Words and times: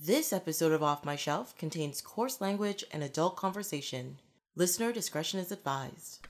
This 0.00 0.32
episode 0.32 0.70
of 0.70 0.80
Off 0.80 1.04
My 1.04 1.16
Shelf 1.16 1.58
contains 1.58 2.00
coarse 2.00 2.40
language 2.40 2.84
and 2.92 3.02
adult 3.02 3.34
conversation. 3.34 4.20
Listener 4.54 4.92
discretion 4.92 5.40
is 5.40 5.50
advised. 5.50 6.20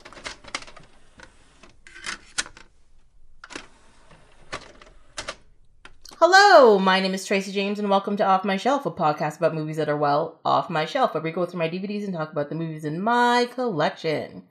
Hello, 6.16 6.78
my 6.78 6.98
name 6.98 7.12
is 7.12 7.26
Tracy 7.26 7.52
James, 7.52 7.78
and 7.78 7.90
welcome 7.90 8.16
to 8.16 8.24
Off 8.24 8.42
My 8.42 8.56
Shelf, 8.56 8.86
a 8.86 8.90
podcast 8.90 9.36
about 9.36 9.54
movies 9.54 9.76
that 9.76 9.90
are, 9.90 9.98
well, 9.98 10.40
off 10.46 10.70
my 10.70 10.86
shelf, 10.86 11.12
where 11.12 11.22
we 11.22 11.30
go 11.30 11.44
through 11.44 11.58
my 11.58 11.68
DVDs 11.68 12.04
and 12.04 12.14
talk 12.14 12.32
about 12.32 12.48
the 12.48 12.54
movies 12.54 12.86
in 12.86 12.98
my 13.02 13.46
collection. 13.52 14.44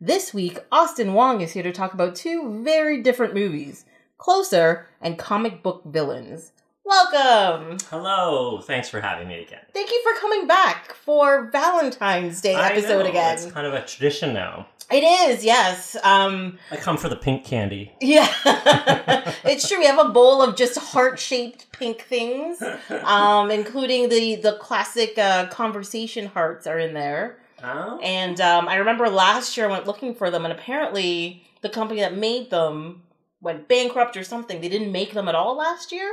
This 0.00 0.32
week, 0.32 0.60
Austin 0.70 1.14
Wong 1.14 1.40
is 1.40 1.54
here 1.54 1.64
to 1.64 1.72
talk 1.72 1.92
about 1.92 2.14
two 2.14 2.62
very 2.62 3.02
different 3.02 3.34
movies 3.34 3.84
Closer 4.16 4.86
and 5.00 5.18
Comic 5.18 5.60
Book 5.64 5.82
Villains. 5.86 6.52
Welcome! 6.84 7.76
Hello, 7.90 8.60
thanks 8.62 8.88
for 8.88 9.00
having 9.00 9.28
me 9.28 9.42
again. 9.42 9.60
Thank 9.72 9.90
you 9.90 10.02
for 10.02 10.18
coming 10.20 10.46
back 10.46 10.92
for 10.94 11.50
Valentine's 11.50 12.40
Day 12.40 12.54
I 12.54 12.70
episode 12.70 13.04
know, 13.04 13.10
again. 13.10 13.34
It's 13.34 13.52
kind 13.52 13.66
of 13.66 13.74
a 13.74 13.84
tradition 13.84 14.32
now. 14.32 14.66
It 14.90 15.04
is, 15.04 15.44
yes. 15.44 15.96
Um, 16.02 16.58
I 16.70 16.76
come 16.76 16.96
for 16.96 17.08
the 17.08 17.16
pink 17.16 17.44
candy. 17.44 17.92
yeah, 18.00 18.26
it's 19.44 19.68
true. 19.68 19.78
We 19.78 19.86
have 19.86 20.04
a 20.04 20.08
bowl 20.08 20.42
of 20.42 20.56
just 20.56 20.78
heart-shaped 20.78 21.70
pink 21.72 22.02
things, 22.02 22.60
um, 23.04 23.50
including 23.50 24.08
the 24.08 24.36
the 24.36 24.54
classic 24.54 25.16
uh, 25.16 25.46
conversation 25.48 26.26
hearts 26.26 26.66
are 26.66 26.78
in 26.78 26.94
there. 26.94 27.38
Oh, 27.62 28.00
And 28.02 28.40
um, 28.40 28.68
I 28.68 28.76
remember 28.76 29.08
last 29.10 29.56
year 29.56 29.66
I 29.68 29.70
went 29.70 29.86
looking 29.86 30.14
for 30.14 30.30
them, 30.30 30.44
and 30.44 30.52
apparently 30.52 31.44
the 31.60 31.68
company 31.68 32.00
that 32.00 32.16
made 32.16 32.50
them 32.50 33.02
went 33.42 33.68
bankrupt 33.68 34.16
or 34.16 34.24
something. 34.24 34.60
They 34.60 34.68
didn't 34.68 34.90
make 34.92 35.12
them 35.12 35.28
at 35.28 35.34
all 35.34 35.56
last 35.56 35.92
year. 35.92 36.10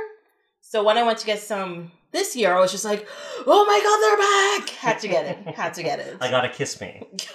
So 0.70 0.84
when 0.84 0.98
I 0.98 1.02
went 1.02 1.16
to 1.20 1.24
get 1.24 1.40
some 1.40 1.90
this 2.12 2.36
year, 2.36 2.54
I 2.54 2.60
was 2.60 2.70
just 2.70 2.84
like, 2.84 3.08
"Oh 3.46 3.64
my 3.64 3.80
god, 3.80 3.98
they're 4.02 4.18
back!" 4.66 4.68
Had 4.78 4.98
to 5.00 5.08
get 5.08 5.24
it. 5.24 5.54
Had 5.54 5.72
to 5.74 5.82
get 5.82 5.98
it. 5.98 6.18
I 6.20 6.28
gotta 6.30 6.50
kiss 6.50 6.78
me. 6.78 7.06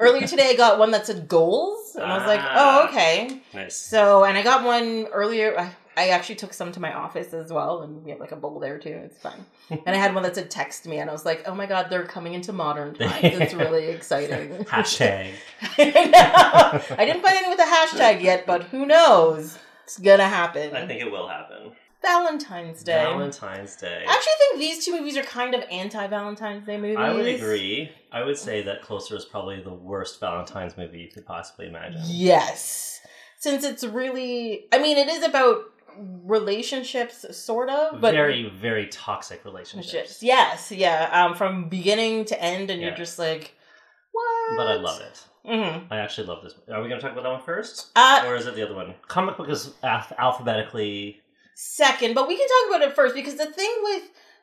Earlier 0.00 0.26
today, 0.26 0.48
I 0.48 0.54
got 0.56 0.78
one 0.78 0.90
that 0.92 1.04
said 1.06 1.28
goals, 1.28 1.96
and 1.96 2.04
I 2.04 2.16
was 2.16 2.26
like, 2.26 2.40
Ah. 2.42 2.80
"Oh, 2.82 2.88
okay." 2.88 3.42
Nice. 3.52 3.76
So, 3.76 4.24
and 4.24 4.38
I 4.38 4.42
got 4.42 4.64
one 4.64 5.06
earlier. 5.12 5.54
I, 5.58 5.70
I 5.98 6.08
actually 6.08 6.36
took 6.36 6.54
some 6.54 6.72
to 6.72 6.80
my 6.80 6.94
office 6.94 7.34
as 7.34 7.52
well, 7.52 7.82
and 7.82 8.02
we 8.02 8.10
have 8.12 8.20
like 8.20 8.32
a 8.32 8.36
bowl 8.36 8.58
there 8.58 8.78
too. 8.78 8.98
It's 9.04 9.18
fun. 9.18 9.44
and 9.70 9.94
I 9.94 9.96
had 9.96 10.14
one 10.14 10.22
that 10.22 10.34
said 10.36 10.50
"text 10.50 10.86
me," 10.86 10.96
and 10.96 11.10
I 11.10 11.12
was 11.12 11.26
like, 11.26 11.42
"Oh 11.46 11.54
my 11.54 11.66
god, 11.66 11.90
they're 11.90 12.06
coming 12.06 12.32
into 12.32 12.54
modern 12.54 12.94
times. 12.94 13.18
It's 13.22 13.52
really 13.64 13.88
exciting." 13.88 14.64
Hashtag. 14.64 15.32
I 15.76 17.04
didn't 17.04 17.20
find 17.22 17.36
any 17.36 17.48
with 17.50 17.60
a 17.60 17.64
hashtag 17.64 18.22
yet, 18.22 18.46
but 18.46 18.62
who 18.62 18.86
knows? 18.86 19.58
It's 19.84 19.98
gonna 19.98 20.28
happen. 20.28 20.74
I 20.74 20.86
think 20.86 21.00
it 21.00 21.10
will 21.10 21.28
happen. 21.28 21.72
Valentine's 22.02 22.82
Day. 22.82 23.02
Valentine's 23.02 23.76
Day. 23.76 24.04
I 24.06 24.12
actually 24.12 24.32
think 24.38 24.58
these 24.58 24.84
two 24.84 24.92
movies 24.92 25.16
are 25.16 25.22
kind 25.22 25.54
of 25.54 25.62
anti-Valentine's 25.70 26.66
Day 26.66 26.76
movies. 26.76 26.98
I 26.98 27.12
would 27.14 27.26
agree. 27.26 27.90
I 28.12 28.22
would 28.22 28.36
say 28.36 28.60
that 28.62 28.82
Closer 28.82 29.16
is 29.16 29.24
probably 29.24 29.62
the 29.62 29.72
worst 29.72 30.20
Valentine's 30.20 30.76
movie 30.76 30.98
you 30.98 31.08
could 31.08 31.24
possibly 31.24 31.66
imagine. 31.66 32.02
Yes. 32.04 33.00
Since 33.38 33.64
it's 33.64 33.84
really 33.84 34.66
I 34.72 34.78
mean 34.80 34.98
it 34.98 35.08
is 35.08 35.22
about 35.24 35.62
relationships 36.24 37.24
sort 37.36 37.70
of, 37.70 38.00
but 38.00 38.12
very, 38.12 38.48
very 38.50 38.86
toxic 38.88 39.44
relationships. 39.44 40.22
Yes, 40.22 40.72
yeah. 40.72 41.08
Um 41.12 41.34
from 41.34 41.68
beginning 41.68 42.24
to 42.26 42.42
end 42.42 42.70
and 42.70 42.80
Yeah. 42.80 42.88
you're 42.88 42.96
just 42.96 43.18
like 43.18 43.54
what? 44.12 44.56
But 44.56 44.66
I 44.68 44.74
love 44.74 45.00
it. 45.00 45.24
Mhm. 45.46 45.86
I 45.90 45.98
actually 45.98 46.26
love 46.26 46.42
this. 46.42 46.54
Are 46.72 46.80
we 46.82 46.88
going 46.88 47.00
to 47.00 47.06
talk 47.06 47.12
about 47.12 47.24
that 47.24 47.32
one 47.32 47.42
first? 47.42 47.88
Uh 47.96 48.24
or 48.26 48.36
is 48.36 48.46
it 48.46 48.54
the 48.54 48.62
other 48.62 48.74
one? 48.74 48.94
Comic 49.08 49.36
book 49.36 49.48
is 49.48 49.72
alph- 49.82 50.12
alphabetically. 50.18 51.20
second, 51.54 52.14
but 52.14 52.26
we 52.28 52.36
can 52.36 52.46
talk 52.48 52.76
about 52.76 52.88
it 52.88 52.94
first 52.94 53.14
because 53.14 53.36
the 53.36 53.46
thing 53.46 53.72
with 53.82 54.02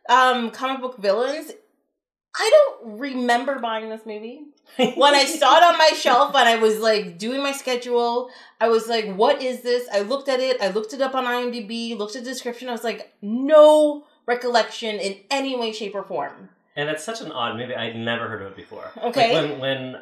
um 0.10 0.52
comic 0.52 0.82
book 0.82 0.98
villains 0.98 1.52
I 2.40 2.50
don't 2.50 3.00
remember 3.00 3.60
buying 3.60 3.90
this 3.90 4.06
movie. 4.06 4.44
when 4.96 5.14
I 5.14 5.26
saw 5.26 5.58
it 5.58 5.64
on 5.64 5.78
my 5.78 5.90
shelf 5.90 6.34
and 6.34 6.48
I 6.48 6.56
was 6.58 6.80
like 6.80 7.18
doing 7.18 7.44
my 7.44 7.52
schedule, 7.52 8.30
I 8.62 8.70
was 8.70 8.88
like, 8.88 9.14
what 9.16 9.42
is 9.42 9.62
this? 9.64 9.88
I 9.92 10.00
looked 10.02 10.30
at 10.30 10.40
it, 10.40 10.62
I 10.62 10.70
looked 10.70 10.94
it 10.94 11.02
up 11.02 11.14
on 11.14 11.26
IMDb, 11.26 11.98
looked 11.98 12.16
at 12.16 12.24
the 12.24 12.30
description, 12.30 12.70
I 12.70 12.72
was 12.72 12.86
like, 12.86 13.12
no 13.22 14.06
recollection 14.26 14.96
in 14.98 15.18
any 15.30 15.60
way, 15.60 15.74
shape, 15.74 15.94
or 15.94 16.04
form. 16.04 16.50
And 16.78 16.88
it's 16.88 17.04
such 17.04 17.20
an 17.20 17.34
odd 17.34 17.58
movie. 17.58 17.76
I'd 17.76 17.98
never 17.98 18.30
heard 18.30 18.42
of 18.44 18.54
it 18.54 18.56
before. 18.56 18.92
Okay. 19.04 19.34
Like 19.34 19.52
when, 19.52 19.60
when 19.60 20.02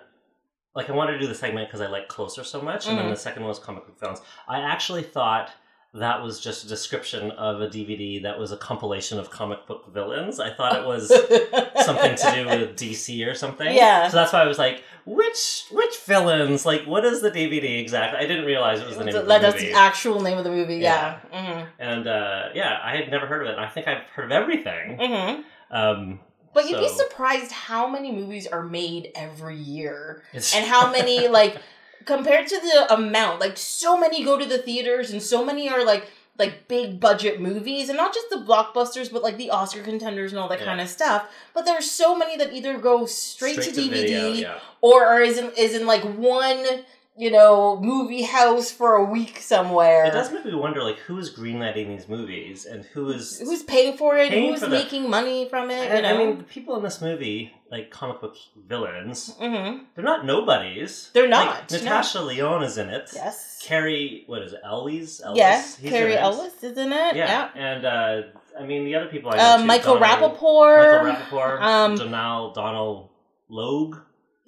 like 0.76 0.90
I 0.90 0.94
wanted 0.94 1.14
to 1.14 1.20
do 1.20 1.28
the 1.28 1.36
segment 1.36 1.68
because 1.68 1.82
I 1.82 1.88
like 1.88 2.08
Closer 2.08 2.44
so 2.44 2.62
much, 2.62 2.88
and 2.88 2.98
then 2.98 3.06
Mhm. 3.08 3.12
the 3.12 3.16
second 3.18 3.42
one 3.44 3.50
was 3.50 3.60
comic 3.60 3.86
book 3.86 4.00
films. 4.00 4.22
I 4.48 4.60
actually 4.62 5.04
thought 5.04 5.52
that 5.96 6.22
was 6.22 6.40
just 6.40 6.64
a 6.64 6.68
description 6.68 7.32
of 7.32 7.62
a 7.62 7.68
DVD 7.68 8.20
that 8.22 8.38
was 8.38 8.52
a 8.52 8.58
compilation 8.58 9.18
of 9.18 9.32
comic 9.32 9.66
book 9.66 9.92
villains. 9.92 10.40
I 10.40 10.52
thought 10.54 10.76
it 10.76 10.86
was 10.86 11.08
something 11.84 12.16
to 12.16 12.32
do 12.36 12.46
with 12.46 12.76
DC 12.78 13.26
or 13.28 13.34
something. 13.34 13.74
Yeah. 13.74 14.08
So 14.08 14.18
that's 14.18 14.32
why 14.32 14.44
I 14.44 14.46
was 14.46 14.60
like, 14.60 14.84
which 15.08 15.64
which 15.72 15.98
villains? 16.06 16.64
Like, 16.66 16.84
what 16.86 17.04
is 17.06 17.22
the 17.22 17.32
DVD 17.32 17.80
exactly? 17.80 18.20
I 18.20 18.28
didn't 18.28 18.46
realize 18.46 18.80
it 18.82 18.88
was 18.88 18.98
the 18.98 19.06
name 19.06 19.16
of 19.16 19.24
the 19.24 19.28
That- 19.28 19.42
That's 19.42 19.56
movie. 19.56 19.72
the 19.72 19.74
actual 19.80 20.22
name 20.22 20.38
of 20.38 20.44
the 20.44 20.52
movie, 20.52 20.76
yeah. 20.78 21.18
hmm 21.32 21.64
and 21.80 22.08
uh, 22.08 22.50
yeah, 22.54 22.78
I 22.84 22.96
had 22.96 23.10
never 23.10 23.26
heard 23.26 23.42
of 23.48 23.54
it. 23.54 23.58
I 23.58 23.68
think 23.68 23.88
I've 23.88 24.04
heard 24.16 24.26
of 24.26 24.32
everything. 24.32 24.98
hmm 25.00 25.42
Um, 25.72 26.20
But 26.54 26.70
you'd 26.70 26.80
be 26.80 26.90
surprised 26.90 27.52
how 27.52 27.88
many 27.88 28.12
movies 28.12 28.48
are 28.48 28.64
made 28.64 29.12
every 29.16 29.56
year. 29.58 30.24
it's, 30.34 30.56
and 30.56 30.66
how 30.66 30.92
many 30.92 31.28
like 31.40 31.58
compared 32.06 32.48
to 32.48 32.60
the 32.60 32.94
amount 32.94 33.40
like 33.40 33.58
so 33.58 33.98
many 33.98 34.24
go 34.24 34.38
to 34.38 34.46
the 34.46 34.58
theaters 34.58 35.12
and 35.12 35.22
so 35.22 35.46
many 35.46 35.70
are 35.70 35.86
like 35.86 36.08
like 36.40 36.68
big 36.70 37.00
budget 37.00 37.40
movies 37.42 37.90
and 37.90 37.98
not 37.98 38.14
just 38.14 38.30
the 38.30 38.38
blockbusters 38.38 39.12
but 39.12 39.22
like 39.22 39.38
the 39.38 39.50
oscar 39.50 39.84
contenders 39.84 40.32
and 40.32 40.40
all 40.40 40.48
that 40.48 40.60
Yeah. 40.60 40.66
kind 40.66 40.82
of 40.82 40.88
stuff 40.90 41.28
but 41.54 41.66
there's 41.66 41.92
so 41.92 42.16
many 42.18 42.38
that 42.38 42.54
either 42.54 42.78
go 42.80 43.06
straight, 43.06 43.62
to 43.62 43.70
dvd 43.70 43.90
video, 43.90 44.32
yeah. 44.32 44.60
or 44.82 45.04
are 45.06 45.22
is 45.22 45.38
in, 45.38 45.52
is 45.58 45.76
in 45.76 45.86
like 45.86 46.04
one 46.04 46.66
you 47.20 47.30
know 47.30 47.78
movie 47.82 48.22
house 48.24 48.72
for 48.72 48.92
a 48.96 49.04
week 49.04 49.36
somewhere 49.42 50.06
It 50.06 50.12
does 50.14 50.32
make 50.32 50.46
me 50.46 50.56
wonder, 50.56 50.82
like, 50.90 51.00
who 51.00 51.18
is 51.24 51.30
greenlighting 51.40 51.88
these 51.94 52.08
movies 52.08 52.66
and 52.66 52.86
who 52.94 53.10
is 53.10 53.40
who's 53.40 53.64
paying 53.64 53.98
for 53.98 54.18
it 54.18 54.30
Paying 54.30 54.52
who's 54.52 54.62
for 54.62 54.70
the- 54.70 54.78
making 54.84 55.10
money 55.10 55.50
from 55.50 55.70
it 55.70 55.84
you 55.84 55.90
And, 55.96 56.04
know 56.04 56.14
I 56.14 56.18
mean, 56.18 56.38
the 56.38 56.44
people 56.56 56.78
in 56.78 56.84
this 56.84 57.02
movie, 57.02 57.52
like 57.70 57.92
comic 57.92 58.22
book 58.22 58.36
villains, 58.68 59.36
hmm 59.38 59.80
they're 59.96 60.10
not 60.14 60.26
nobodies. 60.26 61.10
They're 61.14 61.28
Like, 61.28 61.46
not, 61.48 61.72
no. 61.72 61.78
Natasha 61.78 62.22
Lyonne 62.22 62.64
is 62.64 62.78
in 62.78 62.90
it. 62.90 63.10
yes 63.14 63.60
Cary, 63.62 64.24
what 64.28 64.42
is 64.42 64.54
it? 64.54 64.62
Ellis? 64.64 65.22
Ellis? 65.22 65.38
yeah 65.38 65.62
He's 65.82 65.90
Cary 65.92 66.16
ellis 66.16 66.64
is 66.64 66.78
in 66.78 66.94
it 66.94 67.16
Yeah. 67.18 67.28
yeah 67.36 67.50
and 67.68 67.86
uh, 67.86 68.22
I 68.58 68.64
mean 68.66 68.86
the 68.86 68.96
other 68.96 69.08
people 69.08 69.32
I 69.32 69.36
know 69.38 69.44
Uh, 69.44 69.58
too, 69.58 69.66
Michael 69.66 70.00
Donald- 70.00 70.40
Rappaport. 70.40 71.04
Michael 71.04 71.40
Rappaport, 71.40 71.62
um, 71.62 71.96
Donald 71.96 72.56
Donal 72.56 73.12
Logue. 73.50 73.98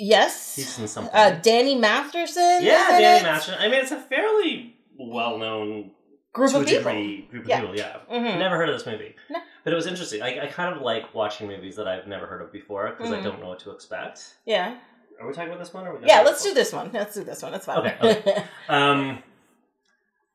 Yes. 0.03 0.55
He's 0.55 0.79
in 0.79 0.87
something. 0.87 1.13
Uh, 1.13 1.39
Danny 1.41 1.75
Masterson. 1.75 2.59
yeah, 2.61 2.97
Danny 2.99 3.19
it. 3.19 3.23
Masterson. 3.23 3.59
I 3.61 3.67
mean, 3.67 3.81
it's 3.81 3.91
a 3.91 3.99
fairly 3.99 4.75
well-known 4.97 5.91
Group 6.33 6.53
of 6.53 6.65
people. 6.65 6.91
group 7.29 7.43
of 7.43 7.47
Yeah. 7.49 7.59
people. 7.59 7.75
Yeah, 7.75 7.97
Mhm. 8.09 8.39
never 8.39 8.55
heard 8.57 8.69
of 8.69 8.75
this 8.75 8.85
movie. 8.85 9.15
No. 9.29 9.39
But 9.63 9.73
it 9.73 9.75
was 9.75 9.85
interesting. 9.85 10.21
I, 10.21 10.43
I 10.43 10.47
kind 10.47 10.75
of 10.75 10.81
like 10.81 11.13
watching 11.13 11.47
movies 11.47 11.75
that 11.75 11.87
I've 11.87 12.07
never 12.07 12.25
heard 12.25 12.41
of 12.41 12.51
before 12.51 12.89
because 12.89 13.11
I 13.11 13.17
Mhm. 13.19 13.23
don't 13.23 13.41
know 13.41 13.49
what 13.49 13.59
to 13.59 13.71
expect. 13.71 14.23
Yeah. 14.45 14.75
Are 15.19 15.27
we 15.27 15.33
talking 15.33 15.49
about 15.49 15.59
this 15.59 15.73
one? 15.73 15.85
Or 15.85 15.91
are 15.91 15.97
we 15.99 16.07
Yeah. 16.07 16.21
Let's 16.21 16.41
do 16.43 16.53
this 16.53 16.73
one. 16.73 16.89
Let's 16.93 17.13
do 17.13 17.23
this 17.23 17.43
one. 17.43 17.51
That's 17.51 17.65
fine. 17.65 17.77
Okay, 17.79 17.95
okay. 18.01 18.43
Um. 18.69 19.21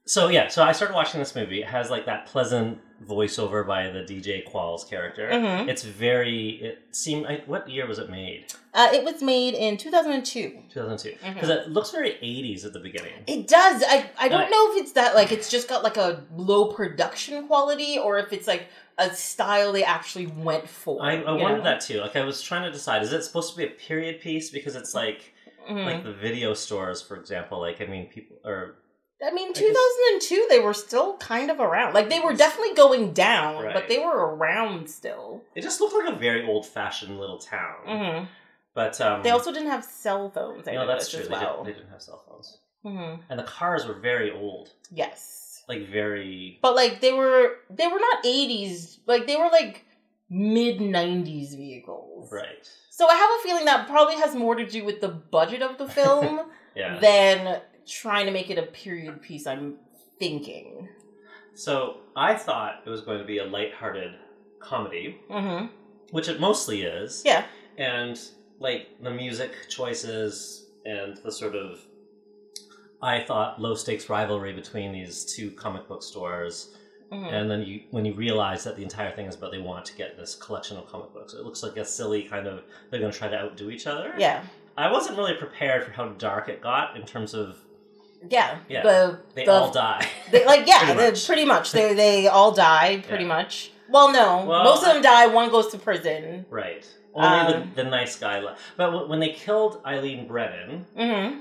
So 0.08 0.28
yeah, 0.28 0.46
so 0.48 0.62
I 0.62 0.70
started 0.72 0.94
watching 0.94 1.18
this 1.18 1.34
movie. 1.34 1.60
It 1.62 1.66
has 1.66 1.90
like 1.90 2.06
that 2.06 2.26
pleasant 2.26 2.78
voiceover 3.04 3.66
by 3.66 3.88
the 3.90 4.00
DJ 4.00 4.46
Qualls 4.48 4.88
character. 4.88 5.28
Mhm. 5.28 5.68
It's 5.68 5.82
very. 5.82 6.50
It 6.62 6.82
seemed. 6.92 7.26
I, 7.26 7.42
what 7.46 7.68
year 7.68 7.86
was 7.88 7.98
it 7.98 8.08
made? 8.08 8.46
uh, 8.72 8.88
it 8.92 9.02
was 9.04 9.20
made 9.22 9.54
in 9.54 9.76
2002. 9.76 10.62
Two 10.70 10.80
thousand 10.80 10.98
two. 10.98 11.16
Mhm. 11.24 11.34
Because 11.34 11.48
it 11.50 11.70
looks 11.70 11.90
very 11.90 12.18
eighties 12.22 12.64
at 12.64 12.72
the 12.72 12.78
beginning. 12.78 13.14
It 13.26 13.48
does. 13.48 13.82
I 13.86 14.08
I 14.18 14.28
don't 14.28 14.42
Right. 14.42 14.50
know 14.50 14.72
if 14.72 14.82
it's 14.82 14.92
that 14.92 15.14
like 15.16 15.32
it's 15.32 15.50
just 15.50 15.66
got 15.68 15.82
like 15.82 15.96
a 15.96 16.22
low 16.36 16.66
production 16.72 17.46
quality 17.48 17.98
or 17.98 18.18
if 18.18 18.32
it's 18.32 18.46
like 18.46 18.68
a 18.98 19.12
style 19.12 19.72
they 19.72 19.82
actually 19.82 20.28
went 20.28 20.68
for. 20.68 21.02
I, 21.02 21.16
I 21.22 21.32
wondered 21.32 21.58
know? 21.58 21.64
that 21.64 21.80
too. 21.80 22.00
Like 22.00 22.14
I 22.14 22.24
was 22.24 22.40
trying 22.42 22.62
to 22.62 22.70
decide: 22.70 23.02
is 23.02 23.12
it 23.12 23.24
supposed 23.24 23.50
to 23.52 23.56
be 23.56 23.64
a 23.64 23.70
period 23.70 24.20
piece? 24.20 24.50
Because 24.50 24.76
it's 24.76 24.94
like 24.94 25.32
Mhm. 25.68 25.84
like 25.84 26.04
the 26.04 26.12
video 26.12 26.54
stores, 26.54 27.02
for 27.02 27.16
example. 27.16 27.58
Like 27.58 27.80
I 27.80 27.86
mean, 27.86 28.06
people 28.06 28.36
or 28.44 28.76
I 29.24 29.30
mean, 29.32 29.52
2002 29.54 30.46
they 30.50 30.58
were 30.60 30.74
still 30.74 31.16
kind 31.16 31.50
of 31.50 31.58
around. 31.60 31.94
Like 31.94 32.08
they 32.10 32.20
were 32.20 32.34
definitely 32.34 32.74
going 32.74 33.12
down, 33.12 33.62
but 33.72 33.88
they 33.88 33.98
were 33.98 34.34
around 34.34 34.88
still. 34.90 35.42
it 35.54 35.62
just 35.62 35.80
looked 35.80 35.94
like 35.94 36.12
a 36.14 36.16
very 36.18 36.46
old 36.46 36.66
fashioned 36.66 37.18
little 37.18 37.38
town. 37.38 37.76
hmm 37.86 38.24
But 38.74 39.00
um, 39.00 39.22
They 39.22 39.30
also 39.30 39.52
didn't 39.52 39.70
have 39.70 39.84
cell 39.84 40.30
phones. 40.30 40.68
I 40.68 40.72
know 40.74 40.86
that's 40.86 41.10
true. 41.10 41.20
as 41.20 41.28
They, 41.28 41.32
well. 41.32 41.64
did, 41.64 41.74
they 41.74 41.78
didn't 41.78 41.90
have 41.90 42.02
cell 42.02 42.22
phones, 42.28 42.58
hmm 42.82 43.14
and 43.30 43.38
the 43.38 43.44
cars 43.44 43.86
were 43.86 43.94
very 43.94 44.30
old. 44.30 44.72
Yes, 44.90 45.64
Like 45.66 45.88
very 45.88 46.58
but 46.62 46.74
like 46.76 47.00
they 47.00 47.12
were 47.12 47.56
they 47.70 47.86
were 47.86 47.98
not 47.98 48.22
80s. 48.24 48.98
Like 49.06 49.26
they 49.26 49.36
were 49.36 49.48
like 49.50 49.84
mid 50.28 50.78
90s 50.80 51.54
vehicles. 51.56 52.30
right. 52.30 52.68
So 52.90 53.06
I 53.08 53.14
have 53.14 53.30
a 53.40 53.42
feeling 53.48 53.64
that 53.66 53.88
probably 53.88 54.16
has 54.16 54.34
more 54.34 54.54
to 54.54 54.66
do 54.66 54.84
with 54.84 55.00
the 55.00 55.08
budget 55.08 55.62
of 55.62 55.78
the 55.78 55.88
film 55.98 56.40
Yeah. 56.74 56.98
than 57.00 57.60
trying 57.86 58.26
to 58.26 58.32
make 58.32 58.50
it 58.50 58.58
a 58.58 58.62
period 58.66 59.20
piece. 59.22 59.46
I'm 59.46 59.76
thinking. 60.18 60.88
So 61.54 61.98
I 62.14 62.34
thought 62.34 62.82
it 62.84 62.90
was 62.90 63.00
going 63.00 63.18
to 63.18 63.24
be 63.24 63.38
a 63.38 63.44
lighthearted 63.44 64.14
comedy, 64.60 65.20
Mm-hmm. 65.30 65.66
which 66.10 66.28
it 66.28 66.40
mostly 66.40 66.82
is. 66.82 67.22
Yeah. 67.24 67.44
And 67.78 68.18
like 68.58 68.88
the 69.02 69.10
music 69.10 69.52
choices 69.68 70.66
and 70.84 71.16
the 71.18 71.30
sort 71.32 71.54
of 71.54 71.80
I 73.02 73.22
thought 73.22 73.60
low 73.60 73.74
stakes 73.74 74.08
rivalry 74.08 74.52
between 74.54 74.92
these 74.92 75.24
two 75.24 75.50
comic 75.50 75.86
book 75.86 76.02
stores. 76.02 76.74
Mhm. 77.12 77.32
And 77.32 77.50
then 77.50 77.62
you 77.62 77.82
when 77.90 78.04
you 78.04 78.14
realize 78.14 78.64
that 78.64 78.76
the 78.76 78.82
entire 78.82 79.14
thing 79.14 79.26
is 79.26 79.36
about 79.36 79.52
they 79.52 79.58
want 79.60 79.84
to 79.86 79.94
get 79.96 80.16
this 80.16 80.34
collection 80.34 80.76
of 80.78 80.86
comic 80.88 81.12
books. 81.12 81.34
It 81.34 81.44
looks 81.44 81.62
like 81.62 81.76
a 81.76 81.84
silly 81.84 82.22
kind 82.24 82.46
of 82.46 82.64
they're 82.90 82.98
gonna 83.00 83.12
try 83.12 83.28
to 83.28 83.38
outdo 83.38 83.70
each 83.70 83.86
other. 83.86 84.14
Yeah. 84.18 84.42
I 84.76 84.90
wasn't 84.90 85.16
really 85.18 85.34
prepared 85.34 85.84
for 85.84 85.90
how 85.92 86.08
dark 86.10 86.48
it 86.48 86.60
got 86.60 86.96
in 86.96 87.04
terms 87.06 87.32
of 87.34 87.58
Yeah. 88.28 88.58
Yeah. 88.68 88.82
The, 88.82 89.18
they 89.34 89.44
the, 89.44 89.52
all 89.52 89.70
die. 89.72 90.06
They, 90.30 90.44
like 90.44 90.66
yeah, 90.66 90.84
Pretty 90.84 91.10
much. 91.10 91.26
Pretty 91.26 91.44
much. 91.44 91.72
They 91.72 91.94
they 91.94 92.26
all 92.28 92.52
die. 92.52 93.02
Pretty 93.06 93.24
Yeah. 93.24 93.28
much. 93.28 93.70
Well, 93.88 94.10
no, 94.12 94.44
Well, 94.46 94.64
most 94.64 94.82
of 94.84 94.92
them 94.94 95.02
die. 95.02 95.26
One 95.28 95.48
goes 95.50 95.68
to 95.68 95.78
prison. 95.78 96.44
right. 96.50 96.84
Only 97.14 97.28
Um, 97.54 97.72
the, 97.74 97.84
the 97.84 97.88
nice 97.90 98.18
guy 98.18 98.40
left. 98.40 98.60
But 98.76 98.86
w- 98.90 99.08
when 99.08 99.20
they 99.20 99.30
killed 99.30 99.80
Eileen 99.86 100.26
Brennan, 100.26 100.84
Mm-hmm. 100.98 101.40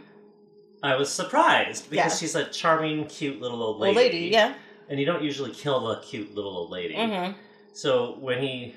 I 0.84 0.96
was 0.96 1.12
surprised 1.12 1.90
because 1.90 2.14
Yeah. 2.14 2.18
she's 2.18 2.36
a 2.36 2.46
charming, 2.46 3.08
cute 3.08 3.42
little 3.42 3.62
old 3.64 3.80
lady. 3.80 3.90
Old 3.90 3.98
lady. 3.98 4.26
Yeah. 4.32 4.54
And 4.90 5.00
you 5.00 5.06
don't 5.08 5.24
usually 5.24 5.52
kill 5.52 5.88
the 5.88 5.96
cute 6.02 6.36
little 6.36 6.56
old 6.56 6.70
lady. 6.70 6.94
Mm-hmm. 6.96 7.34
So 7.74 8.18
when 8.20 8.42
he 8.42 8.76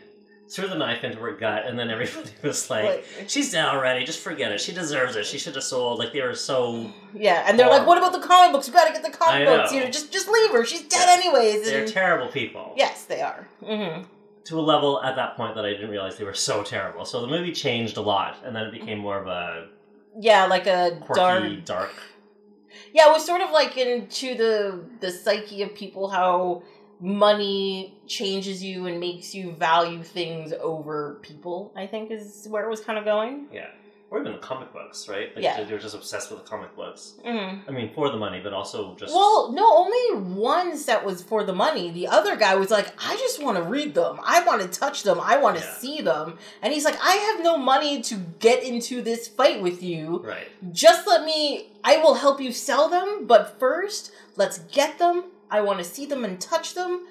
threw 0.50 0.66
the 0.66 0.74
knife 0.76 1.04
into 1.04 1.18
her 1.18 1.32
gut, 1.32 1.64
and 1.66 1.78
then 1.78 1.90
everybody 1.96 2.30
was 2.42 2.70
like, 2.70 2.84
Like- 2.84 3.06
"She's 3.28 3.52
dead 3.52 3.66
already. 3.66 4.04
Just 4.04 4.20
forget 4.20 4.50
it. 4.52 4.60
She 4.60 4.72
deserves 4.72 5.14
it. 5.16 5.26
She 5.26 5.38
should 5.38 5.54
have 5.54 5.64
sold." 5.64 5.98
Like 5.98 6.12
they 6.12 6.22
were 6.22 6.34
so 6.34 6.90
Yeah, 7.14 7.44
and 7.46 7.58
they're 7.58 7.68
like, 7.68 7.86
"What 7.86 7.98
about 7.98 8.12
the 8.12 8.26
comic 8.26 8.52
books? 8.52 8.66
You 8.66 8.72
got 8.74 8.86
to 8.86 8.92
get 8.92 9.02
the 9.02 9.16
comic 9.16 9.46
books. 9.46 9.72
You 9.72 9.80
know, 9.80 9.90
just 9.90 10.12
just 10.12 10.28
leave 10.28 10.50
her. 10.52 10.64
She's 10.64 10.82
dead 10.82 11.06
Yeah. 11.08 11.14
anyways." 11.14 11.64
they're 11.66 11.82
And 11.84 11.92
terrible 11.92 12.28
people. 12.28 12.74
yes, 12.76 13.04
they 13.04 13.20
are. 13.20 13.46
Mm-hmm. 13.62 14.04
To 14.44 14.58
a 14.58 14.62
level 14.62 15.02
at 15.02 15.14
that 15.16 15.36
point 15.36 15.54
that 15.56 15.66
I 15.66 15.70
didn't 15.72 15.90
realize 15.90 16.16
they 16.16 16.24
were 16.24 16.32
so 16.32 16.62
terrible. 16.62 17.04
So 17.04 17.20
the 17.20 17.26
movie 17.26 17.52
changed 17.52 17.98
a 17.98 18.00
lot, 18.00 18.36
and 18.44 18.56
then 18.56 18.64
it 18.68 18.72
became 18.72 18.98
more 18.98 19.18
of 19.20 19.26
a 19.26 19.66
Yeah, 20.18 20.46
like 20.46 20.66
a 20.66 20.96
quirky, 21.02 21.56
dark. 21.56 21.64
dark. 21.66 21.90
Yeah, 22.94 23.10
it 23.10 23.12
was 23.12 23.26
sort 23.26 23.42
of 23.42 23.50
like 23.50 23.76
into 23.76 24.34
the 24.34 24.84
the 25.00 25.10
psyche 25.10 25.62
of 25.62 25.74
people 25.74 26.08
how 26.08 26.62
money 27.00 27.98
changes 28.06 28.62
you 28.62 28.86
and 28.86 28.98
makes 29.00 29.34
you 29.34 29.52
value 29.52 30.02
things 30.02 30.52
over 30.60 31.18
people. 31.22 31.72
I 31.76 31.86
think 31.86 32.10
is 32.10 32.46
where 32.50 32.64
it 32.64 32.70
was 32.70 32.80
kind 32.80 32.98
of 32.98 33.04
going. 33.04 33.46
Yeah. 33.52 33.66
Or 34.10 34.20
even 34.20 34.32
the 34.32 34.38
comic 34.38 34.72
books, 34.72 35.06
right? 35.06 35.34
Like 35.36 35.44
Yeah. 35.44 35.62
they're 35.64 35.78
just 35.78 35.94
obsessed 35.94 36.30
with 36.30 36.42
the 36.42 36.48
comic 36.48 36.74
books. 36.74 37.16
Mm-hmm. 37.26 37.68
I 37.68 37.72
mean, 37.72 37.92
for 37.94 38.10
the 38.10 38.16
money, 38.16 38.40
but 38.42 38.54
also 38.54 38.94
just 38.96 39.12
Well, 39.14 39.52
no, 39.52 39.70
only 39.76 40.22
one 40.34 40.78
set 40.78 41.04
was 41.04 41.22
for 41.22 41.44
the 41.44 41.52
money. 41.52 41.90
The 41.90 42.06
other 42.08 42.34
guy 42.34 42.54
was 42.54 42.70
like, 42.70 42.86
I 42.98 43.16
just 43.16 43.42
want 43.42 43.58
to 43.58 43.62
read 43.64 43.94
them. 43.94 44.18
I 44.24 44.42
want 44.46 44.62
to 44.62 44.68
touch 44.68 45.02
them. 45.02 45.20
I 45.20 45.36
want 45.36 45.58
to 45.58 45.62
Yeah. 45.62 45.74
see 45.74 46.00
them. 46.00 46.38
And 46.62 46.72
he's 46.72 46.86
like, 46.86 46.96
I 47.02 47.16
have 47.16 47.44
no 47.44 47.58
money 47.58 48.00
to 48.02 48.14
get 48.38 48.62
into 48.62 49.02
this 49.02 49.28
fight 49.28 49.60
with 49.60 49.82
you. 49.82 50.22
right. 50.24 50.48
Just 50.72 51.06
let 51.06 51.24
me, 51.24 51.70
I 51.84 51.98
will 51.98 52.14
help 52.14 52.40
you 52.40 52.50
sell 52.50 52.88
them. 52.88 53.26
But 53.26 53.58
first, 53.60 54.10
let's 54.36 54.58
get 54.60 54.98
them. 54.98 55.24
I 55.50 55.60
want 55.62 55.78
to 55.78 55.84
see 55.84 56.06
them 56.06 56.24
and 56.24 56.40
touch 56.40 56.74
them. 56.74 57.06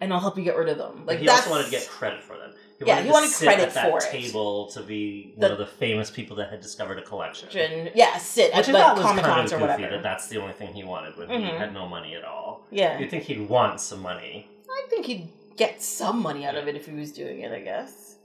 And 0.00 0.12
I'll 0.12 0.18
help 0.20 0.36
you 0.36 0.42
get 0.42 0.56
rid 0.56 0.68
of 0.68 0.78
them. 0.78 1.04
Like 1.06 1.20
he 1.20 1.26
that's, 1.26 1.42
also 1.46 1.50
wanted 1.52 1.64
to 1.66 1.70
get 1.70 1.88
credit 1.88 2.24
for 2.24 2.36
them. 2.36 2.52
He 2.80 2.86
Yeah, 2.86 2.94
wanted 2.96 3.02
he 3.04 3.08
to 3.08 3.12
wanted 3.12 3.30
sit 3.30 3.46
credit 3.46 3.68
at 3.68 3.74
that 3.74 3.90
for 3.90 3.98
it. 3.98 4.10
table 4.10 4.66
to 4.72 4.82
be 4.82 5.32
The- 5.36 5.42
one 5.42 5.52
of 5.52 5.58
the 5.58 5.66
famous 5.66 6.10
people 6.10 6.34
that 6.38 6.50
had 6.50 6.60
discovered 6.60 6.98
a 6.98 7.02
collection. 7.02 7.90
yeah, 7.94 8.18
sit 8.18 8.52
Which 8.52 8.68
at 8.68 8.74
like 8.74 8.96
Comic 9.00 9.22
kind 9.24 9.36
Cons 9.36 9.52
of 9.52 9.58
or 9.58 9.60
whatever. 9.66 9.88
that 9.90 10.02
that's 10.02 10.26
the 10.28 10.38
only 10.38 10.54
thing 10.54 10.74
he 10.74 10.82
wanted 10.82 11.16
when 11.16 11.28
he 11.30 11.36
Mhm. 11.36 11.56
had 11.58 11.72
no 11.72 11.86
money 11.86 12.16
at 12.16 12.24
all. 12.24 12.66
yeah, 12.72 12.98
You'd 12.98 13.10
think 13.10 13.22
he'd 13.24 13.48
want 13.48 13.80
some 13.80 14.02
money. 14.02 14.48
I 14.68 14.86
think 14.90 15.06
he'd 15.06 15.28
get 15.56 15.80
some 15.80 16.20
money 16.20 16.44
out 16.46 16.56
of 16.56 16.66
it 16.66 16.74
if 16.74 16.86
he 16.86 16.92
was 16.94 17.12
doing 17.12 17.40
it. 17.42 17.52
I 17.52 17.60
guess. 17.60 18.16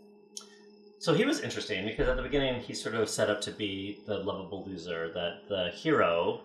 So 0.97 1.13
he 1.13 1.25
was 1.25 1.41
interesting 1.41 1.85
because 1.85 2.07
at 2.09 2.15
the 2.15 2.23
beginning 2.23 2.59
he 2.61 2.73
sort 2.73 2.95
of 2.95 3.07
set 3.07 3.29
up 3.29 3.39
to 3.41 3.51
be 3.51 3.99
the 4.07 4.17
lovable 4.17 4.63
loser 4.65 5.11
that 5.13 5.47
the 5.47 5.69
hero 5.75 6.41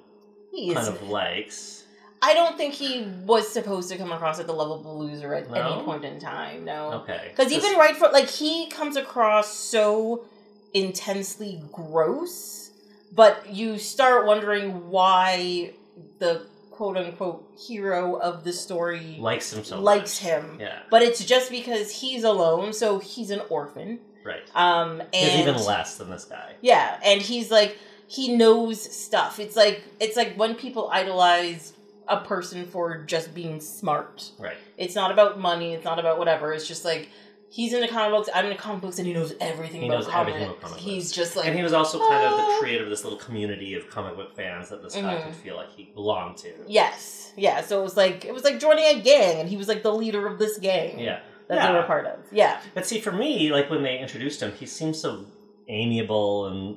He 0.50 0.74
kind 0.74 0.86
of 0.88 1.08
likes. 1.08 1.81
I 2.24 2.34
don't 2.34 2.56
think 2.56 2.74
he 2.74 3.02
was 3.26 3.48
supposed 3.52 3.88
to 3.90 3.98
come 3.98 4.12
across 4.12 4.38
as 4.38 4.46
the 4.46 4.52
lovable 4.52 4.96
loser 4.98 5.34
at 5.34 5.50
No? 5.50 5.74
any 5.74 5.82
point 5.84 6.04
in 6.04 6.20
time. 6.20 6.64
No, 6.64 6.92
Okay. 7.02 7.32
because 7.34 7.50
even 7.52 7.76
right 7.76 7.96
for 7.96 8.08
like 8.10 8.28
he 8.28 8.68
comes 8.68 8.96
across 8.96 9.52
so 9.52 10.24
intensely 10.72 11.62
gross, 11.72 12.70
but 13.12 13.50
you 13.50 13.78
start 13.78 14.26
wondering 14.26 14.88
why 14.90 15.72
the 16.18 16.46
quote 16.70 16.96
unquote 16.96 17.46
hero 17.58 18.14
of 18.16 18.44
the 18.44 18.52
story 18.52 19.16
likes 19.20 19.52
him 19.52 19.62
so 19.64 19.80
likes 19.80 20.22
much. 20.22 20.30
him. 20.30 20.56
Yeah. 20.60 20.78
But 20.90 21.02
it's 21.02 21.24
just 21.24 21.50
because 21.50 21.90
he's 22.00 22.24
alone, 22.24 22.72
so 22.72 22.98
he's 22.98 23.30
an 23.30 23.42
orphan. 23.50 24.00
Right. 24.24 24.42
Um, 24.54 25.00
and 25.00 25.08
He's 25.12 25.40
even 25.40 25.56
less 25.56 25.96
than 25.98 26.08
this 26.08 26.24
guy. 26.24 26.52
yeah, 26.60 26.98
and 27.04 27.20
he's 27.20 27.50
like 27.50 27.76
he 28.06 28.36
knows 28.36 28.80
stuff. 28.80 29.38
It's 29.40 29.56
like 29.56 29.82
it's 30.00 30.16
like 30.16 30.34
when 30.36 30.54
people 30.54 30.88
idolize 30.90 31.72
a 32.08 32.18
person 32.20 32.66
for 32.66 32.98
just 33.04 33.34
being 33.34 33.60
smart. 33.60 34.30
Right. 34.38 34.56
It's 34.76 34.94
not 34.94 35.10
about 35.12 35.38
money. 35.38 35.74
It's 35.74 35.84
not 35.84 35.98
about 35.98 36.18
whatever. 36.18 36.52
It's 36.52 36.66
just 36.66 36.84
like 36.84 37.08
he's 37.48 37.72
into 37.72 37.86
comic 37.88 38.12
books. 38.12 38.28
I'm 38.34 38.44
into 38.46 38.56
comic 38.58 38.80
books, 38.82 38.98
and 38.98 39.06
he 39.06 39.12
knows 39.14 39.34
everything 39.40 39.82
He 39.82 39.86
about 39.88 39.98
knows 40.00 40.06
comics. 40.08 40.34
everything 40.34 40.48
about 40.48 40.60
comic 40.62 40.78
he's 40.80 41.12
just 41.12 41.36
like 41.36 41.46
and 41.46 41.56
he 41.56 41.62
was 41.62 41.72
also 41.72 41.98
kind 41.98 42.24
of 42.26 42.32
the 42.32 42.42
"Oh." 42.44 42.58
creator 42.60 42.84
of 42.84 42.90
this 42.90 43.04
little 43.04 43.18
community 43.18 43.74
of 43.74 43.88
comic 43.90 44.16
book 44.16 44.34
fans 44.34 44.68
that 44.70 44.82
this 44.82 44.94
guy 44.94 45.14
Mhm. 45.16 45.24
could 45.26 45.34
feel 45.36 45.56
like 45.56 45.70
he 45.76 45.84
belonged 45.94 46.38
to. 46.38 46.50
yes, 46.66 47.32
yeah. 47.36 47.60
So 47.62 47.80
it 47.80 47.82
was 47.84 47.96
like 47.96 48.24
it 48.24 48.32
was 48.34 48.42
like 48.44 48.58
joining 48.58 48.84
a 48.84 49.00
gang, 49.00 49.38
and 49.40 49.48
he 49.48 49.56
was 49.56 49.68
like 49.68 49.82
the 49.82 49.92
leader 49.92 50.26
of 50.26 50.38
this 50.38 50.58
gang. 50.58 50.98
Yeah. 50.98 51.20
that 51.48 51.56
Yeah. 51.56 51.72
they 51.72 51.78
were 51.78 51.84
part 51.84 52.06
of. 52.06 52.18
Yeah, 52.32 52.60
But 52.72 52.86
see, 52.86 53.00
for 53.00 53.12
me, 53.12 53.50
like 53.52 53.68
when 53.68 53.82
they 53.82 53.98
introduced 53.98 54.40
him, 54.40 54.52
he 54.52 54.64
seemed 54.64 54.96
so 54.96 55.26
amiable 55.68 56.46
and 56.46 56.76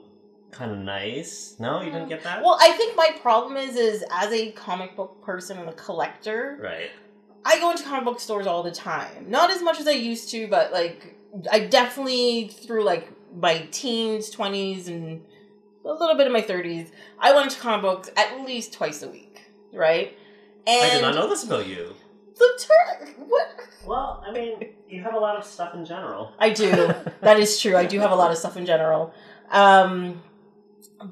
kind 0.56 0.72
of 0.72 0.78
nice. 0.80 1.56
No, 1.60 1.82
you 1.82 1.92
didn't 1.92 2.10
get 2.10 2.24
that? 2.24 2.42
Well, 2.42 2.58
I 2.60 2.72
think 2.72 2.96
my 2.96 3.12
problem 3.22 3.58
is, 3.58 3.76
is 3.76 4.04
as 4.12 4.32
a 4.32 4.52
comic 4.54 4.96
book 4.96 5.22
person 5.24 5.58
and 5.58 5.70
a 5.70 5.74
collector, 5.74 6.58
right. 6.62 6.90
I 7.46 7.60
go 7.60 7.72
into 7.72 7.84
comic 7.84 8.06
book 8.06 8.20
stores 8.20 8.48
all 8.48 8.64
the 8.64 8.72
time. 8.72 9.30
Not 9.30 9.52
as 9.52 9.62
much 9.62 9.80
as 9.80 9.88
I 9.88 9.92
used 9.92 10.30
to, 10.32 10.48
but 10.48 10.72
like 10.72 11.16
I 11.52 11.60
definitely 11.60 12.48
through 12.48 12.84
like 12.84 13.12
my 13.36 13.68
teens, 13.72 14.30
twenties, 14.30 14.88
and 14.88 15.24
a 15.84 15.92
little 15.92 16.16
bit 16.16 16.26
of 16.26 16.34
my 16.34 16.42
thirties, 16.42 16.92
I 17.20 17.34
went 17.36 17.52
to 17.52 17.60
comic 17.60 17.82
books 17.82 18.10
at 18.18 18.42
least 18.46 18.74
twice 18.74 19.04
a 19.04 19.10
week, 19.10 19.42
right? 19.74 20.18
And 20.66 20.92
I 20.92 20.96
did 20.96 21.02
not 21.02 21.14
know 21.16 21.30
this 21.30 21.44
about 21.44 21.68
you. 21.68 21.94
the 22.40 22.66
ter- 22.66 23.12
what 23.28 23.48
Well, 23.86 24.24
I 24.26 24.32
mean, 24.32 24.74
you 24.90 25.04
have 25.04 25.14
a 25.14 25.20
lot 25.20 25.36
of 25.38 25.44
stuff 25.44 25.76
in 25.76 25.86
general. 25.86 26.34
I 26.40 26.50
do. 26.50 26.72
that 27.22 27.40
is 27.40 27.60
true. 27.60 27.76
I 27.76 27.86
do 27.86 28.00
have 28.00 28.12
a 28.12 28.16
lot 28.16 28.32
of 28.32 28.38
stuff 28.38 28.58
in 28.58 28.66
general. 28.66 29.14
Um, 29.52 30.24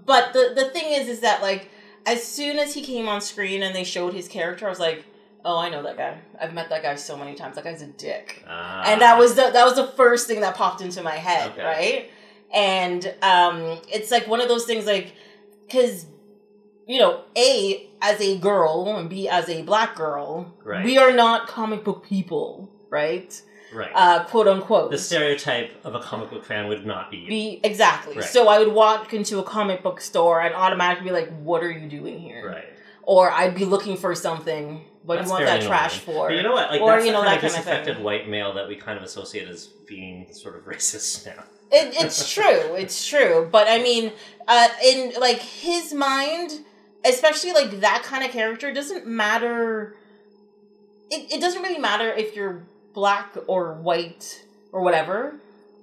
but 0.05 0.33
the 0.33 0.53
the 0.55 0.69
thing 0.69 0.91
is, 0.93 1.07
is 1.07 1.19
that 1.21 1.41
like 1.41 1.69
as 2.05 2.23
soon 2.23 2.59
as 2.59 2.73
he 2.73 2.81
came 2.81 3.07
on 3.07 3.21
screen 3.21 3.63
and 3.63 3.75
they 3.75 3.83
showed 3.83 4.13
his 4.13 4.27
character, 4.27 4.65
I 4.65 4.69
was 4.69 4.79
like, 4.79 5.05
oh, 5.45 5.57
I 5.57 5.69
know 5.69 5.83
that 5.83 5.97
guy. 5.97 6.17
I've 6.39 6.53
met 6.53 6.69
that 6.69 6.83
guy 6.83 6.95
so 6.95 7.15
many 7.17 7.33
times. 7.35 7.55
That 7.55 7.63
guy's 7.63 7.81
a 7.81 7.87
dick. 7.87 8.43
Ah. 8.47 8.83
and 8.85 9.01
that 9.01 9.17
was 9.17 9.35
the 9.35 9.49
that 9.51 9.65
was 9.65 9.75
the 9.75 9.87
first 9.87 10.27
thing 10.27 10.41
that 10.41 10.55
popped 10.55 10.81
into 10.81 11.01
my 11.03 11.15
head, 11.15 11.51
Okay. 11.51 11.63
right? 11.63 12.09
And 12.53 13.05
um, 13.21 13.79
it's 13.91 14.11
like 14.11 14.27
one 14.27 14.41
of 14.41 14.47
those 14.47 14.65
things, 14.65 14.85
like 14.85 15.13
because 15.65 16.05
you 16.85 16.99
know, 16.99 17.21
a 17.37 17.89
as 18.01 18.19
a 18.19 18.37
girl 18.39 18.95
and 18.97 19.09
b 19.09 19.29
as 19.29 19.47
a 19.49 19.61
black 19.61 19.95
girl, 19.95 20.53
Right. 20.63 20.83
we 20.83 20.97
are 20.97 21.11
not 21.13 21.47
comic 21.47 21.83
book 21.85 22.03
people, 22.05 22.69
right? 22.89 23.41
Right. 23.73 23.91
Uh, 23.93 24.23
quote 24.25 24.47
unquote. 24.47 24.91
the 24.91 24.97
stereotype 24.97 25.73
of 25.83 25.95
a 25.95 25.99
comic 25.99 26.29
book 26.29 26.45
fan 26.45 26.67
would 26.67 26.85
not 26.85 27.11
be. 27.11 27.25
Be 27.27 27.59
exactly. 27.63 28.15
Right. 28.15 28.25
So 28.25 28.47
I 28.47 28.59
would 28.59 28.73
walk 28.73 29.13
into 29.13 29.39
a 29.39 29.43
comic 29.43 29.83
book 29.83 30.01
store 30.01 30.41
and 30.41 30.53
automatically 30.55 31.09
be 31.09 31.13
like, 31.13 31.29
"What 31.39 31.63
are 31.63 31.71
you 31.71 31.87
doing 31.89 32.19
here?" 32.19 32.47
right. 32.47 32.65
Or 33.03 33.31
I'd 33.31 33.55
be 33.55 33.65
looking 33.65 33.97
for 33.97 34.15
something. 34.15 34.85
What 35.03 35.17
do 35.17 35.25
you 35.25 35.29
want 35.29 35.45
that 35.45 35.61
trash 35.63 35.99
for? 35.99 36.29
But 36.29 36.35
you 36.37 36.43
know 36.43 36.53
what? 36.53 36.69
Like 36.71 36.79
Or, 36.79 36.99
you 37.01 37.11
know, 37.11 37.21
that 37.21 37.41
kind 37.41 37.53
of 37.53 37.85
thing. 37.85 38.03
white 38.03 38.29
male 38.29 38.53
that 38.53 38.69
we 38.69 38.77
kind 38.77 38.97
of 38.97 39.03
associate 39.03 39.49
as 39.49 39.67
being 39.67 40.31
sort 40.31 40.55
of 40.55 40.63
racist 40.65 41.25
now. 41.25 41.43
It, 41.71 41.95
it's 42.01 42.31
true. 42.31 42.75
It's 42.75 43.05
true. 43.05 43.49
But 43.51 43.67
I 43.67 43.81
mean, 43.81 44.13
uh, 44.47 44.67
in 44.85 45.13
like 45.19 45.39
his 45.39 45.93
mind, 45.93 46.51
especially 47.03 47.51
like 47.51 47.81
that 47.81 48.03
kind 48.03 48.23
of 48.23 48.31
character, 48.31 48.71
doesn't 48.71 49.05
matter. 49.07 49.95
It, 51.09 51.33
it 51.33 51.41
doesn't 51.41 51.61
really 51.61 51.79
matter 51.79 52.09
if 52.09 52.35
you're 52.35 52.63
black 52.93 53.35
or 53.47 53.73
white 53.73 54.43
or 54.71 54.81
whatever. 54.81 55.35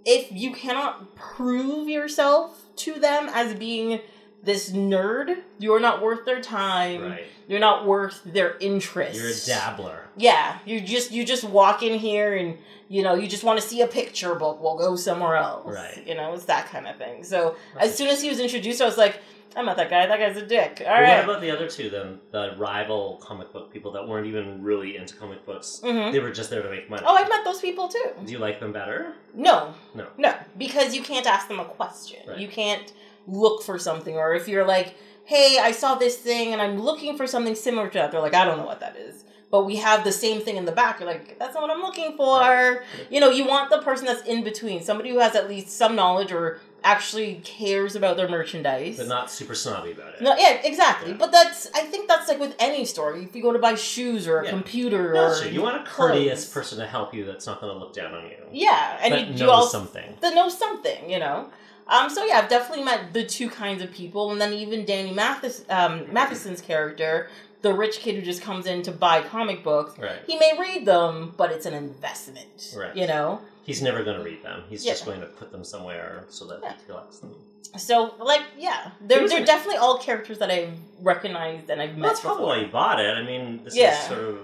If 0.04 0.32
you 0.32 0.52
cannot 0.52 1.14
prove 1.14 1.88
yourself 1.88 2.64
to 2.76 2.98
them 2.98 3.28
as 3.32 3.54
being 3.54 4.00
this 4.42 4.70
nerd. 4.70 5.36
You're 5.58 5.80
not 5.80 6.02
worth 6.02 6.24
their 6.24 6.40
time. 6.40 7.02
Right. 7.02 7.24
You're 7.48 7.60
not 7.60 7.86
worth 7.86 8.22
their 8.24 8.56
interest. 8.58 9.18
You're 9.18 9.28
a 9.30 9.34
dabbler. 9.58 10.08
Yeah, 10.16 10.58
you 10.64 10.80
just 10.80 11.10
you 11.10 11.24
just 11.24 11.44
walk 11.44 11.82
in 11.82 11.98
here 11.98 12.34
and 12.36 12.56
you 12.88 13.02
know 13.02 13.14
you 13.14 13.26
just 13.28 13.44
want 13.44 13.60
to 13.60 13.66
see 13.66 13.80
a 13.82 13.86
picture 13.86 14.34
book. 14.34 14.60
We'll 14.62 14.78
go 14.78 14.96
somewhere 14.96 15.36
else. 15.36 15.66
Right. 15.74 16.06
You 16.06 16.14
know, 16.14 16.32
it's 16.34 16.44
that 16.46 16.66
kind 16.68 16.86
of 16.86 16.96
thing. 16.96 17.24
So 17.24 17.56
That's 17.74 17.88
as 17.88 17.96
soon 17.98 18.08
as 18.08 18.22
he 18.22 18.28
was 18.28 18.38
introduced, 18.40 18.80
I 18.80 18.86
was 18.86 18.96
like, 18.96 19.16
I'm 19.56 19.66
not 19.66 19.76
that 19.78 19.90
guy. 19.90 20.06
That 20.06 20.18
guy's 20.20 20.36
a 20.36 20.46
dick. 20.46 20.80
All 20.80 20.86
But 20.94 21.02
right. 21.02 21.16
What 21.26 21.30
about 21.30 21.40
the 21.42 21.50
other 21.50 21.68
two 21.68 21.90
then? 21.90 22.20
The 22.30 22.54
rival 22.56 23.20
comic 23.20 23.52
book 23.52 23.72
people 23.72 23.90
that 23.92 24.06
weren't 24.06 24.28
even 24.28 24.62
really 24.62 24.96
into 24.96 25.16
comic 25.16 25.44
books. 25.44 25.80
Mhm. 25.84 26.12
They 26.12 26.20
were 26.20 26.30
just 26.30 26.50
there 26.50 26.62
to 26.62 26.70
make 26.70 26.88
money. 26.88 27.02
Oh, 27.04 27.14
I've 27.16 27.28
met 27.28 27.44
those 27.44 27.60
people 27.60 27.88
too. 27.88 28.10
Do 28.24 28.30
you 28.30 28.38
like 28.38 28.60
them 28.60 28.72
better? 28.72 29.14
No. 29.34 29.74
No. 29.94 30.06
No, 30.16 30.34
because 30.56 30.94
you 30.94 31.02
can't 31.02 31.26
ask 31.26 31.48
them 31.48 31.58
a 31.58 31.64
question. 31.64 32.20
Right. 32.28 32.38
You 32.38 32.46
can't 32.46 32.92
look 33.26 33.62
for 33.62 33.78
something, 33.78 34.16
or 34.16 34.34
if 34.34 34.48
you're 34.48 34.64
like, 34.66 34.94
"Hey, 35.24 35.58
I 35.60 35.72
saw 35.72 35.94
this 35.94 36.16
thing 36.16 36.52
and 36.52 36.60
I'm 36.62 36.80
looking 36.80 37.16
for 37.16 37.26
something 37.26 37.54
similar 37.54 37.88
to 37.88 37.98
that," 37.98 38.12
they're 38.12 38.20
like, 38.20 38.34
"I 38.34 38.44
don't 38.44 38.58
know 38.58 38.66
what 38.66 38.80
that 38.80 38.96
is." 38.96 39.24
But 39.50 39.64
we 39.64 39.76
have 39.76 40.04
the 40.04 40.12
same 40.12 40.40
thing 40.40 40.56
in 40.56 40.64
the 40.64 40.70
back. 40.72 41.00
You're 41.00 41.08
like, 41.08 41.36
"That's 41.38 41.54
not 41.54 41.62
what 41.62 41.70
I'm 41.72 41.82
looking 41.82 42.16
for." 42.16 42.84
You 43.10 43.18
know, 43.20 43.30
you 43.30 43.46
want 43.46 43.68
the 43.70 43.78
person 43.82 44.06
that's 44.06 44.22
in 44.26 44.44
between, 44.44 44.82
somebody 44.82 45.10
who 45.10 45.18
has 45.18 45.34
at 45.34 45.48
least 45.48 45.70
some 45.76 45.96
knowledge 45.96 46.30
or 46.32 46.60
actually 46.82 47.40
cares 47.44 47.94
about 47.94 48.16
their 48.16 48.28
merchandise. 48.28 48.96
But 48.96 49.08
not 49.08 49.30
super 49.30 49.54
snobby 49.54 49.90
about 49.92 50.14
it. 50.14 50.22
No, 50.22 50.34
yeah, 50.36 50.60
exactly. 50.64 51.10
Yeah. 51.10 51.16
But 51.18 51.30
that's 51.32 51.68
I 51.74 51.80
think 51.80 52.08
that's 52.08 52.28
like 52.28 52.38
with 52.40 52.54
any 52.58 52.84
store. 52.84 53.14
If 53.16 53.34
you 53.36 53.42
go 53.42 53.52
to 53.52 53.58
buy 53.58 53.74
shoes 53.74 54.26
or 54.28 54.38
a 54.40 54.44
Yeah. 54.44 54.50
computer 54.50 55.12
No, 55.12 55.24
or 55.26 55.34
sure. 55.34 55.50
You 55.50 55.62
want 55.62 55.76
a 55.82 55.84
courteous 55.84 56.44
clothes. 56.44 56.52
person 56.54 56.78
to 56.78 56.86
help 56.86 57.12
you 57.12 57.26
that's 57.26 57.46
not 57.46 57.60
going 57.60 57.72
to 57.72 57.78
look 57.78 57.92
down 57.92 58.14
on 58.14 58.24
you. 58.24 58.36
yeah, 58.52 58.98
and 59.02 59.14
you, 59.14 59.26
knows 59.32 59.40
you 59.40 59.50
also 59.50 59.78
something. 59.78 60.16
that 60.20 60.34
knows 60.34 60.56
something, 60.56 61.10
you 61.10 61.18
know. 61.18 61.50
Um, 61.90 62.08
so 62.08 62.24
yeah, 62.24 62.38
I've 62.38 62.48
definitely 62.48 62.84
met 62.84 63.12
the 63.12 63.24
two 63.24 63.50
kinds 63.50 63.82
of 63.82 63.90
people, 63.92 64.30
and 64.30 64.40
then 64.40 64.52
even 64.52 64.84
Danny 64.84 65.12
Mathis, 65.12 65.64
um, 65.68 66.10
Matheson's 66.12 66.60
character, 66.60 67.28
the 67.62 67.74
rich 67.74 67.98
kid 67.98 68.14
who 68.14 68.22
just 68.22 68.40
comes 68.42 68.66
in 68.66 68.82
to 68.82 68.92
buy 68.92 69.22
comic 69.22 69.62
books. 69.64 69.98
Right. 69.98 70.20
He 70.26 70.38
may 70.38 70.56
read 70.58 70.86
them, 70.86 71.34
but 71.36 71.50
it's 71.52 71.66
an 71.66 71.74
investment, 71.74 72.74
Right. 72.76 72.94
You 72.96 73.06
know. 73.06 73.40
He's 73.64 73.82
never 73.82 74.02
going 74.02 74.16
to 74.18 74.24
read 74.24 74.42
them. 74.42 74.62
He's 74.70 74.84
Yeah. 74.86 74.92
just 74.92 75.04
going 75.04 75.20
to 75.20 75.26
put 75.26 75.52
them 75.52 75.64
somewhere 75.64 76.24
so 76.30 76.46
that 76.46 76.60
Yeah. 76.62 76.72
he 76.78 76.84
collects 76.86 77.18
them. 77.18 77.34
So 77.76 78.14
like, 78.18 78.42
yeah, 78.58 78.90
they're 79.00 79.28
they're 79.28 79.44
definitely 79.44 79.76
all 79.76 79.98
characters 79.98 80.38
that 80.38 80.50
I've 80.50 80.72
recognized 81.02 81.70
and 81.70 81.80
I've 81.82 81.90
met. 81.90 81.98
Well, 82.00 82.08
that's 82.08 82.20
probably 82.20 82.38
before. 82.44 82.56
why 82.56 82.62
you 82.62 82.68
bought 82.68 83.00
it. 83.00 83.16
I 83.16 83.22
mean, 83.22 83.62
this 83.62 83.76
Yeah. 83.76 83.92
is 84.00 84.06
sort 84.08 84.20
of 84.20 84.38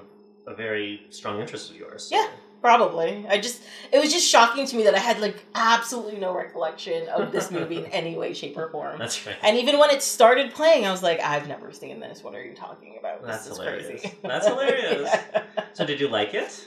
a 0.47 0.55
very 0.55 1.03
strong 1.11 1.41
interest 1.41 1.71
of 1.71 1.77
yours. 1.77 2.05
so- 2.09 2.17
Yeah. 2.17 2.29
Probably. 2.67 3.25
I 3.29 3.39
just 3.39 3.63
it 3.93 4.01
was 4.01 4.13
just 4.13 4.29
shocking 4.29 4.67
to 4.67 4.77
me 4.77 4.83
that 4.83 4.95
I 4.97 4.99
had 4.99 5.21
like 5.21 5.37
absolutely 5.55 6.17
no 6.19 6.35
recollection 6.35 7.09
of 7.11 7.31
this 7.31 7.53
movie 7.53 7.77
in 7.79 7.85
any 7.93 8.17
way, 8.17 8.35
shape, 8.35 8.57
or 8.59 8.69
form. 8.71 8.99
That's 8.99 9.25
right. 9.25 9.37
And 9.41 9.57
even 9.57 9.79
when 9.79 9.91
it 9.91 10.03
started 10.03 10.53
playing, 10.53 10.85
I 10.85 10.91
was 10.91 11.01
like, 11.01 11.21
I've 11.21 11.47
never 11.47 11.71
seen 11.71 12.01
this. 12.01 12.25
What 12.25 12.35
are 12.35 12.43
you 12.43 12.57
talking 12.57 12.97
about? 12.99 13.25
That's 13.25 13.45
this 13.45 13.53
is 13.53 13.59
hilarious. 13.59 14.01
crazy. 14.01 14.17
That's 14.25 14.49
hilarious. 14.49 15.11
Yeah. 15.13 15.43
So, 15.75 15.85
did 15.87 16.01
you 16.01 16.09
like 16.09 16.35
it? 16.35 16.67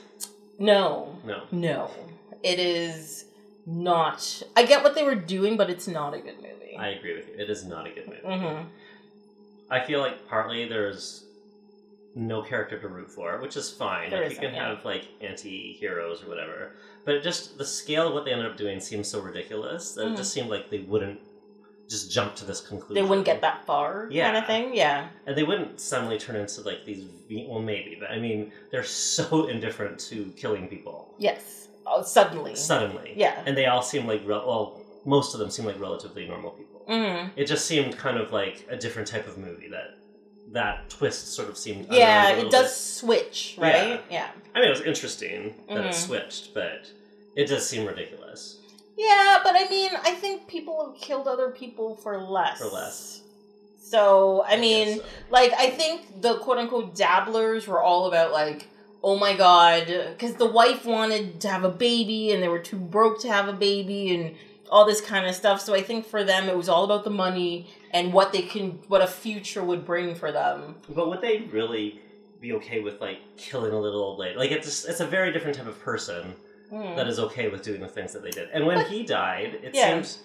No, 0.58 1.18
No. 1.24 1.42
no, 1.50 1.90
it 2.42 2.58
is 2.58 3.26
not. 3.66 4.42
I 4.56 4.64
get 4.64 4.82
what 4.82 4.94
they 4.94 5.02
were 5.02 5.16
doing, 5.16 5.58
but 5.58 5.68
it's 5.68 5.86
not 5.88 6.14
a 6.14 6.18
good 6.18 6.36
movie. 6.36 6.76
I 6.78 6.88
agree 6.90 7.14
with 7.14 7.28
you. 7.28 7.34
It 7.36 7.50
is 7.50 7.64
not 7.66 7.86
a 7.86 7.90
good 7.90 8.06
movie. 8.06 8.20
hmm 8.22 8.62
I 9.68 9.80
feel 9.80 10.00
like 10.00 10.26
partly 10.28 10.66
there's 10.66 11.24
no 12.14 12.42
character 12.42 12.78
to 12.80 12.88
root 12.88 13.10
for, 13.10 13.40
which 13.40 13.56
is 13.56 13.70
fine. 13.70 14.10
There 14.10 14.22
like 14.24 14.32
you 14.32 14.38
can 14.38 14.54
yeah. 14.54 14.68
have 14.74 14.84
like 14.84 15.04
anti-heroes 15.20 16.22
or 16.24 16.28
whatever, 16.28 16.72
but 17.04 17.14
it 17.14 17.22
just 17.22 17.56
the 17.58 17.64
scale 17.64 18.08
of 18.08 18.14
what 18.14 18.24
they 18.24 18.32
ended 18.32 18.46
up 18.50 18.56
doing 18.56 18.80
seems 18.80 19.08
so 19.08 19.20
ridiculous 19.20 19.92
that 19.94 20.06
Mhm. 20.06 20.12
it 20.14 20.16
just 20.16 20.32
seemed 20.32 20.50
like 20.50 20.70
they 20.70 20.80
wouldn't 20.80 21.20
just 21.88 22.10
jump 22.10 22.36
to 22.36 22.44
this 22.44 22.60
conclusion. 22.60 22.94
They 22.94 23.08
wouldn't 23.08 23.26
get 23.26 23.40
that 23.40 23.66
far, 23.66 24.08
yeah. 24.10 24.26
kind 24.26 24.36
of 24.38 24.46
thing. 24.46 24.74
Yeah, 24.74 25.08
and 25.26 25.36
they 25.36 25.42
wouldn't 25.42 25.80
suddenly 25.80 26.18
turn 26.18 26.36
into 26.36 26.60
like 26.62 26.84
these. 26.84 27.04
Well, 27.48 27.60
maybe, 27.60 27.96
but 28.00 28.10
I 28.10 28.18
mean, 28.18 28.52
they're 28.70 28.84
so 28.84 29.46
indifferent 29.54 29.98
to 30.10 30.32
killing 30.36 30.68
people 30.68 31.14
yes. 31.18 31.68
Oh, 31.86 32.02
suddenly. 32.02 32.54
suddenly. 32.54 33.12
Yeah. 33.16 33.42
and 33.46 33.56
they 33.56 33.66
all 33.66 33.82
seem 33.82 34.06
like 34.06 34.22
rel- 34.24 34.46
well, 34.46 34.80
most 35.04 35.34
of 35.34 35.40
them 35.40 35.50
seem 35.50 35.64
like 35.64 35.80
relatively 35.80 36.26
normal 36.28 36.50
people. 36.52 36.82
hmm 36.86 37.28
It 37.36 37.46
just 37.46 37.66
seemed 37.66 37.96
kind 37.96 38.18
of 38.18 38.32
like 38.32 38.66
a 38.68 38.76
different 38.76 39.08
type 39.08 39.26
of 39.26 39.38
movie 39.38 39.68
that 39.70 39.96
that 40.52 40.88
twist 40.90 41.32
sort 41.34 41.48
of 41.48 41.56
seemed. 41.56 41.86
Yeah, 41.90 42.30
it 42.30 42.50
does 42.50 42.66
bit. 42.66 42.70
switch, 42.76 43.54
right? 43.58 44.02
Yeah. 44.10 44.28
I 44.54 44.60
mean, 44.60 44.68
it 44.68 44.70
was 44.70 44.80
interesting 44.82 45.54
that 45.68 45.76
Mhm. 45.78 45.88
it 45.90 45.94
switched, 45.94 46.54
but 46.54 46.90
it 47.36 47.46
does 47.46 47.68
seem 47.68 47.86
ridiculous. 47.86 48.58
Yeah, 48.96 49.40
but 49.42 49.54
I 49.56 49.66
mean, 49.70 49.90
I 50.02 50.12
think 50.14 50.46
people 50.48 50.84
have 50.92 51.00
killed 51.00 51.26
other 51.28 51.50
people 51.50 51.96
for 51.96 52.20
less. 52.20 52.58
For 52.58 52.66
less. 52.68 53.20
So, 53.82 54.42
I 54.46 54.50
guess 54.52 54.60
mean, 54.60 54.96
so. 54.98 55.04
like, 55.30 55.52
I 55.56 55.70
think 55.70 56.20
the 56.20 56.38
quote 56.38 56.58
unquote 56.58 56.94
dabblers 56.94 57.66
were 57.66 57.82
all 57.82 58.06
about, 58.06 58.32
like, 58.32 58.68
oh 59.02 59.16
my 59.16 59.34
god, 59.36 59.86
because 59.86 60.34
the 60.34 60.46
wife 60.46 60.84
wanted 60.84 61.40
to 61.40 61.48
have 61.48 61.64
a 61.64 61.70
baby 61.70 62.32
and 62.32 62.42
they 62.42 62.48
were 62.48 62.58
too 62.58 62.76
broke 62.76 63.20
to 63.22 63.28
have 63.32 63.48
a 63.48 63.52
baby 63.52 64.14
and 64.14 64.36
all 64.70 64.84
this 64.86 65.00
kind 65.00 65.26
of 65.26 65.34
stuff. 65.34 65.60
So 65.60 65.74
I 65.74 65.82
think 65.82 66.06
for 66.06 66.22
them, 66.24 66.48
it 66.48 66.56
was 66.56 66.68
all 66.68 66.84
about 66.84 67.04
the 67.04 67.10
money 67.10 67.68
and 67.92 68.12
what 68.12 68.32
they 68.32 68.42
can, 68.42 68.78
what 68.88 69.02
a 69.02 69.06
future 69.06 69.62
would 69.62 69.84
bring 69.84 70.14
for 70.14 70.30
them. 70.32 70.76
But 70.88 71.08
would 71.08 71.20
they 71.20 71.38
really 71.52 72.00
be 72.40 72.52
okay 72.54 72.80
with 72.80 73.00
like 73.00 73.18
killing 73.36 73.72
a 73.72 73.78
little 73.78 74.00
old 74.00 74.18
lady? 74.18 74.36
Like 74.38 74.50
it's 74.52 74.84
it's 74.84 75.00
a 75.00 75.06
very 75.06 75.32
different 75.32 75.56
type 75.56 75.66
of 75.66 75.78
person 75.80 76.34
Hmm. 76.70 76.94
that 76.94 77.08
is 77.08 77.18
okay 77.18 77.48
with 77.48 77.62
doing 77.64 77.80
the 77.80 77.88
things 77.88 78.12
that 78.12 78.22
they 78.22 78.30
did. 78.30 78.48
And 78.52 78.64
when 78.64 78.78
But- 78.78 78.86
he 78.86 79.02
died, 79.02 79.58
it 79.62 79.74
Yeah. 79.74 79.92
seems 79.94 80.18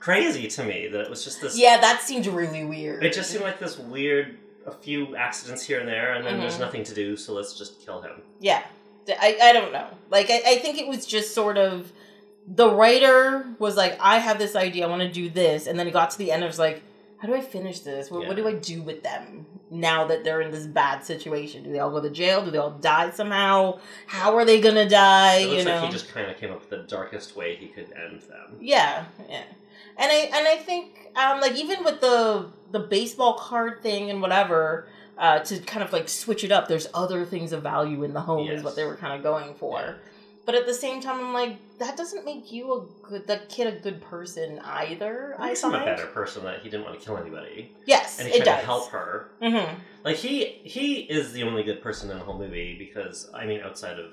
crazy 0.00 0.48
to 0.48 0.64
me 0.64 0.88
that 0.88 1.00
it 1.00 1.08
was 1.08 1.22
just 1.22 1.40
this. 1.40 1.56
Yeah, 1.56 1.80
that 1.80 2.02
seemed 2.02 2.26
really 2.26 2.64
weird. 2.64 3.04
It 3.04 3.12
just 3.12 3.30
seemed 3.30 3.44
like 3.44 3.60
this 3.60 3.78
weird, 3.78 4.36
a 4.66 4.72
few 4.72 5.14
accidents 5.14 5.62
here 5.64 5.78
and 5.78 5.88
there, 5.88 6.14
and 6.14 6.26
then 6.26 6.40
there's 6.40 6.56
Mhm. 6.56 6.60
nothing 6.66 6.82
to 6.84 6.92
do, 6.94 7.16
so 7.16 7.32
let's 7.34 7.56
just 7.56 7.80
kill 7.86 8.00
him. 8.02 8.20
Yeah. 8.40 8.62
I, 9.08 9.38
I 9.40 9.52
don't 9.52 9.72
know. 9.72 9.86
Like, 10.10 10.28
I, 10.28 10.42
I 10.44 10.58
think 10.58 10.76
it 10.78 10.88
was 10.88 11.06
just 11.06 11.34
sort 11.36 11.56
of 11.56 11.92
the 12.46 12.70
writer 12.70 13.46
was 13.58 13.76
like, 13.76 13.96
I 14.00 14.18
have 14.18 14.38
this 14.38 14.56
idea, 14.56 14.86
I 14.86 14.90
want 14.90 15.02
to 15.02 15.12
do 15.12 15.30
this. 15.30 15.66
And 15.66 15.78
then 15.78 15.86
it 15.86 15.92
got 15.92 16.10
to 16.10 16.18
the 16.18 16.32
end, 16.32 16.42
it 16.42 16.46
was 16.46 16.58
like, 16.58 16.82
how 17.18 17.28
do 17.28 17.34
I 17.34 17.40
finish 17.40 17.80
this? 17.80 18.10
What, 18.10 18.26
what 18.26 18.34
do 18.34 18.48
I 18.48 18.54
do 18.54 18.82
with 18.82 19.04
them 19.04 19.46
now 19.70 20.08
that 20.08 20.24
they're 20.24 20.40
in 20.40 20.50
this 20.50 20.66
bad 20.66 21.04
situation? 21.04 21.62
Do 21.62 21.70
they 21.70 21.78
all 21.78 21.92
go 21.92 22.00
to 22.00 22.10
jail? 22.10 22.44
Do 22.44 22.50
they 22.50 22.58
all 22.58 22.72
die 22.72 23.10
somehow? 23.10 23.78
How 24.08 24.36
are 24.36 24.44
they 24.44 24.60
going 24.60 24.74
to 24.74 24.88
die? 24.88 25.36
It 25.36 25.46
looks 25.46 25.58
you 25.58 25.64
know? 25.66 25.76
like 25.76 25.84
he 25.84 25.92
just 25.92 26.08
kind 26.12 26.28
of 26.28 26.36
came 26.36 26.50
up 26.50 26.58
with 26.58 26.70
the 26.70 26.78
darkest 26.78 27.36
way 27.36 27.54
he 27.54 27.68
could 27.68 27.92
end 27.92 28.22
them. 28.22 28.56
Yeah, 28.60 29.04
yeah. 29.28 29.44
And 29.96 30.10
I 30.10 30.16
and 30.34 30.48
I 30.48 30.56
think 30.56 31.10
um 31.14 31.40
like 31.40 31.54
even 31.54 31.84
with 31.84 32.00
the 32.00 32.48
the 32.72 32.80
baseball 32.80 33.34
card 33.34 33.82
thing 33.82 34.10
and 34.10 34.20
whatever, 34.20 34.88
uh 35.16 35.40
to 35.40 35.60
kind 35.60 35.84
of 35.84 35.92
like 35.92 36.08
switch 36.08 36.42
it 36.42 36.50
up, 36.50 36.66
there's 36.66 36.88
other 36.92 37.24
things 37.24 37.52
of 37.52 37.62
value 37.62 38.02
in 38.02 38.14
the 38.14 38.20
home 38.20 38.48
is 38.48 38.64
what 38.64 38.74
they 38.74 38.84
were 38.84 38.96
kind 38.96 39.14
of 39.14 39.22
going 39.22 39.54
for. 39.54 39.78
Yeah. 39.78 39.94
But 40.44 40.56
at 40.56 40.66
the 40.66 40.74
same 40.74 41.00
time 41.00 41.20
I'm 41.20 41.32
like, 41.32 41.56
that 41.78 41.96
doesn't 41.96 42.24
make 42.24 42.50
you 42.50 42.72
a 42.74 43.06
good 43.08 43.26
that 43.28 43.48
kid 43.48 43.66
a 43.68 43.78
good 43.80 44.00
person 44.02 44.58
either, 44.64 45.32
It 45.38 45.40
I 45.40 45.48
makes 45.48 45.62
him 45.62 45.70
find. 45.70 45.82
a 45.82 45.86
better 45.86 46.06
person 46.06 46.42
that 46.44 46.60
he 46.62 46.68
didn't 46.68 46.84
want 46.84 46.98
to 46.98 47.04
kill 47.04 47.16
anybody. 47.16 47.72
Yes, 47.86 48.18
And 48.18 48.26
he 48.28 48.34
it 48.34 48.44
tried 48.44 48.56
does. 48.56 48.60
to 48.60 48.66
help 48.66 48.90
her. 48.90 49.28
Mm-hmm. 49.40 49.74
Like 50.04 50.16
he 50.16 50.44
he 50.64 50.96
is 51.02 51.32
the 51.32 51.44
only 51.44 51.62
good 51.62 51.80
person 51.80 52.10
in 52.10 52.18
the 52.18 52.24
whole 52.24 52.38
movie 52.38 52.76
because 52.76 53.30
I 53.32 53.46
mean 53.46 53.60
outside 53.60 53.98
of 54.00 54.12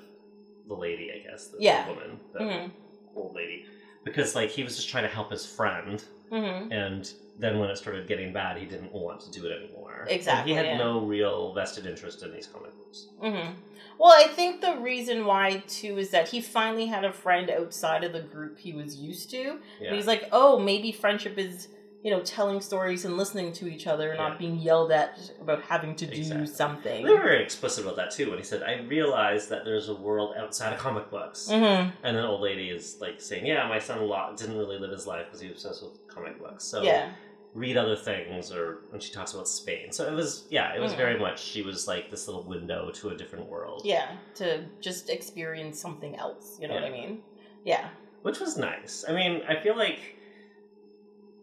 the 0.68 0.74
lady, 0.74 1.10
I 1.12 1.28
guess, 1.28 1.48
the, 1.48 1.56
the 1.58 1.64
Yeah. 1.64 1.88
woman, 1.88 2.20
the 2.32 2.38
Mhm. 2.40 2.70
old 3.16 3.34
lady. 3.34 3.64
Because 4.04 4.34
like 4.36 4.50
he 4.50 4.62
was 4.62 4.76
just 4.76 4.88
trying 4.88 5.02
to 5.04 5.10
help 5.10 5.30
his 5.30 5.44
friend 5.44 6.02
Mm-hmm. 6.30 6.70
and 6.72 7.12
then 7.40 7.58
when 7.58 7.70
it 7.70 7.76
started 7.76 8.06
getting 8.06 8.32
bad 8.32 8.56
he 8.58 8.66
didn't 8.66 8.92
want 8.92 9.20
to 9.20 9.30
do 9.30 9.46
it 9.46 9.52
anymore. 9.62 10.02
And 10.02 10.10
Exactly, 10.10 10.52
he 10.52 10.56
had 10.58 10.78
no 10.78 11.00
real 11.00 11.52
vested 11.54 11.86
interest 11.86 12.22
in 12.22 12.32
these 12.32 12.46
comic 12.46 12.76
books. 12.76 13.08
Mm-hmm. 13.22 13.52
Well, 13.98 14.12
I 14.16 14.28
think 14.28 14.60
the 14.62 14.76
reason 14.76 15.26
why 15.26 15.62
too 15.66 15.98
is 15.98 16.10
that 16.10 16.28
he 16.28 16.40
finally 16.40 16.86
had 16.86 17.04
a 17.04 17.12
friend 17.12 17.50
outside 17.50 18.02
of 18.04 18.12
the 18.12 18.20
group 18.22 18.58
he 18.58 18.72
was 18.72 18.96
used 18.96 19.30
to. 19.30 19.58
Yeah. 19.80 19.94
he's 19.94 20.06
like, 20.06 20.28
oh, 20.32 20.58
maybe 20.58 20.90
friendship 20.90 21.36
is, 21.36 21.68
you 22.02 22.10
know, 22.10 22.20
telling 22.22 22.62
stories 22.62 23.04
and 23.04 23.18
listening 23.18 23.52
to 23.54 23.68
each 23.68 23.86
other, 23.86 24.08
Yeah. 24.14 24.14
not 24.28 24.38
being 24.38 24.56
yelled 24.56 24.90
at 24.90 25.18
about 25.42 25.60
having 25.64 25.94
to 25.96 26.06
do 26.06 26.12
Exactly. 26.16 26.46
something. 26.46 27.04
They 27.04 27.10
were 27.12 27.18
very 27.22 27.42
explicit 27.42 27.84
about 27.84 27.96
that 27.96 28.10
too 28.10 28.30
when 28.30 28.38
he 28.38 28.44
said, 28.44 28.62
I 28.62 28.80
realized 28.80 29.50
that 29.50 29.66
there's 29.66 29.90
a 29.90 29.94
world 29.94 30.34
outside 30.38 30.72
of 30.72 30.78
comic 30.78 31.10
books. 31.10 31.48
Mm-hmm. 31.50 31.90
And 32.02 32.16
an 32.16 32.24
old 32.24 32.40
lady 32.40 32.70
is 32.70 32.96
like 33.02 33.20
saying, 33.20 33.44
"Yeah, 33.44 33.68
my 33.68 33.78
son 33.78 33.98
didn't 34.36 34.56
really 34.56 34.78
live 34.78 34.92
his 34.92 35.06
life 35.06 35.26
because 35.26 35.40
he 35.42 35.48
was 35.48 35.62
obsessed 35.62 35.82
with 35.82 36.06
comic 36.08 36.38
books. 36.38 36.64
So 36.64 36.82
Yeah. 36.82 37.10
Read 37.54 37.76
other 37.76 37.96
things." 37.96 38.52
Or 38.52 38.82
when 38.90 39.00
she 39.00 39.12
talks 39.12 39.32
about 39.34 39.48
Spain, 39.48 39.92
so 39.92 40.06
it 40.06 40.14
was 40.14 40.46
yeah, 40.50 40.74
it 40.74 40.80
was 40.80 40.92
Mhm. 40.92 40.96
very 40.96 41.18
much 41.18 41.40
she 41.42 41.62
was 41.62 41.86
like 41.88 42.10
this 42.10 42.26
little 42.28 42.42
window 42.44 42.90
to 42.92 43.08
a 43.10 43.16
different 43.16 43.46
world, 43.46 43.82
Yeah. 43.84 44.16
To 44.36 44.64
just 44.80 45.10
experience 45.10 45.78
something 45.80 46.16
else. 46.16 46.58
You 46.60 46.68
know 46.68 46.74
what 46.74 46.84
I 46.84 46.90
mean? 46.90 47.22
Yeah. 47.64 47.88
which 48.22 48.38
was 48.38 48.58
nice. 48.58 49.04
I 49.08 49.12
mean, 49.12 49.42
I 49.48 49.56
feel 49.62 49.76
like 49.76 49.98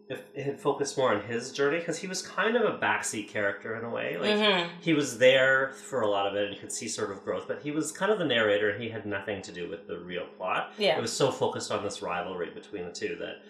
if 0.08 0.22
it 0.34 0.42
had 0.44 0.58
focused 0.58 0.96
more 0.96 1.12
on 1.14 1.20
his 1.22 1.52
journey 1.52 1.78
because 1.80 1.98
he 1.98 2.06
was 2.06 2.22
kind 2.22 2.56
of 2.56 2.62
a 2.62 2.78
backseat 2.78 3.28
character 3.28 3.76
in 3.76 3.84
a 3.84 3.90
way, 3.90 4.16
like. 4.16 4.30
mm-hmm. 4.30 4.68
He 4.80 4.94
was 4.94 5.18
there 5.18 5.72
for 5.72 6.00
a 6.00 6.08
lot 6.08 6.26
of 6.26 6.34
it, 6.34 6.44
and 6.46 6.54
you 6.54 6.58
could 6.60 6.72
see 6.72 6.88
sort 6.88 7.10
of 7.10 7.22
growth. 7.24 7.46
But 7.46 7.60
he 7.62 7.72
was 7.72 7.92
kind 7.92 8.10
of 8.10 8.18
the 8.18 8.24
narrator, 8.24 8.70
and 8.70 8.82
he 8.82 8.88
had 8.88 9.04
nothing 9.04 9.42
to 9.42 9.52
do 9.52 9.68
with 9.68 9.86
the 9.86 9.98
real 9.98 10.24
plot. 10.38 10.72
Yeah. 10.78 10.96
It 10.96 11.02
was 11.02 11.12
so 11.12 11.30
focused 11.30 11.70
on 11.70 11.84
this 11.84 12.00
rivalry 12.00 12.48
between 12.50 12.84
the 12.86 12.92
two 12.92 13.16
that 13.16 13.42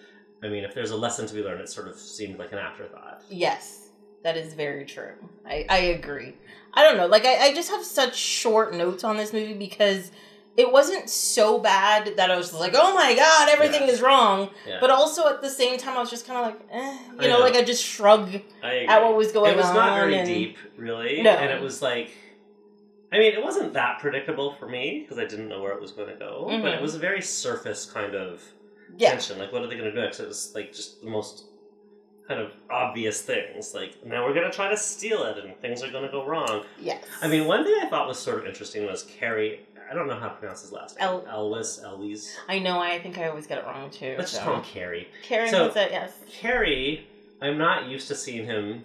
I 0.42 0.48
mean, 0.48 0.64
if 0.64 0.74
there's 0.74 0.90
a 0.92 0.96
lesson 0.96 1.26
to 1.26 1.34
be 1.34 1.42
learned, 1.42 1.60
it 1.60 1.68
sort 1.68 1.88
of 1.88 1.96
seemed 1.98 2.38
like 2.38 2.52
an 2.52 2.58
afterthought. 2.58 3.22
Yes, 3.28 3.88
that 4.22 4.36
is 4.36 4.54
very 4.54 4.84
true. 4.84 5.12
I, 5.46 5.66
I 5.68 5.78
agree. 5.78 6.34
I 6.74 6.82
don't 6.82 6.96
know. 6.96 7.06
Like, 7.06 7.24
I, 7.24 7.46
I 7.48 7.54
just 7.54 7.70
have 7.70 7.84
such 7.84 8.16
short 8.16 8.74
notes 8.74 9.02
on 9.02 9.16
this 9.16 9.32
movie 9.32 9.54
because 9.54 10.10
it 10.56 10.70
wasn't 10.72 11.08
so 11.08 11.58
bad 11.58 12.16
that 12.16 12.30
I 12.30 12.36
was 12.36 12.52
like, 12.52 12.72
oh 12.74 12.94
my 12.94 13.14
god, 13.14 13.48
everything 13.48 13.82
Yeah. 13.82 13.94
is 13.94 14.00
wrong. 14.02 14.50
Yeah. 14.66 14.78
But 14.80 14.90
also 14.90 15.28
at 15.28 15.40
the 15.40 15.48
same 15.50 15.78
time, 15.78 15.96
I 15.96 16.00
was 16.00 16.10
just 16.10 16.26
kind 16.26 16.38
of 16.38 16.46
like, 16.46 16.68
eh. 16.72 16.98
You 17.22 17.28
know, 17.28 17.38
know. 17.38 17.44
like 17.44 17.54
I 17.54 17.62
just 17.62 17.84
shrug 17.84 18.28
I 18.62 18.84
at 18.88 19.02
what 19.02 19.16
was 19.16 19.32
going 19.32 19.52
on. 19.52 19.58
it 19.58 19.62
was 19.62 19.72
not 19.74 19.94
very 19.98 20.18
and- 20.18 20.26
deep, 20.28 20.56
really, 20.76 21.22
No. 21.22 21.30
and 21.30 21.50
it 21.50 21.60
was 21.60 21.80
like, 21.82 22.10
I 23.12 23.18
mean, 23.18 23.32
it 23.32 23.42
wasn't 23.42 23.72
that 23.72 24.00
predictable 24.00 24.52
for 24.52 24.68
me 24.68 25.00
because 25.02 25.18
I 25.18 25.24
didn't 25.24 25.48
know 25.48 25.62
where 25.62 25.72
it 25.72 25.80
was 25.80 25.92
going 25.92 26.10
to 26.10 26.16
go, 26.16 26.44
but 26.46 26.60
Mhm. 26.60 26.76
it 26.76 26.82
was 26.82 26.94
a 26.94 26.98
very 26.98 27.22
surface 27.22 27.86
kind 27.86 28.14
of 28.14 28.42
Yeah. 28.96 29.10
tension. 29.10 29.38
Like, 29.38 29.52
what 29.52 29.62
are 29.62 29.66
they 29.66 29.76
going 29.76 29.90
to 29.90 29.92
do 29.92 30.00
next? 30.00 30.20
It 30.20 30.28
was 30.28 30.52
like 30.54 30.72
just 30.72 31.02
the 31.02 31.10
most 31.10 31.44
kind 32.26 32.40
of 32.40 32.52
obvious 32.70 33.22
things. 33.22 33.74
Like, 33.74 34.04
now 34.04 34.24
we're 34.24 34.34
going 34.34 34.50
to 34.50 34.54
try 34.54 34.68
to 34.68 34.76
steal 34.76 35.24
it, 35.24 35.38
and 35.42 35.56
things 35.60 35.82
are 35.82 35.90
going 35.90 36.04
to 36.04 36.10
go 36.10 36.26
wrong. 36.26 36.64
Yes. 36.80 37.02
I 37.22 37.28
mean, 37.28 37.46
one 37.46 37.64
thing 37.64 37.74
I 37.82 37.88
thought 37.88 38.06
was 38.06 38.18
sort 38.18 38.40
of 38.40 38.46
interesting 38.46 38.86
was 38.86 39.02
Cary. 39.04 39.60
I 39.90 39.94
don't 39.94 40.06
know 40.06 40.16
how 40.18 40.28
to 40.28 40.34
pronounce 40.34 40.60
his 40.60 40.70
last 40.72 40.98
name. 40.98 41.08
El- 41.08 41.26
Elwes, 41.26 41.80
Elwes. 41.82 42.36
I 42.48 42.58
know. 42.58 42.78
I 42.78 42.98
think 42.98 43.16
I 43.16 43.28
always 43.28 43.46
get 43.46 43.58
it 43.58 43.64
wrong 43.64 43.90
too. 43.90 44.14
Let's 44.18 44.32
just 44.32 44.42
so. 44.42 44.50
call 44.50 44.56
him 44.56 44.64
Cary. 44.64 45.08
Karen 45.22 45.48
So- 45.48 45.68
was 45.68 45.76
it? 45.76 45.90
Yes. 45.90 46.12
Cary, 46.30 47.06
I'm 47.40 47.56
not 47.56 47.86
used 47.86 48.08
to 48.08 48.14
seeing 48.14 48.44
him 48.44 48.82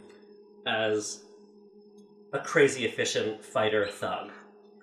as 0.65 1.23
a 2.31 2.39
crazy 2.39 2.85
efficient 2.85 3.43
fighter 3.43 3.87
thug. 3.89 4.31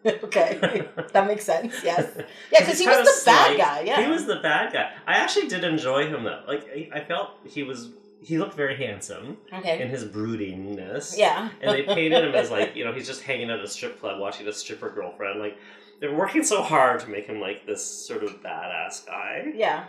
okay, 0.25 0.88
that 1.12 1.26
makes 1.26 1.45
sense. 1.45 1.75
Yes. 1.85 2.09
Yeah, 2.52 2.61
because 2.61 2.78
he 2.78 2.87
was 2.87 3.07
the 3.07 3.30
bad 3.30 3.57
guy. 3.59 3.80
Yeah. 3.83 4.02
He 4.02 4.11
was 4.11 4.26
the 4.26 4.37
bad 4.37 4.73
guy. 4.73 4.92
I 5.07 5.14
actually 5.14 5.49
did 5.49 5.62
enjoy 5.64 6.07
him 6.09 6.25
though. 6.25 6.42
Like 6.49 6.66
I 6.75 6.88
I 6.99 7.00
felt 7.04 7.30
he 7.47 7.62
was 7.62 7.90
he 8.23 8.38
looked 8.38 8.54
very 8.54 8.76
handsome 8.76 9.38
okay. 9.52 9.80
in 9.80 9.88
his 9.88 10.04
broodingness. 10.04 11.16
Yeah. 11.16 11.49
And 11.62 11.75
they 11.75 11.83
painted 11.95 12.25
him 12.25 12.35
as 12.35 12.50
like, 12.50 12.76
you 12.76 12.85
know, 12.85 12.92
he's 12.92 13.07
just 13.07 13.23
hanging 13.23 13.50
at 13.50 13.61
a 13.61 13.69
strip 13.69 13.99
club 14.00 14.21
watching 14.21 14.47
a 14.49 14.52
stripper 14.52 14.90
girlfriend. 14.90 15.40
Like 15.40 15.57
they're 16.00 16.14
working 16.14 16.42
so 16.45 16.62
hard 16.62 17.00
to 17.00 17.09
make 17.09 17.26
him 17.26 17.40
like 17.40 17.66
this 17.66 17.85
sort 17.85 18.23
of 18.25 18.42
badass 18.42 19.07
guy. 19.07 19.52
yeah. 19.54 19.85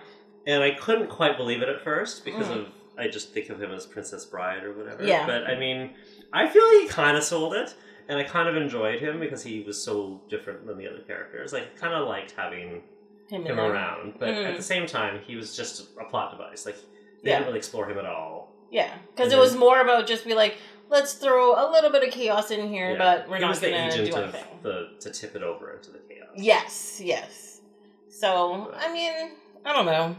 And 0.48 0.64
I 0.64 0.72
couldn't 0.72 1.10
quite 1.10 1.38
believe 1.38 1.62
it 1.62 1.70
at 1.70 1.84
first 1.84 2.26
because 2.26 2.48
Mhm. 2.48 2.58
of 2.62 2.68
I 2.98 3.08
just 3.08 3.32
think 3.34 3.50
of 3.50 3.62
him 3.62 3.72
as 3.72 3.86
Princess 3.86 4.26
Bride 4.26 4.64
or 4.64 4.74
whatever. 4.74 5.04
Yeah. 5.04 5.26
But 5.26 5.46
I 5.48 5.56
mean, 5.58 5.92
I 6.34 6.48
feel 6.48 6.68
he 6.82 6.88
kind 6.88 7.16
of 7.18 7.24
sold 7.24 7.54
it, 7.54 7.74
and 8.12 8.20
I 8.20 8.24
kind 8.26 8.50
of 8.50 8.58
enjoyed 8.58 9.00
him 9.00 9.20
because 9.22 9.42
he 9.42 9.62
was 9.62 9.82
so 9.82 10.22
different 10.30 10.68
than 10.68 10.78
the 10.78 10.86
other 10.88 11.00
characters. 11.00 11.54
I 11.54 11.62
kind 11.80 11.94
of 11.94 12.08
liked 12.08 12.32
having 12.32 12.84
Him, 13.30 13.46
him 13.46 13.58
around, 13.58 14.16
but 14.20 14.28
Mhm. 14.30 14.46
at 14.50 14.58
the 14.58 14.62
same 14.64 14.86
time, 14.86 15.22
he 15.26 15.38
was 15.38 15.56
just 15.56 15.90
a 15.98 16.04
plot 16.04 16.32
device. 16.38 16.66
Like 16.66 16.76
they 17.24 17.30
Yeah. 17.30 17.38
didn't 17.38 17.48
really 17.48 17.60
explore 17.60 17.90
him 17.90 17.98
at 17.98 18.06
all. 18.06 18.52
Yeah, 18.70 18.94
because 19.16 19.32
it 19.32 19.40
was 19.40 19.56
more 19.56 19.80
about 19.80 20.06
just 20.08 20.26
be 20.26 20.34
like, 20.34 20.58
let's 20.90 21.14
throw 21.14 21.54
a 21.54 21.72
little 21.72 21.90
bit 21.90 22.04
of 22.06 22.12
chaos 22.14 22.52
in 22.52 22.68
here, 22.68 22.92
Yeah. 22.92 22.98
but 22.98 23.30
we're 23.30 23.38
he 23.38 23.42
not 23.44 23.62
going 23.62 23.90
to 23.92 24.06
do 24.06 24.14
anything. 24.16 24.44
the 24.62 24.90
to 25.00 25.10
tip 25.12 25.36
it 25.38 25.44
over 25.44 25.72
into 25.74 25.92
the 25.92 26.00
chaos. 26.00 26.30
Yes, 26.36 27.00
yes. 27.02 27.62
So 28.10 28.74
I 28.76 28.92
mean, 28.92 29.32
I 29.64 29.72
don't 29.72 29.86
know. 29.86 30.16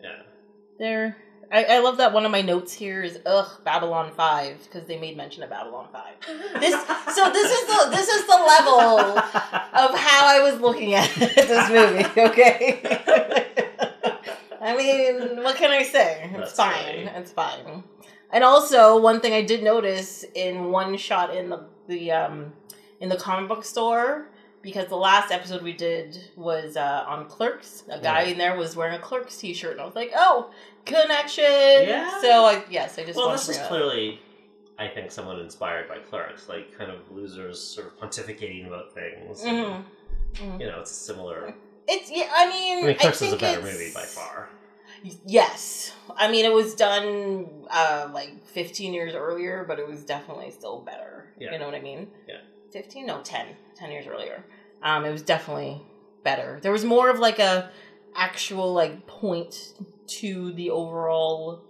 Yeah. 0.00 0.22
There, 0.78 1.16
I, 1.52 1.64
I 1.64 1.78
love 1.80 1.98
that 1.98 2.12
one 2.14 2.24
of 2.24 2.32
my 2.32 2.40
notes 2.40 2.72
here 2.72 3.02
is 3.02 3.18
ugh 3.26 3.46
Babylon 3.62 4.10
Five 4.16 4.56
because 4.64 4.88
they 4.88 4.98
made 4.98 5.16
mention 5.16 5.42
of 5.42 5.50
Babylon 5.50 5.86
Five. 5.92 6.14
This 6.60 6.72
so 7.14 7.30
this 7.30 7.50
is 7.52 7.66
the 7.68 7.90
this 7.90 8.08
is 8.08 8.26
the 8.26 8.32
level 8.36 9.18
of 9.18 9.94
how 9.94 10.26
I 10.26 10.40
was 10.50 10.60
looking 10.60 10.94
at 10.94 11.08
this 11.16 11.68
movie. 11.68 12.20
Okay. 12.20 12.80
I 14.60 14.76
mean, 14.76 15.42
what 15.42 15.56
can 15.56 15.70
I 15.70 15.82
say? 15.82 16.30
It's 16.34 16.38
That's 16.38 16.52
fine. 16.54 17.06
funny. 17.06 17.10
It's 17.16 17.32
fine. 17.32 17.82
And 18.30 18.44
also, 18.44 18.98
one 19.00 19.20
thing 19.20 19.32
I 19.34 19.42
did 19.42 19.62
notice 19.62 20.24
in 20.34 20.70
one 20.70 20.96
shot 20.96 21.34
in 21.36 21.50
the 21.50 21.64
the 21.88 22.12
um 22.12 22.52
in 23.00 23.08
the 23.08 23.16
comic 23.16 23.48
book 23.48 23.64
store 23.64 24.28
because 24.62 24.86
the 24.86 24.96
last 24.96 25.32
episode 25.32 25.60
we 25.62 25.72
did 25.72 26.16
was 26.36 26.76
uh, 26.76 27.04
on 27.08 27.26
Clerks. 27.28 27.82
A 27.90 27.98
guy 27.98 28.22
Yeah. 28.22 28.28
in 28.30 28.38
there 28.38 28.56
was 28.56 28.76
wearing 28.76 28.94
a 28.94 28.98
Clerks 29.00 29.36
T-shirt, 29.38 29.72
and 29.72 29.80
I 29.80 29.84
was 29.84 29.96
like, 29.96 30.12
"Oh, 30.14 30.50
connection!" 30.84 31.44
Yeah. 31.44 32.20
So 32.20 32.44
I 32.44 32.64
yes, 32.70 32.98
I 32.98 33.04
just 33.04 33.16
well, 33.16 33.30
this 33.30 33.48
is 33.48 33.58
up. 33.58 33.68
clearly, 33.68 34.20
I 34.78 34.88
think, 34.88 35.10
someone 35.10 35.38
inspired 35.40 35.88
by 35.88 35.98
Clerks, 35.98 36.48
like 36.48 36.76
kind 36.76 36.90
of 36.90 36.98
losers 37.10 37.60
sort 37.60 37.86
of 37.88 37.98
pontificating 37.98 38.66
about 38.66 38.92
things. 38.94 39.42
Mhm. 39.42 39.84
Mhm. 40.34 40.60
You 40.60 40.66
know, 40.66 40.80
it's 40.80 40.90
a 40.90 40.94
similar. 40.94 41.54
It's 41.88 42.10
yeah. 42.10 42.30
I 42.34 42.48
mean, 42.48 42.84
I 42.84 42.86
mean, 42.88 42.96
Clerks 42.96 43.18
think 43.18 43.28
is 43.30 43.34
a 43.34 43.38
better 43.38 43.58
it's- 43.60 43.72
movie 43.72 43.92
by 43.94 44.02
far. 44.04 44.48
Yes, 45.26 45.92
I 46.16 46.30
mean 46.30 46.44
it 46.44 46.52
was 46.52 46.76
done 46.76 47.66
uh, 47.68 48.08
like 48.12 48.46
15 48.46 48.94
years 48.94 49.14
earlier, 49.14 49.64
but 49.66 49.80
it 49.80 49.88
was 49.88 50.04
definitely 50.04 50.52
still 50.52 50.80
better. 50.80 51.26
Yeah. 51.38 51.52
You 51.52 51.58
know 51.58 51.66
what 51.66 51.74
I 51.74 51.80
mean? 51.80 52.08
Yeah. 52.28 52.36
15? 52.72 53.06
No, 53.06 53.20
10. 53.22 53.46
10 53.74 53.90
years 53.90 54.06
earlier. 54.06 54.44
Um, 54.80 55.04
it 55.04 55.10
was 55.10 55.22
definitely 55.22 55.82
better. 56.22 56.60
There 56.62 56.70
was 56.70 56.84
more 56.84 57.10
of 57.10 57.18
like 57.18 57.40
a 57.40 57.70
actual 58.14 58.72
like 58.72 59.06
point 59.08 59.72
to 60.06 60.52
the 60.52 60.70
overall, 60.70 61.62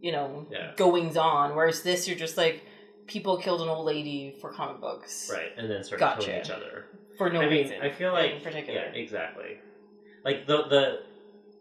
you 0.00 0.12
know, 0.12 0.46
Yeah. 0.50 0.72
goings 0.76 1.16
on. 1.16 1.54
Whereas 1.56 1.82
this, 1.82 2.06
you're 2.08 2.16
just 2.18 2.36
like 2.36 2.62
people 3.06 3.36
killed 3.38 3.62
an 3.62 3.68
old 3.68 3.86
lady 3.86 4.36
for 4.40 4.52
comic 4.52 4.80
books, 4.80 5.30
Right, 5.32 5.52
and 5.56 5.70
then 5.70 5.82
started 5.82 6.00
Gotcha. 6.04 6.26
killing 6.26 6.40
each 6.40 6.50
other. 6.50 6.86
For 7.16 7.30
no 7.30 7.40
I 7.40 7.48
mean, 7.48 7.62
reason. 7.64 7.80
I 7.82 7.90
feel 7.90 8.12
like 8.12 8.32
in 8.32 8.40
particular. 8.42 8.80
yeah, 8.80 8.92
exactly. 8.92 9.58
Like 10.24 10.46
the 10.46 10.64
the 10.64 11.00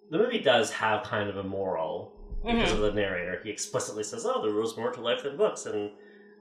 the 0.10 0.17
movie 0.17 0.39
does 0.39 0.71
have 0.71 1.03
kind 1.03 1.29
of 1.29 1.38
a 1.38 1.43
moral 1.43 2.13
because 2.45 2.69
Mhm. 2.71 2.75
of 2.75 2.79
the 2.81 2.91
narrator. 2.93 3.41
He 3.43 3.49
explicitly 3.49 4.03
says, 4.03 4.25
"Oh, 4.25 4.41
there 4.41 4.53
was 4.53 4.77
more 4.77 4.91
to 4.91 5.01
life 5.01 5.23
than 5.23 5.36
books," 5.36 5.65
and 5.65 5.91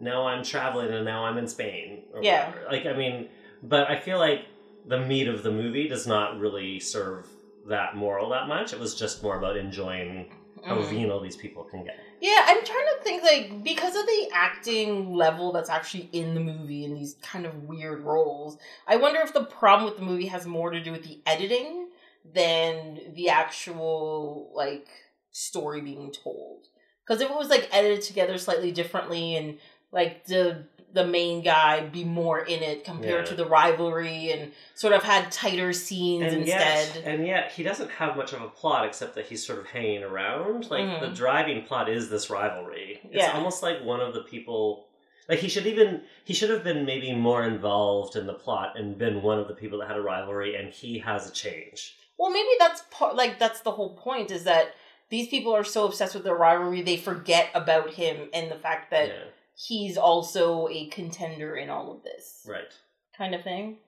now 0.01 0.27
I'm 0.27 0.45
traveling, 0.45 0.88
and 0.92 1.05
now 1.05 1.25
I'm 1.25 1.38
in 1.38 1.49
Spain. 1.49 2.05
Or 2.12 2.23
Yeah. 2.23 2.51
whatever. 2.51 2.66
Like 2.71 2.87
I 2.87 2.92
mean, 2.92 3.29
but 3.62 3.90
I 3.90 3.99
feel 3.99 4.19
like 4.19 4.42
the 4.87 4.99
meat 5.01 5.27
of 5.29 5.42
the 5.42 5.51
movie 5.51 5.88
does 5.88 6.07
not 6.07 6.38
really 6.38 6.79
serve 6.79 7.27
that 7.68 7.96
moral 7.96 8.29
that 8.31 8.48
much. 8.48 8.72
It 8.72 8.79
was 8.81 8.94
just 8.94 9.22
more 9.22 9.38
about 9.38 9.57
enjoying 9.57 10.31
how 10.64 10.76
Mhm. 10.76 10.88
venal 10.88 11.20
these 11.20 11.37
people 11.37 11.64
can 11.64 11.85
get. 11.85 11.98
Yeah, 12.20 12.44
I'm 12.46 12.64
trying 12.64 12.87
to 12.96 13.05
think 13.05 13.22
like 13.22 13.62
because 13.62 13.94
of 13.94 14.07
the 14.07 14.29
acting 14.33 15.14
level 15.14 15.52
that's 15.52 15.68
actually 15.70 16.09
in 16.12 16.35
the 16.35 16.40
movie 16.40 16.85
in 16.85 16.94
these 16.94 17.14
kind 17.22 17.44
of 17.46 17.64
weird 17.64 18.00
roles. 18.02 18.57
I 18.87 18.96
wonder 18.96 19.20
if 19.20 19.33
the 19.33 19.44
problem 19.44 19.85
with 19.90 19.98
the 19.98 20.05
movie 20.05 20.26
has 20.26 20.46
more 20.46 20.70
to 20.70 20.81
do 20.81 20.92
with 20.92 21.05
the 21.05 21.20
editing 21.26 21.88
than 22.24 23.12
the 23.14 23.29
actual 23.29 24.50
like 24.55 24.88
story 25.31 25.81
being 25.81 26.11
told. 26.12 26.68
Because 27.05 27.20
if 27.20 27.31
it 27.31 27.37
was 27.37 27.48
like 27.50 27.68
edited 27.72 28.02
together 28.02 28.38
slightly 28.38 28.72
differently 28.72 29.37
and 29.37 29.59
like 29.92 30.24
the 30.24 30.64
the 30.97 31.07
main 31.07 31.43
guy 31.43 31.81
be 31.87 32.03
more 32.05 32.41
in 32.41 32.63
it 32.63 32.85
compared 32.85 33.25
Yeah. 33.25 33.31
to 33.31 33.35
the 33.37 33.47
rivalry 33.47 34.33
and 34.33 34.53
sort 34.75 34.93
of 34.95 35.03
had 35.05 35.31
tighter 35.31 35.73
scenes 35.73 36.25
and 36.33 36.43
instead. 36.43 36.95
Yet, 36.97 37.05
and 37.05 37.27
yet, 37.27 37.53
he 37.53 37.63
doesn't 37.63 37.91
have 37.93 38.17
much 38.17 38.33
of 38.33 38.43
a 38.43 38.49
plot 38.49 38.85
except 38.87 39.15
that 39.15 39.27
he's 39.27 39.47
sort 39.47 39.59
of 39.61 39.67
hanging 39.67 40.03
around. 40.03 40.71
Like 40.71 40.85
Mhm. 40.85 41.01
the 41.01 41.09
driving 41.09 41.63
plot 41.65 41.89
is 41.89 42.11
this 42.11 42.29
rivalry. 42.31 43.01
It's 43.05 43.17
Yeah. 43.23 43.33
almost 43.37 43.63
like 43.63 43.83
one 43.85 44.01
of 44.01 44.15
the 44.15 44.23
people. 44.23 44.89
Like 45.29 45.39
he 45.41 45.49
should 45.49 45.67
even 45.67 46.03
he 46.25 46.35
should 46.35 46.51
have 46.51 46.65
been 46.65 46.85
maybe 46.85 47.13
more 47.13 47.45
involved 47.45 48.17
in 48.17 48.27
the 48.27 48.35
plot 48.35 48.79
and 48.79 48.97
been 48.99 49.23
one 49.23 49.39
of 49.39 49.49
the 49.49 49.55
people 49.55 49.79
that 49.81 49.89
had 49.89 49.97
a 49.97 50.03
rivalry, 50.03 50.57
and 50.57 50.73
he 50.73 50.99
has 51.01 51.29
a 51.29 51.33
change. 51.33 51.97
Well, 52.19 52.31
maybe 52.31 52.49
that's 52.59 52.83
part. 52.91 53.15
Like 53.15 53.39
that's 53.39 53.61
the 53.61 53.73
whole 53.73 53.95
point 53.97 54.31
is 54.31 54.45
that 54.45 54.75
these 55.09 55.29
people 55.29 55.53
are 55.55 55.65
so 55.65 55.85
obsessed 55.85 56.15
with 56.15 56.25
their 56.25 56.35
rivalry 56.35 56.81
they 56.83 56.97
forget 56.97 57.51
about 57.55 57.91
him 57.95 58.29
and 58.33 58.51
the 58.51 58.57
fact 58.57 58.91
that 58.91 59.09
yeah, 59.09 59.15
he's 59.57 59.97
also 59.97 60.69
a 60.69 60.87
contender 60.88 61.57
in 61.57 61.71
all 61.71 61.90
of 61.90 62.03
this 62.03 62.42
right. 62.47 62.73
kind 63.16 63.35
of 63.35 63.42
thing. 63.42 63.79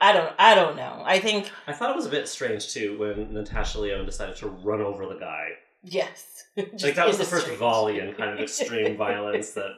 I 0.00 0.12
don't. 0.12 0.32
I 0.38 0.54
don't 0.54 0.76
know. 0.76 1.02
I 1.04 1.20
think 1.20 1.50
I 1.66 1.72
thought 1.72 1.90
it 1.90 1.96
was 1.96 2.06
a 2.06 2.10
bit 2.10 2.28
strange 2.28 2.72
too 2.72 2.98
when 2.98 3.32
Natasha 3.32 3.80
Lyonne 3.80 4.04
decided 4.04 4.36
to 4.36 4.48
run 4.48 4.80
over 4.80 5.06
the 5.06 5.18
guy. 5.18 5.48
yes. 5.82 6.32
Like 6.56 6.94
that 6.94 7.06
was 7.06 7.18
the 7.18 7.24
first 7.24 7.44
street. 7.44 7.58
volley 7.58 7.98
in 7.98 8.14
kind 8.14 8.30
of 8.30 8.40
extreme 8.40 8.96
violence 8.96 9.50
that 9.52 9.72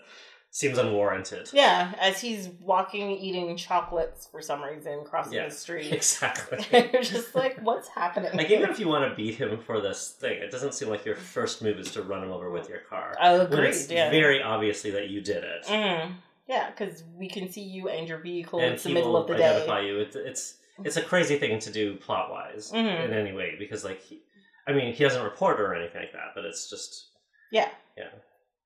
seems 0.51 0.79
unwarranted. 0.79 1.51
Yeah, 1.53 1.93
as 2.01 2.21
he's 2.21 2.49
walking, 2.61 3.11
eating 3.11 3.57
chocolates 3.57 4.27
for 4.31 4.41
some 4.41 4.63
reason, 4.63 5.05
crossing 5.05 5.35
Yeah. 5.35 5.49
the 5.49 5.55
street. 5.55 5.93
Exactly. 5.99 6.65
You're 6.93 7.03
just 7.03 7.35
like, 7.35 7.59
what's 7.61 7.89
happening? 7.89 8.31
Like 8.35 8.51
even 8.51 8.71
if 8.71 8.79
you 8.81 8.89
want 8.89 9.09
to 9.11 9.15
beat 9.15 9.35
him 9.37 9.59
for 9.59 9.81
this 9.81 10.11
thing, 10.19 10.39
it 10.43 10.51
doesn't 10.51 10.75
seem 10.75 10.89
like 10.89 11.05
your 11.05 11.17
first 11.17 11.63
move 11.63 11.79
is 11.79 11.91
to 11.93 12.03
run 12.03 12.23
him 12.23 12.31
over 12.33 12.51
with 12.51 12.69
your 12.69 12.81
car. 12.81 13.15
I 13.21 13.33
When 13.39 13.41
agree. 13.53 13.69
it's 13.69 13.91
Yeah. 13.91 14.11
very 14.11 14.43
obviously 14.43 14.91
that 14.93 15.09
you 15.11 15.21
did 15.21 15.45
it, 15.45 15.65
Mhm. 15.67 16.15
Yeah, 16.47 16.71
because 16.71 17.05
we 17.15 17.29
can 17.29 17.51
see 17.53 17.61
you 17.63 17.89
and 17.91 18.09
your 18.09 18.19
vehicle. 18.19 18.59
and 18.61 18.73
it's 18.75 18.83
the 18.85 18.91
middle 18.95 19.17
of 19.19 19.27
the 19.27 19.35
identify 19.35 19.83
day. 19.83 19.89
you. 19.89 20.01
It's 20.01 20.17
it's 20.17 20.55
it's 20.85 20.97
a 20.97 21.03
crazy 21.03 21.39
thing 21.39 21.59
to 21.59 21.71
do 21.71 21.97
plot 21.97 22.31
wise 22.31 22.71
Mhm. 22.73 23.05
in 23.07 23.13
any 23.13 23.33
way 23.33 23.57
because 23.59 23.85
like, 23.85 24.01
he, 24.01 24.23
I 24.67 24.73
mean, 24.73 24.95
he 24.95 25.03
doesn't 25.05 25.23
report 25.25 25.61
or 25.61 25.75
anything 25.75 26.01
like 26.01 26.13
that, 26.13 26.33
but 26.35 26.45
it's 26.45 26.71
just 26.71 27.09
Yeah. 27.51 27.69
yeah. 27.97 28.11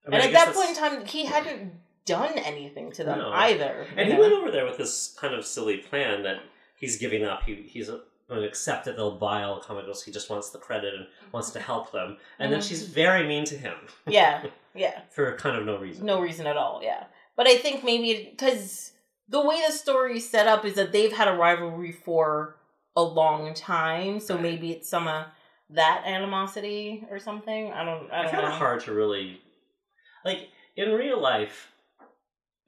I 0.05 0.09
mean, 0.09 0.19
and 0.21 0.23
I 0.23 0.25
at 0.39 0.45
that 0.45 0.53
point 0.55 0.69
in 0.69 0.75
time, 0.75 1.05
he 1.05 1.25
hadn't 1.25 1.73
done 2.05 2.37
anything 2.37 2.91
to 2.93 3.03
them 3.03 3.19
No. 3.19 3.31
either. 3.31 3.87
and 3.95 4.07
he 4.07 4.13
know? 4.15 4.19
went 4.21 4.33
over 4.33 4.51
there 4.51 4.65
with 4.65 4.77
this 4.77 5.15
kind 5.19 5.33
of 5.33 5.45
silly 5.45 5.77
plan 5.77 6.23
that 6.23 6.37
he's 6.77 6.97
giving 6.97 7.23
up. 7.23 7.43
He 7.43 7.55
he's 7.55 7.87
going 7.89 8.41
to 8.41 8.47
accept 8.47 8.85
that 8.85 8.95
they'll 8.97 9.17
buy 9.17 9.43
all 9.43 9.55
the 9.55 9.61
comic 9.61 9.85
books. 9.85 10.01
He 10.03 10.11
just 10.11 10.29
wants 10.29 10.49
the 10.49 10.57
credit 10.57 10.93
and 10.93 11.07
wants 11.31 11.51
to 11.51 11.59
help 11.59 11.91
them. 11.91 12.17
And 12.39 12.51
then 12.51 12.59
Mhm. 12.59 12.67
she's 12.67 12.83
very 12.87 13.25
mean 13.27 13.45
to 13.45 13.55
him 13.57 13.75
Yeah, 14.07 14.43
yeah. 14.73 15.01
for 15.11 15.35
kind 15.37 15.57
of 15.57 15.65
no 15.65 15.77
reason. 15.77 16.05
No 16.05 16.19
reason 16.19 16.47
at 16.47 16.57
all, 16.57 16.81
yeah. 16.83 17.05
But 17.35 17.47
I 17.47 17.57
think 17.57 17.83
maybe 17.83 18.27
because 18.31 18.91
the 19.29 19.41
way 19.41 19.61
the 19.65 19.71
story 19.73 20.17
is 20.17 20.29
set 20.29 20.47
up 20.47 20.65
is 20.65 20.73
that 20.75 20.91
they've 20.91 21.11
had 21.13 21.27
a 21.29 21.33
rivalry 21.33 21.91
for 21.93 22.57
a 22.95 23.01
long 23.03 23.53
time, 23.53 24.19
so 24.19 24.35
Right. 24.35 24.43
maybe 24.43 24.71
it's 24.71 24.89
some 24.89 25.07
of 25.07 25.25
that 25.69 26.03
animosity 26.05 27.05
or 27.09 27.19
something. 27.19 27.71
I 27.71 27.83
don't. 27.85 28.11
I 28.11 28.23
It's 28.23 28.31
don't 28.31 28.41
kind 28.41 28.53
of 28.53 28.59
hard 28.59 28.81
to 28.81 28.93
really 28.93 29.41
like 30.25 30.49
in 30.75 30.91
real 30.91 31.19
life. 31.21 31.69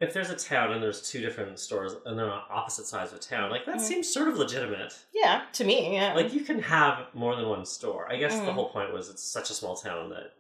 If 0.02 0.14
there's 0.14 0.30
a 0.30 0.36
town 0.36 0.74
and 0.74 0.84
there's 0.84 1.10
two 1.10 1.22
different 1.22 1.58
stores 1.58 1.94
and 2.06 2.20
they're 2.20 2.30
on 2.30 2.42
opposite 2.50 2.86
sides 2.86 3.14
of 3.14 3.22
town, 3.22 3.50
like 3.50 3.66
that 3.66 3.78
Mhm. 3.78 3.82
seems 3.82 4.14
sort 4.14 4.28
of 4.28 4.38
legitimate. 4.38 4.94
Yeah, 5.14 5.44
to 5.54 5.64
me, 5.64 5.94
yeah. 5.96 6.14
Like 6.14 6.34
you 6.34 6.42
can 6.42 6.62
have 6.64 7.08
more 7.14 7.34
than 7.38 7.48
one 7.48 7.66
store. 7.66 8.12
I 8.12 8.18
guess 8.18 8.34
the 8.36 8.42
Mhm. 8.42 8.54
whole 8.54 8.70
point 8.70 8.92
was 8.92 9.10
it's 9.10 9.24
such 9.24 9.50
a 9.50 9.54
small 9.54 9.78
town 9.78 10.10
that 10.10 10.34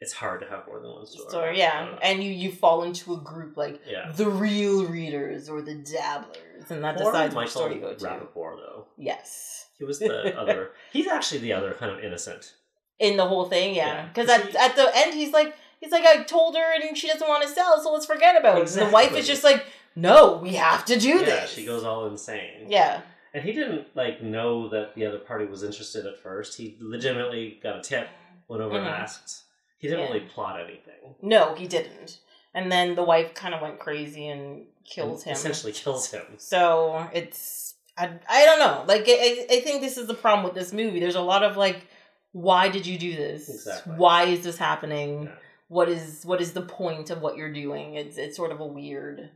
it's 0.00 0.12
hard 0.12 0.40
to 0.42 0.46
have 0.48 0.66
more 0.68 0.78
than 0.78 0.92
one 0.92 1.06
store. 1.06 1.42
I 1.48 1.52
yeah, 1.54 1.98
and 2.02 2.22
you 2.22 2.30
you 2.30 2.52
fall 2.52 2.84
into 2.84 3.14
a 3.14 3.16
group 3.16 3.56
like 3.56 3.80
yeah. 3.84 4.12
the 4.14 4.28
real 4.28 4.86
readers 4.86 5.48
or 5.48 5.60
the 5.60 5.74
dabblers, 5.74 6.70
and 6.70 6.84
that 6.84 6.96
Poor 6.96 7.06
decides 7.10 7.34
which 7.34 7.46
Michael 7.46 7.50
store 7.50 7.72
you 7.72 7.80
go 7.80 7.94
to. 7.94 8.04
Rappaport, 8.06 8.56
though. 8.58 8.86
Yes, 8.96 9.70
He 9.76 9.84
was 9.84 9.98
the 9.98 10.38
other. 10.40 10.70
He's 10.92 11.08
actually 11.08 11.40
the 11.40 11.52
other 11.52 11.74
kind 11.74 11.90
of 11.90 11.98
innocent. 12.04 12.54
in 13.00 13.16
the 13.16 13.26
whole 13.26 13.46
thing, 13.46 13.74
yeah. 13.74 14.08
Yeah, 14.16 14.22
at 14.22 14.54
at 14.54 14.76
the 14.76 14.88
end, 14.96 15.14
he's 15.14 15.32
like. 15.32 15.56
He's 15.84 15.92
like, 15.92 16.04
I 16.06 16.22
told 16.22 16.56
her 16.56 16.74
and 16.74 16.96
she 16.96 17.08
doesn't 17.08 17.28
want 17.28 17.42
to 17.42 17.48
sell, 17.48 17.78
so 17.82 17.92
let's 17.92 18.06
forget 18.06 18.38
about 18.40 18.56
it. 18.58 18.74
And 18.74 18.86
the 18.88 18.90
wife 18.90 19.14
is 19.14 19.26
just 19.26 19.44
like, 19.44 19.66
no, 19.94 20.38
we 20.38 20.54
have 20.54 20.86
to 20.86 20.98
do 20.98 21.18
this. 21.18 21.28
Yeah, 21.28 21.40
this. 21.42 21.50
she 21.52 21.66
goes 21.66 21.84
all 21.84 22.06
insane. 22.06 22.66
Yeah. 22.68 23.02
And 23.34 23.44
he 23.44 23.52
didn't 23.52 23.88
like 23.94 24.22
know 24.22 24.68
that 24.70 24.94
the 24.94 25.04
other 25.04 25.18
party 25.18 25.44
was 25.44 25.62
interested 25.62 26.06
at 26.06 26.18
first. 26.18 26.56
He 26.56 26.78
legitimately 26.80 27.60
got 27.62 27.76
a 27.76 27.82
tip 27.82 28.08
when 28.46 28.62
over 28.62 28.78
Mhm. 28.78 28.86
asked. 28.90 29.42
He 29.76 29.88
didn't 29.88 30.04
Yeah. 30.06 30.12
really 30.14 30.26
plot 30.26 30.58
anything. 30.58 31.14
No, 31.20 31.54
he 31.54 31.66
didn't. 31.68 32.18
And 32.54 32.72
then 32.72 32.94
the 32.94 33.02
wife 33.02 33.34
kind 33.34 33.54
of 33.54 33.60
went 33.60 33.78
crazy 33.78 34.28
and 34.28 34.64
kills 34.86 35.24
him. 35.24 35.32
Essentially 35.34 35.72
kills 35.72 36.10
him. 36.10 36.24
So 36.38 37.06
it's 37.12 37.74
I, 37.98 38.10
I 38.28 38.44
don't 38.46 38.58
know. 38.58 38.84
Like 38.88 39.04
I, 39.06 39.46
I 39.50 39.60
think 39.60 39.82
this 39.82 39.98
is 39.98 40.06
the 40.06 40.14
problem 40.14 40.44
with 40.44 40.54
this 40.54 40.72
movie. 40.72 40.98
There's 40.98 41.14
a 41.14 41.20
lot 41.20 41.42
of 41.44 41.56
like, 41.58 41.86
why 42.32 42.68
did 42.68 42.86
you 42.86 42.98
do 42.98 43.14
this? 43.14 43.48
Exactly. 43.48 43.92
Why 43.96 44.24
is 44.24 44.42
this 44.42 44.56
happening? 44.56 45.24
Yeah. 45.24 45.30
What 45.68 45.88
is 45.88 46.24
what 46.24 46.40
is 46.40 46.52
the 46.52 46.62
point 46.62 47.10
of 47.10 47.20
what 47.22 47.36
you're 47.36 47.52
doing? 47.52 47.94
It's 47.94 48.16
it's 48.16 48.36
sort 48.36 48.52
of 48.52 48.60
a 48.60 48.66
weird 48.66 49.30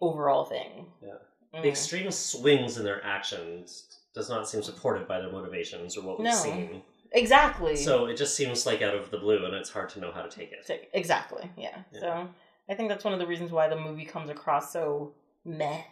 overall 0.00 0.44
thing. 0.44 0.86
Yeah. 1.02 1.14
Mm. 1.54 1.62
The 1.62 1.68
extreme 1.68 2.10
swings 2.10 2.76
in 2.78 2.84
their 2.84 3.04
actions 3.04 3.84
does 4.14 4.28
not 4.28 4.48
seem 4.48 4.62
supported 4.62 5.06
by 5.06 5.20
their 5.20 5.30
motivations 5.30 5.96
or 5.96 6.02
what 6.02 6.18
we've 6.18 6.26
No. 6.26 6.34
seen. 6.34 6.82
Exactly. 7.12 7.76
So 7.76 8.06
it 8.06 8.16
just 8.16 8.36
seems 8.36 8.66
like 8.66 8.82
out 8.82 8.94
of 8.94 9.10
the 9.10 9.18
blue, 9.18 9.44
and 9.44 9.54
it's 9.54 9.70
hard 9.70 9.88
to 9.90 10.00
know 10.00 10.12
how 10.12 10.22
to 10.22 10.28
take 10.28 10.52
it. 10.52 10.88
exactly. 10.92 11.50
Yeah. 11.56 11.76
Yeah. 11.92 12.00
So 12.00 12.28
I 12.68 12.74
think 12.74 12.88
that's 12.88 13.04
one 13.04 13.12
of 13.12 13.18
the 13.18 13.26
reasons 13.26 13.50
why 13.50 13.68
the 13.68 13.76
movie 13.76 14.04
comes 14.04 14.30
across 14.30 14.72
so 14.72 15.12
meh. 15.44 15.82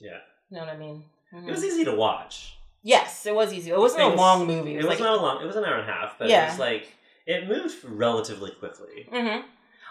Yeah, 0.00 0.18
You 0.48 0.56
know 0.56 0.60
what 0.64 0.68
I 0.74 0.76
mean? 0.76 1.04
Mhm. 1.34 1.48
it 1.48 1.50
was 1.50 1.64
easy 1.64 1.84
to 1.84 1.94
watch. 1.94 2.56
Yes, 2.82 3.26
it 3.26 3.34
was 3.34 3.52
easy. 3.52 3.70
It 3.70 3.78
wasn't 3.78 4.02
a 4.04 4.08
long 4.08 4.46
movie. 4.46 4.72
It 4.72 4.74
It 4.74 4.76
was, 4.78 4.86
was, 4.86 5.00
like, 5.00 5.10
not 5.10 5.18
a 5.18 5.22
long. 5.22 5.42
It 5.42 5.46
was 5.46 5.56
an 5.56 5.64
hour 5.64 5.74
and 5.74 5.88
a 5.88 5.92
half, 5.92 6.18
but 6.18 6.28
Yeah. 6.28 6.46
it 6.46 6.50
was 6.50 6.58
like 6.58 6.94
it 7.26 7.48
moved 7.48 7.84
relatively 7.84 8.50
quickly. 8.52 9.08
Mhm. 9.12 9.44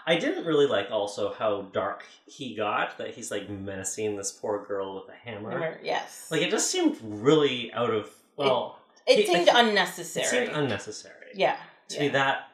I 0.06 0.16
didn't 0.16 0.46
really 0.46 0.66
like 0.66 0.90
also 0.90 1.32
how 1.32 1.62
dark 1.72 2.04
he 2.26 2.54
got. 2.56 2.96
That 2.98 3.10
he's 3.14 3.30
like 3.30 3.48
menacing 3.50 4.16
this 4.16 4.32
poor 4.32 4.64
girl 4.64 4.94
with 4.94 5.14
a 5.14 5.18
hammer. 5.18 5.50
Remember- 5.50 5.80
Yes. 5.82 6.28
Like 6.30 6.40
it 6.42 6.50
just 6.50 6.70
seemed 6.70 6.98
really 7.02 7.72
out 7.72 7.90
of 7.90 8.10
well. 8.36 8.78
it 9.06 9.18
he- 9.18 9.26
seemed 9.26 9.46
like, 9.46 9.56
unnecessary. 9.56 10.24
It 10.26 10.28
seemed 10.28 10.56
unnecessary. 10.56 11.32
yeah. 11.34 11.58
To 11.88 11.96
yeah. 11.96 12.00
be 12.02 12.08
that 12.08 12.48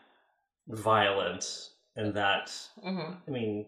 violent 0.68 1.70
and 1.94 2.14
that 2.14 2.52
hmm 2.82 3.12
I 3.26 3.30
mean, 3.30 3.66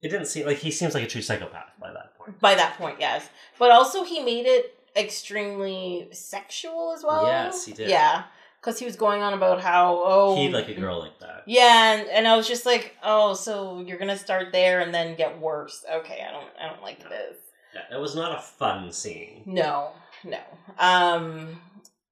it 0.00 0.08
didn't 0.08 0.26
seem 0.26 0.46
like 0.46 0.58
he 0.58 0.70
seems 0.70 0.94
like 0.94 1.04
a 1.04 1.06
true 1.06 1.22
psychopath 1.22 1.70
by 1.80 1.92
that 1.92 2.16
point. 2.16 2.40
By 2.40 2.54
that 2.54 2.76
point, 2.78 2.96
yes. 3.00 3.28
But 3.58 3.70
also, 3.70 4.04
he 4.04 4.20
made 4.20 4.46
it 4.46 4.74
extremely 4.96 6.08
sexual 6.12 6.92
as 6.96 7.04
well. 7.04 7.26
Yes, 7.26 7.64
he 7.64 7.72
did. 7.72 7.88
Yeah, 7.88 8.24
because 8.62 8.78
he 8.78 8.84
was 8.84 8.94
going 8.96 9.22
on 9.22 9.34
about 9.34 9.60
how 9.60 10.00
oh 10.04 10.36
He'd 10.36 10.52
like 10.52 10.68
a 10.68 10.74
girl 10.74 11.00
like 11.00 11.18
that. 11.18 11.42
Yeah, 11.46 11.94
and, 11.94 12.08
and 12.08 12.28
I 12.28 12.36
was 12.36 12.46
just 12.46 12.64
like, 12.64 12.96
oh, 13.02 13.34
so 13.34 13.80
you're 13.80 13.98
gonna 13.98 14.16
start 14.16 14.52
there 14.52 14.80
and 14.80 14.94
then 14.94 15.16
get 15.16 15.40
worse. 15.40 15.84
Okay, 15.92 16.24
I 16.26 16.30
don't, 16.30 16.46
I 16.62 16.68
don't 16.70 16.82
like 16.82 17.02
No. 17.02 17.08
this. 17.10 17.36
Yeah, 17.74 17.96
it 17.96 18.00
was 18.00 18.14
not 18.14 18.38
a 18.38 18.40
fun 18.40 18.92
scene. 18.92 19.42
No, 19.46 19.90
no. 20.24 20.38
Um, 20.78 21.60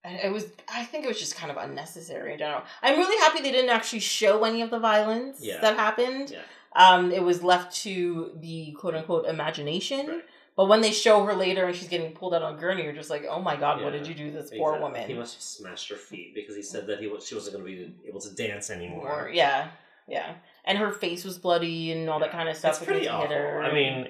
it 0.04 0.32
was. 0.32 0.46
I 0.72 0.84
think 0.84 1.04
it 1.04 1.08
was 1.08 1.18
just 1.20 1.36
kind 1.36 1.50
of 1.50 1.58
unnecessary 1.58 2.34
I 2.34 2.36
don't 2.38 2.50
know. 2.50 2.62
I'm 2.82 2.96
really 2.98 3.18
happy 3.18 3.42
they 3.42 3.52
didn't 3.52 3.70
actually 3.70 4.00
show 4.00 4.44
any 4.44 4.62
of 4.62 4.70
the 4.70 4.78
violence 4.78 5.38
Yeah. 5.42 5.60
that 5.60 5.76
happened. 5.76 6.30
Yeah. 6.30 6.40
Um, 6.74 7.12
it 7.12 7.22
was 7.22 7.42
left 7.42 7.74
to 7.82 8.32
the 8.40 8.72
quote 8.72 8.94
unquote 8.94 9.26
imagination. 9.26 10.06
Right. 10.06 10.24
But 10.60 10.66
when 10.68 10.82
they 10.82 10.92
show 10.92 11.24
her 11.24 11.32
later 11.32 11.64
and 11.64 11.74
she's 11.74 11.88
getting 11.88 12.12
pulled 12.12 12.34
out 12.34 12.42
on 12.42 12.58
gurney, 12.58 12.82
you're 12.84 12.92
just 12.92 13.08
like, 13.08 13.24
oh 13.26 13.40
my 13.40 13.56
god, 13.56 13.80
what 13.82 13.94
did 13.94 14.06
you 14.06 14.12
do 14.12 14.30
to 14.30 14.42
this 14.42 14.50
poor 14.50 14.78
woman? 14.78 15.08
He 15.08 15.14
must 15.14 15.32
have 15.36 15.42
smashed 15.42 15.88
her 15.88 15.96
feet 15.96 16.34
because 16.34 16.54
he 16.54 16.60
said 16.60 16.86
that 16.88 17.00
he 17.00 17.06
was, 17.06 17.26
she 17.26 17.34
wasn't 17.34 17.56
going 17.56 17.64
to 17.64 17.86
be 17.86 17.94
able 18.06 18.20
to 18.20 18.34
dance 18.34 18.68
anymore. 18.68 19.22
Or- 19.24 19.30
yeah, 19.30 19.70
yeah. 20.06 20.34
And 20.66 20.76
her 20.76 20.92
face 20.92 21.24
was 21.24 21.38
bloody 21.38 21.92
and 21.92 22.10
all 22.10 22.20
that 22.20 22.30
kind 22.30 22.46
of 22.46 22.58
stuff. 22.58 22.76
It's 22.76 22.84
pretty 22.84 23.08
awful. 23.08 23.34
her. 23.34 23.62
I 23.62 23.72
mean, 23.72 24.08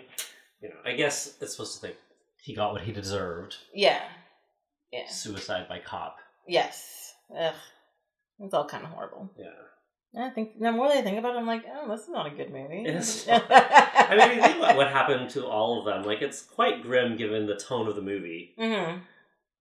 you 0.60 0.70
know, 0.70 0.74
I 0.84 0.94
guess 0.96 1.36
it's 1.40 1.52
supposed 1.52 1.74
to 1.80 1.86
think 1.86 1.96
he 2.42 2.52
got 2.52 2.72
what 2.72 2.82
he 2.82 2.90
deserved. 2.90 3.54
yeah, 3.72 4.02
yeah, 4.92 5.06
Suicide 5.08 5.68
by 5.68 5.78
cop. 5.78 6.16
yes. 6.48 7.14
Ugh, 7.32 7.54
it's 8.40 8.54
all 8.54 8.66
kind 8.66 8.82
of 8.82 8.90
horrible. 8.90 9.30
Yeah. 9.38 9.50
I 10.18 10.28
think 10.30 10.58
the 10.58 10.72
more 10.72 10.86
I 10.88 11.02
think 11.02 11.18
about 11.18 11.36
it, 11.36 11.38
I'm 11.38 11.46
like, 11.46 11.64
oh, 11.72 11.88
this 11.88 12.02
is 12.02 12.08
not 12.08 12.26
a 12.26 12.30
good 12.30 12.50
movie. 12.52 12.82
It's 12.84 13.26
not. 13.28 13.44
I 13.50 14.16
mean, 14.16 14.36
you 14.36 14.42
think 14.42 14.56
about 14.58 14.76
what 14.76 14.88
happened 14.90 15.30
to 15.30 15.46
all 15.46 15.78
of 15.78 15.84
them, 15.84 16.02
like 16.04 16.20
it's 16.20 16.42
quite 16.42 16.82
grim 16.82 17.16
given 17.16 17.46
the 17.46 17.56
tone 17.56 17.86
of 17.86 17.94
the 17.96 18.02
movie. 18.02 18.54
hmm 18.58 18.98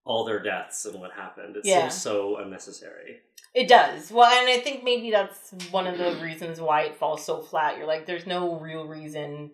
All 0.05 0.23
their 0.25 0.41
deaths 0.41 0.85
and 0.85 0.99
what 0.99 1.11
happened. 1.11 1.55
It 1.57 1.65
Yeah. 1.65 1.81
seems 1.81 2.01
so 2.01 2.37
unnecessary. 2.37 3.19
It 3.53 3.67
does. 3.67 4.11
Well, 4.11 4.31
and 4.31 4.49
I 4.49 4.59
think 4.63 4.83
maybe 4.83 5.11
that's 5.11 5.51
one 5.71 5.87
of 5.87 5.97
the 5.97 6.19
reasons 6.23 6.59
why 6.61 6.81
it 6.83 6.95
falls 6.95 7.23
so 7.25 7.41
flat. 7.41 7.77
You're 7.77 7.87
like, 7.87 8.05
there's 8.05 8.25
no 8.27 8.59
real 8.59 8.85
reason 8.87 9.51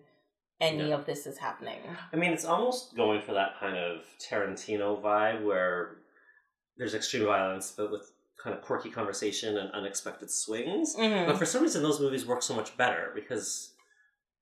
any 0.60 0.92
of 0.92 1.04
this 1.04 1.26
is 1.26 1.36
happening. 1.38 1.78
I 2.12 2.16
mean, 2.16 2.32
it's 2.32 2.44
almost 2.46 2.96
going 2.96 3.20
for 3.20 3.32
that 3.34 3.58
kind 3.60 3.76
of 3.76 4.02
Tarantino 4.18 5.00
vibe 5.02 5.44
where 5.44 5.98
there's 6.78 6.94
extreme 6.94 7.24
violence, 7.26 7.72
but 7.76 7.90
with 7.90 8.10
kind 8.46 8.56
of 8.56 8.62
quirky 8.62 8.90
conversation 8.90 9.58
and 9.58 9.70
unexpected 9.72 10.30
swings. 10.30 10.94
hmm 10.94 11.26
But 11.26 11.36
for 11.36 11.44
some 11.46 11.62
reason, 11.62 11.82
those 11.82 12.00
movies 12.00 12.24
work 12.24 12.42
so 12.42 12.54
much 12.54 12.76
better 12.76 13.10
because 13.14 13.72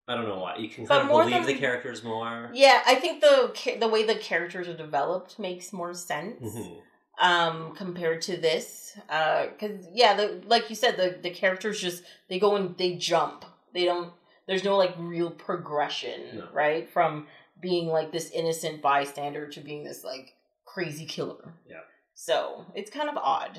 I 0.06 0.14
don't 0.14 0.28
know 0.28 0.38
why. 0.40 0.56
You 0.56 0.68
can 0.68 0.84
But 0.84 0.98
kind 0.98 1.10
of 1.10 1.16
believe 1.16 1.46
than- 1.46 1.46
the 1.54 1.58
characters 1.58 2.04
more. 2.04 2.50
Yeah, 2.52 2.82
I 2.86 2.96
think 2.96 3.22
the 3.22 3.76
the 3.80 3.88
way 3.88 4.02
the 4.04 4.16
characters 4.16 4.68
are 4.68 4.76
developed 4.76 5.38
makes 5.38 5.72
more 5.72 5.94
sense. 5.94 6.42
Mhm. 6.54 6.80
um 7.20 7.74
compared 7.76 8.20
to 8.28 8.36
this 8.36 8.92
because 9.06 9.86
yeah 9.92 10.14
the 10.20 10.42
like 10.54 10.68
you 10.68 10.74
said 10.74 10.96
the 10.96 11.08
the 11.22 11.30
characters 11.30 11.80
just 11.80 12.02
they 12.28 12.40
go 12.40 12.56
and 12.56 12.76
they 12.76 12.90
jump 12.96 13.44
they 13.72 13.84
don't 13.84 14.12
there's 14.48 14.64
no 14.64 14.76
like 14.76 14.92
real 14.98 15.30
progression 15.30 16.38
No. 16.38 16.48
right 16.52 16.90
from 16.90 17.28
being 17.60 17.86
like 17.86 18.10
this 18.10 18.32
innocent 18.32 18.82
bystander 18.82 19.46
to 19.54 19.60
being 19.60 19.84
this 19.84 20.02
like 20.02 20.26
crazy 20.64 21.06
killer 21.06 21.54
Yeah. 21.70 21.84
so 22.14 22.66
it's 22.74 22.90
kind 22.90 23.08
of 23.08 23.16
odd 23.16 23.54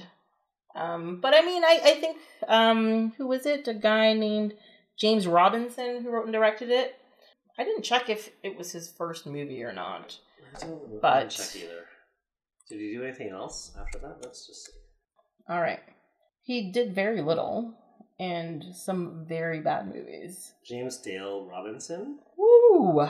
um 0.76 1.20
but 1.22 1.34
i 1.34 1.42
mean 1.42 1.64
i 1.64 1.80
i 1.84 1.94
think 2.00 2.18
um 2.48 3.14
who 3.18 3.28
was 3.28 3.46
it 3.46 3.68
a 3.68 3.74
guy 3.74 4.14
named 4.14 4.54
james 4.98 5.26
robinson 5.28 6.02
who 6.04 6.10
wrote 6.10 6.26
and 6.26 6.34
directed 6.34 6.70
it 6.70 6.96
i 7.58 7.64
didn't 7.64 7.84
check 7.84 8.10
if 8.10 8.30
it 8.44 8.58
was 8.58 8.72
his 8.72 8.90
first 8.98 9.26
movie 9.26 9.64
or 9.64 9.74
not 9.74 10.18
I 10.56 10.60
don't 10.68 11.02
But- 11.02 11.30
check 11.32 11.56
either. 11.56 11.86
Did 12.70 12.80
he 12.80 12.94
do 12.94 13.04
anything 13.04 13.30
else 13.30 13.72
after 13.80 14.00
that? 14.00 14.18
Let's 14.24 14.48
just 14.48 14.66
see. 14.68 14.72
All 15.50 15.60
right. 15.62 15.82
He 16.44 16.72
did 16.72 16.96
very 16.96 17.22
little 17.22 17.74
and 18.20 18.64
some 18.74 19.26
very 19.28 19.60
bad 19.60 19.94
movies. 19.94 20.54
James 20.66 20.98
Dale 20.98 21.46
Robinson. 21.46 22.20
Woo! 22.38 23.08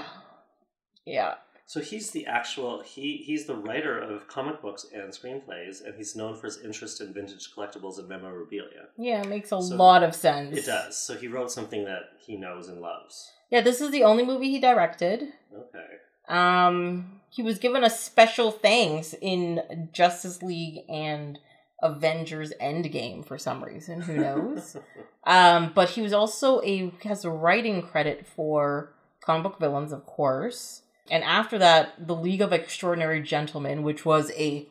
Yeah. 1.06 1.36
So 1.68 1.82
he's 1.82 2.12
the 2.12 2.28
actual 2.28 2.82
he 2.84 3.18
he's 3.26 3.46
the 3.46 3.56
writer 3.56 4.00
of 4.00 4.28
comic 4.28 4.62
books 4.62 4.86
and 4.94 5.12
screenplays, 5.12 5.84
and 5.84 5.96
he's 5.96 6.16
known 6.16 6.36
for 6.36 6.46
his 6.46 6.62
interest 6.64 7.02
in 7.02 7.14
vintage 7.14 7.50
collectibles 7.56 7.98
and 7.98 8.08
memorabilia. 8.08 8.88
Yeah, 8.98 9.22
it 9.22 9.28
makes 9.28 9.52
a 9.52 9.62
So, 9.62 9.76
lot 9.76 10.04
of 10.04 10.14
sense. 10.14 10.56
It 10.56 10.66
does. 10.66 10.96
So 10.98 11.16
he 11.16 11.28
wrote 11.28 11.52
something 11.52 11.86
that 11.86 12.02
he 12.20 12.38
knows 12.38 12.70
and 12.70 12.82
loves. 12.82 13.32
Yeah, 13.50 13.62
this 13.62 13.82
is 13.82 13.92
the 13.92 14.04
only 14.04 14.24
movie 14.26 14.50
he 14.52 14.60
directed. 14.60 15.24
Okay. 15.54 15.86
Um, 16.28 17.22
he 17.30 17.42
was 17.42 17.58
given 17.60 17.84
a 17.84 17.90
special 17.90 18.52
thanks 18.52 19.14
in 19.20 19.90
Justice 19.92 20.42
League 20.42 20.80
and 20.90 21.40
Avengers 21.82 22.54
Endgame 22.62 23.26
for 23.26 23.38
some 23.38 23.64
reason. 23.64 24.02
Who 24.02 24.16
knows? 24.16 24.78
um, 25.24 25.72
but 25.74 25.90
he 25.90 26.02
was 26.02 26.14
also 26.14 26.62
a 26.62 26.92
has 27.04 27.26
a 27.26 27.30
writing 27.30 27.82
credit 27.82 28.26
for 28.26 28.94
comic 29.24 29.44
book 29.44 29.60
villains, 29.60 29.92
of 29.92 30.06
course. 30.06 30.84
And 31.10 31.24
after 31.24 31.58
that, 31.60 32.08
the 32.08 32.16
League 32.16 32.42
of 32.42 32.52
Extraordinary 32.52 33.22
Gentlemen, 33.22 33.84
which 33.84 34.06
was 34.06 34.32
a 34.32 34.68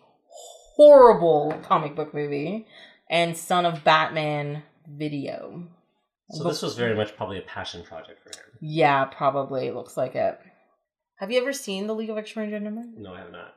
horrible 0.76 1.56
comic 1.62 1.94
book 1.94 2.12
movie, 2.12 2.66
and 3.08 3.36
Son 3.36 3.64
of 3.64 3.84
Batman 3.84 4.62
video. 4.88 5.68
So 6.30 6.44
this 6.44 6.62
was 6.62 6.76
very 6.76 6.96
much 6.96 7.16
probably 7.16 7.38
a 7.38 7.42
passion 7.42 7.84
project 7.84 8.20
for 8.22 8.30
him. 8.30 8.46
Yeah, 8.60 9.04
probably. 9.04 9.68
It 9.68 9.74
looks 9.74 9.96
like 9.96 10.16
it. 10.16 10.40
Have 11.18 11.30
you 11.30 11.40
ever 11.40 11.52
seen 11.52 11.86
The 11.86 11.94
League 11.94 12.10
of 12.10 12.18
Extraordinary 12.18 12.60
Gentlemen? 12.60 12.94
No, 12.98 13.14
I 13.14 13.20
have 13.20 13.30
not. 13.30 13.54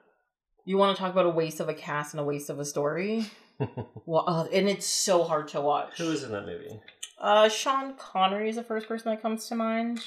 You 0.66 0.78
want 0.78 0.96
to 0.96 1.02
talk 1.02 1.12
about 1.12 1.26
a 1.26 1.30
waste 1.30 1.60
of 1.60 1.70
a 1.70 1.74
cast 1.74 2.14
and 2.14 2.22
a 2.22 2.24
waste 2.24 2.50
of 2.50 2.60
a 2.60 2.66
story? 2.66 3.26
well, 4.06 4.26
uh, 4.28 4.46
and 4.54 4.70
it's 4.70 4.86
so 4.86 5.24
hard 5.24 5.48
to 5.50 5.62
watch. 5.62 5.98
Who 5.98 6.12
is 6.12 6.24
in 6.24 6.32
that 6.34 6.46
movie? 6.46 6.80
Uh, 7.20 7.50
Sean 7.50 7.96
Connery 7.96 8.50
is 8.50 8.58
the 8.58 8.64
first 8.64 8.88
person 8.88 9.10
that 9.12 9.22
comes 9.22 9.48
to 9.48 9.56
mind. 9.56 10.06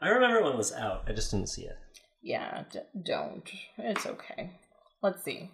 I 0.00 0.08
remember 0.08 0.42
when 0.42 0.52
it 0.52 0.56
was 0.58 0.72
out. 0.72 1.04
I 1.08 1.12
just 1.12 1.30
didn't 1.30 1.48
see 1.48 1.62
it. 1.62 1.76
Yeah, 2.22 2.64
d- 2.70 2.80
don't. 3.04 3.48
It's 3.78 4.06
okay. 4.06 4.50
Let's 5.02 5.24
see. 5.24 5.50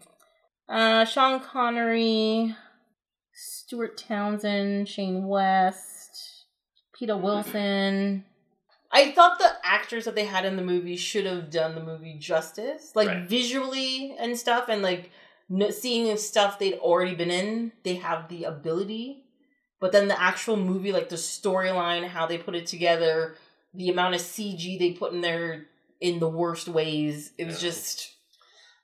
Uh, 0.69 1.05
Sean 1.05 1.41
Connery, 1.41 2.55
Stuart 3.33 3.97
Townsend, 3.99 4.89
Shane 4.89 5.27
West, 5.27 6.45
Peter 6.99 7.17
Wilson. 7.19 8.25
I 8.93 9.13
thought 9.13 9.39
the 9.39 9.51
actors 9.65 10.05
that 10.05 10.15
they 10.15 10.25
had 10.25 10.45
in 10.45 10.57
the 10.57 10.63
movie 10.63 10.97
should 10.97 11.27
have 11.27 11.51
done 11.51 11.75
the 11.75 11.83
movie 11.83 12.17
justice, 12.19 12.93
like 12.95 13.09
Right. 13.09 13.29
visually 13.29 14.17
and 14.19 14.39
stuff, 14.39 14.69
and 14.69 14.81
like 14.83 15.11
n- 15.51 15.73
seeing 15.73 16.17
stuff 16.17 16.59
they'd 16.59 16.75
already 16.75 17.15
been 17.15 17.31
in. 17.31 17.73
They 17.85 17.97
have 17.97 18.29
the 18.29 18.45
ability, 18.45 19.25
but 19.81 19.93
then 19.93 20.09
the 20.09 20.21
actual 20.21 20.57
movie, 20.57 20.93
like 20.93 21.09
the 21.09 21.17
storyline, 21.17 22.07
how 22.09 22.27
they 22.27 22.39
put 22.39 22.55
it 22.55 22.67
together, 22.67 23.35
the 23.77 23.91
amount 23.91 24.15
of 24.15 24.21
CG 24.21 24.79
they 24.79 24.93
put 24.93 25.13
in 25.13 25.21
there 25.21 25.67
in 26.01 26.19
the 26.19 26.29
worst 26.29 26.69
ways, 26.69 27.33
it 27.39 27.47
was 27.47 27.63
Yeah. 27.63 27.71
just 27.71 28.13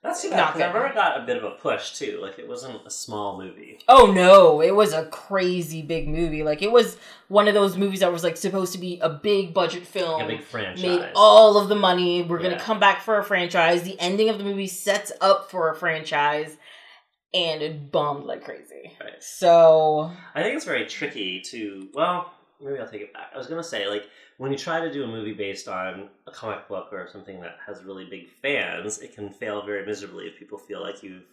That's 0.01 0.21
too 0.21 0.31
Not 0.31 0.35
bad. 0.37 0.45
'cause 0.47 0.53
good. 0.55 0.63
I 0.63 0.67
remember 0.67 0.87
it 0.89 0.95
got 0.95 1.21
a 1.21 1.23
bit 1.25 1.37
of 1.37 1.45
a 1.45 1.51
push 1.51 1.97
too. 1.97 2.19
Like 2.21 2.37
it 2.37 2.45
wasn't 2.45 2.85
a 2.85 2.89
small 2.89 3.37
movie. 3.41 3.79
Oh 3.87 4.07
no, 4.11 4.59
it 4.59 4.75
was 4.75 4.91
a 4.91 5.05
crazy 5.05 5.81
big 5.81 6.09
movie. 6.09 6.43
Like 6.43 6.61
it 6.61 6.73
was 6.73 6.97
one 7.29 7.47
of 7.47 7.53
those 7.53 7.77
movies 7.77 8.01
that 8.01 8.11
was 8.11 8.21
like 8.21 8.35
supposed 8.35 8.73
to 8.73 8.79
be 8.79 8.99
a 8.99 9.07
big 9.07 9.53
budget 9.53 9.87
film. 9.87 10.15
Like 10.19 10.25
a 10.25 10.27
big 10.37 10.43
franchise. 10.43 10.81
made 10.83 11.11
all 11.15 11.57
of 11.57 11.69
the 11.69 11.75
money. 11.75 12.21
We're 12.21 12.39
gonna 12.39 12.55
Yeah. 12.55 12.59
come 12.59 12.81
back 12.81 13.01
for 13.01 13.17
a 13.17 13.23
franchise. 13.23 13.83
The 13.83 13.97
ending 13.97 14.27
of 14.27 14.37
the 14.39 14.43
movie 14.43 14.67
sets 14.67 15.13
up 15.21 15.49
for 15.49 15.69
a 15.71 15.75
franchise 15.75 16.57
and 17.33 17.61
it 17.61 17.89
bombed 17.89 18.25
like 18.25 18.43
crazy. 18.43 18.97
Right. 18.99 19.23
So 19.23 20.11
I 20.35 20.43
think 20.43 20.57
it's 20.57 20.65
very 20.65 20.85
tricky 20.85 21.39
to. 21.51 21.87
Well, 21.93 22.29
maybe 22.63 22.79
I'll 22.79 22.87
take 22.87 23.01
it 23.01 23.13
back. 23.13 23.31
I 23.33 23.37
was 23.37 23.47
gonna 23.47 23.63
say 23.63 23.87
like 23.87 24.07
when 24.37 24.51
you 24.51 24.57
try 24.57 24.79
to 24.79 24.91
do 24.91 25.03
a 25.03 25.07
movie 25.07 25.33
based 25.33 25.67
on 25.67 26.09
a 26.27 26.31
comic 26.31 26.67
book 26.67 26.89
or 26.91 27.07
something 27.11 27.39
that 27.41 27.57
has 27.65 27.83
really 27.83 28.05
big 28.05 28.29
fans, 28.41 28.99
it 28.99 29.15
can 29.15 29.29
fail 29.29 29.65
very 29.65 29.85
miserably 29.85 30.25
if 30.25 30.37
people 30.37 30.57
feel 30.57 30.81
like 30.81 31.03
you've 31.03 31.23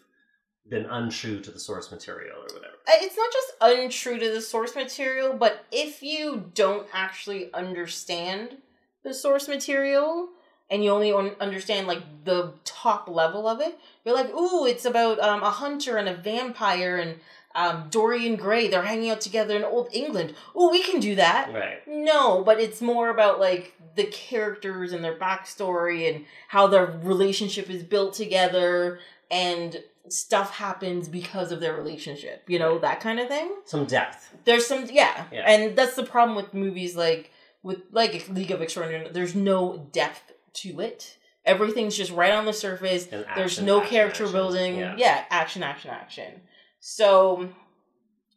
been 0.68 0.86
untrue 0.86 1.40
to 1.40 1.50
the 1.50 1.58
source 1.58 1.90
material 1.90 2.36
or 2.38 2.54
whatever. 2.54 2.74
uh, 2.86 2.92
it's 2.96 3.16
not 3.16 3.32
just 3.32 3.52
untrue 3.60 4.18
to 4.18 4.30
the 4.30 4.40
source 4.40 4.74
material, 4.76 5.32
but 5.32 5.64
if 5.72 6.02
you 6.02 6.50
don't 6.54 6.86
actually 6.92 7.52
understand 7.54 8.58
the 9.02 9.14
source 9.14 9.48
material 9.48 10.28
and 10.70 10.84
you 10.84 10.90
only 10.90 11.12
understand 11.40 11.86
like 11.86 12.02
the 12.24 12.52
top 12.64 13.08
level 13.08 13.48
of 13.48 13.60
it, 13.60 13.78
you're 14.04 14.14
like, 14.14 14.32
ooh, 14.32 14.66
it's 14.66 14.84
about 14.84 15.18
um, 15.18 15.42
a 15.42 15.50
hunter 15.50 15.96
and 15.96 16.08
a 16.08 16.14
vampire 16.14 16.98
and 16.98 17.16
um, 17.54 17.88
Dorian 17.90 18.36
Gray. 18.36 18.68
They're 18.68 18.82
hanging 18.82 19.10
out 19.10 19.20
together 19.20 19.56
in 19.56 19.64
old 19.64 19.88
England. 19.92 20.34
Oh, 20.54 20.70
we 20.70 20.82
can 20.82 21.00
do 21.00 21.14
that. 21.16 21.52
Right. 21.52 21.86
No, 21.86 22.42
but 22.44 22.60
it's 22.60 22.80
more 22.80 23.10
about 23.10 23.40
like 23.40 23.74
the 23.96 24.04
characters 24.04 24.92
and 24.92 25.02
their 25.02 25.16
backstory 25.16 26.12
and 26.14 26.24
how 26.48 26.66
their 26.66 26.86
relationship 26.86 27.68
is 27.68 27.82
built 27.82 28.14
together 28.14 29.00
and 29.30 29.82
stuff 30.08 30.54
happens 30.56 31.08
because 31.08 31.52
of 31.52 31.60
their 31.60 31.74
relationship, 31.74 32.44
you 32.48 32.58
know, 32.58 32.78
that 32.78 33.00
kind 33.00 33.20
of 33.20 33.28
thing. 33.28 33.52
Some 33.64 33.84
depth. 33.84 34.34
There's 34.44 34.66
some 34.66 34.86
yeah. 34.90 35.24
Yeah. 35.32 35.50
And 35.50 35.76
that's 35.76 35.96
the 35.96 36.04
problem 36.04 36.36
with 36.36 36.54
movies 36.54 36.96
like 36.96 37.30
with 37.62 37.82
like 37.92 38.28
League 38.28 38.50
of 38.50 38.62
Extraordinary 38.62 39.10
there's 39.12 39.34
no 39.34 39.88
depth 39.92 40.32
to 40.54 40.80
it. 40.80 41.16
Everything's 41.44 41.96
just 41.96 42.12
right 42.12 42.32
on 42.32 42.44
the 42.44 42.52
surface. 42.52 43.08
And 43.10 43.24
there's 43.34 43.60
no 43.60 43.78
action, 43.80 43.90
character 43.90 44.24
action. 44.24 44.32
building. 44.32 44.76
Yeah. 44.78 44.94
Yeah. 44.96 45.24
action, 45.30 45.62
action, 45.62 45.90
action. 45.90 46.40
So 46.80 47.48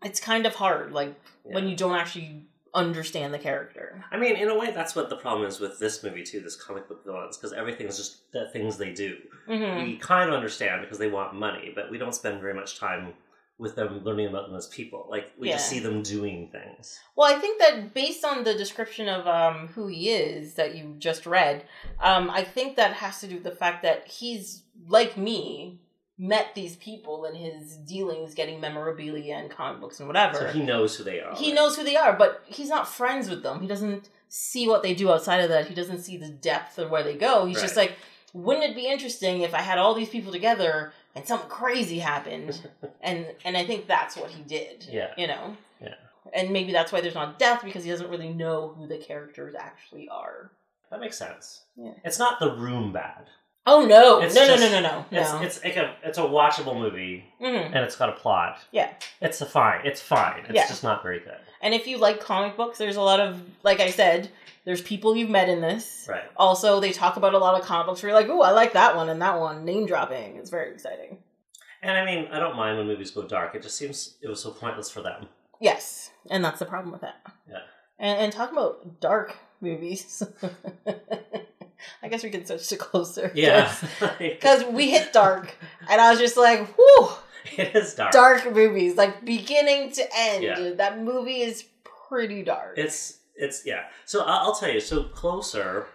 it's 0.03 0.19
kind 0.19 0.45
of 0.45 0.55
hard, 0.55 0.91
like 0.91 1.15
when 1.43 1.67
you 1.67 1.75
don't 1.75 1.95
actually 1.95 2.45
understand 2.73 3.33
the 3.33 3.39
character. 3.39 4.03
I 4.11 4.17
mean, 4.17 4.35
in 4.35 4.49
a 4.49 4.57
way, 4.57 4.71
that's 4.71 4.95
what 4.95 5.09
the 5.09 5.15
problem 5.15 5.47
is 5.47 5.59
with 5.59 5.79
this 5.79 6.03
movie 6.03 6.23
too. 6.23 6.41
This 6.41 6.55
comic 6.55 6.87
book 6.87 7.05
villains, 7.05 7.37
because 7.37 7.53
everything's 7.53 7.97
just 7.97 8.31
the 8.31 8.49
things 8.51 8.77
they 8.77 8.91
do. 8.91 9.17
Mm-hmm. 9.47 9.83
We 9.83 9.97
kind 9.97 10.29
of 10.29 10.35
understand 10.35 10.81
because 10.81 10.97
they 10.97 11.09
want 11.09 11.35
money, 11.35 11.71
but 11.75 11.91
we 11.91 11.97
don't 11.97 12.15
spend 12.15 12.41
very 12.41 12.53
much 12.53 12.79
time 12.79 13.13
with 13.59 13.75
them 13.75 14.03
learning 14.03 14.27
about 14.27 14.47
them 14.47 14.55
as 14.55 14.67
people. 14.67 15.05
Like 15.09 15.31
we 15.37 15.49
just 15.49 15.69
see 15.69 15.79
them 15.79 16.01
doing 16.01 16.49
things. 16.51 16.99
Well, 17.15 17.33
I 17.33 17.39
think 17.39 17.59
that 17.59 17.93
based 17.93 18.25
on 18.25 18.43
the 18.43 18.55
description 18.55 19.07
of 19.07 19.27
um, 19.27 19.67
who 19.69 19.87
he 19.87 20.09
is 20.09 20.55
that 20.55 20.75
you 20.75 20.95
just 20.97 21.25
read, 21.25 21.63
um, 22.01 22.29
I 22.29 22.43
think 22.43 22.75
that 22.75 22.93
has 22.93 23.21
to 23.21 23.27
do 23.27 23.35
with 23.35 23.43
the 23.43 23.51
fact 23.51 23.83
that 23.83 24.07
he's 24.07 24.63
like 24.87 25.15
me, 25.15 25.79
met 26.17 26.53
these 26.55 26.75
people 26.75 27.25
in 27.25 27.35
his 27.35 27.75
dealings, 27.77 28.33
getting 28.35 28.59
memorabilia 28.59 29.35
and 29.35 29.49
comic 29.49 29.81
books 29.81 29.99
and 29.99 30.07
whatever. 30.07 30.37
So 30.37 30.47
he 30.47 30.61
knows 30.61 30.95
who 30.95 31.03
they 31.03 31.19
are. 31.19 31.35
he 31.35 31.51
knows 31.51 31.75
who 31.75 31.83
they 31.83 31.95
are, 31.95 32.13
but 32.13 32.43
he's 32.45 32.69
not 32.69 32.87
friends 32.87 33.29
with 33.29 33.43
them. 33.43 33.61
He 33.61 33.67
doesn't 33.67 34.09
see 34.29 34.67
what 34.67 34.83
they 34.83 34.93
do 34.93 35.11
outside 35.11 35.39
of 35.41 35.49
that. 35.49 35.67
He 35.67 35.75
doesn't 35.75 35.99
see 35.99 36.17
the 36.17 36.29
depth 36.29 36.77
of 36.77 36.89
where 36.91 37.03
they 37.03 37.15
go. 37.15 37.45
He's 37.45 37.61
just 37.61 37.75
like, 37.75 37.93
wouldn't 38.33 38.65
it 38.65 38.75
be 38.75 38.87
interesting 38.87 39.41
if 39.41 39.53
I 39.53 39.61
had 39.61 39.77
all 39.77 39.93
these 39.93 40.09
people 40.09 40.31
together 40.31 40.91
and 41.15 41.25
something 41.27 41.49
crazy 41.49 41.99
happened? 41.99 42.67
and 43.01 43.27
and 43.45 43.57
I 43.57 43.65
think 43.65 43.87
that's 43.87 44.15
what 44.15 44.31
he 44.31 44.43
did. 44.43 44.87
Yeah. 44.91 45.13
You 45.17 45.27
know. 45.27 45.57
Yeah. 45.81 45.95
And 46.33 46.51
maybe 46.51 46.71
that's 46.71 46.91
why 46.91 47.01
there's 47.01 47.15
not 47.15 47.37
death 47.37 47.63
because 47.63 47.83
he 47.83 47.89
doesn't 47.91 48.09
really 48.09 48.29
know 48.33 48.73
who 48.77 48.87
the 48.87 48.97
characters 48.97 49.55
actually 49.57 50.07
are. 50.09 50.51
That 50.89 50.99
makes 50.99 51.17
sense. 51.17 51.63
Yeah. 51.75 51.93
It's 52.03 52.19
not 52.19 52.39
the 52.39 52.55
room 52.55 52.91
bad. 52.93 53.25
Oh 53.65 53.85
no! 53.85 54.19
It's 54.19 54.35
no, 54.35 54.45
just- 54.45 54.61
no! 54.61 54.69
No! 54.69 54.81
No! 54.81 55.05
No! 55.11 55.19
It's 55.21 55.31
No. 55.33 55.41
it's 55.41 55.63
like 55.63 55.77
a 55.77 55.95
it's 56.03 56.17
a 56.17 56.21
watchable 56.21 56.77
movie 56.77 57.23
Mhm. 57.41 57.67
and 57.67 57.75
it's 57.77 57.95
got 57.95 58.09
a 58.09 58.13
plot. 58.13 58.59
Yeah. 58.71 58.91
It's 59.21 59.39
a 59.41 59.45
fine. 59.45 59.85
It's 59.85 60.01
fine. 60.01 60.41
It's 60.45 60.53
Yeah. 60.55 60.67
just 60.67 60.83
not 60.83 61.01
very 61.01 61.19
good. 61.19 61.37
And 61.61 61.73
if 61.73 61.87
you 61.87 61.97
like 61.97 62.19
comic 62.19 62.57
books, 62.57 62.77
there's 62.77 62.97
a 62.97 63.01
lot 63.01 63.19
of 63.21 63.41
like 63.63 63.79
I 63.79 63.89
said, 63.89 64.29
there's 64.65 64.81
people 64.81 65.15
you've 65.15 65.29
met 65.29 65.47
in 65.49 65.61
this. 65.61 66.05
Right. 66.09 66.23
Also, 66.35 66.79
they 66.81 66.91
talk 66.91 67.15
about 67.15 67.33
a 67.33 67.37
lot 67.37 67.57
of 67.59 67.65
comic 67.65 67.87
books 67.87 68.03
where 68.03 68.11
you're 68.11 68.19
like, 68.19 68.29
"Ooh, 68.29 68.41
I 68.41 68.51
like 68.51 68.73
that 68.73 68.95
one 68.97 69.07
and 69.09 69.21
that 69.21 69.39
one." 69.39 69.63
Name 69.63 69.85
dropping. 69.85 70.35
It's 70.37 70.49
very 70.49 70.71
exciting. 70.73 71.19
And 71.81 71.97
I 71.97 72.05
mean, 72.05 72.27
I 72.31 72.39
don't 72.39 72.55
mind 72.55 72.77
when 72.77 72.87
movies 72.87 73.11
go 73.11 73.23
dark. 73.23 73.55
It 73.55 73.61
just 73.61 73.77
seems 73.77 74.15
it 74.21 74.27
was 74.29 74.41
so 74.41 74.51
pointless 74.51 74.89
for 74.89 75.01
them. 75.01 75.27
Yes, 75.61 76.11
and 76.29 76.43
that's 76.43 76.59
the 76.59 76.65
problem 76.65 76.91
with 76.91 77.01
that. 77.01 77.15
Yeah. 77.49 77.59
And, 77.99 78.19
and 78.19 78.33
talking 78.33 78.57
about 78.57 78.99
dark 78.99 79.35
movies, 79.61 80.21
I 82.01 82.07
guess 82.07 82.23
we 82.23 82.29
can 82.29 82.45
switch 82.45 82.67
to 82.69 82.77
closer. 82.77 83.31
Yeah. 83.33 83.73
Because 84.19 84.63
we 84.65 84.91
hit 84.91 85.13
dark, 85.13 85.55
and 85.89 85.99
I 85.99 86.11
was 86.11 86.19
just 86.19 86.37
like, 86.37 86.67
"Whew." 86.75 87.09
it 87.57 87.75
is 87.75 87.93
dark. 87.95 88.11
dark 88.11 88.53
movies, 88.53 88.95
like 88.95 89.23
beginning 89.25 89.91
to 89.93 90.07
end. 90.15 90.43
Yeah. 90.43 90.71
That 90.77 91.01
movie 91.01 91.41
is 91.41 91.65
pretty 92.07 92.43
dark. 92.43 92.77
It's 92.77 93.19
it's 93.35 93.65
yeah. 93.65 93.83
So 94.05 94.23
I'll 94.25 94.55
tell 94.55 94.71
you. 94.71 94.79
So 94.79 95.03
closer. 95.03 95.87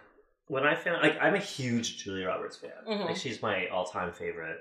When 0.46 0.64
I 0.66 0.74
found 0.74 1.02
like 1.02 1.18
I'm 1.20 1.34
a 1.34 1.38
huge 1.40 2.02
Julia 2.02 2.26
Roberts 2.28 2.56
fan. 2.56 2.70
Mhm. 2.86 3.06
Like 3.06 3.16
she's 3.16 3.42
my 3.42 3.68
all 3.68 3.84
time 3.84 4.12
favorite 4.12 4.60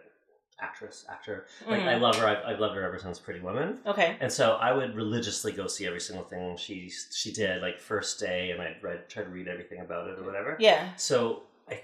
actress 0.60 1.06
actor. 1.10 1.46
Like 1.68 1.82
Mhm. 1.82 1.88
I 1.88 1.96
love 1.98 2.16
her. 2.18 2.28
I've, 2.28 2.44
I've 2.46 2.60
loved 2.60 2.76
her 2.76 2.84
ever 2.84 2.98
since 3.00 3.20
Pretty 3.20 3.40
Woman. 3.40 3.80
okay. 3.86 4.18
And 4.20 4.32
so 4.32 4.54
I 4.54 4.72
would 4.74 4.96
religiously 4.96 5.52
go 5.52 5.68
see 5.68 5.86
every 5.86 6.00
single 6.02 6.26
thing 6.26 6.58
she 6.58 6.90
she 6.90 7.32
did, 7.32 7.62
like 7.62 7.80
first 7.80 8.20
day, 8.20 8.52
and 8.52 8.62
I'd 8.62 8.82
read 8.82 9.08
try 9.10 9.24
to 9.24 9.30
read 9.30 9.48
everything 9.48 9.82
about 9.82 10.08
it 10.10 10.18
or 10.20 10.24
whatever. 10.24 10.56
Yeah. 10.60 10.90
So 10.98 11.44
I 11.70 11.82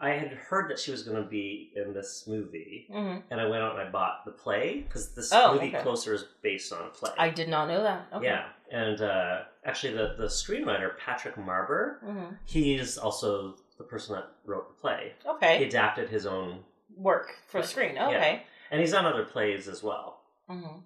I 0.00 0.10
had 0.10 0.32
heard 0.32 0.70
that 0.70 0.78
she 0.78 0.90
was 0.90 1.02
going 1.02 1.22
to 1.22 1.28
be 1.28 1.72
in 1.76 1.92
this 1.94 2.24
movie, 2.26 2.86
hmm 2.90 3.16
and 3.30 3.40
I 3.40 3.46
went 3.46 3.62
out 3.62 3.78
and 3.78 3.88
I 3.88 3.90
bought 3.90 4.24
the 4.24 4.32
play 4.32 4.80
because 4.86 5.14
this 5.14 5.32
Oh, 5.32 5.54
movie 5.54 5.68
okay. 5.68 5.82
Closer 5.82 6.12
is 6.14 6.24
based 6.42 6.72
on 6.72 6.86
a 6.86 6.88
play. 6.90 7.12
I 7.18 7.30
did 7.30 7.48
not 7.48 7.68
know 7.68 7.82
that. 7.82 8.06
Okay. 8.12 8.26
Yeah, 8.26 8.46
and 8.70 9.00
uh, 9.00 9.42
actually, 9.64 9.92
the 9.94 10.14
the 10.18 10.26
screenwriter 10.26 10.96
Patrick 10.98 11.36
Marber, 11.36 12.00
hmm 12.00 12.34
he 12.46 12.74
is 12.74 12.98
also 12.98 13.56
the 13.78 13.84
person 13.84 14.14
that 14.16 14.26
wrote 14.46 14.68
the 14.68 14.80
play. 14.80 15.12
Okay, 15.26 15.58
he 15.58 15.64
adapted 15.64 16.08
his 16.08 16.26
own, 16.26 16.60
Work 16.96 17.30
for 17.48 17.58
Right. 17.60 17.68
screen. 17.68 17.94
Yeah. 17.96 18.08
Okay. 18.08 18.42
and 18.70 18.80
he's 18.80 18.92
done 18.92 19.04
other 19.06 19.24
plays 19.24 19.68
as 19.68 19.82
well. 19.82 20.20
hmm 20.48 20.78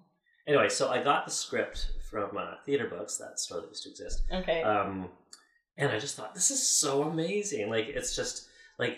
Anyway, 0.47 0.67
so 0.69 0.89
I 0.89 1.03
got 1.03 1.25
the 1.25 1.31
script 1.31 1.91
from 2.09 2.35
uh, 2.37 2.55
Theater 2.65 2.87
Books, 2.87 3.17
that 3.17 3.39
store 3.39 3.61
that 3.61 3.69
used 3.69 3.83
to 3.83 3.89
exist, 3.89 4.23
Okay. 4.33 4.63
um, 4.63 5.09
and 5.77 5.91
I 5.91 5.99
just 5.99 6.15
thought 6.15 6.33
this 6.33 6.49
is 6.49 6.67
so 6.67 7.03
amazing. 7.03 7.69
Like 7.69 7.87
it's 7.87 8.15
just 8.15 8.47
like 8.79 8.97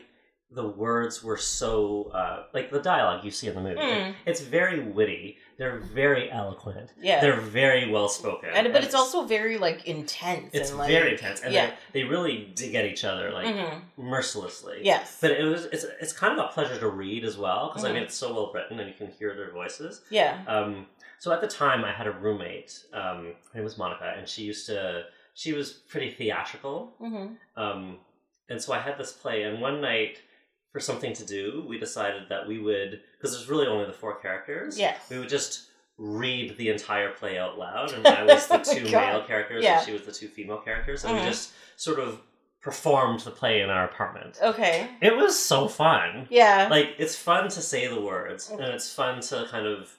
the 0.49 0.67
words 0.67 1.21
were 1.23 1.37
so 1.37 2.11
uh, 2.13 2.43
like 2.53 2.71
the 2.71 2.79
dialogue 2.81 3.23
you 3.25 3.31
see 3.31 3.47
in 3.47 3.55
the 3.55 3.61
movie. 3.61 3.79
Mm. 3.81 4.15
It's 4.25 4.41
very 4.41 4.79
witty. 4.79 5.37
They're 5.61 5.77
very 5.77 6.31
eloquent. 6.31 6.89
Yeah. 6.99 7.21
They're 7.21 7.39
very 7.39 7.87
well 7.91 8.09
spoken. 8.09 8.49
and 8.51 8.73
but 8.73 8.83
it's 8.83 8.95
also 8.95 9.25
very 9.25 9.59
like 9.59 9.85
intense. 9.85 10.49
it's 10.53 10.69
and, 10.71 10.79
like, 10.79 10.89
very 10.89 11.11
intense, 11.11 11.41
and 11.41 11.53
yeah. 11.53 11.75
they, 11.93 12.01
they 12.01 12.03
really 12.07 12.51
dig 12.55 12.73
at 12.73 12.85
each 12.85 13.03
other 13.03 13.29
like 13.31 13.45
Mhm. 13.45 13.81
mercilessly. 13.95 14.79
Yes. 14.81 15.19
But 15.21 15.29
it 15.31 15.43
was 15.43 15.65
it's 15.65 15.83
it's 16.01 16.13
kind 16.13 16.33
of 16.39 16.43
a 16.43 16.47
pleasure 16.51 16.79
to 16.79 16.89
read 16.89 17.23
as 17.23 17.37
well 17.37 17.67
because 17.69 17.83
I 17.85 17.91
Mhm. 17.91 17.93
mean 17.93 18.03
it's 18.03 18.15
so 18.15 18.33
well 18.33 18.51
written 18.51 18.79
and 18.79 18.89
you 18.89 18.95
can 18.95 19.11
hear 19.19 19.35
their 19.35 19.51
voices. 19.51 20.01
yeah. 20.09 20.43
Um, 20.47 20.87
so 21.19 21.31
at 21.31 21.41
the 21.41 21.47
time, 21.47 21.85
I 21.85 21.91
had 21.91 22.07
a 22.07 22.11
roommate. 22.11 22.83
Um, 22.93 23.35
her 23.51 23.53
name 23.53 23.63
was 23.63 23.77
Monica, 23.77 24.15
and 24.17 24.27
she 24.27 24.41
used 24.41 24.65
to. 24.65 25.05
She 25.35 25.53
was 25.53 25.71
pretty 25.91 26.09
theatrical, 26.09 26.91
Mm-hmm. 26.99 27.27
um, 27.63 27.99
and 28.49 28.59
so 28.59 28.73
I 28.73 28.79
had 28.79 28.97
this 28.97 29.11
play. 29.13 29.43
And 29.43 29.61
one 29.61 29.79
night, 29.79 30.17
for 30.73 30.79
something 30.79 31.13
to 31.13 31.23
do, 31.25 31.63
we 31.69 31.77
decided 31.77 32.23
that 32.29 32.47
we 32.47 32.57
would 32.57 33.01
because 33.21 33.35
there's 33.37 33.49
really 33.49 33.67
only 33.67 33.85
the 33.85 33.93
four 33.93 34.15
characters. 34.19 34.79
Yes. 34.79 34.97
we 35.09 35.19
would 35.19 35.29
just 35.29 35.67
read 35.97 36.57
the 36.57 36.69
entire 36.69 37.11
play 37.11 37.37
out 37.37 37.59
loud, 37.59 37.91
and 37.93 38.07
I 38.07 38.23
was 38.23 38.47
the 38.47 38.59
Oh 38.59 38.63
two 38.63 38.89
God. 38.89 39.07
male 39.13 39.23
characters, 39.23 39.63
Yeah. 39.63 39.77
and 39.77 39.85
she 39.85 39.93
was 39.93 40.01
the 40.03 40.11
two 40.11 40.27
female 40.27 40.57
characters, 40.57 41.03
and 41.05 41.15
Mhm. 41.17 41.21
we 41.23 41.29
just 41.29 41.51
sort 41.77 41.99
of 41.99 42.21
performed 42.61 43.19
the 43.21 43.31
play 43.31 43.61
in 43.61 43.69
our 43.69 43.85
apartment. 43.85 44.37
Okay. 44.41 44.87
It 45.01 45.15
was 45.15 45.37
so 45.37 45.67
fun 45.67 46.27
Yeah. 46.29 46.67
like 46.69 46.95
it's 46.99 47.15
fun 47.15 47.49
to 47.49 47.61
say 47.61 47.87
the 47.87 47.99
words 47.99 48.49
and 48.51 48.61
it's 48.61 48.93
fun 48.93 49.19
to 49.21 49.47
kind 49.49 49.65
of 49.65 49.97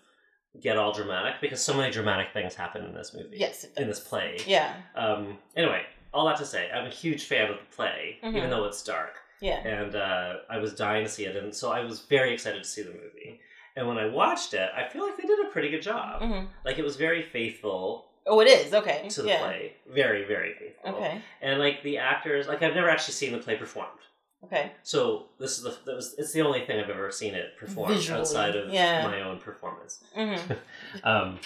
get 0.61 0.77
all 0.77 0.93
dramatic 0.93 1.41
because 1.41 1.61
so 1.65 1.75
many 1.75 1.91
dramatic 1.91 2.29
things 2.33 2.55
happen 2.55 2.85
in 2.85 2.95
this 2.95 3.15
movie 3.15 3.37
yes. 3.39 3.65
In 3.77 3.89
this 3.89 3.99
play 3.99 4.39
Yeah. 4.47 4.75
um 4.95 5.39
anyway 5.57 5.85
all 6.15 6.27
that 6.27 6.37
to 6.37 6.45
say 6.47 6.71
i'm 6.71 6.87
a 6.87 6.91
huge 6.91 7.25
fan 7.25 7.51
of 7.51 7.57
the 7.59 7.75
play 7.75 8.19
Mhm. 8.23 8.37
even 8.37 8.51
though 8.51 8.65
it's 8.67 8.83
dark 8.85 9.15
Yeah. 9.42 9.59
and 9.59 9.94
uh, 9.94 10.35
i 10.48 10.57
was 10.59 10.72
dying 10.74 11.05
to 11.05 11.11
see 11.11 11.24
it 11.24 11.37
and 11.37 11.55
so 11.55 11.70
i 11.72 11.81
was 11.85 12.00
very 12.00 12.33
excited 12.33 12.62
to 12.62 12.68
see 12.68 12.83
the 12.83 12.90
movie 12.92 13.40
and 13.76 13.87
when 13.88 13.98
i 13.98 14.07
watched 14.07 14.55
it 14.55 14.70
i 14.76 14.88
feel 14.88 15.02
like 15.07 15.16
they 15.18 15.26
did 15.26 15.44
a 15.46 15.50
pretty 15.50 15.68
good 15.70 15.83
job 15.83 16.22
hmm 16.22 16.44
like 16.64 16.78
it 16.78 16.85
was 16.85 16.96
very 16.96 17.22
faithful 17.22 18.07
Oh, 18.24 18.38
it 18.38 18.46
is. 18.46 18.72
Okay. 18.72 19.09
to 19.11 19.22
the 19.22 19.28
yeah. 19.31 19.38
play 19.40 19.72
very 19.92 20.24
very 20.24 20.55
faithful 20.55 20.94
Okay. 20.94 21.20
and 21.40 21.59
like 21.59 21.83
the 21.83 21.98
actors 21.98 22.46
like 22.46 22.62
i've 22.62 22.74
never 22.74 22.88
actually 22.88 23.14
seen 23.14 23.33
the 23.33 23.38
play 23.38 23.57
performed 23.57 23.98
Okay. 24.44 24.72
so 24.83 25.26
this 25.38 25.57
is 25.59 25.62
the 25.64 25.76
that 25.87 25.94
was, 25.96 26.14
it's 26.18 26.33
the 26.33 26.42
only 26.42 26.64
thing 26.66 26.81
I've 26.81 26.90
ever 26.90 27.11
seen 27.12 27.35
it 27.35 27.57
performed 27.59 27.94
Visually, 27.94 28.20
outside 28.20 28.57
of 28.57 28.70
yeah. 28.72 29.07
my 29.07 29.20
own 29.22 29.38
performance. 29.38 30.02
hmm 30.16 30.35
Um, 31.05 31.38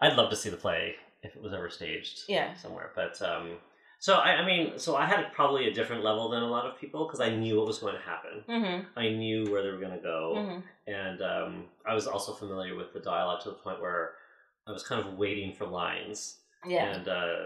I'd 0.00 0.14
love 0.16 0.28
to 0.30 0.36
see 0.36 0.50
the 0.50 0.56
play 0.58 0.96
if 1.22 1.34
it 1.34 1.42
was 1.42 1.54
ever 1.54 1.70
staged 1.70 2.20
Yeah. 2.28 2.54
somewhere. 2.54 2.90
But 2.94 3.20
um, 3.22 3.52
so 3.98 4.14
I, 4.14 4.36
I 4.36 4.46
mean, 4.46 4.78
so 4.78 4.96
I 4.96 5.06
had 5.06 5.32
probably 5.32 5.68
a 5.68 5.72
different 5.74 6.04
level 6.04 6.28
than 6.28 6.42
a 6.42 6.46
lot 6.48 6.66
of 6.66 6.78
people 6.78 7.06
because 7.06 7.20
I 7.20 7.34
knew 7.34 7.56
what 7.56 7.66
was 7.66 7.78
going 7.78 7.94
to 7.94 8.00
happen. 8.00 8.42
hmm 8.46 8.86
I 8.96 9.08
knew 9.10 9.50
where 9.50 9.62
they 9.62 9.70
were 9.70 9.78
going 9.78 9.96
to 9.96 10.02
go, 10.02 10.44
hmm 10.46 10.58
and 10.90 11.20
um, 11.20 11.64
I 11.86 11.94
was 11.94 12.06
also 12.06 12.32
familiar 12.32 12.74
with 12.74 12.94
the 12.94 13.00
dialogue 13.00 13.42
to 13.42 13.50
the 13.50 13.56
point 13.56 13.80
where 13.80 14.12
I 14.66 14.72
was 14.72 14.82
kind 14.82 15.06
of 15.06 15.18
waiting 15.18 15.52
for 15.52 15.66
lines. 15.66 16.36
Yeah. 16.66 16.94
And 16.94 17.08
uh, 17.08 17.38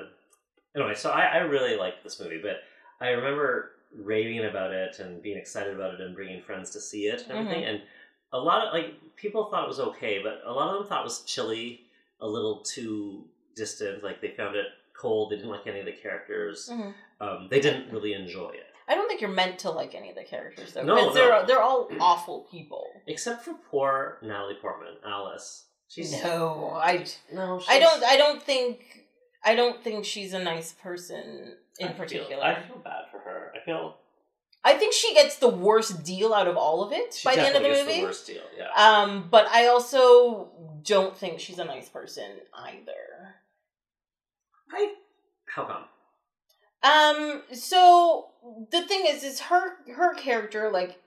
anyway, 0.76 0.94
so 0.94 1.10
I, 1.10 1.22
I 1.24 1.36
really 1.38 1.76
liked 1.76 2.04
this 2.04 2.20
movie, 2.20 2.40
but 2.40 2.58
I 3.00 3.10
remember 3.10 3.72
raving 3.94 4.44
about 4.44 4.72
it 4.72 4.98
and 5.00 5.22
being 5.22 5.36
excited 5.36 5.74
about 5.74 5.94
it 5.94 6.00
and 6.00 6.14
bringing 6.14 6.40
friends 6.40 6.70
to 6.70 6.80
see 6.80 7.06
it 7.06 7.22
and 7.28 7.32
everything. 7.38 7.64
And 7.64 7.82
a 8.32 8.38
lot 8.38 8.66
of 8.66 8.72
like 8.72 8.94
people 9.16 9.46
thought 9.50 9.64
it 9.64 9.68
was 9.68 9.80
okay, 9.80 10.20
but 10.22 10.40
a 10.46 10.52
lot 10.52 10.72
of 10.72 10.78
them 10.78 10.88
thought 10.88 11.00
it 11.00 11.04
was 11.04 11.22
chilly, 11.22 11.82
a 12.20 12.26
little 12.26 12.60
too 12.60 13.24
distant. 13.54 14.02
Like 14.02 14.20
they 14.20 14.30
found 14.30 14.56
it 14.56 14.66
cold. 14.94 15.31
They 15.33 15.37
didn't 15.37 15.50
like 15.50 15.66
any 15.66 15.81
of 15.81 15.87
the 15.87 15.92
characters. 15.92 16.68
hmm 16.70 16.90
Um, 17.20 17.48
they 17.50 17.61
didn't 17.61 17.92
really 17.92 18.12
enjoy 18.14 18.50
it, 18.50 18.66
I 18.88 18.94
don't 18.96 19.07
think 19.09 19.20
you're 19.20 19.31
meant 19.31 19.61
to 19.61 19.70
like 19.70 19.94
any 19.94 20.11
of 20.11 20.16
the 20.16 20.24
characters 20.24 20.72
though. 20.72 20.83
No, 20.83 20.96
'cause 20.96 21.14
they're 21.14 21.46
they're 21.46 21.62
all 21.62 21.88
awful 22.00 22.46
people. 22.50 22.87
except 23.07 23.44
for 23.44 23.55
poor 23.70 24.18
Natalie 24.22 24.59
Portman, 24.61 24.96
Alice. 25.07 25.66
She's 25.88 26.12
No, 26.24 26.72
I 26.74 27.05
no. 27.33 27.57
I 27.68 27.78
she's- 27.78 27.81
don't 27.81 28.02
I 28.05 28.16
don't 28.16 28.42
think 28.42 29.07
I 29.44 29.55
don't 29.55 29.83
think 29.85 30.05
she's 30.05 30.33
a 30.33 30.38
nice 30.42 30.72
person 30.72 31.57
in 31.78 31.88
I 31.88 31.92
feel- 31.92 31.98
particular. 31.98 32.42
I 32.44 32.61
feel 32.62 32.78
bad 32.78 33.05
for 33.11 33.18
her. 33.20 33.52
I 33.55 33.61
feel 33.64 33.96
I 34.64 34.74
think 34.74 34.92
she 34.94 35.12
gets 35.14 35.37
the 35.37 35.48
worst 35.48 36.05
deal 36.05 36.33
out 36.33 36.46
of 36.46 36.57
all 36.57 36.85
of 36.85 36.92
it 36.92 37.14
she 37.14 37.24
by 37.28 37.35
the 37.35 37.42
end 37.42 37.57
of 37.57 37.62
the 37.62 37.68
definitely 37.68 37.92
gets 37.94 37.96
movie. 37.96 38.07
worst 38.07 38.26
deal. 38.26 38.42
Yeah. 38.57 38.70
Um, 38.76 39.28
but 39.28 39.46
I 39.48 39.66
also 39.66 40.50
don't 40.83 41.16
think 41.16 41.40
she's 41.40 41.59
a 41.59 41.64
nice 41.64 41.88
person 41.88 42.40
either. 42.55 43.41
I 44.72 44.94
how 45.46 45.64
come? 45.64 45.85
Um, 46.82 47.42
so 47.52 48.28
the 48.70 48.82
thing 48.82 49.04
is, 49.06 49.22
is 49.22 49.40
her 49.40 49.76
her 49.94 50.14
character 50.14 50.70
like 50.70 50.98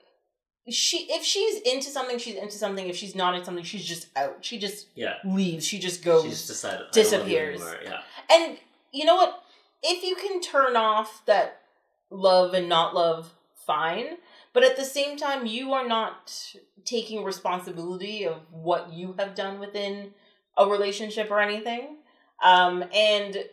she 0.68 1.06
if 1.10 1.22
she's 1.22 1.60
into 1.62 1.90
something, 1.90 2.18
she's 2.18 2.36
into 2.36 2.56
something. 2.56 2.88
If 2.88 2.96
she's 2.96 3.14
not 3.14 3.34
into 3.34 3.44
something, 3.44 3.64
she's 3.64 3.84
just 3.84 4.08
out. 4.16 4.38
She 4.44 4.58
just 4.58 4.88
Yeah. 4.94 5.14
leaves. 5.24 5.66
She 5.66 5.78
just 5.78 6.02
goes. 6.02 6.24
She 6.24 6.30
just 6.30 6.46
decided 6.46 6.90
disappears. 6.92 7.60
anymore. 7.60 8.02
And 8.30 8.58
you 8.92 9.04
know 9.04 9.16
what? 9.16 9.42
If 9.82 10.02
you 10.02 10.16
can 10.16 10.40
turn 10.40 10.76
off 10.76 11.24
that 11.26 11.62
love 12.10 12.54
and 12.54 12.68
not 12.68 12.94
love, 12.94 13.32
fine. 13.66 14.16
But 14.52 14.64
at 14.64 14.76
the 14.76 14.84
same 14.84 15.18
time, 15.18 15.44
you 15.44 15.74
are 15.74 15.86
not 15.86 16.54
taking 16.84 17.22
responsibility 17.22 18.26
of 18.26 18.40
what 18.50 18.90
you 18.92 19.14
have 19.18 19.34
done 19.34 19.58
within 19.60 20.14
a 20.56 20.66
relationship 20.66 21.30
or 21.30 21.40
anything. 21.40 21.98
Um, 22.42 22.84
and 22.94 23.44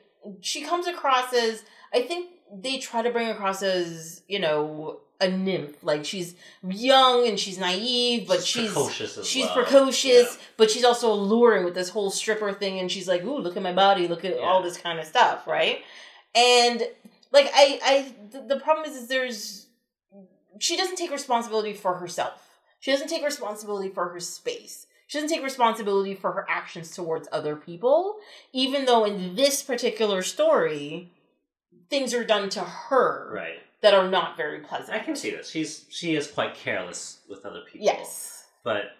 she 0.42 0.64
comes 0.64 0.88
across 0.88 1.34
as, 1.34 1.64
I 1.94 2.02
think 2.02 2.30
they 2.54 2.78
try 2.78 3.02
to 3.02 3.10
bring 3.12 3.30
across 3.30 3.62
as, 3.64 4.22
you 4.28 4.40
know, 4.40 5.00
a 5.22 5.28
nymph. 5.30 5.84
Like 5.84 6.04
she's 6.06 6.36
young 6.68 7.28
and 7.28 7.40
she's 7.40 7.58
naive, 7.58 8.28
but 8.28 8.44
she's 8.44 8.66
precocious 8.72 9.18
as 9.18 9.28
she's 9.28 9.46
well. 9.46 9.56
precocious, 9.56 10.38
but 10.58 10.70
she's 10.70 10.84
also 10.84 11.12
alluring 11.12 11.64
with 11.66 11.76
this 11.76 11.90
whole 11.90 12.12
stripper 12.12 12.52
thing, 12.52 12.80
and 12.80 12.92
she's 12.92 13.08
like, 13.08 13.24
"Ooh, 13.24 13.38
look 13.40 13.56
at 13.56 13.64
my 13.64 13.74
body, 13.74 14.08
look 14.08 14.26
at 14.26 14.36
Yeah. 14.36 14.42
all 14.42 14.62
this 14.62 14.78
kind 14.78 15.00
of 15.00 15.06
stuff," 15.06 15.48
right? 15.48 15.82
And 16.36 16.84
like, 17.32 17.50
I, 17.54 17.80
I, 17.84 18.14
th- 18.32 18.48
the 18.48 18.60
problem 18.60 18.86
is, 18.90 18.98
is 18.98 19.08
there's 19.08 19.68
she 20.60 20.76
doesn't 20.78 20.98
take 20.98 21.12
responsibility 21.12 21.74
for 21.74 21.96
herself. 21.96 22.50
She 22.80 22.92
doesn't 22.92 23.08
take 23.08 23.24
responsibility 23.24 23.90
for 23.90 24.10
her 24.10 24.20
space. 24.20 24.88
She 25.14 25.20
doesn't 25.20 25.30
take 25.30 25.44
responsibility 25.46 26.16
for 26.16 26.32
her 26.32 26.44
actions 26.50 26.90
towards 26.96 27.28
other 27.32 27.56
people, 27.56 28.16
even 28.52 28.86
though 28.86 29.04
in 29.06 29.36
this 29.36 29.62
particular 29.62 30.24
story, 30.24 31.12
things 31.88 32.16
are 32.16 32.24
done 32.24 32.50
to 32.50 32.62
her 32.62 33.32
Right. 33.32 33.60
that 33.82 33.94
are 33.94 34.10
not 34.10 34.36
very 34.36 34.62
pleasant. 34.62 34.98
I 35.00 35.04
can 35.04 35.16
see 35.16 35.30
this. 35.30 35.52
She's 35.52 35.86
she 35.92 36.16
is 36.16 36.26
quite 36.26 36.56
careless 36.56 37.20
with 37.30 37.46
other 37.46 37.62
people. 37.62 37.86
Yes. 37.86 38.46
But 38.64 38.96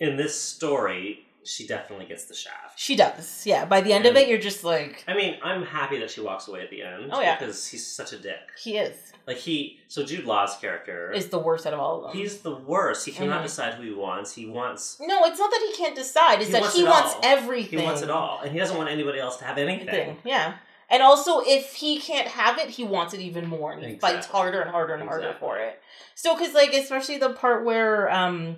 in 0.00 0.16
this 0.16 0.36
story, 0.36 1.26
she 1.44 1.66
definitely 1.66 2.06
gets 2.06 2.24
the 2.26 2.34
shaft. 2.34 2.78
She 2.78 2.94
does. 2.96 3.42
Yeah. 3.46 3.64
By 3.64 3.80
the 3.80 3.92
end 3.92 4.06
of 4.06 4.16
it, 4.16 4.28
you're 4.28 4.38
just 4.38 4.62
like, 4.64 5.04
I 5.08 5.14
mean, 5.14 5.36
I'm 5.42 5.64
happy 5.64 5.98
that 5.98 6.10
she 6.10 6.20
walks 6.20 6.46
away 6.48 6.62
at 6.62 6.70
the 6.70 6.82
end. 6.82 7.10
Oh, 7.12 7.20
yeah. 7.20 7.36
Because 7.38 7.66
he's 7.66 7.86
such 7.86 8.12
a 8.12 8.18
dick. 8.18 8.38
he 8.62 8.78
is. 8.78 8.96
Like 9.24 9.36
he 9.36 9.78
so 9.86 10.02
Jude 10.02 10.24
Law's 10.24 10.56
character 10.56 11.12
Is 11.12 11.28
the 11.28 11.38
worst 11.38 11.64
out 11.64 11.74
of 11.74 11.78
all 11.78 12.04
of 12.04 12.12
them. 12.12 12.20
he's 12.20 12.38
the 12.40 12.56
worst. 12.56 13.06
He 13.06 13.12
cannot 13.12 13.40
Mhm. 13.40 13.44
decide 13.44 13.74
who 13.74 13.84
he 13.84 13.92
wants. 13.94 14.34
He 14.34 14.46
wants 14.46 14.98
no, 15.00 15.24
it's 15.26 15.38
not 15.38 15.48
that 15.48 15.64
he 15.70 15.76
can't 15.80 15.94
decide. 15.94 16.38
It's 16.40 16.46
He 16.46 16.52
that 16.54 16.60
wants 16.62 16.76
he 16.76 16.82
wants 16.82 17.14
all. 17.14 17.20
everything. 17.22 17.78
he 17.78 17.84
wants 17.84 18.02
it 18.02 18.10
all. 18.10 18.40
And 18.42 18.50
he 18.52 18.58
doesn't 18.58 18.76
want 18.76 18.88
anybody 18.90 19.20
else 19.20 19.36
to 19.36 19.44
have 19.44 19.58
anything. 19.58 19.86
Thing. 19.86 20.16
Yeah. 20.24 20.54
And 20.90 21.04
also, 21.04 21.40
if 21.40 21.72
he 21.74 22.00
can't 22.00 22.26
have 22.26 22.58
it, 22.58 22.68
he 22.68 22.82
wants 22.84 23.14
it 23.14 23.20
even 23.20 23.46
more, 23.46 23.72
and 23.72 23.82
he 23.84 23.94
fights 23.96 24.26
harder 24.26 24.60
and 24.60 24.70
harder 24.70 24.92
and 24.94 25.04
harder 25.08 25.34
for 25.40 25.56
it. 25.56 25.80
So, 26.16 26.36
because 26.36 26.52
like, 26.52 26.74
especially 26.74 27.16
the 27.18 27.30
part 27.30 27.64
where 27.64 28.10
um, 28.12 28.56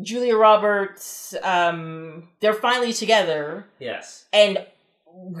Julia 0.00 0.36
Roberts, 0.36 1.34
um, 1.42 2.28
they're 2.40 2.54
finally 2.54 2.92
together, 2.92 3.66
Yes. 3.78 4.24
and 4.32 4.64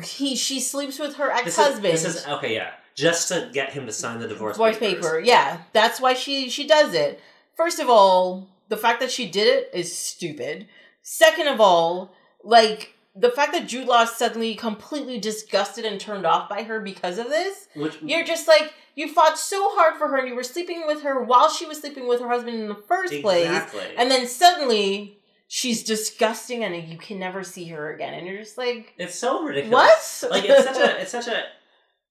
he 0.04 0.36
she 0.36 0.60
sleeps 0.60 0.98
with 0.98 1.16
her 1.16 1.30
ex 1.30 1.56
husband. 1.56 1.86
is, 1.94 2.02
this 2.02 2.16
is 2.16 2.26
okay, 2.26 2.54
yeah. 2.54 2.70
Just 2.94 3.28
to 3.28 3.48
get 3.52 3.72
him 3.72 3.86
to 3.86 3.92
sign 3.92 4.20
the 4.20 4.28
divorce, 4.28 4.56
divorce 4.56 4.76
paper. 4.78 5.18
Yeah, 5.18 5.62
that's 5.72 6.00
why 6.00 6.12
she 6.14 6.50
she 6.50 6.66
does 6.66 6.92
it. 6.92 7.20
First 7.56 7.78
of 7.80 7.88
all, 7.88 8.48
the 8.68 8.76
fact 8.76 9.00
that 9.00 9.10
she 9.10 9.30
did 9.30 9.46
it 9.48 9.70
is 9.72 9.96
stupid. 9.96 10.68
Second 11.00 11.48
of 11.48 11.58
all, 11.60 12.14
like 12.44 12.94
the 13.16 13.30
fact 13.30 13.52
that 13.52 13.66
Jude 13.66 13.88
Law 13.88 14.02
is 14.02 14.10
suddenly 14.10 14.54
completely 14.54 15.18
disgusted 15.18 15.84
and 15.86 15.98
turned 15.98 16.26
off 16.26 16.48
by 16.50 16.62
her 16.64 16.80
because 16.80 17.18
of 17.18 17.28
this, 17.28 17.68
Which 17.74 17.96
you're 18.02 18.24
just 18.24 18.46
like 18.48 18.74
you 18.94 19.08
fought 19.12 19.38
so 19.38 19.70
hard 19.76 19.96
for 19.96 20.08
her 20.08 20.18
and 20.18 20.28
you 20.28 20.34
were 20.34 20.42
sleeping 20.42 20.84
with 20.86 21.02
her 21.02 21.22
while 21.22 21.48
she 21.50 21.64
was 21.66 21.80
sleeping 21.80 22.06
with 22.08 22.20
her 22.20 22.28
husband 22.28 22.60
in 22.60 22.68
the 22.68 22.74
first 22.74 23.12
place, 23.22 23.46
exactly. 23.46 23.86
and 23.96 24.10
then 24.10 24.26
suddenly 24.26 25.18
she's 25.48 25.82
disgusting 25.84 26.64
and 26.64 26.88
you 26.88 26.98
can 26.98 27.18
never 27.18 27.42
see 27.44 27.66
her 27.68 27.92
again, 27.94 28.14
and 28.14 28.26
you're 28.26 28.38
just 28.38 28.58
like, 28.58 28.94
it's 28.98 29.14
so 29.14 29.44
ridiculous. 29.44 30.22
what? 30.22 30.30
Like 30.30 30.44
it's 30.44 30.64
such 30.64 30.76
a 30.78 31.00
it's 31.00 31.10
such 31.10 31.28
a 31.28 31.44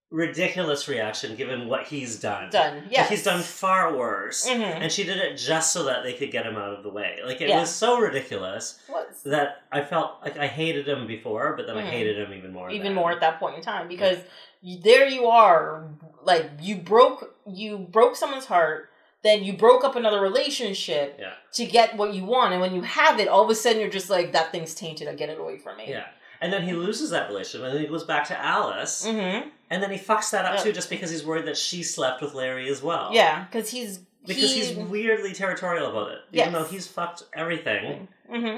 ridiculous 0.09 0.89
reaction 0.89 1.37
given 1.37 1.69
what 1.69 1.87
he's 1.87 2.19
done. 2.19 2.49
done. 2.49 2.81
Like, 2.83 2.91
Yeah, 2.91 3.07
he's 3.07 3.23
done 3.23 3.41
far 3.41 3.95
worse. 3.95 4.45
hmm 4.45 4.61
And 4.61 4.91
she 4.91 5.05
did 5.05 5.17
it 5.17 5.37
just 5.37 5.71
so 5.71 5.85
that 5.85 6.03
they 6.03 6.11
could 6.13 6.31
get 6.31 6.45
him 6.45 6.57
out 6.57 6.73
of 6.73 6.83
the 6.83 6.89
way. 6.89 7.19
Like 7.25 7.39
it 7.39 7.47
Yeah. 7.47 7.61
was 7.61 7.73
so 7.73 7.97
ridiculous 7.97 8.77
Was 8.89 9.23
that 9.23 9.63
I 9.71 9.81
felt 9.83 10.17
like 10.21 10.37
I 10.37 10.47
hated 10.47 10.87
him 10.87 11.07
before, 11.07 11.53
but 11.55 11.65
then 11.65 11.77
I 11.77 11.83
Mhm. 11.83 11.89
hated 11.91 12.17
him 12.17 12.33
even 12.33 12.51
more. 12.51 12.69
even 12.69 12.87
then. 12.87 12.93
more 12.95 13.11
at 13.11 13.21
that 13.21 13.39
point 13.39 13.55
in 13.55 13.61
time 13.63 13.87
because 13.87 14.17
you, 14.61 14.79
there 14.81 15.07
you 15.07 15.27
are 15.27 15.85
like 16.23 16.49
you 16.61 16.75
broke 16.77 17.35
you 17.47 17.77
broke 17.77 18.15
someone's 18.15 18.45
heart 18.45 18.89
then 19.23 19.43
you 19.43 19.53
broke 19.53 19.83
up 19.83 19.95
another 19.95 20.19
relationship 20.19 21.15
Yeah. 21.19 21.33
to 21.53 21.65
get 21.67 21.95
what 21.95 22.13
you 22.15 22.25
want, 22.25 22.53
and 22.53 22.61
when 22.61 22.73
you 22.73 22.81
have 22.81 23.19
it, 23.19 23.27
all 23.27 23.43
of 23.43 23.51
a 23.51 23.53
sudden 23.55 23.79
you're 23.79 23.87
just 23.91 24.09
like, 24.09 24.31
that 24.33 24.51
thing's 24.51 24.73
tainted. 24.73 25.07
I 25.07 25.13
get 25.13 25.29
it 25.29 25.39
away 25.39 25.59
from 25.59 25.77
me. 25.77 25.85
Yeah. 25.87 26.05
And 26.41 26.51
then 26.51 26.63
he 26.63 26.73
loses 26.73 27.11
that 27.11 27.29
relationship, 27.29 27.65
and 27.67 27.75
then 27.75 27.81
he 27.83 27.87
goes 27.87 28.03
back 28.03 28.25
to 28.29 28.39
Alice, 28.43 29.05
Mm-hmm. 29.05 29.49
and 29.69 29.83
then 29.83 29.91
he 29.91 29.97
fucks 29.99 30.31
that 30.31 30.45
up 30.45 30.55
Yep. 30.55 30.63
too, 30.63 30.71
just 30.71 30.89
because 30.89 31.11
he's 31.11 31.23
worried 31.23 31.45
that 31.45 31.55
she 31.55 31.83
slept 31.83 32.19
with 32.23 32.33
Larry 32.33 32.67
as 32.67 32.81
well. 32.81 33.11
Yeah, 33.13 33.45
because 33.45 33.69
he's 33.69 33.99
Because 34.25 34.51
he, 34.55 34.61
he's 34.65 34.75
weirdly 34.75 35.33
territorial 35.33 35.91
about 35.91 36.13
it. 36.13 36.19
Yes. 36.31 36.47
Even 36.47 36.59
though 36.59 36.67
he's 36.67 36.87
fucked 36.87 37.21
everything, 37.35 38.07
hmm 38.27 38.57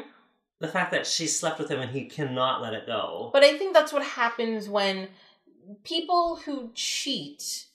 the 0.60 0.68
fact 0.70 0.92
that 0.92 1.06
she 1.06 1.28
slept 1.28 1.60
with 1.60 1.70
him 1.70 1.82
and 1.82 1.92
he 1.92 2.06
cannot 2.06 2.62
let 2.62 2.74
it 2.74 2.86
go. 2.86 3.30
But 3.34 3.44
I 3.44 3.58
think 3.58 3.74
that's 3.74 3.92
what 3.92 4.02
happens 4.02 4.70
when 4.70 5.10
people 5.84 6.38
who 6.38 6.72
cheat 6.76 7.66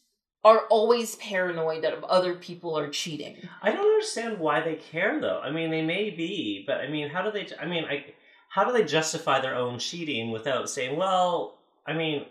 are 0.45 0.66
always 0.70 1.16
paranoid 1.16 1.82
that 1.82 2.03
other 2.05 2.34
people 2.34 2.78
are 2.78 2.89
cheating. 2.89 3.36
I 3.61 3.72
don't 3.72 3.84
understand 3.84 4.39
why 4.39 4.61
they 4.61 4.76
care 4.76 5.20
though. 5.20 5.41
I 5.41 5.51
mean, 5.51 5.70
they 5.70 5.82
may 5.82 6.11
be, 6.11 6.64
but 6.66 6.78
I 6.78 6.89
mean, 6.89 7.11
how 7.11 7.22
do 7.22 7.30
they? 7.30 7.49
I 7.61 7.66
mean, 7.66 7.84
I 7.84 8.05
how 8.51 8.64
do 8.64 8.72
they 8.72 8.84
justify 8.84 9.41
their 9.41 9.55
own 9.55 9.78
cheating 9.78 10.30
without 10.30 10.70
saying, 10.70 10.97
"Well, 10.97 11.59
I 11.86 11.93
mean, 11.93 12.26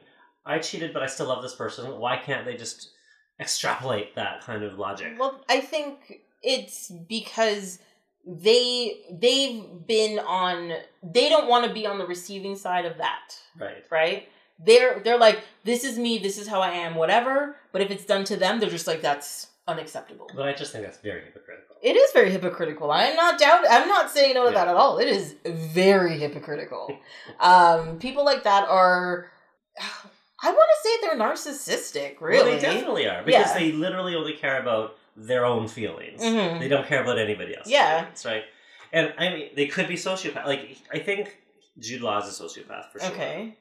I 0.45 0.59
cheated, 0.59 0.93
but 0.93 1.03
I 1.03 1.07
still 1.07 1.27
love 1.27 1.41
this 1.43 1.55
person. 1.55 1.99
Why 1.99 2.17
can't 2.17 2.45
they 2.45 2.55
just 2.55 2.91
extrapolate 3.39 4.15
that 4.15 4.41
kind 4.41 4.63
of 4.63 4.79
logic?" 4.79 5.13
Well, 5.19 5.41
I 5.49 5.59
think 5.59 6.21
it's 6.41 6.89
because 6.89 7.79
they 8.25 9.01
they've 9.11 9.63
been 9.85 10.19
on 10.19 10.73
they 11.03 11.29
don't 11.29 11.47
want 11.47 11.65
to 11.65 11.73
be 11.73 11.85
on 11.85 11.97
the 11.97 12.05
receiving 12.05 12.55
side 12.55 12.85
of 12.85 12.97
that, 12.97 13.35
Right. 13.59 13.83
right? 13.89 14.29
They're 14.59 14.99
they're 14.99 15.19
like 15.19 15.39
this 15.63 15.83
is 15.83 15.97
me, 15.99 16.17
this 16.17 16.37
is 16.37 16.47
how 16.47 16.61
I 16.61 16.71
am, 16.71 16.95
whatever, 16.95 17.55
but 17.71 17.81
if 17.81 17.91
it's 17.91 18.05
done 18.05 18.23
to 18.25 18.35
them, 18.37 18.59
they're 18.59 18.69
just 18.69 18.87
like 18.87 19.01
that's 19.01 19.47
unacceptable. 19.67 20.29
But 20.35 20.47
I 20.47 20.53
just 20.53 20.71
think 20.71 20.83
that's 20.85 20.97
very 20.99 21.21
hypocritical. 21.25 21.75
It 21.83 21.95
is 21.95 22.11
very 22.11 22.31
hypocritical. 22.31 22.89
I'm 22.89 23.15
not 23.15 23.37
doubt. 23.39 23.61
I'm 23.69 23.87
not 23.87 24.09
saying 24.09 24.33
no 24.33 24.47
to 24.47 24.51
that 24.53 24.67
at 24.67 24.75
all. 24.75 24.97
It 24.97 25.07
is 25.09 25.35
very 25.45 26.17
hypocritical. 26.17 26.97
um, 27.39 27.99
people 27.99 28.25
like 28.25 28.43
that 28.43 28.67
are. 28.67 29.29
I 30.43 30.51
want 30.51 30.69
to 30.83 30.89
say 30.89 30.97
they're 31.01 31.17
narcissistic. 31.17 32.21
Really, 32.21 32.43
Well, 32.43 32.55
they 32.55 32.59
definitely 32.61 33.07
are 33.07 33.23
because 33.23 33.47
Yeah. 33.47 33.53
they 33.59 33.71
literally 33.71 34.15
only 34.15 34.33
care 34.33 34.59
about 34.61 34.95
their 35.15 35.45
own 35.45 35.67
feelings. 35.67 36.21
Mhm. 36.21 36.59
They 36.59 36.67
don't 36.67 36.85
care 36.87 37.01
about 37.01 37.17
anybody 37.19 37.55
else. 37.57 37.67
Yeah. 37.67 38.01
feelings, 38.01 38.25
right? 38.25 38.43
And 38.93 39.13
I 39.17 39.29
mean, 39.29 39.49
they 39.55 39.67
could 39.67 39.87
be 39.87 39.95
sociopath. 39.95 40.45
Like 40.45 40.77
I 40.93 40.99
think 40.99 41.35
Jude 41.79 42.01
Law 42.01 42.19
is 42.19 42.39
a 42.39 42.43
sociopath 42.43 42.91
for 42.91 42.99
sure. 42.99 43.11
Okay. 43.11 43.55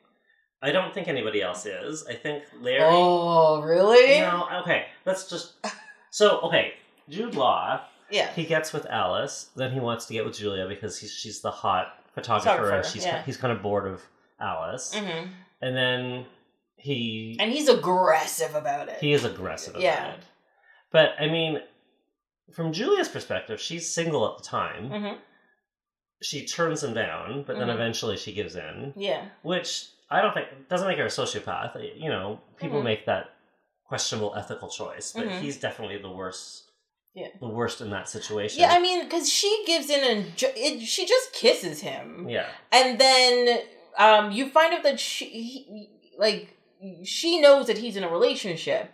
I 0.62 0.72
don't 0.72 0.92
think 0.94 1.06
anybody 1.08 1.42
else 1.42 1.66
is. 1.66 2.04
I 2.06 2.14
think 2.14 2.44
Larry. 2.60 2.80
Oh, 2.84 3.60
really? 3.62 4.20
No, 4.20 4.48
okay. 4.62 4.86
Let's 5.04 5.28
just. 5.28 5.54
So 6.10 6.40
okay, 6.42 6.72
Jude 7.10 7.34
Law. 7.34 7.82
Yeah. 8.10 8.32
He 8.32 8.44
gets 8.44 8.72
with 8.72 8.86
Alice. 8.86 9.50
Then 9.54 9.70
he 9.70 9.80
wants 9.80 10.06
to 10.06 10.14
get 10.14 10.24
with 10.24 10.38
Julia 10.38 10.66
because 10.66 10.98
he's 10.98 11.12
she's 11.12 11.42
the 11.42 11.50
hot 11.50 11.88
photographer, 12.14 12.70
and 12.70 12.86
she's 12.86 13.04
yeah. 13.04 13.22
he's 13.24 13.36
kind 13.36 13.52
of 13.52 13.60
bored 13.60 13.86
of 13.86 14.00
Alice. 14.40 14.94
Mm-hmm. 14.94 15.28
And 15.60 15.76
then 15.76 16.24
he 16.76 17.36
And 17.38 17.52
he's 17.52 17.68
aggressive 17.68 18.54
about 18.54 18.88
it. 18.88 18.96
he 18.98 19.12
is 19.12 19.24
aggressive 19.24 19.74
about 19.74 19.82
Yeah. 19.82 20.12
it. 20.14 20.20
But 20.90 21.10
I 21.20 21.26
mean, 21.26 21.60
from 22.54 22.72
Julia's 22.72 23.08
perspective, 23.08 23.60
she's 23.60 23.92
single 23.92 24.26
at 24.30 24.38
the 24.38 24.44
time. 24.44 24.88
Mm-hmm. 24.88 25.16
She 26.22 26.46
turns 26.46 26.82
him 26.82 26.94
down, 26.94 27.42
but 27.46 27.58
then 27.58 27.68
Mhm. 27.68 27.74
eventually 27.74 28.16
she 28.16 28.32
gives 28.32 28.56
in, 28.56 28.94
Yeah. 28.96 29.26
which 29.42 29.88
I 30.10 30.20
don't 30.22 30.34
think 30.34 30.68
doesn't 30.68 30.86
make 30.88 30.98
her 30.98 31.04
a 31.06 31.08
sociopath. 31.08 31.72
You 32.00 32.08
know, 32.08 32.40
people 32.58 32.80
Mhm. 32.80 32.84
make 32.84 33.06
that 33.06 33.30
questionable 33.88 34.34
ethical 34.36 34.68
choice, 34.68 35.12
but 35.12 35.26
Mhm. 35.26 35.40
he's 35.40 35.58
definitely 35.58 35.98
the 35.98 36.10
worst. 36.10 36.62
Yeah. 37.14 37.28
the 37.40 37.48
worst 37.48 37.80
in 37.80 37.88
that 37.90 38.10
situation. 38.10 38.60
Yeah, 38.60 38.72
I 38.74 38.78
mean, 38.78 39.02
because 39.04 39.32
she 39.32 39.64
gives 39.66 39.88
in 39.88 40.04
and 40.04 40.36
ju- 40.36 40.52
it, 40.54 40.82
she 40.82 41.06
just 41.06 41.32
kisses 41.32 41.80
him. 41.80 42.28
yeah, 42.28 42.46
and 42.70 42.98
then 42.98 43.60
um, 43.96 44.30
you 44.32 44.50
find 44.50 44.74
out 44.74 44.82
that 44.82 45.00
she 45.00 45.24
he, 45.24 45.90
like 46.18 46.54
she 47.04 47.40
knows 47.40 47.68
that 47.68 47.78
he's 47.78 47.96
in 47.96 48.04
a 48.04 48.08
relationship 48.10 48.92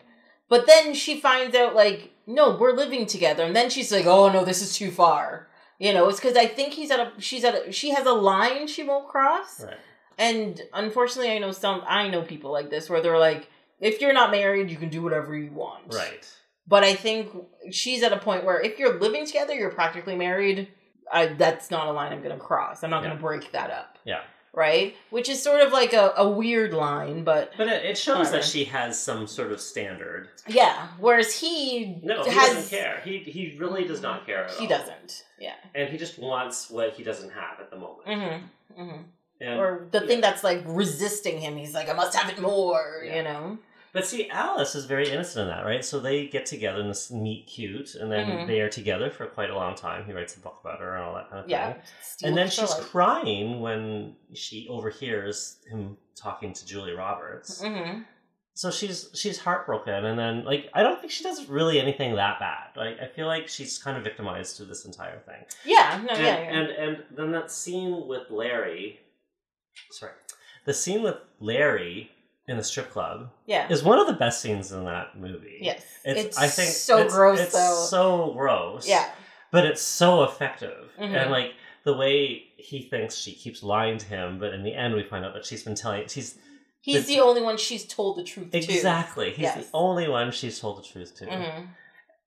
but 0.48 0.68
then 0.68 0.94
she 0.94 1.18
finds 1.20 1.56
out 1.56 1.74
like 1.74 2.12
no 2.28 2.56
we're 2.56 2.72
living 2.76 3.06
together 3.06 3.42
and 3.42 3.56
then 3.56 3.68
she's 3.68 3.90
like 3.90 4.06
oh 4.06 4.28
no 4.30 4.44
this 4.44 4.62
is 4.62 4.72
too 4.76 4.92
far 4.92 5.48
you 5.80 5.92
know 5.92 6.08
it's 6.08 6.20
because 6.20 6.36
i 6.36 6.46
think 6.46 6.74
he's 6.74 6.92
at 6.92 7.00
a 7.00 7.10
she's 7.20 7.42
at 7.42 7.54
a 7.66 7.72
she 7.72 7.90
has 7.90 8.06
a 8.06 8.12
line 8.12 8.68
she 8.68 8.84
won't 8.84 9.08
cross 9.08 9.64
right. 9.64 9.76
And 10.22 10.60
unfortunately 10.72 11.32
i 11.32 11.38
know 11.38 11.52
some 11.52 11.82
i 11.86 12.08
know 12.08 12.22
people 12.22 12.50
like 12.58 12.70
this 12.70 12.88
where 12.90 13.00
they're 13.02 13.18
like 13.18 13.48
if 13.80 14.00
you're 14.00 14.12
not 14.12 14.30
married 14.30 14.70
you 14.70 14.76
can 14.76 14.88
do 14.88 15.02
whatever 15.02 15.36
you 15.36 15.50
want 15.52 15.92
Right. 15.92 16.24
but 16.66 16.82
i 16.84 16.94
think 16.94 17.30
she's 17.70 18.02
at 18.02 18.12
a 18.12 18.18
point 18.18 18.44
where 18.44 18.60
if 18.60 18.78
you're 18.78 18.98
living 18.98 19.26
together 19.26 19.54
you're 19.54 19.70
practically 19.70 20.16
married 20.16 20.68
I, 21.12 21.26
that's 21.26 21.70
not 21.70 21.88
a 21.88 21.92
line 21.92 22.12
i'm 22.12 22.22
gonna 22.22 22.38
cross 22.38 22.82
i'm 22.82 22.90
not 22.90 23.02
Yeah. 23.02 23.08
gonna 23.10 23.20
break 23.20 23.52
that 23.52 23.70
up 23.70 23.98
Yeah. 24.04 24.22
right? 24.54 24.94
Which 25.10 25.28
is 25.28 25.42
sort 25.42 25.60
of 25.66 25.72
like 25.72 25.92
a, 25.94 26.12
a 26.16 26.28
weird 26.28 26.72
line, 26.74 27.24
but 27.24 27.52
But 27.56 27.68
it, 27.68 27.84
it 27.90 27.98
shows 27.98 28.18
Whatever. 28.18 28.36
that 28.36 28.44
she 28.44 28.64
has 28.64 28.98
some 29.08 29.26
sort 29.26 29.50
of 29.52 29.60
standard. 29.60 30.28
yeah. 30.46 30.88
Whereas 30.98 31.30
he 31.42 31.98
No, 32.02 32.22
he 32.22 32.30
has 32.30 32.48
doesn't 32.54 32.70
care. 32.78 33.00
He 33.04 33.14
he 33.36 33.56
really 33.62 33.84
does 33.92 34.02
not 34.02 34.18
care 34.26 34.44
at 34.44 34.50
all. 34.50 34.60
He 34.62 34.66
doesn't. 34.66 35.24
Yeah. 35.46 35.54
and 35.74 35.88
he 35.88 35.96
just 36.04 36.18
wants 36.18 36.70
what 36.70 36.88
he 36.96 37.02
doesn't 37.02 37.30
have 37.30 37.54
at 37.60 37.68
the 37.72 37.78
moment. 37.84 38.06
Mm-hmm. 38.06 38.80
Mm-hmm. 38.82 39.02
And, 39.42 39.58
Or 39.60 39.86
the 39.90 40.00
yeah. 40.00 40.06
thing 40.06 40.20
that's 40.20 40.44
like 40.44 40.62
resisting 40.66 41.38
him. 41.40 41.56
He's 41.56 41.74
like, 41.74 41.88
I 41.88 41.92
must 41.94 42.16
have 42.16 42.30
it 42.30 42.40
more. 42.40 43.02
Yeah. 43.04 43.16
You 43.16 43.22
know. 43.24 43.58
But 43.92 44.06
see, 44.06 44.30
Alice 44.30 44.74
is 44.74 44.86
very 44.86 45.10
innocent 45.10 45.42
in 45.42 45.48
that, 45.54 45.66
right? 45.66 45.84
So 45.84 46.00
they 46.00 46.26
get 46.26 46.46
together 46.46 46.80
in 46.80 46.88
this 46.88 47.10
meet 47.10 47.46
cute, 47.46 47.94
and 47.94 48.10
then 48.10 48.26
Mhm. 48.26 48.46
they 48.46 48.60
are 48.62 48.70
together 48.70 49.10
for 49.10 49.26
quite 49.26 49.50
a 49.50 49.54
long 49.54 49.74
time. 49.74 50.06
He 50.06 50.14
writes 50.14 50.34
a 50.34 50.40
book 50.40 50.58
about 50.62 50.78
her 50.80 50.94
and 50.94 51.04
all 51.04 51.14
that 51.14 51.28
kind 51.28 51.44
of 51.44 51.50
Yeah. 51.50 51.72
thing. 51.74 51.82
Steal 52.02 52.28
And 52.28 52.38
then 52.38 52.48
she's 52.48 52.72
crying 52.74 53.60
when 53.60 54.16
she 54.32 54.66
overhears 54.70 55.58
him 55.70 55.98
talking 56.16 56.54
to 56.54 56.64
Julia 56.64 56.94
Roberts. 56.96 57.60
Mhm. 57.62 58.06
So 58.54 58.70
she's 58.70 59.10
she's 59.14 59.38
heartbroken, 59.40 60.04
and 60.06 60.18
then 60.18 60.44
like 60.44 60.70
I 60.74 60.82
don't 60.82 60.98
think 61.00 61.10
she 61.12 61.24
does 61.24 61.46
really 61.48 61.78
anything 61.80 62.14
that 62.16 62.38
bad. 62.38 62.68
Like 62.76 62.98
I 63.00 63.06
feel 63.08 63.26
like 63.26 63.48
she's 63.48 63.78
kind 63.78 63.96
of 63.98 64.04
victimized 64.04 64.56
through 64.56 64.66
this 64.66 64.84
entire 64.86 65.18
thing. 65.20 65.44
Yeah. 65.64 66.00
No. 66.06 66.14
and, 66.14 66.22
yeah. 66.22 66.38
yeah. 66.40 66.58
and 66.58 66.70
and 66.70 67.04
then 67.10 67.32
that 67.32 67.50
scene 67.50 68.06
with 68.06 68.30
Larry, 68.30 69.00
sorry, 69.90 70.12
the 70.64 70.74
scene 70.74 71.02
with 71.02 71.16
Larry 71.40 72.10
in 72.48 72.56
the 72.56 72.62
strip 72.64 72.90
club 72.90 73.30
yeah. 73.46 73.68
is 73.70 73.82
one 73.84 73.98
of 73.98 74.06
the 74.06 74.12
best 74.14 74.40
scenes 74.40 74.72
in 74.72 74.84
that 74.84 75.16
movie. 75.18 75.58
Yes. 75.60 75.84
It's, 76.04 76.20
It's 76.20 76.38
I 76.38 76.48
think 76.48 76.70
so 76.70 76.98
it's- 76.98 77.14
gross 77.14 77.40
it's 77.40 77.52
though. 77.52 77.86
so 77.88 78.32
gross. 78.36 78.88
yeah. 78.88 79.10
but 79.52 79.64
it's 79.66 79.82
so 79.82 80.22
effective, 80.24 80.90
Mhm. 80.98 81.14
and 81.14 81.30
like 81.30 81.52
the 81.84 81.94
way 81.94 82.44
he 82.56 82.82
thinks 82.88 83.16
she 83.16 83.32
keeps 83.32 83.62
lying 83.62 83.98
to 83.98 84.06
him, 84.06 84.38
but 84.38 84.54
in 84.54 84.62
the 84.62 84.74
end 84.74 84.94
we 84.94 85.02
find 85.02 85.24
out 85.24 85.34
that 85.34 85.44
she's 85.44 85.62
been 85.62 85.74
telling 85.74 86.06
she's 86.08 86.38
He's 86.80 87.06
the- 87.06 87.14
the 87.16 87.20
only 87.20 87.42
one 87.42 87.56
she's 87.58 87.84
told 87.86 88.16
the 88.16 88.24
truth 88.24 88.50
to. 88.50 88.56
exactly 88.58 89.30
he's 89.30 89.42
Yes. 89.42 89.56
the 89.66 89.70
only 89.74 90.08
one 90.08 90.32
she's 90.32 90.58
told 90.58 90.78
the 90.78 90.82
truth 90.82 91.14
to. 91.18 91.26
Mhm. 91.26 91.68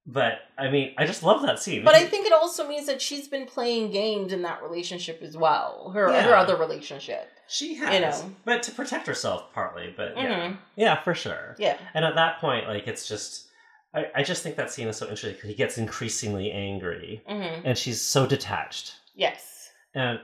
But 0.08 0.34
I 0.58 0.70
mean, 0.70 0.94
I 0.98 1.06
just 1.06 1.24
love 1.24 1.42
that 1.42 1.60
scene. 1.60 1.84
But 1.84 1.96
I 1.96 2.06
think 2.06 2.28
it 2.28 2.32
also 2.34 2.68
means 2.68 2.86
that 2.86 3.02
she's 3.02 3.28
been 3.28 3.46
playing 3.48 3.90
games 3.92 4.32
in 4.32 4.44
that 4.44 4.62
relationship 4.62 5.22
as 5.24 5.36
well. 5.36 5.90
Her 5.96 6.12
Yeah. 6.12 6.22
her 6.22 6.36
other 6.36 6.56
relationship. 6.56 7.32
She 7.48 7.76
has, 7.76 7.94
you 7.94 8.00
know. 8.02 8.36
but 8.46 8.64
to 8.64 8.72
protect 8.72 9.08
herself 9.08 9.54
partly. 9.54 9.94
But 9.96 10.16
yeah, 10.18 10.50
Mhm. 10.50 10.58
yeah, 10.76 11.02
for 11.04 11.14
sure. 11.14 11.56
Yeah. 11.60 11.78
And 11.94 12.04
at 12.06 12.16
that 12.16 12.40
point, 12.40 12.68
like 12.68 12.88
it's 12.88 13.08
just, 13.08 13.48
I, 13.94 14.08
I 14.16 14.24
just 14.24 14.44
think 14.44 14.56
that 14.58 14.72
scene 14.72 14.88
is 14.88 14.98
so 14.98 15.06
interesting 15.06 15.34
because 15.36 15.50
he 15.50 15.56
gets 15.56 15.78
increasingly 15.78 16.52
angry, 16.52 17.24
hmm 17.28 17.62
and 17.66 17.78
she's 17.78 18.02
so 18.02 18.26
detached, 18.26 18.96
Yes. 19.14 19.70
and 19.94 20.20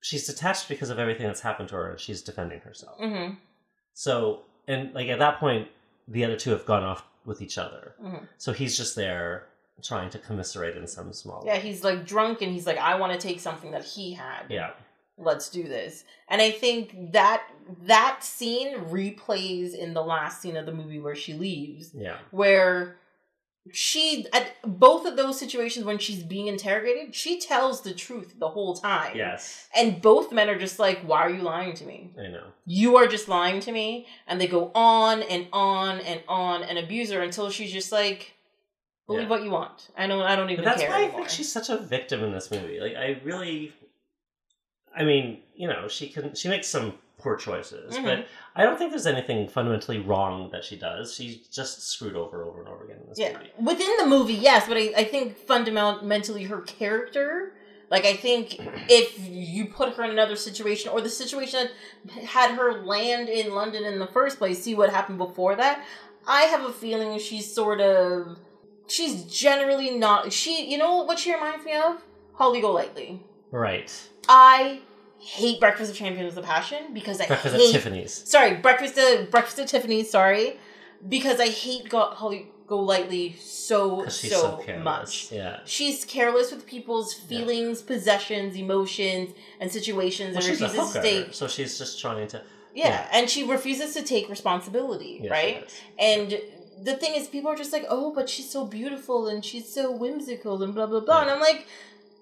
she's 0.00 0.26
detached 0.26 0.68
because 0.68 0.90
of 0.90 0.98
everything 0.98 1.26
that's 1.26 1.40
happened 1.40 1.68
to 1.70 1.74
her, 1.74 1.90
and 1.90 2.00
she's 2.00 2.22
defending 2.22 2.60
herself. 2.60 2.98
hmm 2.98 3.30
So, 3.94 4.42
and 4.66 4.92
like 4.94 5.08
at 5.08 5.18
that 5.18 5.38
point, 5.40 5.68
the 6.06 6.24
other 6.24 6.36
two 6.36 6.50
have 6.50 6.64
gone 6.66 6.82
off 6.84 7.04
with 7.24 7.42
each 7.42 7.58
other, 7.58 7.94
hmm 8.00 8.24
so 8.38 8.52
he's 8.52 8.76
just 8.76 8.94
there 8.96 9.46
trying 9.82 10.10
to 10.10 10.18
commiserate 10.18 10.76
in 10.76 10.86
some 10.88 11.12
small 11.12 11.42
Yeah, 11.46 11.52
way. 11.54 11.60
he's 11.60 11.84
like 11.84 12.04
drunk 12.04 12.42
and 12.42 12.52
he's 12.52 12.66
like, 12.66 12.78
I 12.78 12.96
want 12.96 13.12
to 13.12 13.18
take 13.28 13.38
something 13.38 13.70
that 13.72 13.84
he 13.84 14.12
had. 14.12 14.42
Yeah, 14.48 14.70
Let's 15.18 15.48
do 15.50 15.64
this. 15.64 16.04
And 16.28 16.40
I 16.40 16.50
think 16.50 17.12
that 17.12 17.42
that 17.86 18.22
scene 18.22 18.76
replays 18.84 19.74
in 19.74 19.92
the 19.94 20.02
last 20.02 20.40
scene 20.40 20.56
of 20.56 20.64
the 20.66 20.72
movie 20.72 21.00
where 21.00 21.16
she 21.16 21.34
leaves, 21.34 21.90
yeah, 21.94 22.18
where 22.30 22.96
she 23.72 24.26
at 24.32 24.52
both 24.64 25.04
of 25.06 25.16
those 25.16 25.38
situations 25.38 25.84
when 25.84 25.98
she's 25.98 26.22
being 26.22 26.46
interrogated, 26.46 27.14
she 27.14 27.38
tells 27.38 27.82
the 27.82 27.92
truth 27.92 28.36
the 28.38 28.48
whole 28.48 28.74
time. 28.74 29.14
yes, 29.16 29.68
And 29.76 30.00
both 30.00 30.32
men 30.32 30.48
are 30.48 30.58
just 30.58 30.78
like, 30.78 31.00
Why 31.00 31.20
are 31.22 31.30
you 31.30 31.42
lying 31.42 31.74
to 31.74 31.84
me? 31.84 32.10
I 32.18 32.28
know. 32.28 32.44
You 32.64 32.96
are 32.96 33.06
just 33.06 33.28
lying 33.28 33.60
to 33.60 33.72
me. 33.72 34.06
And 34.26 34.40
they 34.40 34.46
go 34.46 34.70
on 34.74 35.22
and 35.22 35.48
on 35.52 35.98
and 36.00 36.22
on 36.28 36.62
and 36.62 36.78
abuse 36.78 37.10
her 37.10 37.20
until 37.20 37.50
she's 37.50 37.72
just 37.72 37.92
like, 37.92 38.34
Believe 39.06 39.22
Yeah. 39.24 39.28
what 39.28 39.42
you 39.42 39.50
want. 39.50 39.90
I 39.96 40.06
don't 40.06 40.22
I 40.22 40.34
don't 40.36 40.48
even 40.50 40.64
But 40.64 40.70
that's 40.70 40.82
care 40.82 40.90
why 40.90 41.04
I 41.04 41.08
think 41.08 41.28
she's 41.28 41.50
such 41.52 41.68
a 41.68 41.76
victim 41.76 42.22
in 42.24 42.32
this 42.32 42.50
movie. 42.50 42.80
Like 42.80 42.94
I 42.94 43.20
really, 43.22 43.72
I 44.96 45.04
mean, 45.04 45.42
you 45.54 45.68
know, 45.68 45.88
she 45.88 46.08
can 46.08 46.34
she 46.34 46.48
makes 46.48 46.68
some 46.68 46.94
poor 47.18 47.36
choices. 47.36 47.96
Mhm. 47.96 48.04
But 48.04 48.26
I 48.54 48.62
don't 48.62 48.78
think 48.78 48.90
there's 48.90 49.06
anything 49.06 49.48
fundamentally 49.48 49.98
wrong 49.98 50.50
that 50.52 50.64
she 50.64 50.76
does. 50.76 51.14
She's 51.14 51.38
just 51.48 51.88
screwed 51.88 52.14
over 52.16 52.44
over 52.44 52.60
and 52.60 52.68
over 52.68 52.84
again 52.84 52.98
in 53.02 53.08
this 53.08 53.18
Yeah, 53.18 53.32
movie. 53.32 53.50
within 53.60 53.96
the 53.98 54.06
movie, 54.06 54.34
yes, 54.34 54.68
but 54.68 54.76
I, 54.76 54.92
I 54.96 55.04
think 55.04 55.36
fundamentally 55.36 56.44
her 56.44 56.60
character, 56.60 57.54
like 57.90 58.04
I 58.04 58.14
think 58.14 58.56
if 58.88 59.18
you 59.18 59.66
put 59.66 59.94
her 59.94 60.04
in 60.04 60.10
another 60.10 60.36
situation 60.36 60.90
or 60.92 61.00
the 61.00 61.10
situation 61.10 61.68
had 62.24 62.52
her 62.56 62.84
land 62.84 63.28
in 63.28 63.52
London 63.54 63.84
in 63.84 63.98
the 63.98 64.06
first 64.06 64.38
place, 64.38 64.62
see 64.62 64.74
what 64.76 64.90
happened 64.90 65.18
before 65.18 65.56
that. 65.56 65.84
I 66.26 66.42
have 66.42 66.62
a 66.64 66.72
feeling 66.72 67.18
she's 67.18 67.52
sort 67.52 67.80
of, 67.80 68.38
she's 68.86 69.24
generally 69.24 69.90
not. 69.98 70.32
She, 70.32 70.70
you 70.70 70.78
know 70.78 71.02
what 71.02 71.18
she 71.18 71.32
reminds 71.34 71.64
me 71.64 71.74
of? 71.74 72.02
Holly 72.34 72.60
Golightly. 72.60 73.22
Right. 73.50 73.90
I 74.28 74.80
hate 75.18 75.58
Breakfast 75.60 75.90
of 75.90 75.96
Champions 75.96 76.34
with 76.34 76.44
a 76.44 76.46
Passion 76.46 76.92
because 76.94 77.20
I 77.20 77.26
Breakfast 77.26 77.54
hate 77.56 77.68
at 77.68 77.72
Tiffany's. 77.72 78.12
sorry, 78.28 78.54
breakfast 78.56 78.96
at 78.98 79.30
breakfast 79.30 79.58
at 79.58 79.68
Tiffany's. 79.68 80.10
Sorry, 80.10 80.58
because 81.08 81.40
I 81.40 81.48
hate 81.48 81.88
Go, 81.88 82.00
Holly 82.10 82.48
Golightly 82.66 83.34
so 83.40 84.02
'Cause 84.02 84.20
she's 84.20 84.30
so, 84.32 84.62
so 84.66 84.78
much. 84.80 85.32
Yeah. 85.32 85.60
She's 85.64 86.04
careless 86.04 86.52
with 86.52 86.66
people's 86.66 87.14
feelings, 87.14 87.80
possessions, 87.80 88.56
emotions, 88.56 89.30
and 89.58 89.72
situations, 89.72 90.36
Well, 90.36 90.44
and 90.44 90.44
she's 90.44 90.60
a 90.60 90.66
refuses 90.66 90.92
to 90.92 91.00
take. 91.02 91.32
so 91.34 91.48
she's 91.48 91.78
just 91.78 91.98
trying 91.98 92.28
to. 92.28 92.42
Yeah, 92.74 92.88
yeah. 92.88 93.08
and 93.12 93.30
she 93.30 93.42
refuses 93.44 93.94
to 93.94 94.02
take 94.02 94.28
responsibility, 94.28 95.20
Yeah, 95.22 95.30
right? 95.32 95.82
And 95.98 96.38
the 96.82 96.94
thing 96.94 97.14
is, 97.14 97.26
people 97.26 97.50
are 97.50 97.56
just 97.56 97.72
like, 97.72 97.86
"Oh, 97.88 98.12
but 98.14 98.28
she's 98.28 98.50
so 98.50 98.66
beautiful 98.66 99.26
and 99.28 99.42
she's 99.42 99.72
so 99.72 99.90
whimsical 99.90 100.62
and 100.62 100.74
blah 100.74 100.86
blah 100.86 101.00
blah," 101.00 101.16
Yeah. 101.16 101.22
and 101.22 101.30
I'm 101.30 101.40
like, 101.40 101.66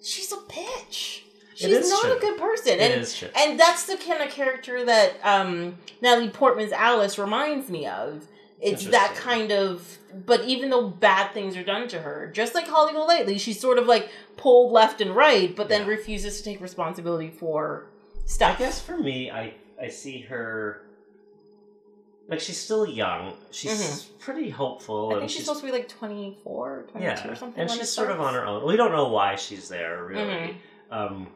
"She's 0.03 0.33
a 0.33 0.37
bitch. 0.37 1.21
She's 1.55 1.89
not 1.91 2.03
true. 2.03 2.17
a 2.17 2.21
good 2.21 2.39
person." 2.39 2.75
It 2.75 2.81
and 2.93 3.03
is 3.03 3.17
true. 3.17 3.29
and 3.37 3.59
that's 3.59 3.87
the 3.87 3.97
kind 3.97 4.23
of 4.23 4.31
character 4.31 4.85
that 4.85 5.15
um, 5.25 5.77
Natalie 6.03 6.31
Portman's 6.31 6.73
Alice 6.73 7.19
reminds 7.19 7.69
me 7.71 7.87
of. 7.87 8.27
It's 8.61 8.87
that 8.87 9.15
kind 9.17 9.53
of, 9.53 9.99
but 10.25 10.45
even 10.45 10.71
though 10.71 10.89
bad 10.89 11.33
things 11.33 11.59
are 11.59 11.63
done 11.63 11.89
to 11.89 11.99
her, 12.01 12.31
just 12.33 12.55
like 12.55 12.67
Holly 12.67 12.95
Golightly, 12.95 13.37
she's 13.37 13.61
sort 13.61 13.79
of 13.79 13.87
like 13.87 14.09
pulled 14.39 14.73
left 14.73 15.03
and 15.03 15.15
right, 15.15 15.55
but 15.55 15.69
then 15.69 15.83
Yeah. 15.83 15.89
refuses 15.89 16.39
to 16.39 16.43
take 16.45 16.61
responsibility 16.63 17.29
for 17.29 17.85
stuff. 18.25 18.57
I 18.57 18.59
guess 18.59 18.81
for 18.81 18.97
me, 18.97 19.31
I 19.31 19.53
I 19.81 19.89
see 19.89 20.21
her. 20.23 20.86
Like 22.29 22.41
she's 22.41 22.59
still 22.61 22.87
young. 22.87 23.35
She's 23.53 24.05
pretty 24.19 24.51
hopeful, 24.51 25.09
Mm-hmm. 25.11 25.17
I 25.17 25.19
think 25.21 25.31
she's, 25.31 25.37
she's 25.39 25.47
supposed 25.47 25.61
to 25.61 25.67
be 25.67 25.73
like 25.73 25.89
24, 25.89 26.87
22 26.91 27.05
yeah, 27.05 27.29
or 27.31 27.35
something. 27.37 27.61
and 27.61 27.71
she's 27.71 27.89
sort 27.89 28.11
of 28.11 28.21
on 28.21 28.35
her 28.35 28.45
own. 28.45 28.67
We 28.67 28.77
don't 28.77 28.93
know 28.93 29.09
why 29.09 29.37
she's 29.37 29.69
there 29.69 30.05
really, 30.05 30.23
Mhm. 30.25 30.57
um, 30.91 31.29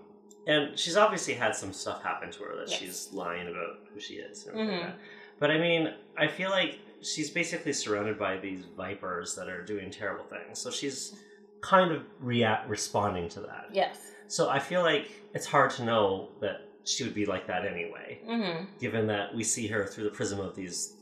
and 0.47 0.77
she's 0.79 0.97
obviously 0.97 1.35
had 1.35 1.55
some 1.55 1.73
stuff 1.73 2.03
happen 2.03 2.31
to 2.33 2.43
her 2.45 2.57
that 2.57 2.69
Yes. 2.71 2.79
she's 2.81 3.09
lying 3.13 3.47
about 3.49 3.79
who 3.95 4.01
she 4.01 4.15
is. 4.15 4.47
Mhm. 4.53 4.81
like. 4.83 4.95
But 5.39 5.51
I 5.53 5.59
mean, 5.59 5.95
I 6.19 6.27
feel 6.27 6.51
like 6.51 6.79
she's 7.03 7.31
basically 7.31 7.73
surrounded 7.73 8.19
by 8.19 8.37
these 8.39 8.65
vipers 8.77 9.35
that 9.37 9.49
are 9.49 9.63
doing 9.65 9.91
terrible 9.91 10.25
things. 10.25 10.59
So 10.59 10.71
she's 10.71 11.15
kind 11.63 11.93
of 11.93 12.03
react 12.21 12.69
responding 12.69 13.29
to 13.31 13.41
that. 13.43 13.69
Yes. 13.73 14.11
So 14.27 14.49
I 14.51 14.59
feel 14.59 14.83
like 14.83 15.11
it's 15.35 15.47
hard 15.47 15.71
to 15.73 15.85
know 15.85 16.29
that 16.41 16.63
she 16.91 17.05
would 17.05 17.15
be 17.15 17.27
like 17.27 17.47
that 17.47 17.65
anyway, 17.67 18.19
hmm 18.27 18.65
given 18.81 19.07
that 19.07 19.35
we 19.35 19.45
see 19.45 19.67
her 19.69 19.87
through 19.87 20.05
the 20.05 20.11
prism 20.11 20.41
of 20.41 20.55
these 20.57 20.95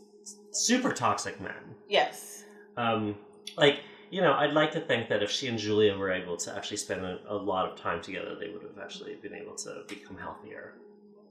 super 0.53 0.93
toxic 0.93 1.41
men. 1.41 1.63
Yes. 1.89 2.45
Um, 2.77 3.17
like, 3.57 3.81
you 4.11 4.21
know, 4.21 4.33
I'd 4.35 4.53
like 4.53 4.73
to 4.73 4.81
think 4.81 5.09
that 5.09 5.23
if 5.23 5.31
she 5.31 5.47
and 5.49 5.59
Julia 5.59 5.97
were 5.97 6.11
able 6.11 6.37
to 6.39 6.55
actually 6.57 6.79
spend 6.79 7.05
a, 7.05 7.19
a 7.29 7.35
lot 7.37 7.69
of 7.71 7.79
time 7.79 8.01
together, 8.03 8.37
they 8.39 8.49
would 8.49 8.63
have 8.63 8.79
actually 8.83 9.15
been 9.17 9.35
able 9.35 9.55
to 9.57 9.83
become 9.89 10.17
healthier 10.17 10.75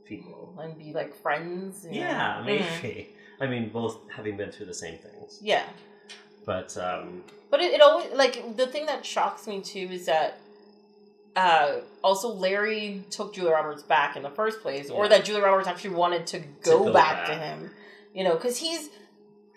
people. 0.05 0.55
And 0.59 0.77
be 0.77 0.93
like 0.93 1.13
friends. 1.21 1.83
you 1.85 1.91
know. 1.91 1.97
Yeah, 2.07 2.41
Mhm. 2.41 2.45
maybe. 2.45 3.15
I 3.41 3.47
mean, 3.47 3.69
both 3.69 3.99
having 4.09 4.37
been 4.37 4.51
through 4.51 4.67
the 4.67 4.73
same 4.73 4.97
things. 4.99 5.39
Yeah. 5.41 5.65
But, 6.45 6.75
um, 6.77 7.23
But 7.51 7.59
it, 7.61 7.73
it 7.73 7.81
always 7.81 8.11
like 8.13 8.55
the 8.55 8.67
thing 8.67 8.85
that 8.85 9.05
shocks 9.05 9.47
me 9.47 9.61
too 9.61 9.87
is 9.91 10.05
that 10.05 10.39
uh 11.37 11.81
also 12.03 12.29
Larry 12.29 13.03
took 13.09 13.33
Julia 13.33 13.51
Roberts 13.51 13.83
back 13.83 14.15
in 14.15 14.23
the 14.23 14.29
first 14.29 14.61
place, 14.61 14.89
or 14.89 15.07
that 15.07 15.23
Julia 15.23 15.43
Roberts 15.43 15.67
actually 15.67 15.95
wanted 15.95 16.27
to 16.27 16.39
go, 16.63 16.85
go 16.85 16.93
back, 16.93 17.27
to 17.27 17.35
him. 17.35 17.71
You 18.13 18.23
know, 18.23 18.33
because 18.33 18.57
he's 18.57 18.89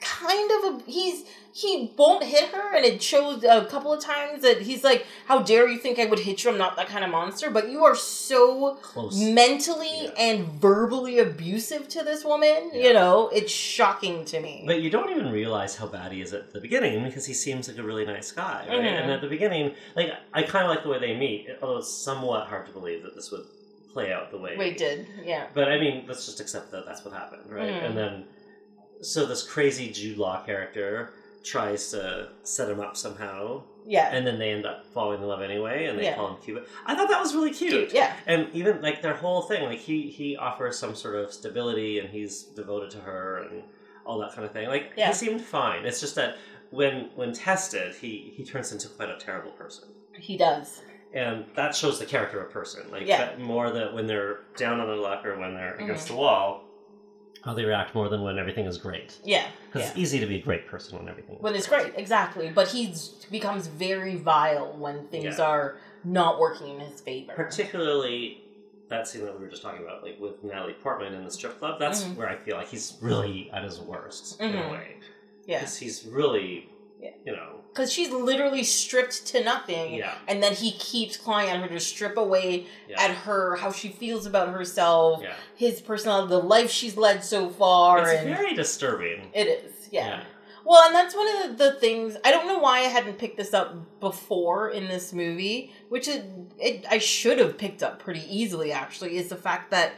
kind 0.00 0.50
of 0.50 0.64
a 0.64 0.90
he's 0.90 1.24
he 1.52 1.92
won't 1.96 2.22
hit 2.22 2.50
her, 2.50 2.76
and 2.76 2.84
it 2.84 3.02
shows 3.02 3.42
a 3.42 3.64
couple 3.64 3.92
of 3.92 4.00
times 4.00 4.42
that 4.42 4.62
he's 4.62 4.84
like, 4.84 5.04
"How 5.26 5.42
dare 5.42 5.66
you 5.68 5.78
think 5.78 5.98
I 5.98 6.06
would 6.06 6.20
hit 6.20 6.44
you? 6.44 6.50
I'm 6.50 6.58
not 6.58 6.76
that 6.76 6.86
kind 6.88 7.04
of 7.04 7.10
monster." 7.10 7.50
But 7.50 7.70
you 7.70 7.84
are 7.84 7.96
so 7.96 8.76
close. 8.82 9.18
mentally 9.18 10.04
Yeah. 10.04 10.10
and 10.16 10.46
verbally 10.60 11.18
abusive 11.18 11.88
to 11.88 12.04
this 12.04 12.24
woman. 12.24 12.70
Yeah. 12.72 12.88
You 12.88 12.92
know, 12.94 13.28
it's 13.32 13.50
shocking 13.52 14.24
to 14.26 14.40
me. 14.40 14.62
But 14.66 14.80
you 14.80 14.90
don't 14.90 15.10
even 15.10 15.32
realize 15.32 15.74
how 15.76 15.86
bad 15.88 16.12
he 16.12 16.20
is 16.20 16.32
at 16.32 16.52
the 16.52 16.60
beginning 16.60 17.02
because 17.04 17.26
he 17.26 17.34
seems 17.34 17.66
like 17.68 17.78
a 17.78 17.82
really 17.82 18.04
nice 18.06 18.30
guy, 18.30 18.66
right? 18.68 18.78
Mhm. 18.80 19.02
And 19.02 19.10
at 19.10 19.20
the 19.20 19.28
beginning, 19.28 19.74
like 19.96 20.12
I 20.32 20.42
kind 20.44 20.64
of 20.66 20.70
like 20.70 20.84
the 20.84 20.88
way 20.88 21.00
they 21.00 21.16
meet, 21.16 21.48
although 21.60 21.78
it's 21.78 21.92
somewhat 21.92 22.46
hard 22.46 22.66
to 22.66 22.72
believe 22.72 23.02
that 23.02 23.14
this 23.16 23.30
would 23.32 23.44
play 23.92 24.12
out 24.12 24.30
the 24.30 24.38
way 24.38 24.56
Wait, 24.56 24.78
did 24.78 25.04
yeah. 25.24 25.46
But 25.52 25.68
I 25.68 25.78
mean, 25.80 26.04
let's 26.06 26.24
just 26.26 26.38
accept 26.38 26.70
that 26.70 26.86
that's 26.86 27.04
what 27.04 27.12
happened, 27.12 27.50
right? 27.50 27.68
Mhm. 27.74 27.84
And 27.86 27.98
then, 27.98 28.24
so 29.02 29.26
this 29.26 29.42
crazy 29.42 29.90
Jude 29.90 30.18
Law 30.18 30.42
character 30.44 31.12
tries 31.42 31.90
to 31.90 32.28
set 32.42 32.68
him 32.68 32.80
up 32.80 32.96
somehow, 32.96 33.62
Yeah. 33.86 34.10
and 34.14 34.26
then 34.26 34.38
they 34.38 34.50
end 34.50 34.66
up 34.66 34.84
falling 34.92 35.22
in 35.22 35.26
love 35.28 35.40
anyway, 35.40 35.86
and 35.86 35.98
they 35.98 36.04
Yeah. 36.04 36.14
call 36.16 36.28
him 36.34 36.42
Cuba. 36.42 36.64
I 36.84 36.94
thought 36.94 37.08
that 37.08 37.18
was 37.20 37.34
really 37.34 37.50
cute. 37.52 37.70
Cute, 37.72 37.94
yeah. 37.94 38.14
And 38.26 38.48
even 38.52 38.82
like 38.82 39.00
their 39.00 39.14
whole 39.14 39.42
thing, 39.42 39.64
like 39.64 39.78
he 39.78 40.10
he 40.10 40.36
offers 40.36 40.78
some 40.78 40.94
sort 40.94 41.14
of 41.16 41.32
stability, 41.32 41.98
and 41.98 42.10
he's 42.10 42.42
devoted 42.42 42.90
to 42.90 42.98
her, 42.98 43.38
and 43.38 43.62
all 44.04 44.18
that 44.18 44.32
kind 44.34 44.44
of 44.44 44.52
thing. 44.52 44.68
Like 44.68 44.92
Yeah. 44.96 45.08
he 45.08 45.14
seemed 45.14 45.40
fine. 45.42 45.86
It's 45.86 46.00
just 46.00 46.14
that 46.16 46.36
when 46.70 47.10
when 47.14 47.32
tested, 47.32 47.94
he 47.94 48.32
he 48.36 48.44
turns 48.44 48.70
into 48.72 48.88
quite 48.88 49.08
a 49.10 49.16
terrible 49.16 49.52
person 49.52 49.88
He 50.18 50.36
does. 50.36 50.82
and 51.14 51.46
that 51.54 51.74
shows 51.74 51.98
the 51.98 52.06
character 52.06 52.38
of 52.40 52.48
a 52.48 52.52
person. 52.52 52.90
Like 52.90 53.06
Yeah. 53.06 53.34
more 53.38 53.70
that 53.70 53.94
when 53.94 54.06
they're 54.06 54.40
down 54.56 54.78
on 54.80 54.86
their 54.88 54.96
luck 54.96 55.24
or 55.24 55.38
when 55.38 55.54
they're 55.54 55.74
against 55.76 56.06
Mm-hmm. 56.08 56.14
the 56.16 56.20
wall, 56.20 56.64
how 57.42 57.54
they 57.54 57.64
react 57.64 57.94
more 57.94 58.08
than 58.08 58.22
when 58.22 58.38
everything 58.38 58.66
is 58.66 58.76
great. 58.78 59.18
Yeah. 59.24 59.46
Because 59.66 59.82
yeah. 59.82 59.88
it's 59.90 59.98
easy 59.98 60.20
to 60.20 60.26
be 60.26 60.36
a 60.36 60.42
great 60.42 60.66
person 60.66 60.98
when 60.98 61.08
everything. 61.08 61.36
is 61.36 61.42
When 61.42 61.54
it's 61.54 61.66
great, 61.66 61.92
exactly. 61.96 62.50
But 62.54 62.68
he 62.68 62.94
becomes 63.30 63.66
very 63.66 64.16
vile 64.16 64.72
when 64.76 65.06
things 65.08 65.38
Yeah. 65.38 65.44
are 65.46 65.76
not 66.04 66.38
working 66.38 66.68
in 66.74 66.80
his 66.80 67.00
favor. 67.00 67.32
Particularly 67.34 68.42
that 68.88 69.06
scene 69.06 69.24
that 69.24 69.32
we 69.38 69.44
were 69.44 69.50
just 69.50 69.62
talking 69.62 69.82
about, 69.84 70.02
like 70.02 70.18
with 70.20 70.42
Natalie 70.42 70.72
Portman 70.82 71.14
in 71.14 71.24
the 71.24 71.30
strip 71.30 71.58
club. 71.60 71.78
That's 71.78 72.02
Mhm. 72.02 72.16
where 72.16 72.28
I 72.28 72.36
feel 72.36 72.56
like 72.56 72.68
he's 72.68 72.98
really 73.00 73.48
at 73.52 73.62
his 73.62 73.80
worst 73.80 74.40
in 74.40 74.54
a 74.54 74.62
Mhm. 74.62 74.72
way. 74.72 74.96
yeah. 75.46 75.60
'Cause 75.60 75.76
he's 75.78 76.04
really, 76.06 76.68
Yeah. 77.00 77.10
you 77.24 77.32
know, 77.32 77.60
Because 77.72 77.92
she's 77.92 78.10
literally 78.10 78.62
stripped 78.62 79.26
to 79.28 79.42
nothing. 79.42 79.94
yeah, 79.94 80.14
And 80.28 80.42
then 80.42 80.52
he 80.54 80.72
keeps 80.72 81.16
clawing 81.16 81.48
at 81.48 81.60
her 81.60 81.68
to 81.68 81.80
strip 81.80 82.16
away 82.16 82.66
yeah, 82.88 83.00
at 83.02 83.10
her 83.10 83.56
how 83.56 83.72
she 83.72 83.88
feels 83.88 84.26
about 84.26 84.50
herself, 84.50 85.20
yeah. 85.22 85.32
his 85.56 85.80
personality, 85.80 86.28
the 86.28 86.38
life 86.38 86.70
she's 86.70 86.96
led 86.96 87.24
so 87.24 87.48
far. 87.48 88.06
It's 88.08 88.22
very 88.24 88.54
disturbing. 88.54 89.30
it 89.32 89.46
is, 89.46 89.88
yeah. 89.90 90.06
Yeah. 90.08 90.22
Well, 90.62 90.86
and 90.86 90.94
that's 90.94 91.14
one 91.14 91.26
of 91.28 91.56
the, 91.58 91.64
the 91.70 91.72
things. 91.80 92.18
I 92.22 92.30
don't 92.30 92.46
know 92.46 92.58
why 92.58 92.80
I 92.80 92.82
hadn't 92.82 93.16
picked 93.18 93.38
this 93.38 93.54
up 93.54 93.98
before 93.98 94.68
in 94.68 94.88
this 94.88 95.12
movie, 95.14 95.72
which 95.88 96.06
it, 96.06 96.22
it 96.58 96.84
I 96.90 96.98
should 96.98 97.38
have 97.38 97.56
picked 97.56 97.82
up 97.82 97.98
pretty 97.98 98.22
easily. 98.28 98.70
Actually, 98.70 99.16
is 99.16 99.28
the 99.28 99.36
fact 99.36 99.70
that 99.70 99.94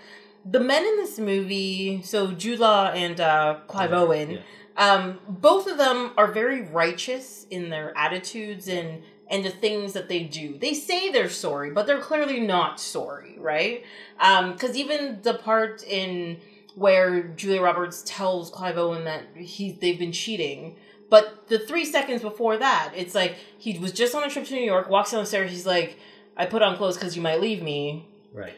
the 0.49 0.61
men 0.61 0.85
in 0.85 0.97
this 0.99 1.19
movie, 1.19 2.01
so 2.05 2.31
Jude 2.31 2.61
Law 2.61 2.87
and 2.93 3.21
uh, 3.21 3.57
Clive 3.67 3.93
Owen. 3.93 4.39
Um, 4.77 5.21
both 5.29 5.67
of 5.67 5.79
them 5.79 6.13
are 6.17 6.31
very 6.31 6.63
righteous 6.63 7.47
in 7.51 7.71
their 7.71 7.97
attitudes 7.97 8.69
and 8.69 9.03
and 9.31 9.45
the 9.45 9.51
things 9.51 9.95
that 9.95 10.09
they 10.09 10.25
do. 10.25 10.59
They 10.59 10.75
say 10.75 11.11
they're 11.11 11.31
sorry, 11.31 11.71
but 11.71 11.87
they're 11.87 12.01
clearly 12.01 12.39
not 12.41 12.79
sorry, 12.79 13.37
right? 13.39 13.83
Because 14.19 14.77
even 14.77 15.21
the 15.23 15.35
part 15.35 15.83
in 15.85 16.39
where 16.75 17.23
Julia 17.23 17.63
Roberts 17.63 18.03
tells 18.07 18.51
Clive 18.51 18.77
Owen 18.77 19.05
that 19.05 19.25
he 19.35 19.73
they've 19.73 19.99
been 19.99 20.13
cheating. 20.13 20.77
But 21.09 21.49
the 21.49 21.59
three 21.59 21.85
seconds 21.85 22.23
before 22.23 22.57
that, 22.57 22.93
it's 22.97 23.15
like 23.15 23.37
he 23.59 23.79
was 23.79 23.93
just 23.93 24.15
on 24.15 24.25
a 24.25 24.31
trip 24.31 24.47
to 24.47 24.55
New 24.55 24.63
York, 24.63 24.89
walks 24.89 25.11
down 25.11 25.21
the 25.21 25.27
stairs, 25.27 25.51
he's 25.51 25.67
like, 25.67 25.99
I 26.37 26.47
put 26.47 26.63
on 26.63 26.77
clothes 26.77 26.97
because 26.97 27.15
you 27.17 27.21
might 27.23 27.41
leave 27.41 27.63
me. 27.63 28.09
Right. 28.33 28.55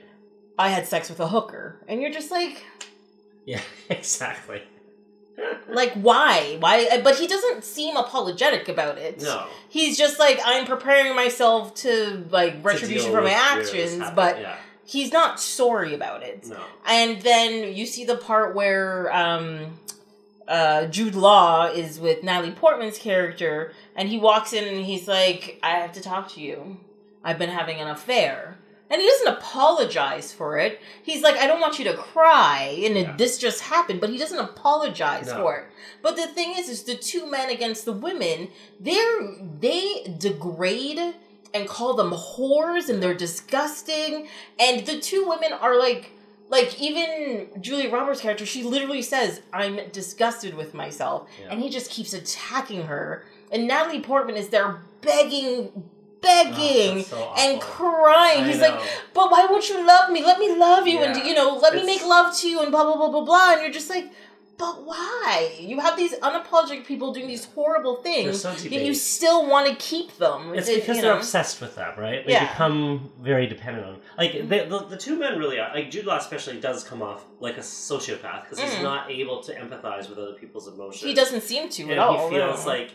I 0.56 0.68
had 0.68 0.86
sex 0.86 1.08
with 1.08 1.18
a 1.18 1.26
hooker. 1.28 1.80
And 1.88 2.00
you're 2.00 2.12
just 2.12 2.30
like, 2.30 2.62
Yeah. 3.44 3.60
Exactly. 3.90 4.62
Like, 5.68 5.92
why? 5.94 6.56
Why? 6.60 7.00
But 7.02 7.16
he 7.16 7.26
doesn't 7.26 7.64
seem 7.64 7.96
apologetic 7.96 8.68
about 8.68 8.98
it. 8.98 9.20
No. 9.22 9.46
He's 9.68 9.98
just 9.98 10.18
like, 10.18 10.40
I'm 10.44 10.66
preparing 10.66 11.14
myself 11.16 11.74
to, 11.76 12.24
like, 12.30 12.56
retribution 12.62 13.10
deal 13.10 13.16
for 13.16 13.22
my 13.22 13.30
with 13.30 13.32
where 13.32 13.62
this 13.62 13.72
actions, 13.72 14.10
but 14.14 14.40
yeah. 14.40 14.56
he's 14.84 15.12
not 15.12 15.40
sorry 15.40 15.94
about 15.94 16.22
it. 16.22 16.46
No. 16.46 16.60
And 16.86 17.20
then 17.22 17.74
you 17.74 17.86
see 17.86 18.04
the 18.04 18.16
part 18.16 18.54
where 18.54 19.14
um, 19.14 19.78
uh, 20.46 20.86
Jude 20.86 21.14
Law 21.14 21.66
is 21.66 21.98
with 21.98 22.22
Natalie 22.22 22.52
Portman's 22.52 22.98
character, 22.98 23.72
and 23.96 24.08
he 24.08 24.18
walks 24.18 24.52
in 24.52 24.64
and 24.64 24.84
he's 24.84 25.08
like, 25.08 25.58
I 25.62 25.70
have 25.70 25.92
to 25.92 26.00
talk 26.00 26.32
to 26.34 26.40
you. 26.40 26.78
I've 27.24 27.38
been 27.38 27.50
having 27.50 27.78
an 27.78 27.88
affair. 27.88 28.58
And 28.90 29.00
he 29.00 29.08
doesn't 29.08 29.28
apologize 29.38 30.32
for 30.32 30.58
it. 30.58 30.80
He's 31.02 31.22
like, 31.22 31.36
I 31.36 31.46
don't 31.46 31.60
want 31.60 31.78
you 31.78 31.84
to 31.86 31.94
cry, 31.96 32.80
and 32.84 32.96
it- 32.96 33.06
Yeah. 33.08 33.16
this 33.16 33.38
just 33.38 33.62
happened, 33.62 34.00
but 34.00 34.10
he 34.10 34.18
doesn't 34.18 34.38
apologize 34.38 35.26
No. 35.26 35.36
for 35.36 35.56
it. 35.56 35.64
But 36.02 36.16
the 36.16 36.26
thing 36.26 36.54
is, 36.56 36.68
is 36.68 36.82
the 36.82 36.94
two 36.94 37.26
men 37.26 37.48
against 37.48 37.86
the 37.86 37.92
women, 37.92 38.48
they're 38.78 39.22
they 39.60 40.14
degrade 40.18 41.14
and 41.54 41.66
call 41.68 41.94
them 41.94 42.10
whores, 42.12 42.88
and 42.90 43.02
they're 43.02 43.14
disgusting. 43.14 44.28
And 44.58 44.84
the 44.86 44.98
two 45.00 45.26
women 45.26 45.52
are 45.52 45.78
like, 45.78 46.10
like 46.50 46.78
even 46.80 47.48
Julia 47.60 47.88
Roberts' 47.90 48.20
character, 48.20 48.44
she 48.44 48.62
literally 48.62 49.00
says, 49.02 49.40
"I'm 49.52 49.80
disgusted 49.92 50.54
with 50.54 50.74
myself," 50.74 51.26
Yeah. 51.40 51.48
and 51.50 51.62
he 51.62 51.70
just 51.70 51.90
keeps 51.90 52.12
attacking 52.12 52.82
her. 52.82 53.24
And 53.50 53.66
Natalie 53.66 54.00
Portman 54.00 54.36
is 54.36 54.48
there 54.50 54.82
begging, 55.00 55.88
begging 56.24 56.98
Oh, 56.98 57.02
so 57.02 57.32
and 57.38 57.60
crying. 57.60 58.44
I 58.44 58.48
He's 58.48 58.58
know. 58.60 58.68
like, 58.68 58.80
but 59.12 59.30
why 59.30 59.46
won't 59.46 59.68
you 59.68 59.86
love 59.86 60.10
me? 60.10 60.24
Let 60.24 60.38
me 60.38 60.56
love 60.56 60.86
you, 60.86 60.98
and 61.00 61.14
you 61.26 61.34
know, 61.34 61.56
let 61.62 61.74
me 61.74 61.84
make 61.84 62.04
love 62.04 62.36
to 62.38 62.48
you, 62.48 62.60
and 62.62 62.70
blah 62.72 62.84
blah 62.84 62.96
blah 62.96 63.10
blah 63.10 63.24
blah. 63.24 63.52
And 63.52 63.62
you're 63.62 63.70
just 63.70 63.90
like, 63.90 64.10
but 64.56 64.84
why? 64.84 65.56
You 65.58 65.80
have 65.80 65.96
these 65.96 66.14
unapologetic 66.14 66.86
people 66.86 67.12
doing 67.12 67.26
these 67.26 67.44
horrible 67.44 67.96
things, 67.96 68.40
so 68.42 68.52
yet 68.52 68.82
you 68.84 68.94
still 68.94 69.46
want 69.48 69.68
to 69.68 69.74
keep 69.76 70.16
them. 70.18 70.54
It's 70.54 70.68
It- 70.68 70.80
because 70.80 71.00
they're 71.00 71.12
know. 71.12 71.18
obsessed 71.18 71.60
with 71.60 71.74
them, 71.74 71.92
right? 71.98 72.24
They 72.24 72.32
Yeah. 72.34 72.46
become 72.52 73.10
very 73.20 73.46
dependent 73.48 73.84
on. 73.86 73.96
Like 74.16 74.32
the, 74.48 74.58
the 74.72 74.78
the 74.94 74.96
two 74.96 75.16
men 75.16 75.38
really 75.40 75.58
are. 75.58 75.70
Like 75.74 75.90
Jude 75.90 76.06
Law 76.06 76.18
especially 76.18 76.60
does 76.60 76.84
come 76.84 77.02
off 77.02 77.24
like 77.40 77.56
a 77.56 77.66
sociopath 77.88 78.42
because 78.44 78.60
he's 78.60 78.74
Mm. 78.78 78.82
not 78.90 79.10
able 79.10 79.42
to 79.42 79.52
empathize 79.54 80.08
with 80.08 80.18
other 80.18 80.34
people's 80.34 80.68
emotions. 80.68 81.02
He 81.02 81.14
doesn't 81.14 81.42
seem 81.42 81.68
to 81.70 81.82
and 81.82 81.92
at 81.92 81.98
all. 81.98 82.28
he 82.30 82.36
feels 82.36 82.64
no. 82.64 82.70
like 82.74 82.90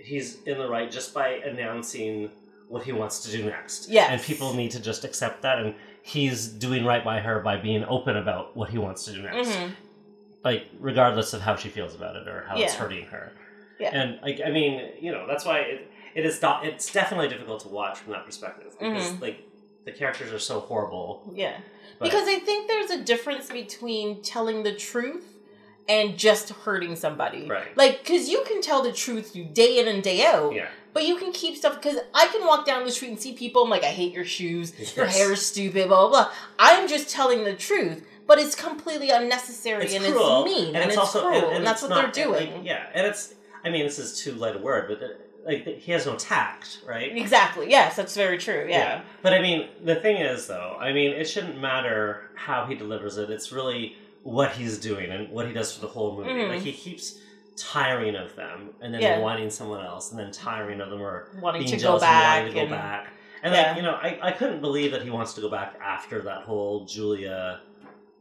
he's 0.00 0.42
in 0.50 0.58
the 0.58 0.68
right 0.68 0.90
just 0.90 1.14
by 1.14 1.28
announcing 1.50 2.28
what 2.74 2.82
he 2.82 2.92
wants 2.92 3.20
to 3.20 3.30
do 3.30 3.44
next. 3.44 3.88
Yeah. 3.88 4.10
and 4.10 4.20
people 4.20 4.52
need 4.52 4.72
to 4.72 4.80
just 4.80 5.04
accept 5.04 5.42
that, 5.42 5.58
and 5.60 5.74
he's 6.02 6.48
doing 6.48 6.84
right 6.84 7.04
by 7.04 7.20
her 7.20 7.38
by 7.40 7.56
being 7.56 7.84
open 7.84 8.16
about 8.16 8.56
what 8.56 8.68
he 8.70 8.78
wants 8.78 9.04
to 9.04 9.12
do 9.12 9.22
next. 9.22 9.48
Mhm. 9.50 9.70
Like 10.42 10.66
regardless 10.80 11.32
of 11.32 11.40
how 11.40 11.54
she 11.56 11.68
feels 11.68 11.94
about 11.94 12.16
it 12.16 12.26
or 12.28 12.44
how 12.48 12.56
it's 12.58 12.74
hurting 12.74 13.06
her. 13.06 13.32
Yeah. 13.78 13.90
And 13.98 14.20
like 14.22 14.40
I 14.44 14.50
mean, 14.50 14.90
you 15.00 15.12
know, 15.12 15.26
that's 15.26 15.44
why 15.44 15.60
it, 15.60 15.90
it 16.14 16.26
is 16.26 16.42
not, 16.42 16.66
it's 16.66 16.92
definitely 16.92 17.28
difficult 17.28 17.60
to 17.60 17.68
watch 17.68 17.98
from 17.98 18.12
that 18.12 18.26
perspective 18.26 18.72
because 18.78 19.12
Mhm. 19.12 19.20
like 19.22 19.38
the 19.84 19.92
characters 19.92 20.32
are 20.32 20.38
so 20.38 20.60
horrible. 20.60 21.32
Yeah. 21.34 21.56
But, 21.98 22.06
Because 22.06 22.26
I 22.28 22.38
think 22.40 22.66
there's 22.68 22.90
a 22.90 23.02
difference 23.04 23.50
between 23.50 24.20
telling 24.22 24.64
the 24.64 24.74
truth 24.74 25.33
and 25.88 26.18
just 26.18 26.50
hurting 26.50 26.96
somebody. 26.96 27.48
Right. 27.48 27.76
Like, 27.76 28.00
because 28.00 28.28
you 28.28 28.42
can 28.46 28.62
tell 28.62 28.82
the 28.82 28.92
truth 28.92 29.36
you 29.36 29.44
day 29.44 29.78
in 29.78 29.88
and 29.88 30.02
day 30.02 30.24
out, 30.24 30.54
yeah, 30.54 30.68
but 30.92 31.06
you 31.06 31.16
can 31.16 31.32
keep 31.32 31.56
stuff. 31.56 31.80
Because 31.80 31.98
I 32.14 32.28
can 32.28 32.46
walk 32.46 32.66
down 32.66 32.84
the 32.84 32.90
street 32.90 33.10
and 33.10 33.20
see 33.20 33.32
people, 33.32 33.64
I'm 33.64 33.70
like, 33.70 33.84
I 33.84 33.88
hate 33.88 34.12
your 34.12 34.24
shoes, 34.24 34.72
your 34.96 35.06
hair 35.06 35.32
is 35.32 35.44
stupid, 35.44 35.88
blah, 35.88 36.08
blah, 36.08 36.24
blah. 36.24 36.32
I'm 36.58 36.88
just 36.88 37.10
telling 37.10 37.44
the 37.44 37.54
truth, 37.54 38.06
but 38.26 38.38
it's 38.38 38.54
completely 38.54 39.10
unnecessary 39.10 39.84
it's 39.84 39.94
and 39.94 40.04
cruel, 40.04 40.44
it's 40.44 40.54
mean 40.54 40.66
and, 40.68 40.76
and, 40.76 40.84
it's, 40.84 40.94
it's, 40.94 40.98
also 40.98 41.22
cruel, 41.22 41.48
and, 41.48 41.56
and, 41.56 41.66
that's 41.66 41.82
what 41.82 41.90
not- 41.90 42.14
they're 42.14 42.24
doing. 42.24 42.54
like, 42.54 42.64
yeah, 42.64 42.86
and 42.94 43.06
it's 43.06 43.34
I 43.64 43.70
mean, 43.70 43.84
this 43.84 43.98
is 43.98 44.20
too 44.20 44.32
light 44.32 44.56
a 44.56 44.58
word, 44.58 44.88
but 44.88 45.00
the, 45.00 45.16
like 45.44 45.66
he 45.78 45.92
has 45.92 46.06
no 46.06 46.16
tact, 46.16 46.80
right? 46.86 47.16
Exactly. 47.16 47.70
Yes, 47.70 47.96
that's 47.96 48.14
very 48.14 48.38
true. 48.38 48.66
Yeah. 48.68 49.02
But 49.22 49.32
I 49.32 49.40
mean, 49.40 49.68
the 49.82 49.96
thing 49.96 50.16
is, 50.16 50.46
though, 50.46 50.76
I 50.78 50.92
mean, 50.92 51.12
it 51.12 51.24
shouldn't 51.28 51.60
matter 51.60 52.30
how 52.34 52.66
he 52.66 52.74
delivers 52.74 53.16
it. 53.16 53.30
It's 53.30 53.52
really 53.52 53.96
what 54.24 54.50
he's 54.52 54.78
doing 54.78 55.10
and 55.12 55.30
what 55.30 55.46
he 55.46 55.52
does 55.52 55.72
for 55.74 55.80
the 55.82 55.86
whole 55.86 56.16
movie. 56.16 56.30
Mhm. 56.30 56.48
Like 56.48 56.62
he 56.62 56.72
keeps 56.72 57.18
tiring 57.56 58.16
of 58.16 58.34
them 58.34 58.70
and 58.80 58.92
then 58.92 59.00
Yeah. 59.00 59.18
wanting 59.20 59.48
someone 59.50 59.84
else 59.84 60.10
and 60.10 60.18
then 60.18 60.32
tiring 60.32 60.80
of 60.80 60.90
them 60.90 61.00
or 61.00 61.28
Wanting 61.40 61.60
being 61.60 61.70
to 61.70 61.76
go 61.76 61.82
jealous 61.82 62.02
back. 62.02 62.38
and 62.38 62.46
wanting 62.48 62.54
to 62.54 62.60
and- 62.60 62.68
go 62.70 62.74
back. 62.76 63.12
And 63.44 63.54
Yeah. 63.54 63.62
like, 63.68 63.76
you 63.76 63.82
know, 63.82 63.92
I, 63.92 64.18
I 64.22 64.32
couldn't 64.32 64.60
believe 64.60 64.90
that 64.92 65.02
he 65.02 65.10
wants 65.10 65.34
to 65.34 65.40
go 65.42 65.48
back 65.50 65.78
after 65.80 66.22
that 66.22 66.42
whole 66.42 66.84
Julia 66.86 67.60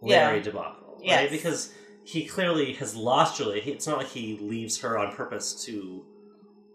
Yeah. 0.04 0.28
Larry 0.28 0.42
debacle. 0.42 0.96
Right? 1.00 1.06
Yes. 1.06 1.32
Because 1.32 1.74
he 2.04 2.26
clearly 2.26 2.74
has 2.74 2.96
lost 2.96 3.38
Julia. 3.38 3.62
He, 3.62 3.72
it's 3.72 3.88
not 3.88 3.98
like 3.98 4.10
he 4.10 4.38
leaves 4.42 4.82
her 4.82 4.98
on 4.98 5.16
purpose 5.16 5.64
to 5.66 6.06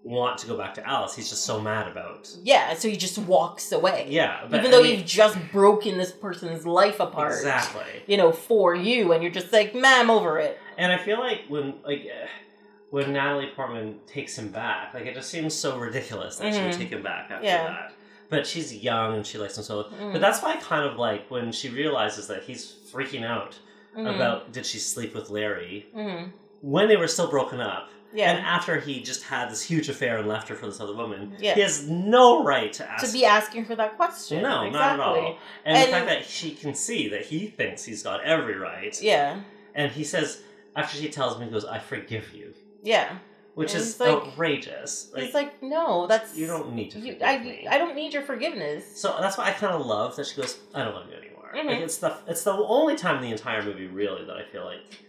want 0.04 0.38
to 0.38 0.46
go 0.46 0.56
back 0.56 0.74
to 0.74 0.86
Alice. 0.88 1.14
He's 1.14 1.28
just 1.28 1.44
so 1.44 1.60
mad 1.60 1.86
about 1.90 2.30
Yeah, 2.42 2.74
so 2.74 2.88
he 2.88 2.96
just 2.96 3.18
walks 3.18 3.72
away. 3.72 4.06
Yeah. 4.08 4.46
But 4.48 4.60
Even 4.60 4.68
I 4.68 4.76
though 4.76 4.82
mean- 4.82 4.98
you've 4.98 5.06
just 5.06 5.36
broken 5.52 5.98
this 5.98 6.12
person's 6.12 6.64
life 6.66 7.00
apart. 7.00 7.32
Exactly. 7.32 8.02
You 8.06 8.16
know, 8.16 8.32
for 8.32 8.74
you, 8.74 9.12
and 9.12 9.22
you're 9.22 9.32
just 9.32 9.52
like, 9.52 9.74
man, 9.74 10.00
I'm 10.02 10.10
over 10.10 10.38
it. 10.38 10.58
And 10.78 10.92
I 10.92 10.98
feel 10.98 11.18
like 11.18 11.42
when 11.48 11.74
like 11.84 12.06
when 12.90 13.12
Natalie 13.12 13.50
Portman 13.54 13.98
takes 14.06 14.38
him 14.38 14.48
back, 14.48 14.94
like 14.94 15.04
it 15.04 15.14
just 15.14 15.28
seems 15.30 15.52
so 15.54 15.76
ridiculous 15.78 16.36
that 16.36 16.54
she 16.54 16.60
would 16.62 16.72
Mhm. 16.72 16.78
take 16.78 16.88
him 16.90 17.02
back 17.02 17.30
after 17.30 17.44
Yeah. 17.46 17.64
that. 17.64 17.92
But 18.30 18.46
she's 18.46 18.74
young 18.74 19.14
and 19.16 19.26
she 19.26 19.36
likes 19.38 19.56
him 19.58 19.64
so. 19.64 19.84
Mhm. 19.84 20.12
But 20.12 20.20
that's 20.20 20.42
why 20.42 20.52
I 20.52 20.56
kind 20.56 20.88
of 20.88 20.96
like 20.98 21.30
when 21.30 21.50
she 21.52 21.68
realizes 21.68 22.28
that 22.28 22.44
he's 22.44 22.76
freaking 22.92 23.24
out 23.26 23.58
Mhm. 23.96 24.14
about 24.14 24.52
did 24.52 24.64
she 24.64 24.78
sleep 24.78 25.14
with 25.14 25.28
Larry 25.28 25.86
Mhm. 25.94 26.32
when 26.62 26.88
they 26.88 26.96
were 26.96 27.08
still 27.08 27.28
broken 27.28 27.60
up. 27.60 27.90
Yeah. 28.12 28.30
And 28.32 28.44
after 28.44 28.80
he 28.80 29.02
just 29.02 29.22
had 29.24 29.50
this 29.50 29.62
huge 29.62 29.88
affair 29.88 30.16
and 30.18 30.26
left 30.28 30.48
her 30.48 30.54
for 30.54 30.66
this 30.66 30.80
other 30.80 30.94
woman, 30.94 31.36
Yeah. 31.38 31.54
he 31.54 31.60
has 31.60 31.86
no 31.88 32.42
right 32.42 32.72
to 32.74 32.90
ask. 32.90 33.04
to 33.06 33.12
be 33.12 33.24
asking 33.24 33.66
her 33.66 33.76
that 33.76 33.96
question. 33.96 34.42
no, 34.42 34.62
exactly. 34.64 34.70
not 34.78 34.92
at 34.94 35.00
all. 35.00 35.38
And, 35.64 35.76
And- 35.76 35.88
the 35.88 35.92
fact 35.92 36.06
that 36.06 36.24
she 36.26 36.52
can 36.54 36.74
see 36.74 37.08
that 37.08 37.26
he 37.26 37.46
thinks 37.48 37.84
he's 37.84 38.02
got 38.02 38.24
every 38.24 38.56
right, 38.56 38.96
Yeah. 39.02 39.40
and 39.74 39.92
he 39.92 40.04
says 40.04 40.40
after 40.74 40.96
she 40.96 41.08
tells 41.10 41.38
me, 41.38 41.46
he 41.46 41.50
goes, 41.50 41.64
"I 41.64 41.78
forgive 41.80 42.32
you," 42.32 42.54
Yeah. 42.82 43.18
which 43.54 43.72
And 43.74 43.82
is 43.82 43.98
like- 44.00 44.08
outrageous. 44.10 45.10
Like, 45.12 45.24
it's 45.24 45.34
like, 45.34 45.62
no, 45.62 46.06
that's 46.06 46.36
you 46.36 46.46
don't 46.46 46.72
need 46.72 46.90
to 46.92 46.98
you- 47.00 47.18
I, 47.22 47.38
me. 47.38 47.66
I 47.68 47.76
don't 47.78 47.94
need 47.96 48.12
your 48.14 48.22
forgiveness. 48.22 48.84
so 49.00 49.16
that's 49.20 49.36
why 49.36 49.46
I 49.48 49.50
kind 49.52 49.74
of 49.74 49.84
love 49.84 50.16
that 50.16 50.26
she 50.26 50.36
goes, 50.40 50.58
"I 50.74 50.84
don't 50.84 50.94
love 50.94 51.06
you 51.10 51.16
anymore." 51.16 51.50
Mhm. 51.54 51.66
Like 51.66 51.78
it's 51.80 51.98
the 51.98 52.16
it's 52.26 52.44
the 52.44 52.52
only 52.52 52.96
time 52.96 53.16
in 53.16 53.22
the 53.22 53.30
entire 53.32 53.62
movie 53.62 53.86
really 53.86 54.24
that 54.24 54.36
I 54.36 54.44
feel 54.44 54.64
like 54.64 55.00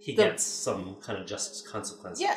he 0.00 0.14
The- 0.14 0.24
gets 0.24 0.42
some 0.42 0.96
kind 1.00 1.18
of 1.20 1.26
just 1.26 1.66
consequences. 1.68 2.20
Yeah. 2.20 2.36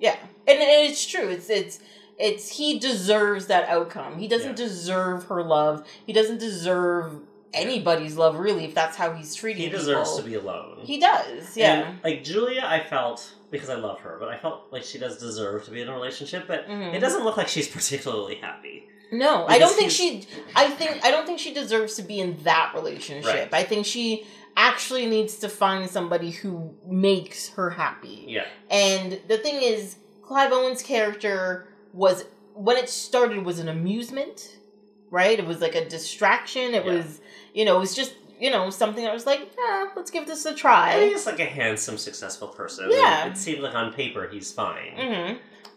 Yeah. 0.00 0.16
And, 0.48 0.58
and 0.60 0.90
it's 0.90 1.06
true. 1.06 1.28
It's 1.28 1.48
it's 1.48 1.78
it's 2.18 2.48
he 2.56 2.78
deserves 2.78 3.46
that 3.46 3.68
outcome. 3.68 4.18
He 4.18 4.26
doesn't 4.28 4.58
Yeah. 4.58 4.66
deserve 4.66 5.24
her 5.26 5.42
love. 5.42 5.86
He 6.06 6.12
doesn't 6.12 6.38
deserve 6.38 7.20
anybody's 7.54 8.16
love 8.16 8.38
really 8.38 8.64
if 8.64 8.74
that's 8.74 8.96
how 8.96 9.12
he's 9.12 9.34
treating 9.34 9.62
He 9.64 9.68
deserves 9.68 10.10
people. 10.10 10.22
to 10.24 10.28
be 10.30 10.34
alone. 10.36 10.78
He 10.84 10.98
does. 10.98 11.56
Yeah. 11.56 11.74
And, 11.90 11.98
like 12.02 12.24
Julia, 12.24 12.62
I 12.64 12.80
felt 12.82 13.30
because 13.50 13.68
I 13.68 13.74
love 13.74 14.00
her, 14.00 14.16
but 14.18 14.28
I 14.30 14.38
felt 14.38 14.62
like 14.72 14.82
she 14.82 14.98
does 14.98 15.18
deserve 15.18 15.64
to 15.66 15.70
be 15.70 15.82
in 15.82 15.88
a 15.88 15.92
relationship. 15.92 16.46
But 16.48 16.66
Mhm. 16.66 16.94
it 16.94 17.00
doesn't 17.00 17.22
look 17.24 17.36
like 17.36 17.48
she's 17.48 17.68
particularly 17.78 18.36
happy. 18.36 18.88
No, 19.10 19.46
I 19.46 19.58
don't 19.58 19.74
think 19.76 19.90
she. 19.90 20.26
I 20.56 20.70
think 20.70 21.04
I 21.04 21.10
don't 21.10 21.26
think 21.26 21.38
she 21.38 21.52
deserves 21.52 21.96
to 21.96 22.02
be 22.02 22.18
in 22.18 22.38
that 22.44 22.72
relationship. 22.74 23.26
Right. 23.52 23.52
I 23.52 23.62
think 23.62 23.84
she 23.84 24.26
actually 24.56 25.06
needs 25.06 25.36
to 25.36 25.48
find 25.48 25.88
somebody 25.88 26.30
who 26.30 26.74
makes 26.86 27.48
her 27.50 27.70
happy. 27.70 28.24
Yeah, 28.28 28.46
And 28.70 29.20
the 29.28 29.38
thing 29.38 29.62
is, 29.62 29.96
Clive 30.22 30.52
Owen's 30.52 30.82
character 30.82 31.66
was 31.92 32.24
when 32.54 32.76
it 32.76 32.88
started 32.88 33.44
was 33.44 33.58
an 33.58 33.68
amusement, 33.68 34.58
right? 35.10 35.38
It 35.38 35.46
was 35.46 35.60
like 35.60 35.74
a 35.74 35.88
distraction. 35.88 36.74
It 36.74 36.84
Yeah. 36.84 36.92
was, 36.94 37.20
you 37.54 37.64
know, 37.64 37.76
it 37.76 37.80
was 37.80 37.94
just 37.94 38.14
you 38.40 38.50
know 38.50 38.70
something 38.70 39.04
that 39.04 39.14
was 39.14 39.24
like, 39.24 39.40
eh, 39.40 39.86
let's 39.94 40.10
give 40.10 40.26
this 40.26 40.44
a 40.46 40.54
try. 40.54 40.94
think 40.94 41.12
he's 41.12 41.26
like 41.26 41.38
a 41.40 41.44
handsome, 41.44 41.96
successful 41.96 42.48
person. 42.48 42.88
Yeah. 42.90 43.24
and 43.24 43.32
it 43.34 43.38
seemed 43.38 43.60
like 43.60 43.74
on 43.74 43.92
paper 43.92 44.28
he's 44.30 44.52
fine. 44.52 44.92
hmm 44.96 45.34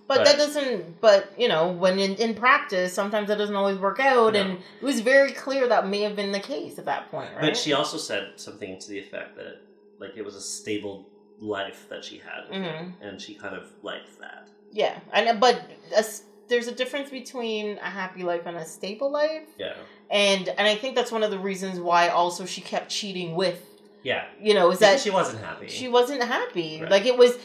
But, 0.07 0.17
But- 0.17 0.25
that 0.25 0.37
doesn't. 0.37 1.01
But 1.01 1.31
you 1.37 1.47
know, 1.47 1.69
when 1.71 1.97
in, 1.99 2.15
in 2.15 2.35
practice, 2.35 2.93
sometimes 2.93 3.27
that 3.29 3.37
doesn't 3.37 3.55
always 3.55 3.77
work 3.79 3.99
out, 3.99 4.33
No. 4.33 4.39
and 4.41 4.51
it 4.81 4.83
was 4.85 4.99
very 5.01 5.31
clear 5.31 5.67
that 5.67 5.87
may 5.87 6.01
have 6.01 6.15
been 6.15 6.31
the 6.31 6.39
case 6.39 6.77
at 6.77 6.85
that 6.85 7.09
point, 7.11 7.29
right? 7.33 7.41
But 7.41 7.57
she 7.57 7.73
also 7.73 7.97
said 7.97 8.33
something 8.35 8.77
to 8.79 8.87
the 8.89 8.99
effect 8.99 9.35
that 9.37 9.61
like 9.99 10.11
it 10.15 10.23
was 10.23 10.35
a 10.35 10.41
stable 10.41 11.07
life 11.39 11.87
that 11.89 12.03
she 12.03 12.17
had, 12.19 12.53
him, 12.53 12.63
mm-hmm. 12.63 13.03
and 13.03 13.19
she 13.21 13.33
kind 13.33 13.55
of 13.55 13.69
liked 13.81 14.19
that. 14.19 14.47
yeah, 14.71 14.99
and 15.11 15.27
uh, 15.29 15.33
but 15.33 15.61
a 15.97 16.03
there's 16.47 16.67
a 16.67 16.71
difference 16.75 17.09
between 17.09 17.77
a 17.79 17.89
happy 17.89 18.21
life 18.21 18.43
and 18.45 18.55
a 18.57 18.65
stable 18.65 19.09
life, 19.11 19.47
Yeah, 19.57 19.73
and 20.11 20.47
and 20.49 20.67
I 20.67 20.75
think 20.75 20.95
that's 20.95 21.11
one 21.11 21.23
of 21.23 21.31
the 21.31 21.39
reasons 21.39 21.79
why 21.79 22.09
also 22.09 22.45
she 22.45 22.61
kept 22.61 22.89
cheating 22.91 23.33
with, 23.35 23.59
yeah. 24.03 24.25
you 24.39 24.53
know, 24.53 24.69
is 24.69 24.77
Because 24.79 24.95
that 24.97 24.99
she 25.01 25.09
wasn't 25.09 25.43
happy. 25.43 25.67
she 25.67 25.87
wasn't 25.87 26.23
happy. 26.23 26.81
Right. 26.81 26.91
Like 26.91 27.05
it 27.07 27.17
was, 27.17 27.35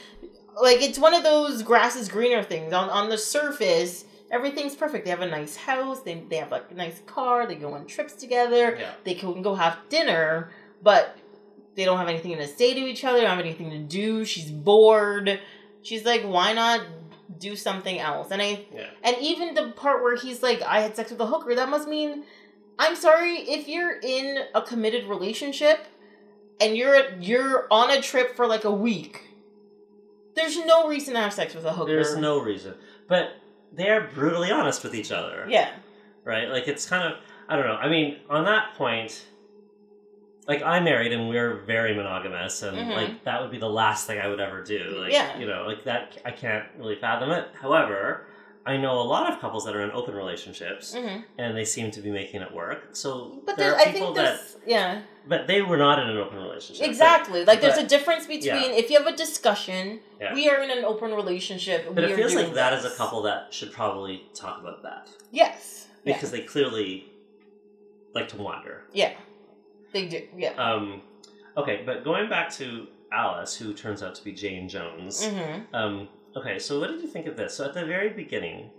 like 0.61 0.83
it's 0.83 0.99
one 0.99 1.15
of 1.15 1.23
those 1.23 1.63
grass 1.63 1.97
is 1.97 2.09
greener 2.09 2.43
things. 2.43 2.73
On 2.73 2.89
on 2.91 3.09
the 3.09 3.19
surface, 3.19 4.05
everything's 4.31 4.75
perfect. 4.75 5.05
They 5.05 5.11
have 5.11 5.21
a 5.21 5.29
nice 5.29 5.57
house. 5.57 6.01
They 6.01 6.23
they 6.29 6.37
have 6.37 6.51
like 6.51 6.71
a 6.71 6.75
nice 6.75 7.01
car. 7.07 7.47
They 7.47 7.57
go 7.57 7.75
on 7.75 7.87
trips 7.87 8.15
together. 8.15 8.77
yeah, 8.79 8.93
They 9.05 9.15
can 9.15 9.43
go 9.43 9.55
have 9.55 9.79
dinner, 9.89 10.51
but 10.83 11.17
they 11.75 11.85
don't 11.85 11.99
have 11.99 12.09
anything 12.09 12.37
to 12.37 12.47
say 12.47 12.75
to 12.75 12.81
each 12.81 13.05
other. 13.05 13.19
They 13.19 13.23
don't 13.23 13.37
have 13.37 13.45
anything 13.45 13.71
to 13.71 13.79
do. 13.79 14.25
She's 14.25 14.51
bored. 14.51 15.41
She's 15.83 16.05
like, 16.05 16.23
why 16.23 16.53
not 16.53 16.83
do 17.39 17.57
something 17.57 17.99
else? 17.99 18.31
And 18.31 18.43
I 18.43 18.67
yeah. 18.75 18.87
and 19.03 19.17
even 19.21 19.55
the 19.55 19.71
part 19.73 20.03
where 20.03 20.17
he's 20.17 20.43
like, 20.43 20.63
I 20.63 20.81
had 20.81 20.97
sex 20.97 21.11
with 21.11 21.21
a 21.21 21.27
hooker, 21.27 21.55
that 21.55 21.69
must 21.69 21.89
mean 21.89 22.25
I'm 22.79 22.97
sorry, 22.97 23.35
if 23.37 23.69
you're 23.69 23.99
in 24.01 24.39
a 24.55 24.63
committed 24.63 25.05
relationship 25.05 25.87
and 26.61 26.77
you're 26.77 27.15
you're 27.19 27.67
on 27.71 27.91
a 27.91 28.01
trip 28.01 28.35
for 28.37 28.47
like 28.47 28.65
a 28.65 28.73
week, 28.73 29.23
there's 30.41 30.59
no 30.65 30.89
reason 30.89 31.15
to 31.15 31.21
have 31.21 31.33
sex 31.33 31.55
with 31.55 31.65
a 31.65 31.73
hooker. 31.73 31.93
There's 31.93 32.17
no 32.17 32.41
reason, 32.41 32.75
but 33.09 33.31
they 33.73 33.89
are 33.91 34.09
brutally 34.15 34.51
honest 34.51 34.83
with 34.83 34.95
each 34.95 35.13
other. 35.13 35.47
Yeah. 35.49 35.71
right? 36.25 36.49
Like 36.51 36.69
it's 36.69 36.87
kind 36.87 37.13
of 37.13 37.19
I 37.49 37.57
don't 37.57 37.67
know. 37.67 37.75
I 37.77 37.89
mean, 37.89 38.19
on 38.29 38.45
that 38.45 38.75
point, 38.75 39.25
like 40.47 40.63
I'm 40.63 40.85
married 40.85 41.13
and 41.13 41.29
we're 41.29 41.57
very 41.63 41.95
monogamous, 41.95 42.63
and 42.63 42.77
Mhm. 42.77 42.95
like 42.97 43.25
that 43.25 43.41
would 43.41 43.51
be 43.51 43.59
the 43.59 43.69
last 43.69 44.07
thing 44.07 44.19
I 44.21 44.29
would 44.29 44.41
ever 44.41 44.63
do. 44.63 44.99
Like, 45.01 45.13
Yeah. 45.13 45.39
you 45.39 45.47
know, 45.47 45.65
like 45.67 45.85
that 45.85 46.19
I 46.25 46.31
can't 46.31 46.67
really 46.79 46.97
fathom 46.97 47.31
it. 47.31 47.49
However, 47.61 48.27
I 48.71 48.77
know 48.85 48.95
a 49.01 49.09
lot 49.15 49.25
of 49.33 49.41
couples 49.41 49.63
that 49.67 49.75
are 49.77 49.83
in 49.89 49.91
open 50.01 50.15
relationships, 50.15 50.95
hmm 50.95 51.19
and 51.39 51.57
they 51.59 51.65
seem 51.65 51.91
to 51.97 52.01
be 52.07 52.11
making 52.21 52.41
it 52.47 52.53
work. 52.63 52.81
So 52.93 53.09
But 53.47 53.57
there 53.57 53.71
there, 53.71 53.75
are 53.77 53.81
I 53.89 53.93
people 53.93 54.15
think 54.15 54.27
that, 54.27 54.41
yeah. 54.75 55.03
but 55.33 55.41
they 55.51 55.61
were 55.71 55.77
not 55.87 55.97
in 56.03 56.07
an 56.13 56.17
open 56.25 56.39
relationship. 56.47 56.87
Exactly. 56.87 57.41
Like 57.51 57.61
there's 57.63 57.77
but- 57.81 57.85
a 57.85 57.89
difference 57.97 58.25
between 58.27 58.69
yeah. 58.71 58.81
if 58.83 58.87
you 58.91 58.97
have 59.01 59.07
a 59.15 59.17
discussion, 59.27 59.83
Yeah. 60.21 60.35
we 60.35 60.43
are 60.51 60.61
in 60.63 60.71
an 60.79 60.85
open 60.93 61.11
relationship. 61.23 61.81
But 61.95 62.05
we 62.05 62.13
it 62.13 62.17
feels 62.17 62.35
like 62.35 62.53
that 62.55 62.73
is 62.79 62.85
a 62.85 62.95
couple 63.01 63.23
that 63.23 63.53
should 63.57 63.73
probably 63.73 64.15
talk 64.43 64.57
about 64.63 64.79
that 64.89 65.09
Yes. 65.33 65.89
Yeah. 66.05 66.15
because 66.15 66.31
they 66.31 66.43
clearly 66.55 66.91
like 68.15 68.29
to 68.29 68.37
wander. 68.37 68.77
yeah. 68.93 69.13
They 69.93 70.07
do. 70.07 70.21
Yeah. 70.37 70.53
Um, 70.67 71.03
okay, 71.57 71.83
but 71.85 72.05
going 72.05 72.29
back 72.29 72.49
to 72.61 72.87
Alice, 73.13 73.57
who 73.57 73.75
turns 73.75 74.01
out 74.05 74.15
to 74.19 74.23
be 74.23 74.33
Jane 74.33 74.69
Jones. 74.69 75.15
mm-hmm. 75.27 75.75
Um, 75.75 76.09
okay, 76.37 76.59
so 76.59 76.81
what 76.81 76.89
did 76.91 77.01
you 77.01 77.09
think 77.09 77.27
of 77.27 77.37
this? 77.37 77.55
So 77.55 77.65
at 77.65 77.75
the 77.75 77.85
very 77.85 78.11
beginning, 78.11 78.71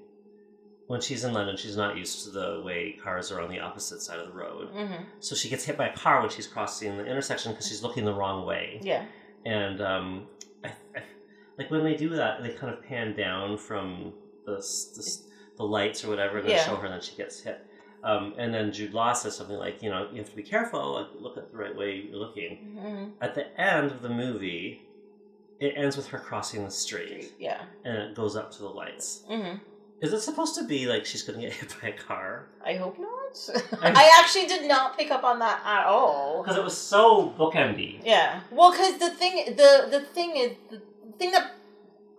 when 0.88 0.99
she's 1.02 1.24
in 1.24 1.34
London, 1.34 1.56
she's 1.58 1.78
not 1.78 1.97
used 1.97 2.26
to 2.26 2.32
the 2.32 2.62
way 2.66 2.97
cars 3.02 3.32
are 3.32 3.41
on 3.41 3.49
the 3.49 3.60
opposite 3.60 4.02
side 4.02 4.20
of 4.20 4.28
the 4.28 4.34
road. 4.34 4.74
Mm-hmm. 4.74 5.04
So 5.20 5.36
she 5.36 5.49
gets 5.49 5.64
hit 5.64 5.78
by 5.78 5.88
a 5.88 5.95
car 5.95 6.22
when 6.22 6.30
she's 6.30 6.47
crossing 6.47 6.97
the 6.97 7.06
intersection 7.06 7.52
because 7.54 7.68
she's 7.68 7.82
looking 7.84 8.04
the 8.06 8.14
wrong 8.14 8.45
way. 8.45 8.80
Yeah. 8.84 9.06
And 9.45 9.82
um, 9.82 10.28
I, 10.64 10.70
I, 10.95 11.04
like 11.58 11.72
when 11.72 11.84
they 11.84 11.95
do 11.95 12.10
that, 12.10 12.43
they 12.43 12.49
kind 12.54 12.74
of 12.74 12.84
pan 12.84 13.16
down 13.16 13.58
from 13.58 14.14
the 14.45 14.58
the, 14.58 15.18
the 15.58 15.64
lights 15.64 16.04
or 16.04 16.10
whatever, 16.10 16.39
and 16.39 16.47
they 16.47 16.54
Yeah. 16.54 16.66
show 16.66 16.76
her, 16.76 16.86
and 16.86 16.93
then 16.93 17.02
she 17.02 17.16
gets 17.16 17.41
hit. 17.41 17.66
Um, 18.04 18.34
and 18.38 18.52
then 18.54 18.72
Jude 18.74 18.93
Law 18.93 19.14
says 19.14 19.36
something 19.38 19.58
like, 19.58 19.84
you 19.84 19.89
know, 19.91 20.10
you 20.12 20.18
have 20.18 20.30
to 20.30 20.36
be 20.36 20.41
careful, 20.43 20.93
like 20.93 21.08
look 21.20 21.38
at 21.38 21.52
the 21.52 21.58
right 21.58 21.76
way 21.76 22.08
you're 22.10 22.18
looking. 22.18 22.76
Mm-hmm. 22.76 23.06
At 23.22 23.36
the 23.36 23.62
end 23.62 23.91
of 23.91 24.02
the 24.02 24.10
movie, 24.10 24.82
it 25.62 25.74
ends 25.78 25.95
with 25.95 26.07
her 26.07 26.20
crossing 26.20 26.66
the 26.66 26.72
street, 26.72 27.32
Yeah. 27.39 27.62
and 27.86 27.95
it 27.97 28.16
goes 28.16 28.36
up 28.36 28.51
to 28.53 28.59
the 28.59 28.68
lights. 28.70 29.24
Mm-hmm. 29.32 29.57
Is 30.01 30.12
it 30.12 30.22
supposed 30.22 30.55
to 30.55 30.64
be 30.66 30.88
like 30.88 31.05
she's 31.05 31.22
going 31.22 31.39
to 31.39 31.45
get 31.45 31.53
hit 31.62 31.76
by 31.82 31.89
a 31.89 31.93
car? 31.93 32.47
I 32.66 32.74
hope 32.74 32.97
not. 32.99 33.18
I- 33.82 34.20
actually 34.22 34.47
did 34.47 34.68
not 34.68 34.97
pick 34.97 35.12
up 35.12 35.24
on 35.24 35.39
that 35.39 35.62
at 35.64 35.86
all. 35.86 36.41
Because 36.43 36.57
it 36.57 36.64
was 36.64 36.76
so 36.78 37.30
bookendy. 37.38 38.01
Yeah. 38.03 38.41
Well, 38.51 38.72
because 38.72 38.97
the 38.97 39.12
thing, 39.12 39.55
the 39.55 39.88
the 39.89 40.01
thing 40.01 40.36
is, 40.36 40.51
the 40.72 40.82
thing 41.20 41.32
that 41.32 41.51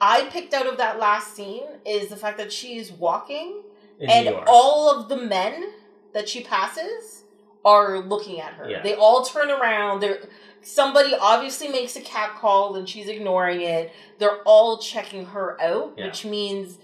I 0.00 0.28
picked 0.30 0.54
out 0.54 0.66
of 0.66 0.78
that 0.78 0.98
last 1.00 1.34
scene 1.34 1.64
is 1.84 2.08
the 2.08 2.16
fact 2.16 2.38
that 2.38 2.52
she 2.52 2.76
is 2.78 2.92
walking, 2.92 3.62
In 3.98 4.08
and 4.08 4.36
all 4.46 4.88
of 4.96 5.08
the 5.08 5.16
men 5.16 5.72
that 6.14 6.28
she 6.28 6.42
passes 6.44 7.24
are 7.64 7.98
looking 8.00 8.40
at 8.40 8.54
her. 8.54 8.68
Yeah. 8.70 8.82
They 8.82 8.94
all 8.94 9.24
turn 9.24 9.50
around. 9.50 10.00
They're 10.00 10.20
somebody 10.62 11.14
obviously 11.20 11.68
makes 11.68 11.96
a 11.96 12.00
cat 12.00 12.36
call 12.36 12.76
and 12.76 12.88
she's 12.88 13.08
ignoring 13.08 13.60
it. 13.60 13.92
They're 14.18 14.42
all 14.44 14.78
checking 14.78 15.26
her 15.26 15.60
out, 15.60 15.94
Yeah. 15.96 16.06
which 16.06 16.24
means 16.24 16.78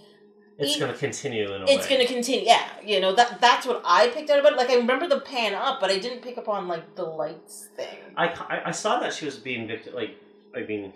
it's 0.59 0.77
going 0.77 0.93
to 0.93 0.99
continue 0.99 1.53
in 1.55 1.63
a 1.63 1.65
it's 1.67 1.89
way. 1.89 1.95
going 1.97 2.07
to 2.07 2.13
continue. 2.13 2.45
Yeah, 2.45 2.67
you 2.85 2.99
know 3.01 3.15
that 3.15 3.41
that's 3.41 3.65
what 3.67 3.81
I 3.85 4.09
picked 4.09 4.29
out 4.31 4.41
about 4.41 4.53
it. 4.55 4.57
Like 4.59 4.71
I 4.71 4.75
remember 4.75 5.07
the 5.07 5.21
pan 5.21 5.55
up, 5.55 5.81
but 5.81 5.91
I 5.91 5.99
didn't 5.99 6.21
pick 6.23 6.37
up 6.37 6.49
on 6.49 6.67
like 6.67 6.97
the 6.97 7.05
lights 7.05 7.69
thing. 7.77 7.97
I, 8.17 8.27
I, 8.29 8.63
I 8.67 8.71
saw 8.73 8.99
that 9.01 9.15
she 9.15 9.25
was 9.25 9.37
being 9.37 9.69
victim, 9.69 9.95
like, 9.95 10.17
I 10.57 10.63
mean, 10.63 10.93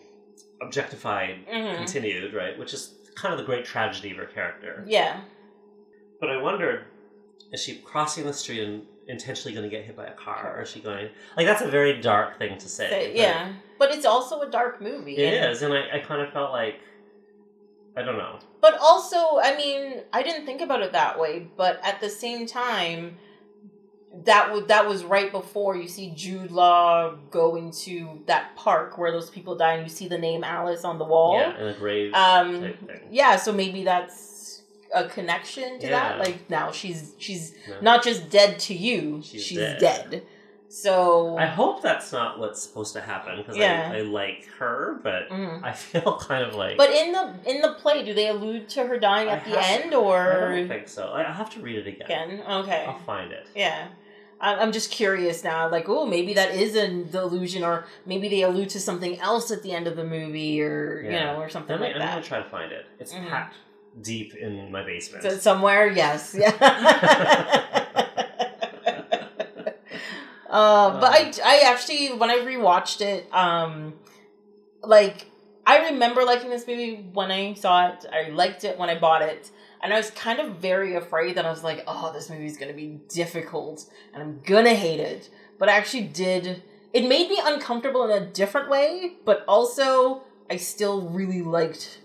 objectified, 0.60 1.46
Mhm. 1.46 1.76
continued, 1.76 2.34
right? 2.34 2.58
Which 2.58 2.74
is 2.74 2.94
kind 3.14 3.32
of 3.32 3.38
the 3.38 3.44
great 3.46 3.64
tragedy 3.64 4.10
of 4.10 4.16
her 4.16 4.26
character. 4.26 4.84
Yeah. 4.86 5.20
But 6.20 6.30
I 6.30 6.36
wondered, 6.42 6.86
is 7.52 7.62
she 7.62 7.76
crossing 7.76 8.24
the 8.26 8.32
street 8.32 8.60
and 8.64 8.82
intentionally 9.08 9.54
going 9.54 9.68
to 9.68 9.74
get 9.74 9.84
hit 9.84 9.96
by 9.96 10.06
a 10.06 10.12
car, 10.14 10.54
or 10.56 10.62
is 10.62 10.70
she 10.70 10.80
going? 10.80 11.08
Like, 11.36 11.46
that's 11.46 11.62
a 11.62 11.68
very 11.68 12.00
dark 12.00 12.38
thing 12.38 12.58
to 12.58 12.68
say. 12.68 12.88
So, 13.14 13.20
yeah, 13.20 13.52
but 13.78 13.90
it's 13.90 14.06
also 14.06 14.40
a 14.42 14.50
dark 14.50 14.80
movie. 14.80 15.16
it 15.16 15.34
and- 15.42 15.52
is, 15.52 15.62
and 15.62 15.74
I, 15.74 15.96
I 15.96 15.98
kind 16.00 16.20
of 16.22 16.32
felt 16.32 16.52
like, 16.52 16.76
I 17.96 18.02
don't 18.02 18.16
know. 18.16 18.38
But 18.60 18.78
also, 18.80 19.16
I 19.42 19.54
mean, 19.56 20.02
I 20.12 20.22
didn't 20.22 20.46
think 20.46 20.60
about 20.60 20.82
it 20.82 20.92
that 20.92 21.18
way. 21.18 21.48
But 21.56 21.80
at 21.84 22.00
the 22.00 22.08
same 22.08 22.46
time, 22.46 23.18
that 24.24 24.52
was 24.52 24.66
that 24.66 24.86
was 24.88 25.04
right 25.04 25.30
before 25.32 25.74
you 25.76 25.88
see 25.88 26.10
Jude 26.10 26.50
Law 26.50 27.14
go 27.30 27.56
into 27.56 28.20
that 28.26 28.54
park 28.56 28.98
where 28.98 29.10
those 29.10 29.30
people 29.30 29.56
die, 29.56 29.74
and 29.74 29.82
you 29.82 29.88
see 29.88 30.06
the 30.08 30.18
name 30.18 30.44
Alice 30.44 30.84
on 30.84 30.98
the 30.98 31.04
wall. 31.04 31.38
Yeah, 31.38 31.58
in 31.60 31.66
a 31.68 31.74
grave 31.74 32.12
Um, 32.14 32.60
type 32.60 32.86
thing. 32.86 33.00
yeah, 33.10 33.36
so 33.36 33.52
maybe 33.52 33.84
that's 33.84 34.14
a 34.94 35.04
connection 35.08 35.78
to 35.80 35.86
that. 35.88 36.18
Like 36.18 36.48
now 36.50 36.70
she's 36.72 37.12
she's 37.18 37.54
Yeah. 37.68 37.76
not 37.80 38.02
just 38.04 38.30
dead 38.30 38.58
to 38.60 38.74
you; 38.74 39.20
She's 39.24 39.44
she's, 39.44 39.58
dead. 39.58 39.80
dead. 39.80 40.22
So 40.68 41.36
I 41.36 41.44
hope 41.44 41.82
that's 41.82 42.12
not 42.12 42.38
what's 42.38 42.62
supposed 42.62 42.94
to 42.94 43.00
happen 43.02 43.36
because 43.36 43.56
Yeah. 43.58 43.90
I, 43.92 43.98
I 43.98 44.00
like 44.02 44.46
her, 44.58 44.98
but 45.02 45.28
Mhm. 45.28 45.62
I 45.70 45.72
feel 45.72 46.16
kind 46.18 46.44
of 46.44 46.54
like. 46.54 46.78
But 46.78 46.90
in 46.90 47.12
the 47.12 47.34
in 47.44 47.60
the 47.60 47.74
play, 47.74 48.02
do 48.04 48.14
they 48.14 48.28
allude 48.28 48.68
to 48.70 48.84
her 48.86 48.98
dying 48.98 49.28
I 49.28 49.32
at 49.32 49.44
the 49.44 49.58
end, 49.62 49.92
I 49.94 49.96
or 49.98 50.52
I 50.52 50.56
don't 50.56 50.68
think 50.68 50.88
so. 50.88 51.12
I- 51.12 51.24
have 51.24 51.50
to 51.54 51.60
read 51.60 51.76
it 51.76 51.86
again. 51.86 52.06
again? 52.30 52.42
Okay, 52.48 52.84
I'll 52.88 52.98
find 53.00 53.32
it. 53.32 53.46
yeah. 53.54 53.88
I- 54.40 54.56
I'm 54.56 54.72
just 54.72 54.90
curious 54.90 55.44
now, 55.44 55.68
like, 55.70 55.88
oh, 55.88 56.04
maybe 56.04 56.34
that 56.34 56.52
is 56.54 56.74
an 56.74 57.08
illusion, 57.14 57.62
or 57.62 57.84
maybe 58.06 58.28
they 58.28 58.42
allude 58.42 58.70
to 58.70 58.80
something 58.80 59.20
else 59.20 59.50
at 59.52 59.62
the 59.62 59.72
end 59.72 59.86
of 59.86 59.94
the 59.94 60.04
movie, 60.04 60.60
or 60.62 61.02
you 61.04 61.10
know, 61.12 61.36
or 61.36 61.48
something 61.50 61.76
Then 61.76 61.82
I, 61.82 61.86
like 61.88 61.94
I'm 61.96 62.00
that. 62.00 62.14
gonna 62.14 62.24
try 62.24 62.38
to 62.42 62.48
find 62.48 62.72
it. 62.72 62.86
It's 62.98 63.12
Mhm. 63.12 63.28
packed 63.28 63.56
deep 64.00 64.34
in 64.34 64.70
my 64.70 64.84
basement. 64.84 65.22
So 65.22 65.36
somewhere, 65.36 65.90
yes, 65.90 66.34
yeah. 66.38 66.50
uh, 70.50 71.00
but 71.00 71.12
I, 71.12 71.32
I 71.44 71.60
actually, 71.66 72.12
when 72.12 72.30
I 72.30 72.38
rewatched 72.38 73.00
it, 73.00 73.32
um, 73.32 73.94
like 74.82 75.26
I 75.66 75.90
remember 75.90 76.24
liking 76.24 76.50
this 76.50 76.66
movie 76.66 77.06
when 77.12 77.30
I 77.30 77.54
saw 77.54 77.88
it. 77.88 78.04
I 78.12 78.30
liked 78.30 78.64
it 78.64 78.78
when 78.78 78.90
I 78.90 78.98
bought 78.98 79.22
it, 79.22 79.50
and 79.82 79.92
I 79.92 79.96
was 79.96 80.10
kind 80.10 80.40
of 80.40 80.56
very 80.56 80.94
afraid 80.96 81.36
that 81.36 81.46
I 81.46 81.50
was 81.50 81.62
like, 81.62 81.84
"Oh, 81.86 82.12
this 82.12 82.28
movie's 82.28 82.56
gonna 82.56 82.72
be 82.72 83.00
difficult, 83.08 83.84
and 84.12 84.22
I'm 84.22 84.40
gonna 84.44 84.74
hate 84.74 85.00
it." 85.00 85.30
But 85.58 85.68
I 85.68 85.76
actually 85.76 86.04
did. 86.04 86.62
It 86.92 87.08
made 87.08 87.28
me 87.28 87.40
uncomfortable 87.42 88.04
in 88.04 88.22
a 88.22 88.26
different 88.26 88.68
way, 88.68 89.14
but 89.24 89.44
also 89.46 90.22
I 90.50 90.56
still 90.56 91.08
really 91.08 91.42
liked 91.42 92.00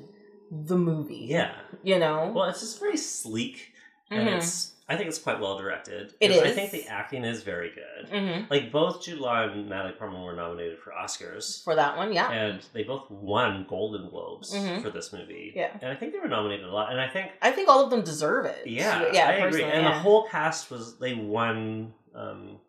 the 0.52 0.78
movie. 0.78 1.26
yeah. 1.30 1.54
you 1.84 2.00
know. 2.00 2.32
Well, 2.36 2.46
it's 2.46 2.60
just 2.62 2.80
very 2.80 2.98
sleek, 2.98 3.74
and 4.10 4.28
Mhm. 4.28 4.38
it's. 4.38 4.74
I 4.90 4.96
think 4.96 5.10
it's 5.10 5.20
quite 5.20 5.42
well 5.42 5.58
directed. 5.58 6.14
It 6.22 6.32
And 6.32 6.48
I 6.48 6.52
think 6.54 6.72
the 6.72 6.88
acting 6.88 7.26
is 7.26 7.44
very 7.44 7.72
good. 7.76 8.08
hmm 8.10 8.46
Like 8.50 8.72
both 8.72 9.04
Jude 9.04 9.20
Law 9.20 9.44
and 9.44 9.68
Natalie 9.68 9.92
Portman 10.00 10.22
were 10.24 10.34
nominated 10.34 10.80
for 10.80 10.92
Oscars, 10.94 11.62
For 11.66 11.76
that 11.76 11.98
one, 11.98 12.14
yeah. 12.14 12.32
and 12.32 12.62
they 12.72 12.84
both 12.84 13.12
won 13.12 13.66
Golden 13.68 14.10
Globes 14.10 14.56
Mhm. 14.56 14.82
for 14.82 14.90
this 14.90 15.12
movie. 15.12 15.52
Yeah. 15.54 15.72
and 15.82 15.92
I 15.92 15.96
think 15.96 16.14
they 16.14 16.20
were 16.20 16.30
nominated 16.30 16.66
a 16.66 16.72
lot. 16.72 16.90
And 16.90 17.02
I 17.02 17.10
think 17.10 17.34
I 17.42 17.52
think 17.52 17.68
all 17.68 17.84
of 17.84 17.90
them 17.90 18.02
deserve 18.02 18.46
it. 18.46 18.66
Yeah, 18.66 19.12
yeah, 19.12 19.28
I 19.28 19.34
agree. 19.34 19.64
And 19.64 19.84
yeah. 19.84 19.94
the 19.94 20.00
whole 20.00 20.26
cast 20.30 20.72
was 20.72 20.98
they 21.00 21.14
won. 21.14 21.94
Um, 22.16 22.62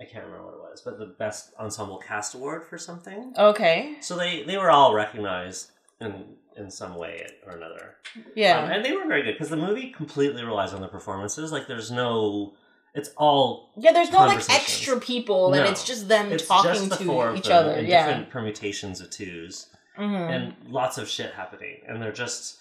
I 0.00 0.04
can't 0.04 0.24
remember 0.24 0.46
what 0.46 0.54
it 0.54 0.60
was, 0.60 0.80
but 0.82 0.96
the 1.00 1.06
best 1.06 1.52
ensemble 1.58 1.98
cast 1.98 2.34
award 2.34 2.64
for 2.68 2.78
something. 2.78 3.34
Okay. 3.36 3.96
So 4.00 4.16
they 4.16 4.44
they 4.44 4.56
were 4.58 4.70
all 4.70 4.94
recognized 4.94 5.72
in 6.00 6.36
in 6.56 6.70
some 6.70 6.96
way 6.96 7.26
or 7.46 7.52
another. 7.56 7.96
Yeah. 8.34 8.58
Um, 8.64 8.70
and 8.70 8.84
they 8.84 8.92
were 8.92 9.06
very 9.06 9.22
good 9.22 9.32
because 9.34 9.50
the 9.50 9.56
movie 9.56 9.90
completely 9.90 10.44
relies 10.44 10.72
on 10.74 10.80
the 10.80 10.88
performances. 10.88 11.52
Like 11.52 11.66
there's 11.66 11.90
no, 11.90 12.54
it's 12.94 13.10
all 13.16 13.70
yeah, 13.76 13.92
there's 13.92 14.10
no 14.10 14.18
like 14.26 14.48
extra 14.50 14.98
people, 14.98 15.52
and 15.54 15.64
No. 15.64 15.70
it's 15.70 15.84
just 15.84 16.08
them 16.08 16.32
it's 16.32 16.46
talking 16.46 16.72
just 16.72 16.90
the 16.90 16.96
to 16.96 17.34
each 17.36 17.50
other. 17.50 17.72
in 17.74 17.86
Yeah. 17.86 18.06
different 18.06 18.30
permutations 18.30 19.00
of 19.00 19.10
twos 19.10 19.66
Mhm. 19.98 20.30
and 20.30 20.54
lots 20.72 20.98
of 20.98 21.08
shit 21.08 21.32
happening 21.34 21.82
and 21.86 22.00
they're 22.00 22.12
just 22.12 22.58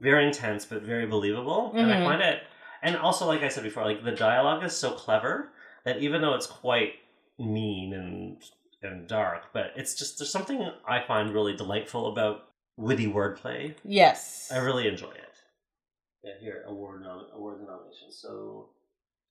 very 0.00 0.26
intense 0.26 0.64
but 0.64 0.82
very 0.82 1.06
believable 1.06 1.72
and 1.76 1.92
i 1.92 1.96
Mhm. 1.96 2.04
find 2.04 2.22
it 2.22 2.42
and 2.82 2.96
also 2.96 3.26
like 3.26 3.42
i 3.42 3.48
said 3.48 3.62
before 3.62 3.84
like 3.84 4.02
the 4.02 4.10
dialogue 4.12 4.64
is 4.64 4.74
so 4.76 4.90
clever 4.92 5.52
that 5.84 5.98
even 5.98 6.20
though 6.22 6.34
it's 6.34 6.46
quite 6.46 6.94
mean 7.38 7.92
and 7.92 8.42
and 8.82 9.06
dark 9.06 9.44
but 9.52 9.72
it's 9.76 9.94
just 9.94 10.18
there's 10.18 10.30
something 10.32 10.70
i 10.88 11.00
find 11.06 11.32
really 11.32 11.54
delightful 11.54 12.06
about 12.10 12.48
witty 12.80 13.06
wordplay 13.06 13.74
yes. 13.84 14.50
i 14.52 14.58
really 14.58 14.88
enjoy 14.88 15.10
it 15.10 15.34
yeah 16.24 16.32
here 16.40 16.64
award 16.66 17.02
nom- 17.02 17.26
award 17.34 17.60
nominations 17.60 18.16
so 18.16 18.68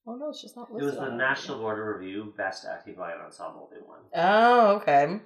oh 0.08 0.16
no, 0.16 0.30
it's 0.30 0.42
just 0.42 0.56
not 0.56 0.70
it 0.70 0.74
was 0.84 0.96
the 0.96 1.02
on 1.02 1.18
national 1.18 1.58
board 1.60 1.80
of 1.80 1.86
review 2.00 2.34
best 2.38 2.66
acting 2.66 2.96
by 2.96 3.12
an 3.12 3.20
ensemble 3.22 3.70
they 3.72 3.80
won 3.86 4.00
Oh, 4.16 4.76
okay. 4.78 5.20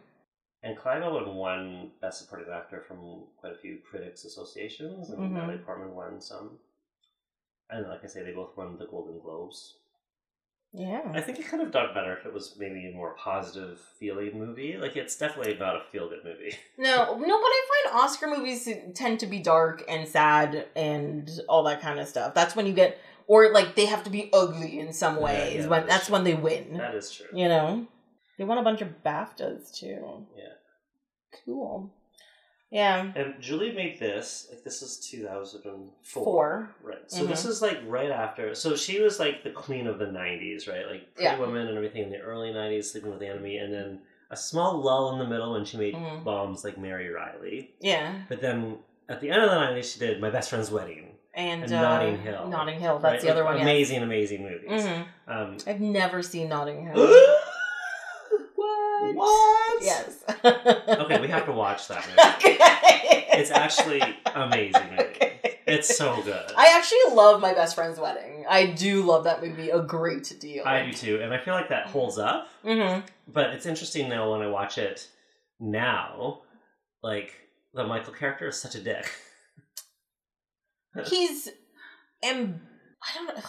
And 0.66 0.78
Clive 0.78 1.04
Owen 1.04 1.36
won 1.36 1.92
Best 2.00 2.22
Supporting 2.22 2.48
Actor 2.54 2.86
from 2.88 3.24
quite 3.36 3.52
a 3.52 3.58
few 3.58 3.80
critics 3.90 4.24
associations, 4.24 5.10
and 5.10 5.20
Mhm. 5.20 5.32
Natalie 5.32 5.58
Portman 5.58 5.94
won 5.94 6.22
some. 6.22 6.58
And 7.70 7.86
like 7.90 8.02
I 8.06 8.08
say, 8.08 8.24
they 8.24 8.32
both 8.32 8.56
won 8.56 8.78
the 8.78 8.86
Golden 8.88 9.20
Globes. 9.20 9.80
Yeah. 10.74 11.02
I 11.14 11.22
think 11.22 11.40
it 11.40 11.48
could 11.48 11.60
have 11.60 11.72
done 11.72 11.94
better 11.94 12.18
if 12.18 12.26
it 12.26 12.34
was 12.34 12.56
maybe 12.58 12.90
a 12.90 12.96
more 12.96 13.16
positive 13.16 13.80
feeling 14.00 14.40
movie. 14.40 14.76
Like 14.78 14.96
it's 14.96 15.16
definitely 15.16 15.56
not 15.60 15.76
a 15.76 15.82
feel 15.92 16.10
good 16.10 16.24
movie. 16.26 16.56
No, 16.78 17.16
no, 17.16 17.16
but 17.16 17.24
I 17.28 17.68
find 17.86 18.02
Oscar 18.02 18.28
movies 18.28 18.68
tend 18.96 19.20
to 19.20 19.28
be 19.28 19.40
dark 19.40 19.84
and 19.88 20.08
sad 20.08 20.66
and 20.76 21.30
all 21.48 21.64
that 21.64 21.82
kind 21.82 22.00
of 22.00 22.08
stuff. 22.08 22.34
That's 22.34 22.56
when 22.56 22.66
you 22.66 22.74
get 22.74 22.98
or 23.28 23.54
like 23.54 23.76
they 23.76 23.86
have 23.86 24.04
to 24.06 24.10
be 24.10 24.30
ugly 24.34 24.80
in 24.80 24.92
some 24.92 25.22
ways. 25.22 25.64
yeah, 25.64 25.68
when 25.68 25.82
that's 25.82 25.94
that's 25.94 26.06
true. 26.08 26.14
when 26.14 26.24
they 26.24 26.34
win. 26.34 26.78
That 26.78 26.96
is 26.96 27.12
true. 27.12 27.28
You 27.34 27.48
know, 27.48 27.88
they 28.38 28.44
won 28.44 28.58
a 28.58 28.64
bunch 28.64 28.82
of 28.82 29.04
BAFTAs 29.06 29.74
too. 29.76 30.26
Yeah. 30.36 30.44
Cool. 31.46 31.94
Yeah. 32.74 33.12
And 33.16 33.36
Julie 33.40 33.72
made 33.72 34.00
this, 34.00 34.48
like 34.50 34.64
this 34.64 34.82
is 34.82 34.98
2004. 34.98 36.24
Four. 36.24 36.70
Right. 36.82 37.10
So 37.10 37.26
this 37.26 37.46
is 37.46 37.62
like 37.62 37.80
right 37.86 38.10
after. 38.10 38.56
So 38.56 38.76
she 38.76 39.00
was 39.00 39.20
like 39.20 39.44
the 39.44 39.52
queen 39.52 39.86
of 39.86 40.00
the 40.00 40.06
90s, 40.08 40.68
right? 40.68 40.88
Like 40.90 41.14
Pretty 41.14 41.24
Yeah. 41.30 41.40
Women 41.40 41.68
and 41.68 41.78
everything 41.78 42.02
in 42.04 42.10
the 42.10 42.20
early 42.20 42.50
90s, 42.52 42.86
Sleeping 42.86 43.12
with 43.12 43.20
the 43.20 43.28
Enemy, 43.28 43.58
and 43.58 43.72
then 43.72 44.00
a 44.32 44.36
small 44.36 44.82
lull 44.82 45.14
in 45.14 45.20
the 45.20 45.28
middle 45.28 45.54
when 45.54 45.66
she 45.66 45.78
made 45.78 45.94
Mhm. 45.94 46.24
bombs 46.24 46.64
like 46.64 46.78
Mary 46.80 47.10
Reilly. 47.10 47.76
Yeah. 47.80 48.12
But 48.28 48.42
then 48.42 48.80
at 49.08 49.22
the 49.22 49.30
end 49.30 49.44
of 49.44 49.52
the 49.52 49.56
90s, 49.56 49.94
she 49.94 50.00
did 50.00 50.20
My 50.20 50.32
Best 50.32 50.50
Friend's 50.50 50.72
Wedding. 50.72 51.10
And, 51.36 51.64
And 51.64 51.74
uh, 51.74 51.82
Notting 51.82 52.18
Hill. 52.22 52.48
Notting 52.48 52.80
Hill. 52.80 52.98
That's 53.00 53.14
right? 53.14 53.22
the 53.22 53.30
other 53.32 53.44
Like, 53.44 53.54
one. 53.54 53.62
Amazing, 53.62 54.02
amazing 54.02 54.42
movies. 54.44 54.84
Yeah. 54.84 55.06
hmm 55.28 55.32
Um, 55.32 55.58
I've 55.68 55.80
never 55.80 56.24
seen 56.24 56.50
Notting 56.50 56.88
Hill. 56.88 56.96
what? 58.56 59.16
What? 59.16 59.84
Yes. 59.84 60.24
Okay, 61.00 61.20
we 61.22 61.28
have 61.28 61.46
to 61.46 61.52
watch 61.52 61.88
that 61.88 62.06
movie. 62.08 62.20
okay. 62.38 63.28
It's 63.34 63.52
actually 63.52 64.02
amazing 64.36 64.90
movie. 64.92 65.04
Okay. 65.04 65.60
It's 65.66 65.98
so 65.98 66.22
good. 66.24 66.52
I 66.58 66.74
actually 66.78 67.16
love 67.16 67.42
my 67.42 67.54
best 67.54 67.76
friend's 67.76 68.00
wedding. 68.00 68.46
I 68.50 68.68
do 68.68 69.04
love 69.04 69.24
that 69.24 69.42
movie 69.42 69.70
a 69.70 69.82
great 69.82 70.32
deal. 70.40 70.64
I 70.66 70.86
do 70.86 70.94
too, 70.94 71.20
and 71.22 71.34
I 71.34 71.38
feel 71.40 71.54
like 71.54 71.70
that 71.70 71.88
holds 71.88 72.18
up. 72.18 72.48
hmm 72.64 73.00
But 73.28 73.52
it's 73.52 73.66
interesting 73.66 74.10
now 74.10 74.32
when 74.32 74.42
I 74.42 74.48
watch 74.48 74.78
it 74.78 75.08
now, 75.60 76.42
like 77.02 77.32
the 77.74 77.86
Michael 77.86 78.14
character 78.14 78.48
is 78.48 78.60
such 78.60 78.76
a 78.76 78.82
dick. 78.82 79.10
He's, 81.08 81.50
am 82.24 82.62
I 83.02 83.16
don't 83.18 83.28
know. 83.28 83.44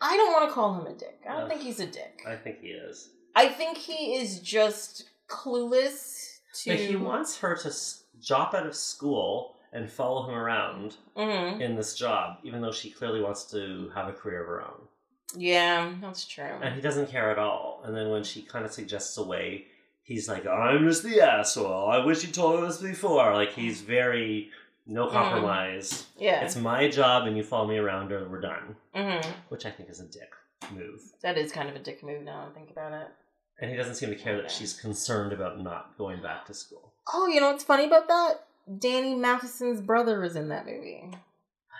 I 0.00 0.16
don't 0.16 0.32
want 0.32 0.48
to 0.48 0.54
call 0.54 0.74
him 0.74 0.86
a 0.86 0.96
dick. 0.96 1.20
I 1.28 1.32
don't 1.32 1.42
Ugh. 1.42 1.48
think 1.48 1.62
he's 1.62 1.80
a 1.80 1.86
dick. 1.86 2.20
I 2.26 2.36
think 2.36 2.60
he 2.60 2.68
is. 2.68 3.08
I 3.34 3.48
think 3.48 3.78
he 3.78 4.14
is 4.16 4.40
just 4.40 5.08
clueless 5.28 6.27
to. 6.64 6.70
But 6.70 6.80
he 6.80 6.96
wants 6.96 7.38
her 7.38 7.56
to 7.56 7.68
s- 7.68 8.04
drop 8.24 8.54
out 8.54 8.66
of 8.66 8.74
school 8.74 9.54
and 9.72 9.90
follow 9.90 10.28
him 10.28 10.34
around 10.34 10.96
Mhm. 11.16 11.60
in 11.60 11.76
this 11.76 11.94
job, 11.94 12.38
even 12.42 12.60
though 12.62 12.72
she 12.72 12.90
clearly 12.90 13.20
wants 13.20 13.44
to 13.50 13.90
have 13.94 14.08
a 14.08 14.12
career 14.12 14.40
of 14.42 14.46
her 14.48 14.62
own. 14.62 14.88
Yeah, 15.34 15.92
that's 16.00 16.26
true. 16.26 16.44
And 16.62 16.74
he 16.74 16.80
doesn't 16.80 17.10
care 17.10 17.30
at 17.30 17.38
all. 17.38 17.82
And 17.84 17.94
then 17.94 18.08
when 18.10 18.24
she 18.24 18.42
kind 18.42 18.64
of 18.64 18.72
suggests 18.72 19.16
a 19.18 19.22
way, 19.22 19.66
he's 20.02 20.26
like, 20.28 20.46
I'm 20.46 20.86
just 20.86 21.02
the 21.02 21.20
asshole. 21.20 21.90
I 21.90 21.98
wish 22.04 22.24
you 22.24 22.32
told 22.32 22.60
me 22.62 22.66
this 22.66 22.78
before. 22.80 23.34
Like, 23.34 23.52
he's 23.52 23.82
very 23.82 24.50
no 24.86 25.06
Mm. 25.08 25.12
compromise. 25.12 26.06
yeah. 26.16 26.40
It's 26.40 26.56
my 26.56 26.88
job 26.88 27.26
and 27.26 27.36
you 27.36 27.44
follow 27.44 27.68
me 27.68 27.76
around 27.76 28.10
or 28.10 28.26
we're 28.26 28.40
done. 28.40 28.74
hmm 28.94 29.20
Which 29.50 29.66
I 29.66 29.70
think 29.70 29.90
is 29.90 30.00
a 30.00 30.06
dick 30.06 30.32
move. 30.72 31.02
That 31.20 31.36
is 31.36 31.52
kind 31.52 31.68
of 31.68 31.76
a 31.76 31.78
dick 31.78 32.02
move 32.02 32.22
now 32.22 32.48
I 32.50 32.54
think 32.54 32.70
about 32.70 32.92
it. 32.94 33.08
And 33.60 33.70
he 33.70 33.76
doesn't 33.76 33.96
seem 33.96 34.10
to 34.10 34.16
care 34.16 34.36
that 34.40 34.50
she's 34.50 34.72
concerned 34.74 35.32
about 35.32 35.60
not 35.60 35.96
going 35.98 36.22
back 36.22 36.46
to 36.46 36.54
school. 36.54 36.92
Oh, 37.12 37.26
you 37.26 37.40
know 37.40 37.50
what's 37.50 37.64
funny 37.64 37.84
about 37.86 38.06
that? 38.08 38.44
Danny 38.78 39.14
Matheson's 39.14 39.80
brother 39.80 40.22
is 40.24 40.36
in 40.36 40.48
that 40.50 40.66
movie. 40.66 41.10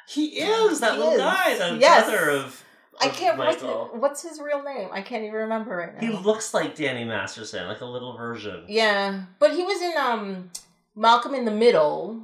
He 0.09 0.41
is 0.41 0.81
that 0.81 0.93
He 0.95 0.99
little 0.99 1.12
is. 1.14 1.20
guy, 1.20 1.55
the 1.59 1.76
Yes. 1.79 2.09
brother 2.09 2.31
of, 2.31 2.64
I 3.01 3.09
can't. 3.09 3.37
What's, 3.39 3.62
Michael. 3.62 3.91
what's 3.93 4.22
his 4.22 4.41
real 4.41 4.62
name? 4.62 4.89
I 4.91 5.03
can't 5.03 5.22
even 5.22 5.35
remember 5.35 5.76
right 5.76 5.95
now. 5.95 6.01
He 6.01 6.09
looks 6.24 6.53
like 6.55 6.74
Danny 6.74 7.05
Masterson, 7.05 7.68
like 7.68 7.81
a 7.83 7.85
little 7.85 8.16
version. 8.16 8.64
yeah, 8.68 9.24
but 9.39 9.53
he 9.55 9.62
was 9.62 9.81
in 9.83 9.93
um 9.99 10.51
Malcolm 10.97 11.35
in 11.35 11.45
the 11.45 11.51
Middle, 11.53 12.22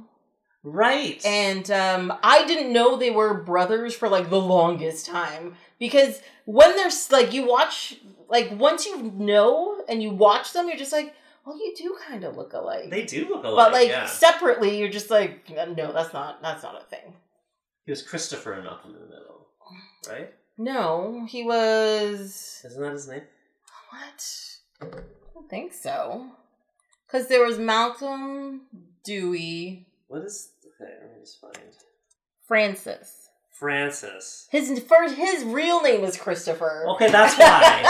Right. 0.65 1.23
and 1.25 1.69
um 1.71 2.13
I 2.23 2.45
didn't 2.45 2.73
know 2.73 2.97
they 2.97 3.11
were 3.11 3.33
brothers 3.43 3.93
for 3.95 4.09
like 4.09 4.29
the 4.29 4.41
longest 4.41 5.05
time 5.05 5.55
because 5.79 6.21
when 6.45 6.75
there's 6.75 7.11
like 7.11 7.33
you 7.33 7.47
watch 7.47 7.97
like 8.29 8.51
once 8.51 8.85
you 8.85 9.01
know 9.01 9.83
and 9.87 10.01
you 10.01 10.09
watch 10.11 10.53
them, 10.53 10.67
you're 10.67 10.77
just 10.77 10.91
like, 10.91 11.13
well, 11.45 11.57
you 11.57 11.75
do 11.77 11.95
kind 12.07 12.23
of 12.23 12.35
look 12.35 12.53
alike. 12.53 12.89
they 12.89 13.05
do 13.05 13.27
look 13.29 13.43
alike. 13.43 13.67
but 13.67 13.73
like 13.73 13.89
yeah. 13.89 14.07
separately, 14.07 14.79
you're 14.79 14.89
just 14.89 15.09
like, 15.09 15.49
no, 15.49 15.91
that's 15.91 16.13
not 16.13 16.41
that's 16.41 16.63
not 16.63 16.81
a 16.81 16.85
thing. 16.85 17.13
He 17.85 17.91
was 17.91 18.01
Christopher 18.01 18.55
in 18.55 18.63
Malcolm 18.63 18.95
in 18.95 19.01
the 19.01 19.07
Middle, 19.07 19.47
right? 20.09 20.33
No, 20.57 21.25
he 21.29 21.43
was. 21.43 22.61
Isn't 22.65 22.81
that 22.81 22.93
his 22.93 23.07
name? 23.07 23.21
What? 23.91 24.57
I 24.81 24.85
don't 25.33 25.49
think 25.49 25.73
so. 25.73 26.29
Because 27.05 27.27
there 27.27 27.45
was 27.45 27.59
Malcolm, 27.59 28.61
Dewey, 29.03 29.85
What 30.07 30.23
is? 30.23 30.49
Okay, 30.81 30.91
let 31.01 31.11
me 31.13 31.19
just 31.21 31.39
find 31.39 31.57
Francis. 32.47 33.29
Francis. 33.51 34.47
His 34.51 34.79
first, 34.81 35.15
his 35.15 35.43
real 35.45 35.81
name 35.81 36.03
is 36.03 36.17
Christopher. 36.17 36.85
Okay, 36.89 37.09
that's 37.09 37.37
why. 37.37 37.81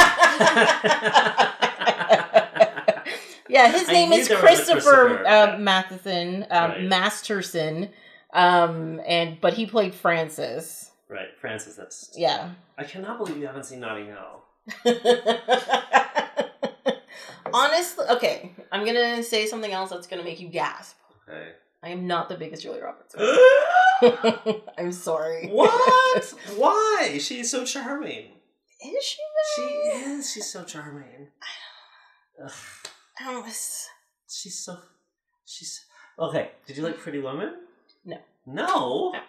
yeah, 3.50 3.72
his 3.72 3.90
I 3.90 3.92
name 3.94 4.12
is 4.14 4.28
there 4.28 4.38
was 4.38 4.44
a 4.44 4.48
Christopher, 4.48 4.82
Christopher, 4.82 5.28
uh. 5.28 5.58
Matheson, 5.58 6.46
um, 6.52 6.72
Right. 6.72 6.84
Masterson, 6.84 7.90
um, 8.34 9.02
and 9.08 9.42
but 9.42 9.54
he 9.56 9.66
played 9.66 9.96
Francis. 9.96 10.92
right, 11.10 11.30
Francis. 11.42 11.76
That's. 11.76 12.12
Yeah. 12.16 12.52
I 12.78 12.84
cannot 12.84 13.18
believe 13.18 13.38
you 13.38 13.48
haven't 13.48 13.64
seen 13.66 13.80
Notting 13.80 14.08
Hill. 14.08 14.44
Honestly, 17.54 18.06
okay, 18.10 18.52
I'm 18.72 18.86
gonna 18.86 19.24
say 19.24 19.46
something 19.48 19.72
else 19.72 19.90
that's 19.92 20.08
gonna 20.08 20.24
make 20.24 20.40
you 20.40 20.50
gasp. 20.50 20.98
Okay. 21.28 21.52
I 21.86 21.90
am 21.90 22.08
not 22.08 22.30
the 22.30 22.36
biggest 22.36 22.64
Julia 22.64 22.84
Roberts. 22.84 23.14
fan. 23.14 24.62
I'm 24.78 24.92
sorry. 24.92 25.48
what? 25.50 26.34
Why? 26.58 27.18
She's 27.22 27.52
so 27.52 27.64
charming. 27.64 28.32
Is 28.84 29.04
she? 29.04 29.18
She 29.56 29.62
is. 29.62 30.32
She's 30.34 30.52
so 30.52 30.64
charming. 30.64 31.28
I 33.20 33.32
don't. 33.32 33.46
s- 33.48 33.88
she's 34.28 34.58
so. 34.66 34.78
She's 35.46 35.86
okay. 36.20 36.52
Did 36.66 36.78
you 36.78 36.84
like 36.84 36.98
Pretty 36.98 37.20
Woman? 37.20 37.54
No. 38.04 38.18
No. 38.46 39.12
No. 39.14 39.20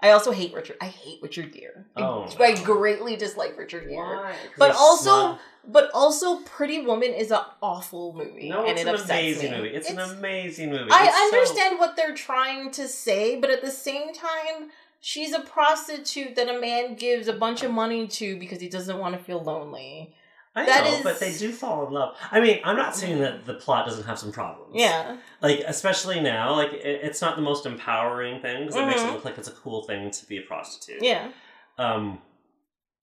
I 0.00 0.10
also 0.10 0.30
hate 0.30 0.52
Richard. 0.54 0.76
I 0.80 0.86
hate 0.86 1.20
Richard 1.22 1.52
Gere. 1.52 1.72
I- 1.96 2.02
Oh, 2.02 2.28
I, 2.38 2.52
no. 2.52 2.64
greatly 2.64 3.16
dislike 3.16 3.56
Richard 3.58 3.88
Gere. 3.88 3.96
Why? 3.96 4.32
'Cause 4.32 4.36
But 4.58 4.76
also, 4.76 5.10
not- 5.10 5.40
but 5.66 5.90
also, 5.94 6.40
Pretty 6.40 6.82
Woman 6.82 7.12
is 7.12 7.30
an 7.32 7.40
awful 7.62 8.12
movie, 8.12 8.48
no, 8.50 8.60
and 8.60 8.72
it's 8.72 8.82
it 8.82 8.86
an 8.88 8.94
upsets 8.94 9.10
amazing 9.10 9.50
me. 9.52 9.56
movie. 9.56 9.68
It's, 9.70 9.90
an 9.90 9.98
amazing 9.98 10.70
movie. 10.70 10.90
I 10.90 11.06
It's 11.06 11.16
so- 11.16 11.24
understand 11.24 11.78
what 11.78 11.96
they're 11.96 12.14
trying 12.14 12.70
to 12.72 12.86
say, 12.86 13.36
but 13.40 13.50
at 13.50 13.62
the 13.62 13.70
same 13.70 14.12
time, 14.12 14.70
she's 15.00 15.32
a 15.32 15.40
prostitute 15.40 16.36
that 16.36 16.48
a 16.48 16.60
man 16.60 16.94
gives 16.94 17.26
a 17.26 17.32
bunch 17.32 17.62
of 17.62 17.70
money 17.70 18.06
to 18.08 18.36
because 18.38 18.60
he 18.60 18.68
doesn't 18.68 18.98
want 18.98 19.16
to 19.16 19.22
feel 19.24 19.42
lonely. 19.42 20.14
I 20.56 20.64
that 20.64 20.84
know, 20.84 20.94
is- 20.96 21.02
but 21.04 21.20
they 21.20 21.36
do 21.36 21.52
fall 21.52 21.86
in 21.86 21.92
love. 21.92 22.16
I 22.32 22.40
mean, 22.40 22.60
I'm 22.64 22.76
not 22.76 22.96
saying 22.96 23.20
that 23.20 23.44
the 23.44 23.54
plot 23.54 23.86
doesn't 23.86 24.04
have 24.04 24.18
some 24.18 24.32
problems. 24.32 24.72
Yeah. 24.74 25.18
like 25.42 25.60
especially 25.66 26.18
now, 26.20 26.54
like 26.54 26.72
it, 26.72 27.00
it's 27.04 27.20
not 27.20 27.36
the 27.36 27.42
most 27.42 27.66
empowering 27.66 28.40
thing 28.40 28.64
because 28.64 28.76
it 28.76 28.86
makes 28.86 29.02
it 29.02 29.04
Mhm. 29.06 29.12
look 29.14 29.24
like 29.24 29.36
it's 29.38 29.48
a 29.48 29.52
cool 29.52 29.84
thing 29.84 30.10
to 30.10 30.26
be 30.26 30.38
a 30.38 30.42
prostitute. 30.42 31.02
Yeah. 31.02 31.30
Um, 31.78 32.22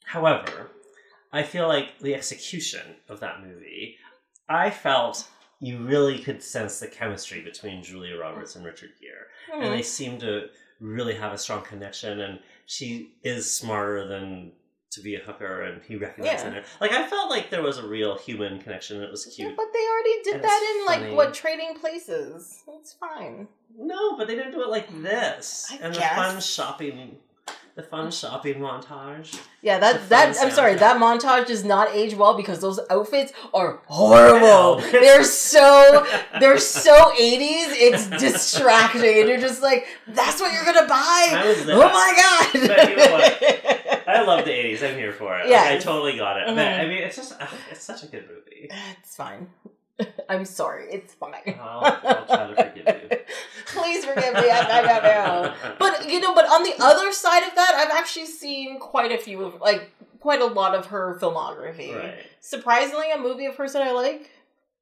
however, 0.06 0.72
I 1.32 1.44
feel 1.44 1.68
like 1.68 2.00
the 2.00 2.16
execution 2.16 2.96
of 3.08 3.20
that 3.22 3.42
movie, 3.44 3.98
I 4.50 4.70
felt 4.70 5.28
you 5.60 5.78
really 5.78 6.20
could 6.20 6.44
sense 6.44 6.80
the 6.80 6.88
chemistry 6.88 7.42
between 7.42 7.82
Julia 7.84 8.18
Roberts 8.18 8.56
and 8.56 8.66
Richard 8.66 8.92
Gere, 9.00 9.28
and 9.54 9.64
Mhm. 9.72 9.78
they 9.78 9.82
seem 9.82 10.20
to 10.20 10.50
really 10.80 11.16
have 11.16 11.32
a 11.32 11.38
strong 11.38 11.62
connection. 11.64 12.20
And 12.20 12.40
she 12.66 13.16
is 13.24 13.54
smarter 13.56 14.06
than 14.08 14.52
to 14.94 15.02
be 15.02 15.16
a 15.16 15.20
hooker, 15.20 15.62
and 15.64 15.82
he 15.88 15.96
recognizes 15.96 16.44
Yeah. 16.46 16.52
her. 16.62 16.64
Like 16.82 16.92
I 16.92 17.06
felt 17.08 17.30
like 17.30 17.50
there 17.50 17.62
was 17.64 17.78
a 17.78 17.88
real 17.88 18.18
human 18.18 18.60
connection. 18.60 18.98
and 18.98 19.06
It 19.06 19.12
was 19.12 19.26
Yeah, 19.38 19.46
cute. 19.46 19.58
but 19.58 19.68
they 19.74 19.86
already 19.88 20.24
did 20.24 20.36
And 20.36 20.44
that 20.44 20.60
it's 20.64 20.80
in 20.80 20.86
like 21.08 21.16
what 21.16 21.34
trading 21.34 21.76
places. 21.76 22.64
It's 22.68 22.94
fine. 22.94 23.48
No, 23.78 24.16
but 24.18 24.28
they 24.28 24.36
didn't 24.36 24.52
do 24.52 24.62
it 24.62 24.70
like 24.70 24.90
mm. 24.92 25.04
this. 25.04 25.68
I 25.72 25.78
and 25.82 25.96
the 25.96 26.02
fun 26.02 26.40
shopping, 26.42 27.18
the 27.76 27.82
fun 27.82 28.12
shopping 28.12 28.56
montage. 28.60 29.40
Yeah, 29.64 29.80
The 29.80 29.86
that 29.86 30.10
that 30.10 30.38
I'm 30.40 30.52
sorry, 30.52 30.76
that 30.76 30.98
montage 31.02 31.48
does 31.48 31.64
not 31.66 31.90
age 31.92 32.14
well 32.14 32.36
because 32.38 32.60
those 32.60 32.80
outfits 32.92 33.34
are 33.52 33.82
horrible. 33.88 34.76
Wow. 34.78 34.80
They're 34.92 35.24
so 35.50 36.06
they're 36.40 36.60
so 36.60 36.94
80s. 37.14 37.74
It's 37.86 38.08
distracting, 38.10 39.20
and 39.22 39.28
you're 39.30 39.40
just 39.40 39.64
like, 39.64 39.88
that's 40.08 40.40
what 40.40 40.54
you're 40.54 40.66
gonna 40.66 40.88
buy. 40.88 41.30
I 41.32 41.46
was 41.48 41.66
there. 41.66 41.76
Oh 41.78 41.90
my 41.90 42.12
god! 42.16 43.80
But 44.14 44.20
you 44.20 44.26
know 44.26 44.26
what? 44.26 44.36
I 44.36 44.38
love 44.38 44.46
the 44.46 44.52
'80s. 44.52 44.90
I'm 44.92 44.98
here 44.98 45.12
for 45.14 45.38
it. 45.40 45.50
Yeah. 45.50 45.62
Like, 45.62 45.72
I 45.72 45.78
totally 45.78 46.18
got 46.18 46.38
it. 46.38 46.48
But, 46.48 46.56
Mhm. 46.58 46.80
I 46.80 46.86
mean, 46.88 46.98
it's 47.04 47.16
just 47.16 47.34
ugh, 47.40 47.50
it's 47.72 47.84
such 47.84 48.04
a 48.04 48.08
good 48.08 48.28
movie. 48.30 48.70
it's 49.02 49.16
fine. 49.16 49.50
I'm 50.30 50.46
sorry. 50.46 50.88
It's 50.92 51.14
fine. 51.14 51.56
I'll, 51.62 51.84
I'll 52.04 52.26
try 52.26 52.48
to 52.48 52.56
forgive 52.56 52.88
you. 53.12 53.18
Please 53.68 54.06
forgive 54.06 54.34
me. 54.34 54.50
I, 54.50 54.60
I 54.80 54.82
don't 54.82 55.04
know. 55.04 55.54
But 55.80 56.10
you 56.10 56.20
know, 56.20 56.34
but 56.34 56.46
on 56.46 56.64
the 56.64 56.74
other 56.80 57.12
side 57.12 57.44
of 57.48 57.54
that, 57.56 57.74
I've 57.76 57.92
actually 57.98 58.26
seen 58.26 58.80
quite 58.80 59.12
a 59.12 59.18
few 59.18 59.44
of 59.44 59.62
like 59.62 59.92
quite 60.20 60.42
a 60.42 60.46
lot 60.46 60.74
of 60.76 60.88
her 60.88 61.18
filmography. 61.22 61.96
Right. 61.96 62.16
Surprisingly, 62.40 63.12
a 63.12 63.18
movie 63.18 63.46
of 63.46 63.56
hers 63.56 63.74
that 63.74 63.82
I 63.82 63.92
like, 63.92 64.30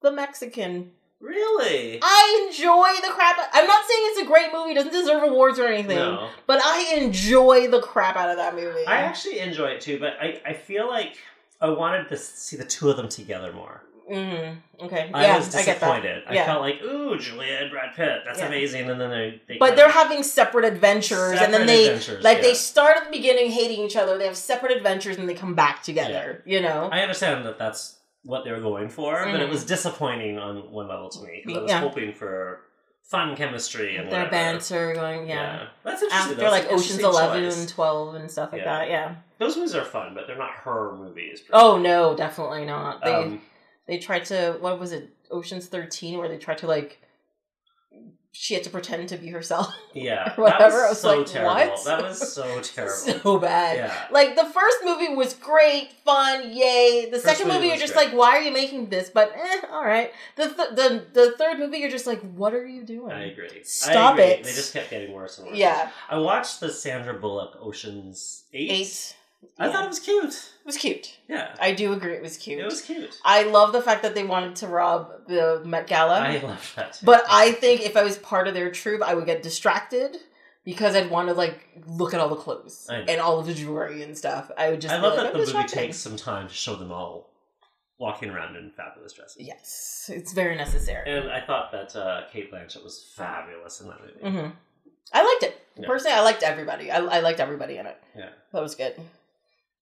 The 0.01 0.11
Mexican. 0.11 0.91
Really? 1.21 1.99
I 2.01 2.47
enjoy 2.47 2.89
the 3.07 3.13
crap. 3.13 3.37
I'm 3.53 3.67
not 3.67 3.85
saying 3.87 4.01
it's 4.11 4.21
a 4.21 4.25
great 4.25 4.51
movie; 4.51 4.71
it 4.71 4.75
doesn't 4.75 4.91
deserve 4.91 5.23
awards 5.23 5.59
or 5.59 5.67
anything. 5.67 5.95
No. 5.97 6.29
But 6.47 6.61
I 6.63 6.95
enjoy 6.97 7.69
the 7.69 7.79
crap 7.81 8.15
out 8.15 8.29
of 8.29 8.37
that 8.37 8.55
movie. 8.55 8.85
I 8.87 8.97
actually 9.01 9.39
enjoy 9.39 9.67
it 9.67 9.81
too, 9.81 9.99
but 9.99 10.13
I, 10.19 10.41
I 10.45 10.53
feel 10.53 10.87
like 10.89 11.17
I 11.61 11.69
wanted 11.69 12.09
to 12.09 12.17
see 12.17 12.57
the 12.57 12.65
two 12.65 12.89
of 12.89 12.97
them 12.97 13.07
together 13.07 13.53
more. 13.53 13.83
hmm 14.07 14.55
Okay. 14.83 15.11
I 15.13 15.21
yeah, 15.25 15.37
was 15.37 15.53
I 15.55 15.59
disappointed. 15.63 16.23
I, 16.27 16.33
Yeah. 16.33 16.45
felt 16.47 16.61
like, 16.61 16.81
ooh, 16.81 17.15
Julia 17.19 17.59
and 17.61 17.69
Brad 17.69 17.95
Pitt, 17.95 18.23
that's 18.25 18.39
Yeah. 18.39 18.47
amazing, 18.47 18.89
and 18.89 18.99
then 18.99 19.11
they, 19.11 19.39
they 19.47 19.57
But 19.59 19.75
they're 19.75 19.85
of- 19.85 19.91
having 19.93 20.23
separate 20.23 20.65
adventures, 20.65 21.39
and 21.39 21.53
then 21.53 21.67
they 21.67 21.85
adventures, 21.85 22.23
like 22.23 22.41
they 22.41 22.55
start 22.55 22.97
at 22.97 23.05
the 23.05 23.11
beginning 23.11 23.51
hating 23.51 23.79
each 23.85 23.95
other. 23.95 24.17
They 24.17 24.25
have 24.25 24.35
separate 24.37 24.75
adventures, 24.75 25.17
and 25.17 25.29
they 25.29 25.35
come 25.35 25.53
back 25.53 25.83
together. 25.83 26.41
You 26.47 26.61
know. 26.61 26.89
I 26.91 27.01
understand 27.01 27.45
that 27.45 27.59
that's 27.59 27.97
what 28.23 28.43
they 28.45 28.51
were 28.51 28.59
going 28.61 28.89
for, 28.89 29.23
but 29.25 29.39
it 29.41 29.49
was 29.49 29.65
disappointing 29.65 30.37
on 30.37 30.71
one 30.71 30.87
level 30.87 31.09
to 31.09 31.23
me 31.23 31.41
because 31.45 31.57
I 31.59 31.61
was 31.63 31.71
Yeah. 31.71 31.79
hoping 31.79 32.13
for 32.13 32.61
fun 33.03 33.35
chemistry 33.35 33.97
and 33.97 34.07
Their 34.11 34.25
whatever. 34.25 34.31
banter 34.31 34.93
going, 34.93 35.27
yeah. 35.27 35.67
That's 35.83 36.01
interesting. 36.03 36.33
After 36.33 36.49
like 36.49 36.71
Ocean's 36.71 36.99
Eleven 36.99 37.43
choice. 37.43 37.59
and 37.59 37.69
Twelve 37.69 38.15
and 38.15 38.31
stuff 38.31 38.51
like 38.53 38.61
Yeah. 38.61 38.77
that. 38.79 38.89
Yeah. 38.89 39.15
Those 39.39 39.57
movies 39.57 39.75
are 39.75 39.83
fun, 39.83 40.13
but 40.13 40.27
they're 40.27 40.37
not 40.37 40.51
her 40.51 40.95
movies. 40.95 41.43
Oh 41.51 41.77
no, 41.77 42.15
definitely 42.15 42.63
not. 42.65 43.03
They 43.03 43.13
Um, 43.13 43.41
they 43.87 43.97
tried 43.97 44.25
to 44.25 44.57
what 44.61 44.79
was 44.79 44.91
it 44.91 45.09
Ocean's 45.31 45.67
Thirteen 45.67 46.19
where 46.19 46.29
they 46.29 46.37
tried 46.37 46.59
to 46.59 46.67
like 46.67 47.01
she 48.33 48.53
had 48.53 48.63
to 48.63 48.69
pretend 48.69 49.09
to 49.09 49.17
be 49.17 49.27
herself. 49.27 49.73
yeah, 49.93 50.33
or 50.37 50.43
whatever. 50.45 50.77
That 50.77 50.89
was, 50.89 50.89
was 50.89 51.01
so 51.01 51.17
like, 51.17 51.27
terrible. 51.27 51.53
what? 51.55 51.85
That 51.85 52.01
was 52.03 52.33
so 52.33 52.61
terrible. 52.63 52.93
so 53.21 53.39
bad. 53.39 53.77
yeah. 53.77 53.93
Like 54.11 54.35
the 54.35 54.45
first 54.45 54.77
movie 54.85 55.13
was 55.13 55.33
great, 55.33 55.91
fun, 56.05 56.43
yay. 56.53 57.07
The 57.11 57.19
First 57.19 57.25
second 57.25 57.47
movie 57.47 57.57
movie, 57.59 57.67
you're 57.67 57.77
just 57.77 57.93
great. 57.93 58.07
like, 58.09 58.15
why 58.17 58.37
are 58.37 58.41
you 58.41 58.51
making 58.53 58.87
this? 58.89 59.09
But 59.09 59.33
eh, 59.35 59.61
all 59.71 59.83
right. 59.85 60.11
The 60.37 60.45
th- 60.45 60.69
the 60.75 61.05
the 61.13 61.31
third 61.37 61.59
movie, 61.59 61.79
you're 61.79 61.89
just 61.91 62.07
like, 62.07 62.21
what 62.33 62.53
are 62.53 62.65
you 62.65 62.83
doing? 62.83 63.11
I 63.11 63.25
agree. 63.25 63.63
Stop 63.63 64.15
I 64.15 64.21
agree. 64.21 64.23
it. 64.33 64.43
They 64.45 64.51
just 64.53 64.73
kept 64.73 64.89
getting 64.89 65.11
worse 65.13 65.37
and 65.37 65.47
worse. 65.49 65.57
Yeah, 65.57 65.89
I 66.09 66.17
watched 66.19 66.59
the 66.61 66.71
Sandra 66.71 67.13
Bullock 67.13 67.57
Ocean's 67.61 68.43
Eight. 68.53 68.71
eight. 68.71 69.15
I 69.59 69.65
Yeah. 69.67 69.71
thought 69.73 69.83
it 69.85 69.89
was 69.89 69.99
cute. 69.99 70.33
It 70.33 70.65
was 70.65 70.77
cute. 70.77 71.17
Yeah, 71.27 71.55
I 71.59 71.73
do 71.73 71.93
agree, 71.93 72.13
it 72.13 72.21
was 72.21 72.37
cute. 72.37 72.59
it 72.59 72.65
was 72.65 72.81
cute. 72.81 73.17
I 73.25 73.43
love 73.43 73.73
the 73.73 73.81
fact 73.81 74.03
that 74.03 74.15
they 74.15 74.23
wanted 74.23 74.55
to 74.57 74.67
rob 74.67 75.27
the 75.27 75.61
Met 75.65 75.87
Gala. 75.87 76.19
I 76.19 76.37
loved 76.39 76.75
that. 76.75 76.93
Too. 76.93 77.05
But 77.05 77.23
I 77.29 77.51
think 77.53 77.81
if 77.81 77.95
I 77.97 78.03
was 78.03 78.17
part 78.17 78.47
of 78.47 78.53
their 78.53 78.71
troop, 78.71 79.01
I 79.01 79.13
would 79.15 79.25
get 79.25 79.43
distracted 79.43 80.17
because 80.63 80.95
I'd 80.95 81.09
want 81.09 81.27
to 81.29 81.33
like 81.33 81.67
look 81.87 82.13
at 82.13 82.19
all 82.19 82.29
the 82.29 82.35
clothes 82.35 82.87
and 82.89 83.19
all 83.19 83.39
of 83.39 83.47
the 83.47 83.53
jewelry 83.53 84.03
and 84.03 84.17
stuff. 84.17 84.51
I 84.57 84.69
would 84.69 84.81
just. 84.81 84.93
I 84.93 84.97
love 84.99 85.13
like, 85.13 85.17
that 85.17 85.25
"I'm 85.27 85.33
the 85.33 85.39
movie 85.39 85.45
distracted." 85.51 85.75
takes 85.75 85.97
some 85.97 86.15
time 86.17 86.47
to 86.47 86.53
show 86.53 86.75
them 86.75 86.91
all 86.91 87.29
walking 87.97 88.29
around 88.29 88.55
in 88.55 88.71
fabulous 88.71 89.13
dresses. 89.13 89.37
Yes, 89.39 90.09
it's 90.13 90.33
very 90.33 90.55
necessary. 90.55 91.09
And 91.11 91.29
I 91.31 91.41
thought 91.41 91.71
that 91.71 91.95
uh, 91.95 92.23
Cate 92.31 92.51
Blanchett 92.51 92.83
was 92.83 93.03
fabulous 93.15 93.79
in 93.81 93.87
that 93.87 93.97
movie. 94.01 94.37
hmm 94.37 94.49
I 95.13 95.23
liked 95.23 95.43
it 95.43 95.61
Yeah. 95.77 95.87
personally. 95.87 96.15
I 96.15 96.21
liked 96.21 96.41
everybody. 96.41 96.89
I, 96.89 96.97
I 96.99 97.19
liked 97.19 97.39
everybody 97.39 97.77
in 97.77 97.85
it. 97.85 98.01
Yeah. 98.17 98.29
that 98.53 98.61
was 98.61 98.75
good. 98.75 98.95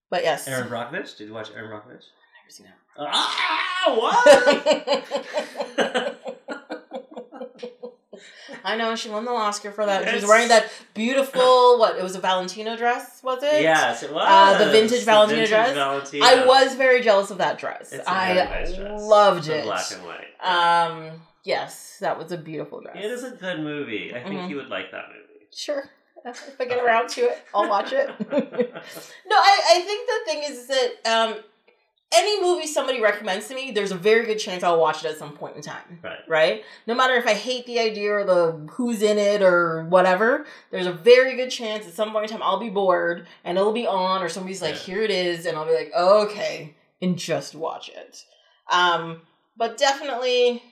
But 0.10 0.24
yes, 0.24 0.48
Erin 0.48 0.68
Brockovich? 0.70 1.18
Did 1.18 1.28
you 1.28 1.34
watch 1.34 1.50
Erin 1.56 1.70
Brockovich? 1.70 2.06
I've 2.06 2.44
never 2.44 2.50
seen 2.50 2.68
Ah, 2.98 3.96
what? 3.98 4.26
I 8.66 8.76
know 8.76 8.96
she 8.96 9.10
won 9.10 9.24
the 9.24 9.32
Oscar 9.32 9.72
for 9.72 9.86
that. 9.86 10.08
She 10.10 10.16
was 10.16 10.26
wearing 10.26 10.50
that 10.50 10.70
beautiful 10.94 11.80
what? 11.80 11.96
It 11.98 12.04
was 12.04 12.16
a 12.16 12.20
Valentino 12.20 12.76
dress, 12.76 13.22
was 13.24 13.42
it? 13.42 13.62
yes, 13.62 14.04
it 14.04 14.12
was. 14.14 14.26
Uh, 14.28 14.58
the 14.66 14.72
vintage 14.72 15.04
Valentino 15.06 15.38
vintage 15.38 15.50
dress? 15.50 15.74
Valentino. 15.74 16.26
I 16.26 16.46
was 16.46 16.76
very 16.76 17.02
jealous 17.02 17.32
of 17.32 17.38
that 17.38 17.58
dress. 17.58 17.94
It's 17.94 18.06
a 18.06 18.12
I 18.12 18.34
nice 18.34 18.76
dress. 18.76 19.02
loved 19.02 19.46
The 19.46 19.60
it. 19.60 19.64
black 19.64 19.86
and 19.94 20.04
white. 20.04 20.26
Um, 20.46 21.22
yes, 21.44 21.98
that 22.02 22.18
was 22.18 22.32
a 22.34 22.38
beautiful 22.38 22.82
dress. 22.82 22.98
it 22.98 23.06
is 23.06 23.24
a 23.24 23.32
good 23.32 23.60
movie. 23.62 24.14
I 24.14 24.22
think 24.24 24.42
Mhm. 24.42 24.50
you 24.50 24.56
would 24.58 24.70
like 24.70 24.92
that 24.92 25.06
movie. 25.10 25.48
Sure. 25.56 25.90
If 26.26 26.60
I 26.60 26.66
get 26.66 26.84
around 26.84 27.10
to 27.10 27.22
it, 27.22 27.40
I'll 27.54 27.70
watch 27.70 27.94
it. 27.94 28.08
no, 28.32 28.36
I, 28.36 29.62
I 29.72 29.82
think 29.82 30.08
the 30.08 30.32
thing 30.32 30.44
is 30.44 30.68
that 30.68 30.92
um, 31.06 31.36
any 32.14 32.42
movie 32.42 32.68
somebody 32.68 33.02
recommends 33.02 33.48
to 33.48 33.56
me, 33.56 33.72
there's 33.72 33.92
a 33.92 33.96
very 33.98 34.26
good 34.26 34.40
chance 34.40 34.64
I'll 34.64 34.80
watch 34.80 35.06
it 35.06 35.10
at 35.10 35.18
some 35.18 35.34
point 35.34 35.56
in 35.56 35.62
time. 35.62 36.00
Right. 36.04 36.20
Right? 36.28 36.64
No 36.88 36.96
matter 36.96 37.14
if 37.16 37.28
I 37.28 37.34
hate 37.34 37.66
the 37.66 37.80
idea 37.80 38.14
or 38.14 38.24
the 38.24 38.68
who's 38.72 39.02
in 39.02 39.18
it 39.18 39.42
or 39.42 39.86
whatever, 39.86 40.46
there's 40.72 40.88
a 40.88 40.92
very 40.94 41.36
good 41.36 41.50
chance 41.52 41.88
at 41.88 41.94
some 41.94 42.12
point 42.12 42.26
in 42.26 42.32
time 42.32 42.44
I'll 42.44 42.60
be 42.60 42.70
bored 42.70 43.28
and 43.44 43.58
it'll 43.58 43.74
be 43.74 43.88
on 43.88 44.24
or 44.24 44.30
somebody's 44.30 44.62
like, 44.62 44.76
Yeah. 44.76 44.82
here 44.82 45.04
it 45.04 45.12
is, 45.12 45.46
and 45.46 45.56
I'll 45.56 45.66
be 45.66 45.74
like, 45.74 45.92
oh, 45.96 46.26
okay, 46.26 46.76
and 47.02 47.18
just 47.18 47.54
watch 47.56 47.90
it. 47.90 48.24
Um, 48.72 49.22
but 49.56 49.78
definitely 49.78 50.64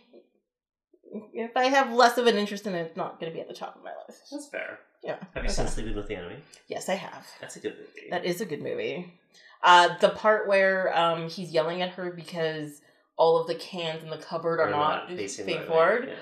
if 1.34 1.56
I 1.56 1.66
have 1.66 1.91
less 1.93 2.18
of 2.18 2.28
an 2.28 2.36
interest 2.36 2.66
in 2.68 2.76
it, 2.76 2.82
it's 2.82 2.98
not 2.98 3.20
gonna 3.20 3.32
be 3.32 3.39
at 3.41 3.48
the 3.48 3.54
top 3.54 3.76
of 3.76 3.84
my 3.84 3.91
list. 4.08 4.24
That's 4.32 4.48
fair. 4.48 4.80
Yeah. 5.04 5.18
Have 5.34 5.43
you 5.43 5.50
Okay. 5.50 5.50
seen 5.50 5.68
Sleeping 5.68 5.95
with 5.95 6.08
the 6.08 6.16
Enemy? 6.16 6.38
Yes, 6.68 6.89
I 6.89 6.95
have. 6.95 7.26
That's 7.39 7.56
a 7.56 7.60
good 7.60 7.76
movie. 7.78 8.10
That 8.10 8.26
is 8.26 8.41
a 8.41 8.45
good 8.45 8.62
movie. 8.62 9.14
Uh, 9.64 9.98
the 10.00 10.10
part 10.10 10.48
where 10.48 10.95
um, 10.98 11.30
he's 11.30 11.52
yelling 11.52 11.82
at 11.82 11.91
her 11.91 12.12
because 12.12 12.82
all 13.18 13.39
of 13.39 13.48
the 13.48 13.56
cans 13.56 14.04
in 14.04 14.10
the 14.10 14.18
cupboard 14.18 14.60
are 14.60 14.68
Or 14.68 14.72
not 14.72 15.08
facing 15.10 15.45
facing 15.45 15.64
forward. 15.66 16.08
Yeah. 16.10 16.16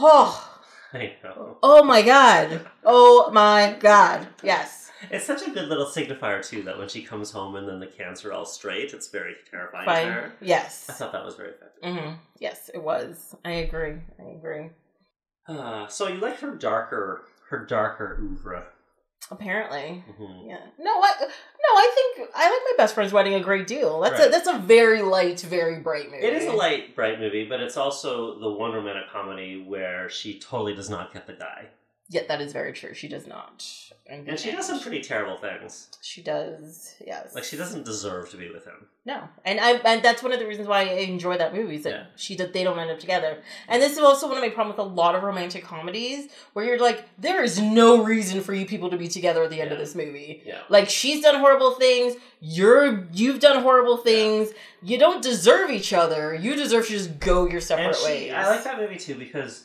Oh, 0.00 0.60
I 0.92 1.12
know. 1.22 1.58
oh 1.62 1.84
my 1.84 2.02
god. 2.02 2.66
Oh 2.84 3.30
my 3.32 3.76
god. 3.78 4.26
Yes. 4.42 4.90
It's 5.10 5.24
such 5.24 5.46
a 5.46 5.50
good 5.50 5.68
little 5.68 5.86
signifier 5.86 6.46
too 6.46 6.62
that 6.64 6.76
when 6.78 6.88
she 6.88 7.02
comes 7.02 7.30
home 7.30 7.56
and 7.56 7.66
then 7.68 7.80
the 7.80 7.86
cans 7.86 8.24
are 8.24 8.32
all 8.32 8.44
straight, 8.44 8.92
it's 8.92 9.08
very 9.08 9.34
terrifying 9.50 9.86
to 9.86 10.12
her. 10.12 10.32
Yes. 10.40 10.86
I 10.90 10.92
thought 10.92 11.12
that 11.12 11.24
was 11.24 11.36
very 11.36 11.50
effective. 11.50 11.82
hmm 11.94 12.12
Yes, 12.38 12.70
it 12.74 12.82
was. 12.82 13.34
I 13.44 13.52
agree. 13.52 13.94
I 14.18 14.30
agree. 14.36 14.70
Uh, 15.48 15.86
so 15.88 16.08
you 16.08 16.18
like 16.20 16.38
her 16.40 16.54
darker, 16.54 17.24
her 17.50 17.66
darker 17.66 18.18
oeuvre. 18.22 18.64
Apparently. 19.30 20.02
hmm 20.16 20.48
Yeah. 20.48 20.60
No, 20.78 20.90
I 20.90 21.12
no, 21.20 21.26
I 21.76 21.92
think 21.94 22.30
I 22.34 22.44
like 22.50 22.60
my 22.64 22.74
best 22.78 22.94
friend's 22.94 23.12
wedding 23.12 23.34
a 23.34 23.40
great 23.40 23.66
deal. 23.66 24.00
That's 24.00 24.20
a 24.24 24.28
that's 24.28 24.48
a 24.48 24.58
very 24.58 25.02
light, 25.02 25.40
very 25.40 25.80
bright 25.80 26.10
movie. 26.10 26.24
It 26.26 26.32
is 26.32 26.46
a 26.46 26.52
light, 26.52 26.96
bright 26.96 27.20
movie, 27.20 27.44
but 27.48 27.60
it's 27.60 27.76
also 27.76 28.38
the 28.40 28.50
one 28.50 28.72
romantic 28.72 29.10
comedy 29.12 29.62
where 29.62 30.08
she 30.08 30.38
totally 30.40 30.74
does 30.74 30.88
not 30.90 31.12
get 31.12 31.26
the 31.26 31.34
guy. 31.34 31.66
Yeah, 32.10 32.22
that 32.28 32.40
is 32.40 32.52
very 32.52 32.72
true. 32.72 32.92
She 32.92 33.06
does 33.08 33.26
not. 33.26 33.64
And 34.08 34.36
she 34.36 34.50
does 34.50 34.66
some 34.66 34.80
pretty 34.80 35.00
terrible 35.00 35.36
things. 35.36 35.88
She 36.02 36.20
does. 36.20 36.96
Yes. 37.06 37.32
Like, 37.32 37.44
she 37.44 37.56
doesn't 37.56 37.84
deserve 37.84 38.28
to 38.30 38.36
be 38.36 38.50
with 38.50 38.64
him. 38.64 38.88
No, 39.06 39.22
and 39.44 39.60
I 39.60 39.74
and 39.74 40.02
that's 40.02 40.20
one 40.22 40.32
of 40.32 40.40
the 40.40 40.46
reasons 40.46 40.66
why 40.66 40.80
I 40.80 40.98
enjoy 41.14 41.38
that 41.38 41.54
movie 41.54 41.76
is 41.76 41.84
that 41.84 41.90
Yeah. 41.92 42.04
she 42.16 42.34
that 42.36 42.52
they 42.52 42.64
don't 42.64 42.78
end 42.80 42.90
up 42.90 42.98
together. 42.98 43.38
And 43.68 43.80
this 43.80 43.92
is 43.92 43.98
also 44.00 44.26
one 44.26 44.36
of 44.36 44.42
my 44.42 44.48
problems 44.50 44.76
with 44.78 44.86
a 44.86 44.90
lot 44.90 45.14
of 45.14 45.22
romantic 45.22 45.62
comedies 45.64 46.28
where 46.52 46.64
you're 46.64 46.78
like, 46.80 47.04
there 47.16 47.42
is 47.44 47.60
no 47.60 48.02
reason 48.02 48.40
for 48.40 48.52
you 48.52 48.66
people 48.66 48.90
to 48.90 48.96
be 48.98 49.06
together 49.08 49.44
at 49.44 49.50
the 49.50 49.60
end 49.60 49.70
of 49.70 49.78
this 49.78 49.94
movie. 49.94 50.42
Yeah. 50.44 50.58
Like 50.68 50.88
she's 50.90 51.22
done 51.22 51.36
horrible 51.38 51.76
things, 51.76 52.16
you're 52.40 53.06
you've 53.12 53.38
done 53.40 53.62
horrible 53.62 53.96
things. 53.98 54.50
You 54.82 54.98
don't 54.98 55.22
deserve 55.22 55.70
each 55.70 55.92
other. 55.92 56.34
You 56.34 56.56
deserve 56.56 56.86
to 56.86 56.92
just 56.92 57.20
go 57.20 57.46
your 57.46 57.60
separate 57.60 57.86
And 57.88 57.96
she, 57.96 58.04
ways. 58.04 58.32
I 58.32 58.48
like 58.48 58.64
that 58.64 58.78
movie 58.78 58.96
too 58.98 59.14
because 59.14 59.64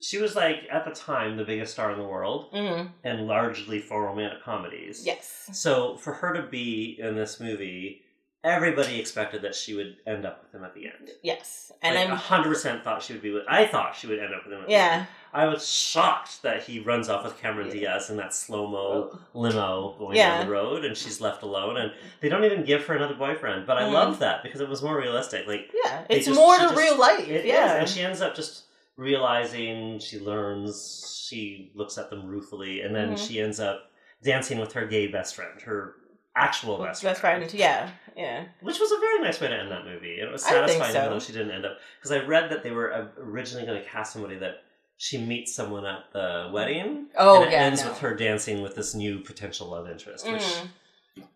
she 0.00 0.18
was 0.18 0.36
like 0.36 0.62
at 0.70 0.84
the 0.84 0.92
time 0.92 1.36
the 1.36 1.44
biggest 1.44 1.72
star 1.72 1.90
in 1.92 1.98
the 1.98 2.04
world, 2.04 2.46
hmm 2.52 2.86
and 3.04 3.26
largely 3.26 3.80
for 3.80 4.04
romantic 4.04 4.42
comedies. 4.42 5.04
Yes. 5.04 5.48
So 5.52 5.96
for 5.96 6.12
her 6.14 6.32
to 6.34 6.42
be 6.42 6.96
in 7.00 7.16
this 7.16 7.40
movie, 7.40 8.02
everybody 8.44 9.00
expected 9.00 9.42
that 9.42 9.54
she 9.54 9.74
would 9.74 9.96
end 10.06 10.24
up 10.24 10.42
with 10.42 10.54
him 10.54 10.64
at 10.64 10.74
the 10.74 10.86
end. 10.86 11.10
Yes. 11.22 11.72
And 11.82 11.94
like, 11.96 12.08
I'm 12.08 12.16
hundred 12.16 12.50
percent 12.50 12.84
thought 12.84 13.02
she 13.02 13.12
would 13.12 13.22
be 13.22 13.30
with. 13.32 13.44
I 13.48 13.66
thought 13.66 13.96
she 13.96 14.06
would 14.06 14.18
end 14.18 14.34
up 14.34 14.44
with 14.44 14.52
him. 14.54 14.60
At 14.62 14.66
the 14.66 14.72
yeah. 14.72 15.06
I 15.32 15.44
was 15.46 15.68
shocked 15.68 16.40
that 16.42 16.62
he 16.62 16.80
runs 16.80 17.08
off 17.10 17.22
with 17.24 17.38
Cameron 17.38 17.66
Yeah. 17.68 17.72
Diaz 17.74 18.08
in 18.10 18.16
that 18.16 18.32
slow 18.32 18.66
mo 18.66 19.18
limo 19.34 19.94
going 19.98 20.16
Yeah. 20.16 20.38
down 20.38 20.46
the 20.46 20.52
road, 20.52 20.84
and 20.84 20.96
she's 20.96 21.20
left 21.20 21.42
alone, 21.42 21.76
and 21.76 21.92
they 22.20 22.28
don't 22.28 22.44
even 22.44 22.64
give 22.64 22.84
her 22.86 22.94
another 22.94 23.14
boyfriend. 23.14 23.66
But 23.66 23.76
I 23.78 23.82
Mhm. 23.82 23.92
love 23.92 24.18
that 24.20 24.42
because 24.42 24.60
it 24.60 24.68
was 24.68 24.82
more 24.82 24.96
realistic. 24.96 25.46
Like 25.46 25.70
Yeah. 25.84 26.04
It's 26.08 26.26
just- 26.26 26.38
more 26.38 26.56
to 26.56 26.62
just- 26.62 26.76
real 26.76 26.96
life. 26.96 27.28
it 27.28 27.40
is, 27.40 27.44
yeah. 27.46 27.74
and 27.74 27.88
she 27.88 28.00
ends 28.02 28.22
up 28.22 28.34
just 28.34 28.62
realizing 28.98 29.98
she 30.00 30.18
learns. 30.18 31.24
She 31.26 31.70
looks 31.74 31.96
at 31.96 32.10
them 32.10 32.26
ruefully, 32.26 32.82
and 32.82 32.94
then 32.94 33.14
Mhm. 33.14 33.26
she 33.28 33.40
ends 33.40 33.60
up 33.60 33.90
dancing 34.22 34.58
with 34.58 34.72
her 34.74 34.84
gay 34.86 35.06
best 35.06 35.34
friend, 35.34 35.60
her 35.62 35.94
actual 36.36 36.78
best, 36.78 37.02
best 37.02 37.20
friend. 37.20 37.52
Yeah. 37.54 37.90
Yeah. 38.16 38.46
which 38.62 38.80
was 38.80 38.90
a 38.90 38.96
very 38.98 39.20
nice 39.20 39.40
way 39.40 39.46
to 39.48 39.54
end 39.54 39.70
that 39.70 39.84
movie. 39.84 40.18
It 40.20 40.30
was 40.30 40.44
satisfying, 40.44 40.92
so. 40.92 40.98
even 40.98 41.10
though 41.12 41.20
she 41.20 41.32
didn't 41.32 41.52
end 41.52 41.64
up. 41.64 41.78
Because 41.98 42.10
I 42.10 42.24
read 42.26 42.50
that 42.50 42.64
they 42.64 42.72
were 42.72 43.12
originally 43.16 43.64
going 43.64 43.80
to 43.80 43.88
cast 43.88 44.12
somebody 44.12 44.36
that 44.38 44.64
she 44.96 45.18
meets 45.18 45.54
someone 45.54 45.86
at 45.86 46.12
the 46.12 46.50
wedding. 46.52 47.06
Oh 47.16 47.36
and 47.36 47.44
it 47.44 47.52
yeah. 47.52 47.62
ends 47.62 47.82
no. 47.84 47.90
with 47.90 47.98
her 48.00 48.14
dancing 48.16 48.60
with 48.60 48.74
this 48.74 48.92
new 48.96 49.20
potential 49.20 49.68
love 49.68 49.88
interest, 49.88 50.26
which 50.28 50.42
Mhm. 50.42 50.68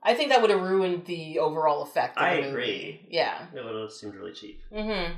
I 0.02 0.14
think 0.14 0.30
that 0.30 0.40
would 0.40 0.50
have 0.50 0.60
ruined 0.62 1.04
the 1.06 1.38
overall 1.38 1.82
effect. 1.82 2.16
Of 2.16 2.24
I 2.24 2.36
the 2.36 2.42
movie. 2.42 2.48
agree. 2.50 3.06
Yeah. 3.10 3.46
it 3.54 3.64
would 3.64 3.74
have 3.80 3.92
seemed 3.92 4.14
really 4.16 4.32
cheap. 4.32 4.60
Mm-hmm. 4.72 5.14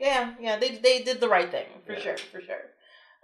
Yeah. 0.00 0.34
Yeah. 0.40 0.56
They 0.58 0.76
they 0.76 1.02
did 1.02 1.20
the 1.20 1.28
right 1.28 1.50
thing 1.50 1.66
for 1.86 1.92
Yeah. 1.94 2.00
sure. 2.00 2.16
For 2.18 2.40
sure. 2.40 2.70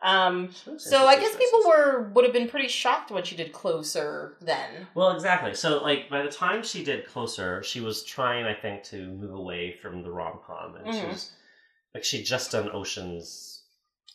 Um. 0.02 0.50
So 0.78 1.06
I 1.06 1.16
guess 1.20 1.36
people 1.36 1.60
were 1.66 2.10
would 2.14 2.24
have 2.24 2.32
been 2.32 2.48
pretty 2.48 2.68
shocked 2.68 3.10
when 3.10 3.22
she 3.22 3.36
did 3.36 3.52
closer 3.52 4.36
then. 4.40 4.86
Well, 4.94 5.12
exactly. 5.12 5.52
So, 5.54 5.82
like, 5.82 6.08
by 6.08 6.22
the 6.22 6.30
time 6.30 6.62
she 6.62 6.82
did 6.82 7.06
Closer, 7.06 7.62
she 7.62 7.80
was 7.80 8.02
trying, 8.02 8.46
I 8.46 8.54
think, 8.54 8.82
to 8.84 9.08
move 9.08 9.34
away 9.34 9.76
from 9.82 10.02
the 10.02 10.10
rom 10.10 10.40
com, 10.46 10.76
and 10.76 10.94
she 10.94 11.00
Mhm. 11.02 11.08
was 11.08 11.32
like 11.94 12.02
she'd 12.04 12.24
just 12.24 12.50
done 12.52 12.70
Ocean's 12.72 13.64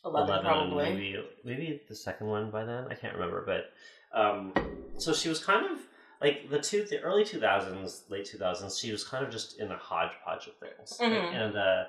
11, 0.03 0.27
11 0.29 0.45
probably. 0.45 0.83
maybe 0.89 1.29
maybe 1.43 1.83
the 1.87 1.95
second 1.95 2.27
one 2.27 2.49
by 2.49 2.65
then. 2.65 2.87
I 2.89 2.95
can't 2.95 3.13
remember, 3.13 3.43
but 3.45 3.71
um, 4.19 4.53
so 4.97 5.13
she 5.13 5.29
was 5.29 5.43
kind 5.43 5.65
of 5.71 5.77
like 6.21 6.49
the 6.49 6.59
two 6.59 6.83
the 6.85 6.99
early 7.01 7.23
two 7.25 7.39
thousands, 7.39 8.05
late 8.09 8.25
two 8.25 8.39
thousands. 8.39 8.79
She 8.79 8.91
was 8.91 9.03
kind 9.03 9.23
of 9.23 9.29
just 9.31 9.59
in 9.59 9.71
a 9.71 9.77
hodgepodge 9.77 10.47
of 10.47 10.55
things, 10.57 10.97
Mhm. 10.99 11.33
and 11.33 11.55
uh, 11.57 11.83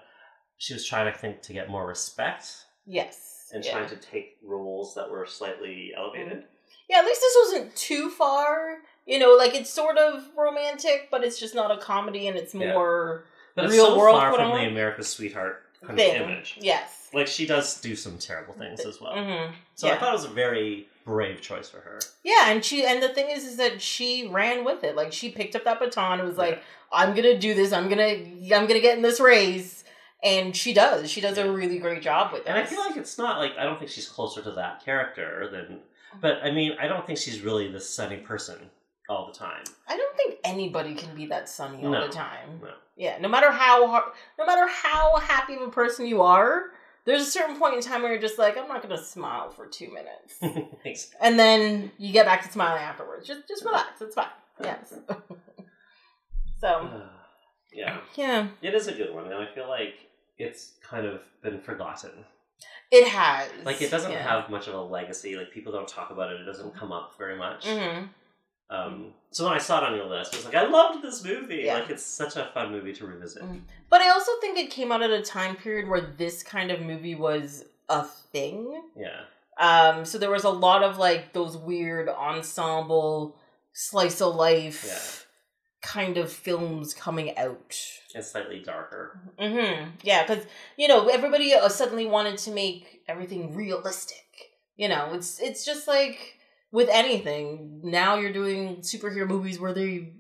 she 0.59 0.73
was 0.75 0.87
trying 0.87 1.13
to 1.13 1.19
think 1.19 1.43
to 1.43 1.53
get 1.53 1.69
more 1.71 1.87
respect 1.87 2.47
Yes. 2.87 3.51
and 3.53 3.65
yeah. 3.65 3.73
trying 3.73 3.89
to 3.89 3.97
take 3.97 4.39
roles 4.43 4.95
that 4.95 5.11
were 5.11 5.27
slightly 5.27 5.93
elevated. 5.97 6.45
Yeah, 6.89 6.99
at 6.99 7.05
least 7.05 7.21
this 7.21 7.37
wasn't 7.45 7.77
too 7.77 8.11
far. 8.11 8.79
You 9.07 9.19
know, 9.19 9.35
like 9.37 9.55
it's 9.55 9.71
sort 9.71 9.99
of 9.99 10.25
romantic, 10.37 11.09
but 11.11 11.23
it's 11.25 11.39
just 11.39 11.55
not 11.55 11.71
a 11.71 11.79
comedy, 11.79 12.27
and 12.29 12.37
it's 12.37 12.55
Yeah. 12.55 12.73
more 12.73 13.25
it's 13.57 13.73
Real 13.73 13.87
so 13.87 13.99
world 13.99 14.17
far 14.17 14.33
from 14.35 14.51
the 14.51 14.67
America's 14.69 15.09
Sweetheart 15.09 15.63
kind 15.85 15.99
of 15.99 16.07
image. 16.07 16.59
Yes. 16.61 17.09
Like 17.15 17.27
she 17.27 17.47
does 17.47 17.81
do 17.81 17.95
some 17.97 18.19
terrible 18.19 18.55
things 18.55 18.85
as 18.85 19.01
well. 19.01 19.15
hmm 19.15 19.53
So 19.75 19.89
I 19.89 19.97
thought 19.97 20.11
it 20.11 20.13
was 20.13 20.25
a 20.25 20.29
very 20.29 20.89
brave 21.05 21.41
choice 21.41 21.69
for 21.69 21.79
her. 21.81 22.01
Yeah, 22.25 22.51
and 22.51 22.65
she 22.65 22.85
and 22.85 23.03
the 23.03 23.09
thing 23.11 23.31
is, 23.31 23.45
is 23.45 23.57
that 23.57 23.81
she 23.81 24.27
ran 24.29 24.65
with 24.65 24.85
it. 24.85 24.97
Like 24.97 25.13
she 25.13 25.31
picked 25.31 25.55
up 25.57 25.65
that 25.65 25.79
baton 25.79 26.19
and 26.19 26.29
was 26.29 26.37
like, 26.39 26.63
"I'm 26.93 27.15
gonna 27.15 27.39
do 27.39 27.55
this. 27.55 27.73
I'm 27.73 27.89
gonna, 27.89 28.03
I'm 28.09 28.67
gonna 28.67 28.81
get 28.81 28.97
in 28.97 29.03
this 29.03 29.21
race." 29.21 29.76
And 30.23 30.57
she 30.57 30.73
does. 30.73 31.11
She 31.11 31.21
does 31.21 31.37
Yeah. 31.39 31.45
a 31.45 31.51
really 31.53 31.79
great 31.79 32.03
job 32.03 32.33
with 32.33 32.43
it. 32.43 32.49
And 32.49 32.59
I 32.59 32.65
feel 32.65 32.81
like 32.81 32.97
it's 32.97 33.19
not 33.19 33.39
like 33.39 33.53
I 33.59 33.65
don't 33.65 33.79
think 33.79 33.91
she's 33.91 34.09
closer 34.09 34.43
to 34.43 34.51
that 34.53 34.85
character 34.85 35.49
than 35.51 35.81
but 36.21 36.39
I 36.43 36.51
mean 36.51 36.73
I 36.81 36.89
don't 36.89 37.07
think 37.07 37.19
she's 37.19 37.41
really 37.43 37.71
the 37.71 37.81
sunny 37.81 38.17
person 38.19 38.71
all 39.09 39.27
the 39.27 39.33
time. 39.39 39.63
I 39.87 39.97
don't 39.97 40.17
think 40.17 40.39
anybody 40.45 40.95
can 40.95 41.15
be 41.15 41.27
that 41.27 41.49
sunny 41.49 41.85
all 41.85 41.91
No, 41.93 42.07
the 42.07 42.13
time. 42.13 42.61
no. 42.63 42.71
Yeah, 42.97 43.19
no 43.21 43.29
matter 43.29 43.51
how 43.53 43.87
hard, 43.87 44.05
no 44.39 44.47
matter 44.47 44.67
how 44.67 45.17
happy 45.19 45.55
of 45.55 45.61
a 45.63 45.69
person 45.71 46.07
you 46.07 46.23
are, 46.23 46.71
there's 47.05 47.21
a 47.23 47.31
certain 47.31 47.57
point 47.59 47.75
in 47.75 47.81
time 47.83 48.03
where 48.03 48.11
you're 48.11 48.21
just 48.21 48.39
like, 48.39 48.57
I'm 48.57 48.67
not 48.69 48.81
gonna 48.83 48.97
smile 49.03 49.51
for 49.51 49.67
two 49.67 49.93
minutes, 49.93 50.41
and 51.21 51.39
then 51.39 51.93
you 51.99 52.11
get 52.13 52.25
back 52.25 52.43
to 52.45 52.51
smiling 52.51 52.83
afterwards. 52.83 53.27
Just, 53.29 53.47
just 53.47 53.65
relax. 53.67 54.01
It's 54.01 54.15
fine. 54.15 54.27
Yes. 54.65 54.95
so 56.61 56.69
Uh, 56.69 57.01
yeah. 57.73 57.99
yeah, 58.15 58.49
It 58.63 58.75
is 58.75 58.89
a 58.89 58.93
good 58.93 59.15
one 59.15 59.27
and 59.27 59.35
I 59.35 59.47
feel 59.55 59.69
like 59.69 59.95
it's 60.39 60.73
kind 60.83 61.07
of 61.07 61.21
been 61.43 61.61
forgotten. 61.61 62.11
it 62.91 63.07
has. 63.09 63.49
Like 63.65 63.83
it 63.83 63.91
doesn't 63.91 64.13
yeah. 64.13 64.23
have 64.23 64.49
much 64.51 64.69
of 64.69 64.75
a 64.75 64.81
legacy. 64.81 65.37
Like 65.37 65.51
people 65.51 65.73
don't 65.73 65.89
talk 65.89 66.11
about 66.11 66.33
it. 66.33 66.41
It 66.41 66.45
doesn't 66.45 66.75
come 66.77 66.93
up 66.93 67.15
very 67.19 67.37
much. 67.37 67.65
Mhm. 67.67 68.09
Um, 68.69 69.13
so 69.31 69.45
when 69.45 69.53
I 69.55 69.59
saw 69.59 69.79
it 69.79 69.85
on 69.85 69.95
your 69.97 70.07
list, 70.07 70.35
I 70.35 70.39
was 70.39 70.45
like, 70.45 70.55
I 70.55 70.67
loved 70.69 71.03
this 71.03 71.23
movie. 71.25 71.63
Yeah. 71.65 71.75
Like 71.75 71.91
it's 71.91 72.03
such 72.05 72.37
a 72.37 72.51
fun 72.55 72.73
movie 72.73 72.93
to 72.95 73.07
revisit. 73.07 73.43
Mhm. 73.43 73.63
But 73.91 74.01
I 74.01 74.09
also 74.11 74.33
think 74.41 74.59
it 74.59 74.71
came 74.71 74.91
out 74.93 75.03
at 75.03 75.11
a 75.11 75.23
time 75.23 75.57
period 75.57 75.89
where 75.89 76.01
this 76.01 76.43
kind 76.43 76.71
of 76.71 76.81
movie 76.81 77.15
was 77.15 77.65
a 77.89 78.03
thing. 78.05 78.83
Yeah. 78.97 79.23
Um, 79.59 80.05
so 80.05 80.19
there 80.19 80.31
was 80.31 80.45
a 80.45 80.51
lot 80.51 80.83
of 80.83 80.99
like 80.99 81.33
those 81.33 81.57
weird 81.57 82.09
ensemble 82.09 83.37
slice 83.73 84.21
of 84.21 84.35
life 84.35 84.85
Yeah. 84.87 85.89
kind 85.89 86.17
of 86.19 86.31
films 86.33 86.93
coming 86.95 87.37
out. 87.39 87.75
It's 88.17 88.31
slightly 88.31 88.61
darker. 88.61 89.21
Mm-hmm. 89.39 89.91
Yeah, 90.03 90.27
because 90.27 90.45
you 90.77 90.89
know 90.89 91.09
everybody 91.09 91.55
uh, 91.55 91.69
suddenly 91.69 92.07
wanted 92.07 92.39
to 92.39 92.51
make 92.51 93.03
everything 93.07 93.55
realistic. 93.55 94.25
You 94.77 94.89
know, 94.89 95.11
it's 95.13 95.39
it's 95.41 95.65
just 95.67 95.87
like 95.87 96.39
with 96.73 96.89
anything. 96.91 97.81
Now 97.85 98.17
you're 98.17 98.33
doing 98.33 98.77
superhero 98.77 99.29
movies 99.29 99.61
where 99.61 99.75
they 99.75 100.15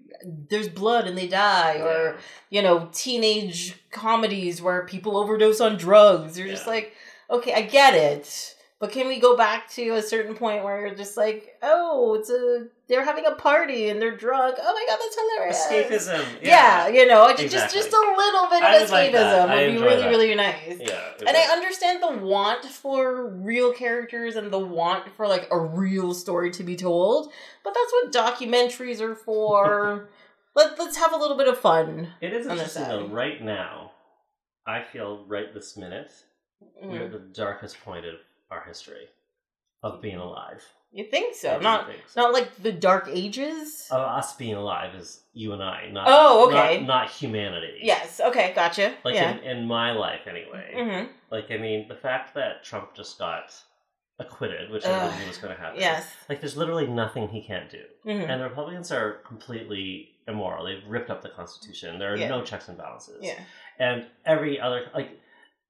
there's 0.51 0.69
blood 0.69 1.07
and 1.07 1.17
they 1.17 1.27
die, 1.27 1.79
or 1.79 2.19
you 2.51 2.63
know, 2.63 2.91
teenage 2.93 3.75
comedies 3.91 4.61
where 4.61 4.85
people 4.85 5.17
overdose 5.17 5.63
on 5.63 5.79
drugs. 5.79 6.39
You're 6.39 6.49
just 6.49 6.67
like, 6.67 6.93
okay, 7.31 7.55
I 7.55 7.63
get 7.63 7.95
it. 7.95 8.55
But 8.79 8.93
can 8.93 9.09
we 9.09 9.19
go 9.19 9.39
back 9.39 9.71
to 9.71 9.91
a 9.93 10.03
certain 10.03 10.35
point 10.35 10.63
where 10.63 10.87
you're 10.87 10.95
just 10.95 11.17
like, 11.17 11.55
oh, 11.63 12.15
it's 12.15 12.29
a 12.29 12.67
they're 12.89 13.05
having 13.05 13.27
a 13.27 13.33
party 13.35 13.89
and 13.89 14.01
they're 14.01 14.17
drunk. 14.17 14.57
Oh 14.61 14.73
my 14.75 14.87
god, 14.89 14.99
that's 15.01 15.17
hilarious. 15.71 16.09
Escapism. 16.09 16.25
Yeah, 16.43 16.87
you 16.89 17.07
know, 17.07 17.29
just 17.31 17.43
Exactly. 17.45 17.81
just 17.81 17.93
a 17.93 18.15
little 18.17 18.49
bit 18.49 18.63
I 18.63 18.77
of 18.77 18.91
like 18.91 19.13
escapism 19.13 19.49
I 19.49 19.67
would 19.67 19.73
be 19.77 19.83
really, 19.83 20.03
that. 20.03 20.09
really 20.09 20.35
nice. 20.35 20.79
Yeah. 20.81 21.01
And 21.27 21.37
I 21.37 21.43
understand 21.53 22.03
the 22.03 22.13
want 22.25 22.65
for 22.65 23.29
real 23.29 23.73
characters 23.73 24.37
and 24.37 24.53
the 24.53 24.59
want 24.59 25.09
for 25.17 25.27
like 25.27 25.49
a 25.51 25.59
real 25.59 26.15
story 26.15 26.51
to 26.53 26.63
be 26.63 26.77
told, 26.77 27.33
but 27.65 27.75
that's 27.75 27.93
what 27.93 28.13
documentaries 28.13 29.01
are 29.01 29.15
for. 29.17 30.09
Let, 30.55 30.79
let's 30.79 30.97
have 30.97 31.13
a 31.13 31.17
little 31.17 31.37
bit 31.37 31.49
of 31.49 31.59
fun. 31.59 32.09
It 32.23 32.33
is 32.33 32.47
interesting 32.47 32.85
though. 32.85 33.09
Right 33.09 33.43
now, 33.43 33.91
I 34.67 34.83
feel 34.83 35.25
right 35.27 35.53
this 35.53 35.77
minute 35.77 36.13
we're 36.83 37.03
at 37.05 37.11
Mm. 37.11 37.13
the 37.13 37.19
darkest 37.19 37.79
point 37.85 38.07
of 38.07 38.15
our 38.51 38.63
history 38.63 39.09
of 39.83 40.01
being 40.01 40.17
alive. 40.17 40.65
You 40.97 41.05
think 41.05 41.35
so? 41.35 41.59
do 41.59 41.63
Not 41.63 41.87
think 41.89 42.01
so. 42.09 42.21
not 42.23 42.33
like 42.33 42.55
the 42.63 42.73
Dark 42.73 43.09
Ages. 43.13 43.87
Of 43.91 44.01
us 44.01 44.35
being 44.35 44.55
alive 44.55 44.95
is 44.95 45.21
you 45.35 45.53
and 45.53 45.63
I, 45.63 45.89
not 45.91 46.07
Oh, 46.09 46.49
okay. 46.49 46.79
not, 46.79 46.87
not 46.87 47.11
humanity. 47.11 47.79
yes. 47.83 48.19
Okay. 48.21 48.53
Gotcha. 48.55 48.95
Like 49.05 49.15
yeah. 49.15 49.33
in, 49.37 49.59
in 49.59 49.67
my 49.67 49.93
life 49.93 50.23
anyway. 50.27 50.73
mm-hmm. 50.75 51.07
Like 51.31 51.51
I 51.51 51.59
mean, 51.59 51.87
the 51.89 51.97
fact 51.97 52.35
that 52.35 52.65
Trump 52.65 52.95
just 52.95 53.19
got 53.19 53.55
acquitted, 54.19 54.71
which 54.71 54.87
I 54.87 55.19
knew 55.21 55.27
was 55.27 55.37
going 55.37 55.55
to 55.55 55.61
happen. 55.61 55.79
Yes. 55.79 56.07
Like 56.29 56.41
there's 56.41 56.57
literally 56.57 56.87
nothing 56.87 57.29
he 57.29 57.43
can't 57.43 57.69
do. 57.71 57.83
Mm-hmm. 58.07 58.31
And 58.31 58.41
the 58.41 58.49
Republicans 58.49 58.91
are 58.91 59.19
completely 59.27 60.11
immoral. 60.27 60.65
They've 60.65 60.83
ripped 60.89 61.11
up 61.11 61.21
the 61.23 61.29
Constitution. 61.29 61.99
There 61.99 62.15
are 62.15 62.17
Yeah. 62.17 62.29
no 62.29 62.43
checks 62.43 62.69
and 62.69 62.79
balances. 62.79 63.19
Yeah. 63.21 63.39
And 63.79 64.07
every 64.25 64.59
other 64.59 64.87
like 64.95 65.11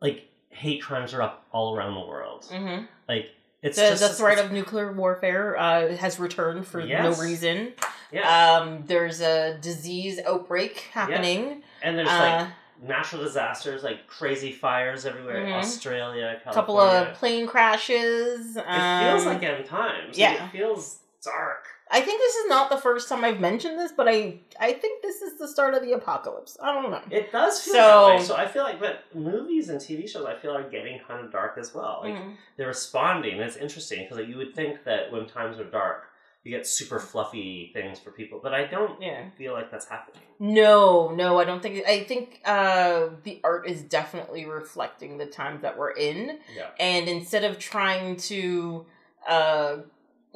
like 0.01 0.29
hate 0.51 0.81
crimes 0.83 1.13
are 1.13 1.23
up 1.23 1.47
all 1.51 1.75
around 1.77 1.95
the 1.95 2.07
world. 2.07 2.47
Mm-hmm. 2.53 2.85
Like 3.09 3.27
it's 3.67 3.77
The, 3.77 3.89
just 3.91 4.03
the 4.03 4.09
threat 4.11 4.39
of 4.39 4.53
nuclear 4.53 4.93
warfare 4.93 5.57
uh, 5.59 5.97
has 5.97 6.19
returned 6.19 6.67
for 6.67 6.81
Yes. 6.81 7.03
no 7.19 7.23
reason. 7.23 7.73
yeah. 8.13 8.57
Um, 8.59 8.85
there's 8.87 9.21
a 9.21 9.59
disease 9.61 10.19
outbreak 10.27 10.79
happening. 10.93 11.63
and 11.83 11.99
there's 11.99 12.09
Uh, 12.09 12.19
like 12.39 12.49
natural 12.89 13.23
disasters, 13.23 13.83
like 13.83 14.07
crazy 14.07 14.53
fires 14.53 15.07
everywhere. 15.07 15.45
Mhm. 15.47 15.55
Australia, 15.55 16.41
a 16.47 16.53
couple 16.53 16.79
of 16.81 17.15
plane 17.15 17.47
crashes. 17.47 18.57
It 18.57 18.65
feels 18.65 19.23
um, 19.27 19.35
like 19.35 19.43
end 19.43 19.65
times. 19.67 20.19
yeah. 20.19 20.31
Like, 20.33 20.41
it 20.43 20.51
feels 20.53 20.99
dark. 21.25 21.65
I 21.89 22.01
think 22.01 22.21
this 22.21 22.35
is 22.35 22.49
not 22.49 22.69
the 22.69 22.79
first 22.79 23.09
time 23.09 23.25
I've 23.25 23.39
mentioned 23.41 23.79
this, 23.79 23.93
but 23.93 24.09
I 24.09 24.41
I 24.59 24.73
think 24.73 25.03
this 25.03 25.23
is 25.23 25.39
the 25.39 25.47
start 25.47 25.75
of 25.75 25.83
the 25.83 25.93
apocalypse. 25.93 26.57
I 26.61 26.73
don't 26.75 26.91
know. 26.91 27.01
It 27.11 27.31
does 27.31 27.63
feel 27.63 27.75
So- 27.75 27.79
that 28.09 28.17
way. 28.19 28.23
So 28.25 28.35
I 28.37 28.47
feel 28.49 28.65
like, 28.65 28.81
but 28.81 29.05
movies 29.15 29.69
and 29.69 29.81
TV 29.81 30.09
shows, 30.09 30.27
I 30.27 30.35
feel 30.35 30.57
are 30.57 30.69
getting 30.69 30.99
kind 31.07 31.25
of 31.25 31.31
dark 31.31 31.59
as 31.59 31.75
well. 31.75 32.01
Like 32.03 32.15
Mhm. 32.15 32.35
they're 32.57 32.67
responding. 32.69 33.39
It's 33.41 33.57
interesting 33.57 34.01
because 34.03 34.19
like, 34.19 34.29
you 34.29 34.37
would 34.37 34.55
think 34.55 34.83
that 34.85 35.13
when 35.13 35.27
times 35.27 35.59
are 35.61 35.65
dark, 35.65 36.09
you 36.43 36.51
get 36.57 36.67
super 36.67 36.99
fluffy 37.01 37.71
things 37.73 37.99
for 37.99 38.11
people, 38.13 38.39
but 38.43 38.55
I 38.55 38.65
don't 38.67 39.01
Yeah. 39.03 39.31
feel 39.37 39.53
like 39.53 39.71
that's 39.71 39.87
happening. 39.89 40.23
No, 40.39 41.11
no, 41.11 41.39
I 41.41 41.45
don't 41.45 41.61
think. 41.61 41.85
I 41.87 42.05
think 42.05 42.41
uh, 42.45 43.09
the 43.25 43.41
art 43.43 43.69
is 43.69 43.83
definitely 43.83 44.45
reflecting 44.45 45.19
the 45.19 45.27
times 45.27 45.63
that 45.63 45.77
we're 45.77 45.91
in, 45.93 46.39
Yeah. 46.55 46.69
and 46.79 47.09
instead 47.09 47.43
of 47.43 47.59
trying 47.59 48.17
to, 48.31 48.87
uh, 49.27 49.79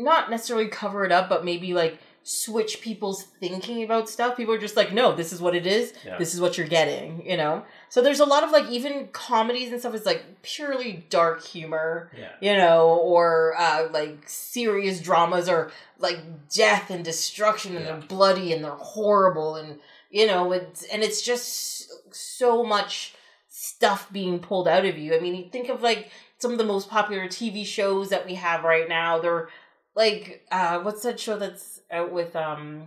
not 0.01 0.31
necessarily 0.31 0.69
cover 0.69 1.05
it 1.05 1.13
up, 1.13 1.29
but 1.29 1.45
maybe 1.45 1.75
like 1.75 1.99
switch 2.23 2.83
people's 2.83 3.23
thinking 3.41 3.83
about 3.83 4.09
stuff. 4.09 4.37
People 4.37 4.53
are 4.55 4.59
just 4.59 4.77
like, 4.77 4.93
no, 4.93 5.15
this 5.15 5.33
is 5.33 5.41
what 5.41 5.55
it 5.57 5.67
is. 5.67 5.95
Yeah. 6.05 6.19
This 6.19 6.35
is 6.35 6.41
what 6.41 6.59
you're 6.59 6.67
getting. 6.67 7.25
You 7.29 7.37
know. 7.37 7.65
So 7.89 8.03
there's 8.03 8.21
a 8.21 8.25
lot 8.27 8.45
of 8.45 8.51
like 8.51 8.69
even 8.71 9.09
comedies 9.13 9.71
and 9.73 9.81
stuff 9.81 9.95
is 9.95 10.05
like 10.07 10.25
purely 10.43 11.05
dark 11.11 11.43
humor 11.45 12.11
Yeah. 12.17 12.33
you 12.41 12.57
know, 12.57 12.89
or 12.89 13.55
uh, 13.59 13.89
like 13.91 14.29
serious 14.29 15.01
dramas 15.01 15.49
or 15.49 15.73
like 15.99 16.19
death 16.55 16.91
and 16.91 17.05
destruction 17.05 17.77
and 17.77 17.85
Yeah. 17.85 17.93
they're 17.93 18.07
bloody 18.09 18.53
and 18.53 18.63
they're 18.65 18.71
horrible 18.73 19.57
and 19.57 19.79
you 20.11 20.27
know 20.27 20.51
it's 20.53 20.83
and 20.85 21.03
it's 21.03 21.23
just 21.23 21.91
so 22.15 22.65
much 22.65 23.15
stuff 23.49 24.11
being 24.13 24.39
pulled 24.39 24.69
out 24.69 24.85
of 24.85 24.97
you. 24.99 25.15
I 25.15 25.21
mean, 25.21 25.35
you 25.35 25.49
think 25.51 25.69
of 25.69 25.83
like 25.83 26.11
some 26.39 26.53
of 26.53 26.59
the 26.59 26.65
most 26.65 26.89
popular 26.89 27.27
TV 27.27 27.65
shows 27.67 28.09
that 28.11 28.25
we 28.27 28.35
have 28.35 28.65
right 28.65 28.89
now. 28.89 29.19
They're 29.21 29.49
like 29.95 30.47
uh 30.51 30.81
what's 30.81 31.03
that 31.03 31.19
show 31.21 31.37
that's 31.39 31.81
out 31.91 32.13
with 32.13 32.35
um 32.37 32.87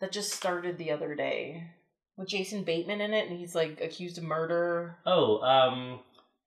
that 0.00 0.12
just 0.12 0.32
started 0.32 0.78
the 0.78 0.90
other 0.90 1.14
day 1.14 1.64
with 2.16 2.28
Jason 2.28 2.64
Bateman 2.64 3.00
in 3.00 3.12
it 3.14 3.28
and 3.28 3.38
he's 3.38 3.54
like 3.54 3.80
accused 3.80 4.18
of 4.18 4.24
murder. 4.24 4.96
Oh, 5.06 5.38
um, 5.40 6.00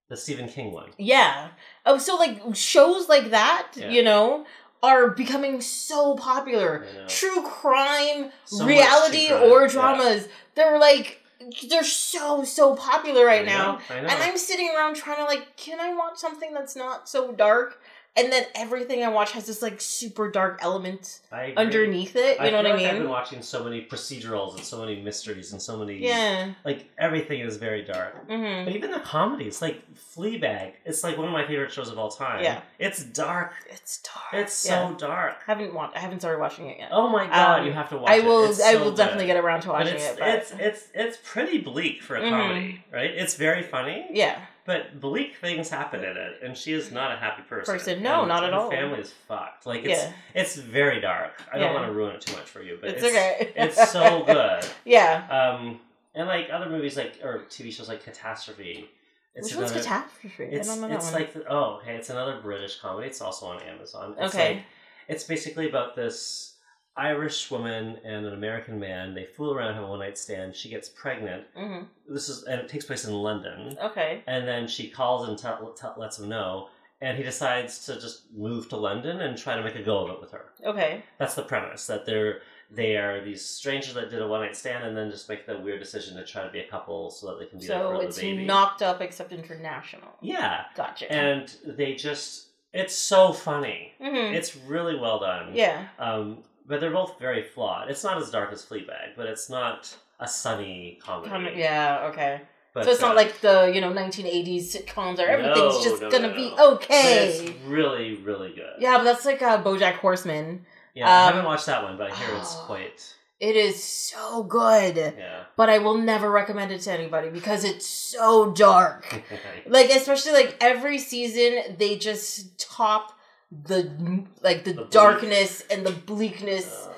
the 0.08 0.16
Stephen 0.16 0.48
King 0.48 0.72
one. 0.72 0.90
Yeah. 0.98 1.48
Oh, 1.84 1.98
so 1.98 2.16
like 2.16 2.40
shows 2.54 3.08
like 3.08 3.30
that, 3.30 3.68
Yeah. 3.74 3.90
you 3.90 4.02
know, 4.02 4.46
are 4.82 5.10
becoming 5.10 5.60
so 5.60 6.14
popular. 6.16 6.86
True 7.08 7.42
crime, 7.42 8.30
So 8.44 8.64
reality, 8.66 9.28
crime, 9.28 9.42
or 9.50 9.62
yeah. 9.62 9.68
dramas. 9.68 10.28
They're 10.54 10.78
like 10.78 11.20
they're 11.68 11.84
so 11.84 12.44
so 12.44 12.74
popular 12.76 13.24
right 13.26 13.42
I 13.42 13.44
now. 13.44 13.78
I 13.90 14.00
know. 14.00 14.08
And 14.08 14.22
I'm 14.22 14.38
sitting 14.38 14.70
around 14.76 14.94
trying 14.96 15.16
to 15.16 15.24
like, 15.24 15.56
can 15.56 15.80
I 15.80 15.94
watch 15.94 16.18
something 16.18 16.52
that's 16.52 16.76
not 16.76 17.08
so 17.08 17.32
dark? 17.32 17.80
And 18.16 18.30
then 18.30 18.44
everything 18.54 19.02
I 19.02 19.08
watch 19.08 19.32
has 19.32 19.46
this 19.46 19.60
like 19.60 19.80
super 19.80 20.30
dark 20.30 20.60
element 20.62 21.20
underneath 21.56 22.14
it. 22.14 22.38
You 22.38 22.44
I 22.46 22.50
know 22.50 22.58
what 22.58 22.66
I 22.66 22.74
like 22.74 22.86
I've 22.86 22.98
been 22.98 23.08
watching 23.08 23.42
so 23.42 23.64
many 23.64 23.84
procedurals 23.84 24.54
and 24.54 24.64
so 24.64 24.78
many 24.80 25.00
mysteries 25.02 25.52
and 25.52 25.60
so 25.60 25.76
many 25.76 25.98
yeah. 25.98 26.52
like 26.64 26.88
everything 26.96 27.40
is 27.40 27.56
very 27.56 27.82
dark. 27.82 28.14
hmm 28.28 28.64
But 28.64 28.74
even 28.74 28.92
the 28.92 29.00
comedies, 29.00 29.60
like 29.60 29.82
Fleabag, 29.96 30.74
it's 30.84 31.02
like 31.02 31.16
one 31.18 31.26
of 31.26 31.32
my 31.32 31.44
favorite 31.46 31.72
shows 31.72 31.90
of 31.90 31.98
all 31.98 32.10
time. 32.10 32.42
Yeah. 32.42 32.60
It's 32.78 33.02
dark. 33.02 33.52
It's 33.70 34.00
dark. 34.02 34.44
It's 34.44 34.52
so 34.52 34.68
Yeah. 34.90 34.94
dark. 34.96 35.36
haven't 35.46 35.74
watched. 35.74 35.96
I 35.96 36.00
haven't 36.00 36.20
started 36.20 36.38
watching 36.40 36.68
it 36.70 36.78
yet. 36.78 36.90
Oh 36.92 37.08
my 37.08 37.26
god, 37.26 37.60
Um, 37.60 37.66
you 37.66 37.72
have 37.72 37.88
to 37.88 37.98
watch 37.98 38.10
I 38.10 38.16
it. 38.16 38.24
will. 38.24 38.44
It's 38.50 38.60
I 38.62 38.74
so 38.74 38.84
will 38.84 38.92
definitely 38.94 39.26
get 39.26 39.36
around 39.36 39.62
to 39.62 39.68
But 39.68 39.72
watching 39.74 39.94
it's, 39.96 40.04
it. 40.04 40.18
But 40.20 40.28
it's 40.28 40.50
it's 40.52 40.88
it's 40.94 41.18
pretty 41.24 41.58
bleak 41.58 42.00
for 42.02 42.14
a 42.16 42.20
Mhm. 42.22 42.30
comedy, 42.30 42.84
right? 42.92 43.10
It's 43.10 43.34
very 43.34 43.62
funny, 43.64 44.06
yeah, 44.10 44.38
but 44.66 45.00
bleak 45.00 45.36
things 45.36 45.68
happen 45.68 46.00
in 46.04 46.16
it, 46.16 46.40
and 46.42 46.56
she 46.56 46.72
is 46.72 46.90
not 46.90 47.12
a 47.12 47.16
happy 47.16 47.42
person. 47.42 47.74
Person. 47.74 48.02
No, 48.02 48.20
And 48.20 48.28
not 48.28 48.44
at 48.44 48.52
her 48.52 48.58
all. 48.58 48.70
Family 48.70 49.00
is 49.00 49.12
fucked. 49.28 49.66
Like 49.66 49.84
it's 49.84 50.02
yeah, 50.02 50.12
it's 50.34 50.56
very 50.56 51.00
dark. 51.00 51.42
I 51.52 51.58
don't 51.58 51.74
want 51.74 51.86
to 51.86 51.92
ruin 51.92 52.14
it 52.14 52.20
too 52.20 52.32
much 52.36 52.48
for 52.48 52.62
you, 52.62 52.78
but 52.80 52.90
it's, 52.90 53.02
it's 53.02 53.14
okay. 53.14 53.52
it's 53.56 53.90
so 53.90 54.24
good. 54.26 54.66
yeah. 54.84 55.26
Um, 55.58 55.80
and 56.14 56.28
like 56.28 56.48
other 56.52 56.68
movies, 56.70 56.96
like 56.96 57.18
or 57.22 57.44
TV 57.50 57.72
shows 57.72 57.88
like 57.88 58.02
Catastrophe. 58.04 58.88
It's 59.34 59.48
Which 59.48 59.56
one's 59.56 59.70
another- 59.72 59.84
catastrophe? 59.84 60.44
It's, 60.44 60.68
I 60.68 60.76
don't 60.76 60.88
know 60.88 60.96
it's 60.96 61.06
one. 61.06 61.14
like 61.14 61.32
the, 61.34 61.52
oh 61.52 61.80
hey, 61.84 61.96
it's 61.96 62.08
another 62.10 62.38
British 62.40 62.78
comedy. 62.78 63.08
It's 63.08 63.20
also 63.20 63.46
on 63.46 63.60
Amazon. 63.62 64.14
It's 64.18 64.34
okay. 64.34 64.54
like 64.54 64.64
it's 65.08 65.24
basically 65.24 65.68
about 65.68 65.96
this 65.96 66.53
Irish 66.96 67.50
woman 67.50 67.98
and 68.04 68.24
an 68.26 68.32
American 68.34 68.78
man. 68.78 69.14
They 69.14 69.24
fool 69.24 69.52
around, 69.54 69.74
have 69.74 69.82
a 69.84 69.86
one 69.86 69.98
night 69.98 70.16
stand. 70.16 70.54
She 70.54 70.68
gets 70.68 70.88
pregnant. 70.88 71.44
hmm 71.56 71.80
This 72.08 72.28
is 72.28 72.44
and 72.44 72.60
it 72.60 72.68
takes 72.68 72.84
place 72.84 73.04
in 73.04 73.12
London. 73.14 73.76
Okay. 73.82 74.22
And 74.26 74.46
then 74.46 74.68
she 74.68 74.88
calls 74.88 75.28
and 75.28 75.36
tell 75.38 75.72
tell 75.72 75.94
lets 75.96 76.18
him 76.18 76.28
know. 76.28 76.68
And 77.00 77.18
he 77.18 77.24
decides 77.24 77.84
to 77.86 77.94
just 78.00 78.32
move 78.32 78.68
to 78.70 78.76
London 78.76 79.20
and 79.20 79.36
try 79.36 79.56
to 79.56 79.62
make 79.62 79.74
a 79.74 79.82
go 79.82 80.04
of 80.06 80.10
it 80.14 80.20
with 80.20 80.30
her. 80.30 80.52
Okay. 80.64 81.02
That's 81.18 81.34
the 81.34 81.42
premise 81.42 81.86
that 81.88 82.06
they're 82.06 82.40
they 82.70 82.96
are 82.96 83.22
these 83.22 83.44
strangers 83.44 83.94
that 83.94 84.10
did 84.10 84.22
a 84.22 84.26
one 84.26 84.40
night 84.40 84.56
stand 84.56 84.84
and 84.84 84.96
then 84.96 85.10
just 85.10 85.28
make 85.28 85.46
the 85.46 85.58
weird 85.58 85.80
decision 85.80 86.16
to 86.16 86.24
try 86.24 86.42
to 86.44 86.50
be 86.50 86.60
a 86.60 86.66
couple 86.68 87.10
so 87.10 87.26
that 87.28 87.38
they 87.40 87.46
can 87.46 87.58
be 87.58 87.66
So 87.66 88.00
it's 88.00 88.20
knocked 88.22 88.82
up 88.82 89.00
except 89.02 89.32
international. 89.32 90.08
yeah, 90.22 90.64
Gotcha. 90.76 91.10
and 91.12 91.54
they 91.66 91.94
just 91.94 92.46
it's 92.72 92.94
so 92.94 93.32
funny. 93.32 93.92
hmm 94.00 94.32
It's 94.34 94.56
really 94.56 94.96
well 94.98 95.18
done. 95.20 95.50
yeah. 95.54 95.88
Um, 95.98 96.38
but 96.66 96.80
they're 96.80 96.90
both 96.90 97.18
very 97.18 97.42
flawed. 97.42 97.90
It's 97.90 98.04
not 98.04 98.18
as 98.18 98.30
dark 98.30 98.52
as 98.52 98.64
Fleabag, 98.64 99.16
but 99.16 99.26
it's 99.26 99.48
not 99.50 99.94
a 100.20 100.28
sunny 100.28 100.98
comedy. 101.02 101.48
Of- 101.52 101.56
yeah. 101.58 102.08
Okay. 102.12 102.40
But, 102.72 102.84
so 102.86 102.90
it's 102.90 103.02
uh, 103.02 103.06
not 103.08 103.16
like 103.16 103.40
the 103.40 103.70
you 103.72 103.80
know 103.80 103.92
1980s 103.92 104.74
sitcoms 104.74 105.18
where 105.18 105.28
everything's 105.28 105.56
No, 105.76 105.82
just 105.84 106.02
no, 106.02 106.10
gonna 106.10 106.28
no, 106.28 106.34
be 106.34 106.50
no. 106.50 106.56
but 106.56 106.66
okay. 106.84 107.28
it's 107.28 107.50
really, 107.66 108.16
really 108.16 108.52
good. 108.52 108.74
Yeah, 108.80 108.96
but 108.98 109.04
that's 109.04 109.24
like 109.24 109.40
uh, 109.42 109.62
BoJack 109.62 109.94
Horseman. 109.94 110.66
Yeah, 110.94 111.08
I 111.08 111.22
Um, 111.28 111.32
haven't 111.34 111.44
watched 111.44 111.66
that 111.66 111.84
one, 111.84 111.96
but 111.96 112.10
I 112.10 112.14
hear 112.16 112.34
it's 112.36 112.56
oh. 112.56 112.64
quite. 112.66 113.14
It 113.40 113.56
is 113.56 113.82
so 113.82 114.42
good, 114.44 114.96
Yeah. 114.96 115.42
but 115.56 115.68
I 115.68 115.78
will 115.78 115.98
never 115.98 116.30
recommend 116.30 116.72
it 116.72 116.80
to 116.82 116.92
anybody 116.92 117.28
because 117.30 117.62
it's 117.64 117.86
so 117.86 118.52
dark. 118.52 119.22
Like 119.66 119.90
especially 119.90 120.32
like 120.32 120.56
every 120.60 120.98
season, 120.98 121.76
they 121.78 121.96
just 121.96 122.58
top 122.58 123.18
the 123.50 124.24
like 124.42 124.64
the, 124.64 124.72
The 124.72 124.84
darkness 124.86 125.62
and 125.70 125.86
the 125.86 125.92
bleakness. 125.92 126.66
Uh, 126.86 126.90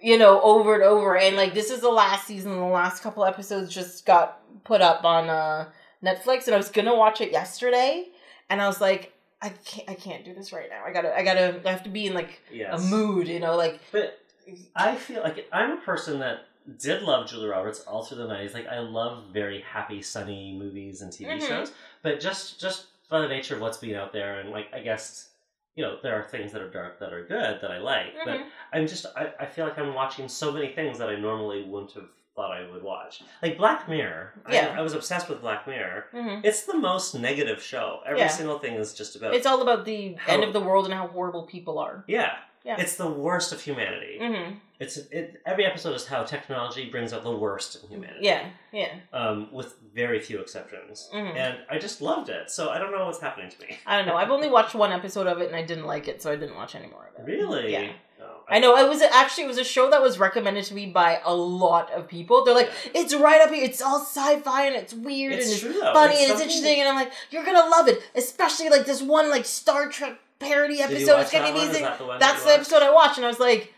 you 0.00 0.18
know, 0.18 0.40
over 0.42 0.74
and 0.74 0.82
over. 0.84 1.16
And 1.16 1.36
like 1.36 1.54
this 1.54 1.70
is 1.70 1.80
the 1.80 1.90
last 1.90 2.26
season. 2.26 2.52
The 2.52 2.64
last 2.64 3.02
couple 3.02 3.24
episodes 3.24 3.72
just 3.72 4.06
got 4.06 4.40
put 4.64 4.80
up 4.80 5.04
on 5.04 5.28
uh, 5.28 5.68
Netflix, 6.04 6.46
and 6.46 6.54
I 6.54 6.58
was 6.58 6.68
gonna 6.68 6.94
watch 6.94 7.20
it 7.20 7.32
yesterday, 7.32 8.06
and 8.50 8.60
I 8.60 8.66
was 8.68 8.80
like, 8.80 9.14
I 9.42 9.48
can't, 9.50 9.88
I 9.88 9.94
can't 9.94 10.24
do 10.24 10.34
this 10.34 10.52
right 10.52 10.68
now. 10.70 10.84
I 10.84 10.92
gotta, 10.92 11.16
I 11.16 11.24
gotta, 11.24 11.60
I 11.64 11.70
have 11.70 11.82
to 11.84 11.90
be 11.90 12.06
in 12.06 12.14
like 12.14 12.40
yes. 12.52 12.80
a 12.80 12.84
mood, 12.86 13.26
you 13.28 13.40
know, 13.40 13.56
like 13.56 13.80
But 13.90 14.18
I 14.74 14.94
feel 14.96 15.22
like 15.22 15.48
I'm 15.52 15.72
a 15.72 15.80
person 15.80 16.20
that 16.20 16.40
did 16.78 17.02
love 17.02 17.28
Julia 17.28 17.48
Roberts 17.48 17.80
all 17.80 18.04
through 18.04 18.18
the 18.18 18.28
nineties. 18.28 18.54
Like 18.54 18.68
I 18.68 18.78
love 18.80 19.24
very 19.32 19.60
happy, 19.62 20.02
sunny 20.02 20.56
movies 20.58 21.00
and 21.00 21.12
TV 21.12 21.38
Mhm. 21.38 21.48
shows. 21.48 21.72
But 22.02 22.20
just 22.20 22.60
just 22.60 22.86
by 23.08 23.20
the 23.20 23.28
nature 23.28 23.54
of 23.54 23.60
what's 23.60 23.78
being 23.78 23.96
out 23.96 24.12
there, 24.12 24.40
and 24.40 24.50
like 24.50 24.68
I 24.72 24.80
guess 24.80 25.30
you 25.76 25.84
know 25.84 25.98
there 26.02 26.14
are 26.18 26.24
things 26.24 26.50
that 26.52 26.60
are 26.62 26.70
dark 26.70 26.98
that 27.00 27.12
are 27.12 27.24
good 27.24 27.60
that 27.62 27.70
I 27.70 27.78
like. 27.78 28.14
But 28.24 28.38
mhm. 28.38 28.44
I'm 28.72 28.86
just 28.86 29.06
I, 29.16 29.32
I 29.38 29.46
feel 29.46 29.64
like 29.66 29.78
I'm 29.78 29.94
watching 29.94 30.28
so 30.28 30.50
many 30.50 30.72
things 30.72 30.98
that 30.98 31.08
I 31.08 31.16
normally 31.16 31.62
wouldn't 31.64 31.92
have 31.92 32.08
thought 32.34 32.50
I 32.52 32.70
would 32.70 32.82
watch. 32.82 33.22
Like 33.42 33.56
Black 33.56 33.88
Mirror. 33.88 34.34
Yeah. 34.50 34.74
I, 34.74 34.80
I 34.80 34.82
was 34.82 34.92
obsessed 34.92 35.28
with 35.28 35.40
Black 35.40 35.66
Mirror. 35.66 36.06
Mhm. 36.12 36.40
It's 36.44 36.64
the 36.64 36.76
most 36.76 37.14
negative 37.14 37.62
show. 37.62 38.00
Every 38.06 38.18
Yeah. 38.20 38.28
single 38.28 38.58
thing 38.58 38.74
is 38.74 38.92
just 38.92 39.16
about 39.16 39.34
it's 39.34 39.46
all 39.46 39.62
about 39.62 39.84
the 39.84 40.14
How- 40.14 40.34
end 40.34 40.44
of 40.44 40.52
the 40.52 40.60
world 40.60 40.84
and 40.86 40.92
how 40.94 41.06
horrible 41.06 41.44
people 41.44 41.78
are. 41.78 42.04
yeah. 42.06 42.36
Yeah. 42.66 42.76
It's 42.80 42.96
the 42.96 43.06
worst 43.08 43.52
of 43.52 43.60
humanity. 43.60 44.18
hmm 44.20 44.54
It's 44.80 44.96
it, 44.96 45.40
every 45.46 45.64
episode 45.64 45.94
is 45.94 46.04
how 46.06 46.24
technology 46.24 46.90
brings 46.90 47.12
out 47.14 47.22
the 47.22 47.36
worst 47.44 47.82
in 47.82 47.88
humanity. 47.88 48.20
Yeah, 48.22 48.42
yeah. 48.72 48.92
Um, 49.12 49.48
with 49.52 49.76
very 49.94 50.18
few 50.20 50.40
exceptions, 50.40 51.08
Mhm. 51.14 51.36
and 51.36 51.54
I 51.70 51.78
just 51.78 52.02
loved 52.02 52.28
it. 52.28 52.50
So 52.50 52.68
I 52.70 52.78
don't 52.78 52.90
know 52.92 53.06
what's 53.06 53.20
happening 53.20 53.50
to 53.50 53.58
me. 53.62 53.78
I 53.86 53.96
don't 53.96 54.06
know. 54.06 54.16
I've 54.16 54.30
only 54.32 54.50
watched 54.50 54.74
one 54.74 54.92
episode 54.92 55.26
of 55.28 55.40
it 55.40 55.46
and 55.46 55.56
I 55.56 55.62
didn't 55.62 55.86
like 55.86 56.08
it, 56.08 56.20
so 56.22 56.30
I 56.32 56.36
didn't 56.36 56.56
watch 56.56 56.74
any 56.74 56.88
more 56.88 57.06
of 57.08 57.14
it. 57.20 57.30
Really? 57.32 57.72
Yeah. 57.72 57.92
No, 58.18 58.26
I 58.48 58.58
know 58.58 58.76
it 58.76 58.88
was 58.88 59.00
actually 59.02 59.44
it 59.44 59.48
was 59.54 59.58
a 59.58 59.64
show 59.64 59.90
that 59.90 60.00
was 60.02 60.18
recommended 60.18 60.64
to 60.66 60.74
me 60.74 60.86
by 60.86 61.20
a 61.24 61.34
lot 61.34 61.90
of 61.92 62.08
people. 62.08 62.44
They're 62.44 62.54
like, 62.62 62.70
it's 62.94 63.14
right 63.14 63.40
up 63.42 63.50
here. 63.50 63.62
It's 63.64 63.80
all 63.82 64.00
sci-fi 64.00 64.66
and 64.66 64.74
it's 64.74 64.92
weird 64.94 65.34
It's 65.34 65.44
and 65.46 65.52
it's 65.52 65.60
true 65.62 65.72
though. 65.74 65.92
funny 65.94 66.16
and 66.22 66.32
it's 66.32 66.40
interesting. 66.40 66.80
And 66.80 66.88
I'm 66.88 66.96
like, 66.96 67.12
you're 67.30 67.44
gonna 67.44 67.68
love 67.76 67.88
it, 67.88 68.02
especially 68.14 68.68
like 68.70 68.84
this 68.86 69.00
one 69.02 69.30
like 69.30 69.44
Star 69.44 69.88
Trek 69.88 70.18
parody 70.38 70.80
episode. 70.80 71.20
It's 71.20 71.32
gonna 71.32 71.52
be? 71.52 71.60
Amazing. 71.60 71.82
that 71.82 71.98
the 71.98 72.16
That's 72.18 72.44
the 72.44 72.52
episode 72.52 72.82
I 72.82 72.92
watched, 72.92 73.16
and 73.18 73.24
I 73.24 73.28
was 73.28 73.40
like, 73.40 73.72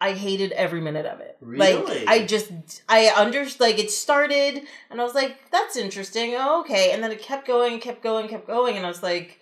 I 0.00 0.12
hated 0.12 0.52
every 0.52 0.80
minute 0.80 1.06
of 1.06 1.20
it. 1.20 1.36
Really? 1.40 1.82
Like 2.00 2.08
I 2.08 2.26
just 2.26 2.50
I 2.88 3.12
under 3.16 3.46
like 3.60 3.78
it 3.78 3.90
started, 3.90 4.62
and 4.90 5.00
I 5.00 5.04
was 5.04 5.14
like, 5.14 5.50
that's 5.50 5.76
interesting. 5.76 6.34
Oh, 6.36 6.60
okay, 6.60 6.92
and 6.92 7.02
then 7.02 7.10
it 7.12 7.20
kept 7.22 7.46
going, 7.46 7.78
kept 7.80 8.02
going, 8.02 8.28
kept 8.28 8.46
going, 8.46 8.76
and 8.76 8.84
I 8.84 8.88
was 8.88 9.02
like, 9.02 9.40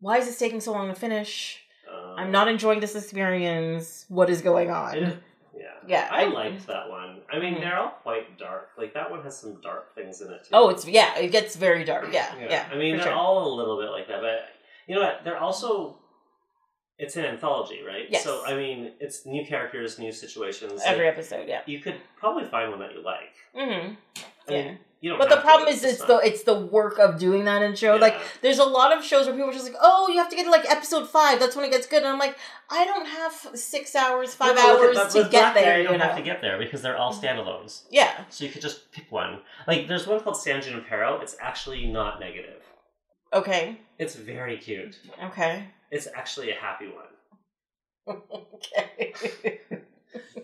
why 0.00 0.18
is 0.18 0.26
this 0.26 0.38
taking 0.38 0.60
so 0.60 0.72
long 0.72 0.88
to 0.88 0.94
finish? 0.94 1.58
Um, 1.92 2.14
I'm 2.18 2.30
not 2.32 2.48
enjoying 2.48 2.80
this 2.80 2.94
experience. 2.94 4.04
What 4.08 4.30
is 4.30 4.40
going 4.42 4.70
on? 4.70 4.96
it- 4.98 5.18
yeah. 5.54 5.68
Yeah, 5.86 6.08
I, 6.10 6.22
I- 6.24 6.28
liked 6.28 6.66
that 6.68 6.88
one. 6.88 7.20
I 7.30 7.38
mean, 7.38 7.54
Mhm. 7.56 7.60
they're 7.60 7.78
all 7.78 7.98
quite 8.02 8.38
dark. 8.38 8.70
Like 8.78 8.94
that 8.94 9.10
one 9.10 9.22
has 9.22 9.38
some 9.38 9.60
dark 9.62 9.94
things 9.94 10.20
in 10.20 10.30
it 10.32 10.44
too. 10.44 10.50
Oh, 10.52 10.70
it's 10.70 10.86
yeah, 10.86 11.16
it 11.18 11.30
gets 11.32 11.56
very 11.56 11.84
dark. 11.84 12.08
Yeah, 12.12 12.32
yeah. 12.40 12.68
I 12.72 12.76
mean, 12.76 12.96
they're 12.96 13.06
sure. 13.06 13.12
all 13.12 13.52
a 13.52 13.54
little 13.54 13.78
bit 13.80 13.90
like 13.90 14.08
that, 14.08 14.20
but 14.22 14.48
you 14.86 14.94
know 14.94 15.02
what? 15.02 15.20
They're 15.24 15.38
also. 15.38 15.98
It's 16.98 17.16
an 17.16 17.24
anthology, 17.24 17.80
right? 17.86 18.04
Yes. 18.08 18.22
So 18.22 18.44
I 18.46 18.54
mean, 18.54 18.92
it's 19.00 19.26
new 19.26 19.44
characters, 19.44 19.98
new 19.98 20.12
situations. 20.12 20.74
like, 20.80 20.86
every 20.86 21.08
episode. 21.08 21.48
Yeah. 21.48 21.62
you 21.66 21.80
could 21.80 21.96
probably 22.16 22.44
find 22.44 22.70
one 22.70 22.78
that 22.80 22.92
you 22.92 23.02
like. 23.02 23.34
hmm 23.54 23.94
I 24.48 24.52
Yeah. 24.52 24.62
mean, 24.64 24.78
you 25.00 25.10
don't 25.10 25.18
But 25.18 25.30
the 25.30 25.38
problem 25.38 25.68
is, 25.68 25.82
it's 25.82 26.04
the 26.04 26.18
it's 26.18 26.44
the 26.44 26.54
work 26.54 26.98
of 27.00 27.18
doing 27.18 27.44
that 27.46 27.60
in 27.62 27.74
show. 27.74 27.96
Like, 27.96 28.16
there's 28.40 28.58
a 28.60 28.64
lot 28.64 28.96
of 28.96 29.02
shows 29.04 29.26
where 29.26 29.34
people 29.34 29.50
are 29.50 29.52
just 29.52 29.64
like, 29.64 29.74
"Oh, 29.82 30.08
you 30.08 30.18
have 30.18 30.28
to 30.28 30.36
get 30.36 30.44
to 30.44 30.50
like 30.50 30.68
episode 30.70 31.08
five. 31.08 31.40
That's 31.40 31.56
when 31.56 31.64
it 31.64 31.70
gets 31.72 31.86
good." 31.88 32.02
And 32.04 32.08
I'm 32.08 32.18
like, 32.20 32.36
I 32.70 32.84
don't 32.84 33.06
have 33.06 33.32
six 33.58 33.96
hours, 33.96 34.34
five 34.34 34.54
No, 34.54 34.76
hours 34.78 34.96
at- 34.96 35.10
to 35.10 35.22
get 35.22 35.30
Black 35.30 35.54
there. 35.54 35.76
You 35.78 35.82
You 35.82 35.88
don't 35.88 35.98
know? 35.98 36.04
have 36.04 36.16
to 36.16 36.22
get 36.22 36.40
there 36.40 36.56
because 36.58 36.82
they're 36.82 36.96
all 36.96 37.12
standalones. 37.12 37.82
yeah. 37.90 38.12
So 38.28 38.44
you 38.44 38.50
could 38.52 38.62
just 38.62 38.92
pick 38.92 39.10
one. 39.10 39.40
Like 39.66 39.88
there's 39.88 40.06
one 40.06 40.20
called 40.20 40.36
San 40.40 40.60
Junipero. 40.62 41.20
It's 41.20 41.34
actually 41.40 41.86
not 41.86 42.20
negative. 42.20 42.62
Okay. 43.32 43.80
It's 44.02 44.14
very 44.16 44.56
cute. 44.58 44.98
Okay. 45.24 45.64
It's 45.90 46.08
actually 46.14 46.50
a 46.50 46.54
happy 46.54 46.88
one. 46.88 48.16
okay. 48.54 49.14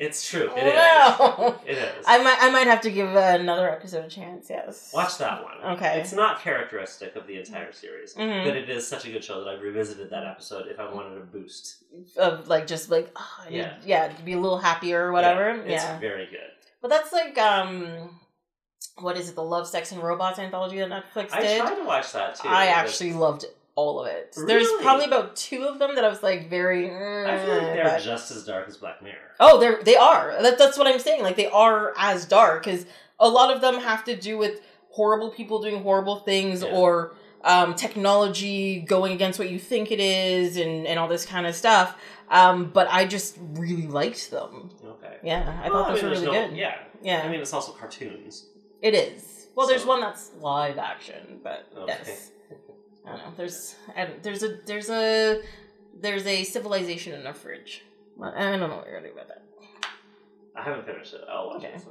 It's 0.00 0.28
true. 0.30 0.48
It 0.56 0.66
is. 0.68 0.74
Wow. 0.74 1.60
It 1.66 1.76
is. 1.76 2.04
I 2.06 2.22
might 2.22 2.38
I 2.40 2.50
might 2.50 2.68
have 2.68 2.80
to 2.82 2.90
give 2.90 3.14
uh, 3.16 3.36
another 3.40 3.68
episode 3.68 4.04
a 4.04 4.08
chance. 4.08 4.46
Yes. 4.48 4.92
Watch 4.94 5.18
that 5.18 5.42
one. 5.42 5.58
Okay. 5.76 6.00
It's 6.00 6.12
not 6.12 6.40
characteristic 6.40 7.16
of 7.16 7.26
the 7.26 7.36
entire 7.38 7.72
series, 7.72 8.14
Mhm. 8.14 8.44
but 8.44 8.56
it 8.56 8.70
is 8.70 8.86
such 8.86 9.06
a 9.06 9.10
good 9.10 9.24
show 9.24 9.42
that 9.42 9.48
I've 9.52 9.60
revisited 9.60 10.08
that 10.10 10.24
episode 10.24 10.68
if 10.68 10.78
I 10.78 10.86
wanted 10.92 11.18
a 11.18 11.24
boost. 11.24 11.82
Of 12.16 12.46
like 12.46 12.66
just 12.68 12.90
like 12.90 13.10
oh, 13.16 13.34
I 13.46 13.50
need, 13.50 13.56
Yeah. 13.56 13.74
yeah 13.84 14.08
to 14.08 14.22
be 14.22 14.34
a 14.34 14.38
little 14.40 14.58
happier 14.58 15.04
or 15.06 15.12
whatever. 15.12 15.56
Yeah, 15.56 15.72
Yeah. 15.72 15.92
it's 15.94 16.00
very 16.00 16.26
good. 16.26 16.50
But 16.80 16.88
that's 16.90 17.12
like 17.12 17.36
um, 17.38 18.20
what 19.02 19.16
is 19.16 19.28
it? 19.28 19.34
The 19.34 19.42
Love, 19.42 19.66
Sex, 19.68 19.92
and 19.92 20.02
Robots 20.02 20.38
anthology 20.38 20.78
that 20.78 20.88
Netflix 20.90 21.30
did. 21.38 21.60
I 21.60 21.66
tried 21.66 21.74
to 21.76 21.84
watch 21.84 22.12
that 22.12 22.36
too. 22.36 22.48
I 22.48 22.66
actually 22.66 23.12
loved 23.12 23.44
all 23.74 24.00
of 24.00 24.06
it. 24.08 24.36
There's 24.46 24.68
probably 24.80 25.04
about 25.04 25.36
two 25.36 25.62
of 25.64 25.78
them 25.78 25.94
that 25.94 26.04
I 26.04 26.08
was 26.08 26.22
like 26.22 26.50
very. 26.50 26.86
I 26.86 26.90
feel 27.44 27.54
like 27.54 27.62
eh, 27.62 27.74
they're 27.74 27.84
but- 27.84 28.02
just 28.02 28.30
as 28.30 28.44
dark 28.44 28.68
as 28.68 28.76
Black 28.76 29.02
Mirror. 29.02 29.16
Oh, 29.40 29.58
they're 29.60 29.82
they 29.82 29.96
are. 29.96 30.34
That, 30.42 30.58
that's 30.58 30.76
what 30.76 30.86
I'm 30.86 30.98
saying. 30.98 31.22
Like 31.22 31.36
they 31.36 31.46
are 31.46 31.94
as 31.96 32.24
dark 32.26 32.64
because 32.64 32.86
a 33.20 33.28
lot 33.28 33.54
of 33.54 33.60
them 33.60 33.76
have 33.80 34.04
to 34.04 34.16
do 34.16 34.36
with 34.38 34.60
horrible 34.90 35.30
people 35.30 35.60
doing 35.62 35.82
horrible 35.82 36.16
things 36.20 36.62
Yeah. 36.62 36.70
or 36.70 37.14
um, 37.44 37.74
technology 37.76 38.80
going 38.80 39.12
against 39.12 39.38
what 39.38 39.48
you 39.50 39.58
think 39.60 39.90
it 39.92 40.00
is 40.00 40.56
and 40.56 40.86
and 40.86 40.98
all 40.98 41.06
this 41.08 41.24
kind 41.24 41.46
of 41.46 41.54
stuff. 41.54 41.96
Um, 42.30 42.70
but 42.74 42.88
I 42.90 43.06
just 43.06 43.38
really 43.54 43.86
liked 43.86 44.30
them. 44.30 44.70
Okay. 44.84 45.16
Yeah, 45.22 45.60
I 45.64 45.70
Well, 45.70 45.84
thought 45.84 45.94
those 45.94 46.02
mean, 46.02 46.10
were 46.10 46.16
really 46.16 46.26
no- 46.26 46.48
good. 46.48 46.56
Yeah. 46.56 46.74
Yeah, 47.00 47.22
I 47.24 47.28
mean, 47.30 47.40
it's 47.40 47.52
also 47.52 47.70
cartoons. 47.72 48.46
It 48.82 48.94
is. 48.94 49.48
Well, 49.54 49.66
there's 49.66 49.84
one 49.86 50.00
that's 50.00 50.30
live 50.40 50.78
action, 50.78 51.40
but 51.42 51.66
Okay. 51.76 51.84
yes. 51.98 52.30
I 53.06 53.10
don't 53.10 53.18
know. 53.18 53.32
There's 53.36 53.74
and 53.96 54.10
there's 54.22 54.42
a 54.42 54.58
there's 54.66 54.90
a 54.90 55.42
there's 56.00 56.26
a 56.26 56.44
civilization 56.44 57.18
in 57.18 57.26
a 57.26 57.34
fridge. 57.34 57.84
I 58.22 58.56
don't 58.56 58.60
know 58.60 58.76
what 58.76 58.86
you're 58.86 58.96
gonna 59.00 59.08
do 59.08 59.14
about 59.14 59.28
that. 59.28 59.42
I 60.56 60.62
haven't 60.62 60.86
finished 60.86 61.14
it. 61.14 61.20
I'll 61.30 61.48
watch 61.48 61.58
Okay. 61.64 61.74
it. 61.74 61.82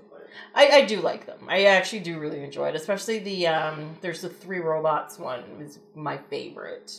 I, 0.54 0.68
I 0.80 0.86
do 0.86 1.00
like 1.00 1.26
them. 1.26 1.40
I 1.48 1.66
actually 1.66 2.02
do 2.02 2.20
really 2.20 2.44
enjoy 2.44 2.68
it, 2.70 2.76
especially 2.76 3.20
the 3.20 3.48
um. 3.48 3.98
There's 4.02 4.22
the 4.22 4.30
three 4.30 4.60
robots 4.60 5.18
one 5.18 5.42
is 5.62 5.80
my 5.96 6.18
favorite. 6.18 6.94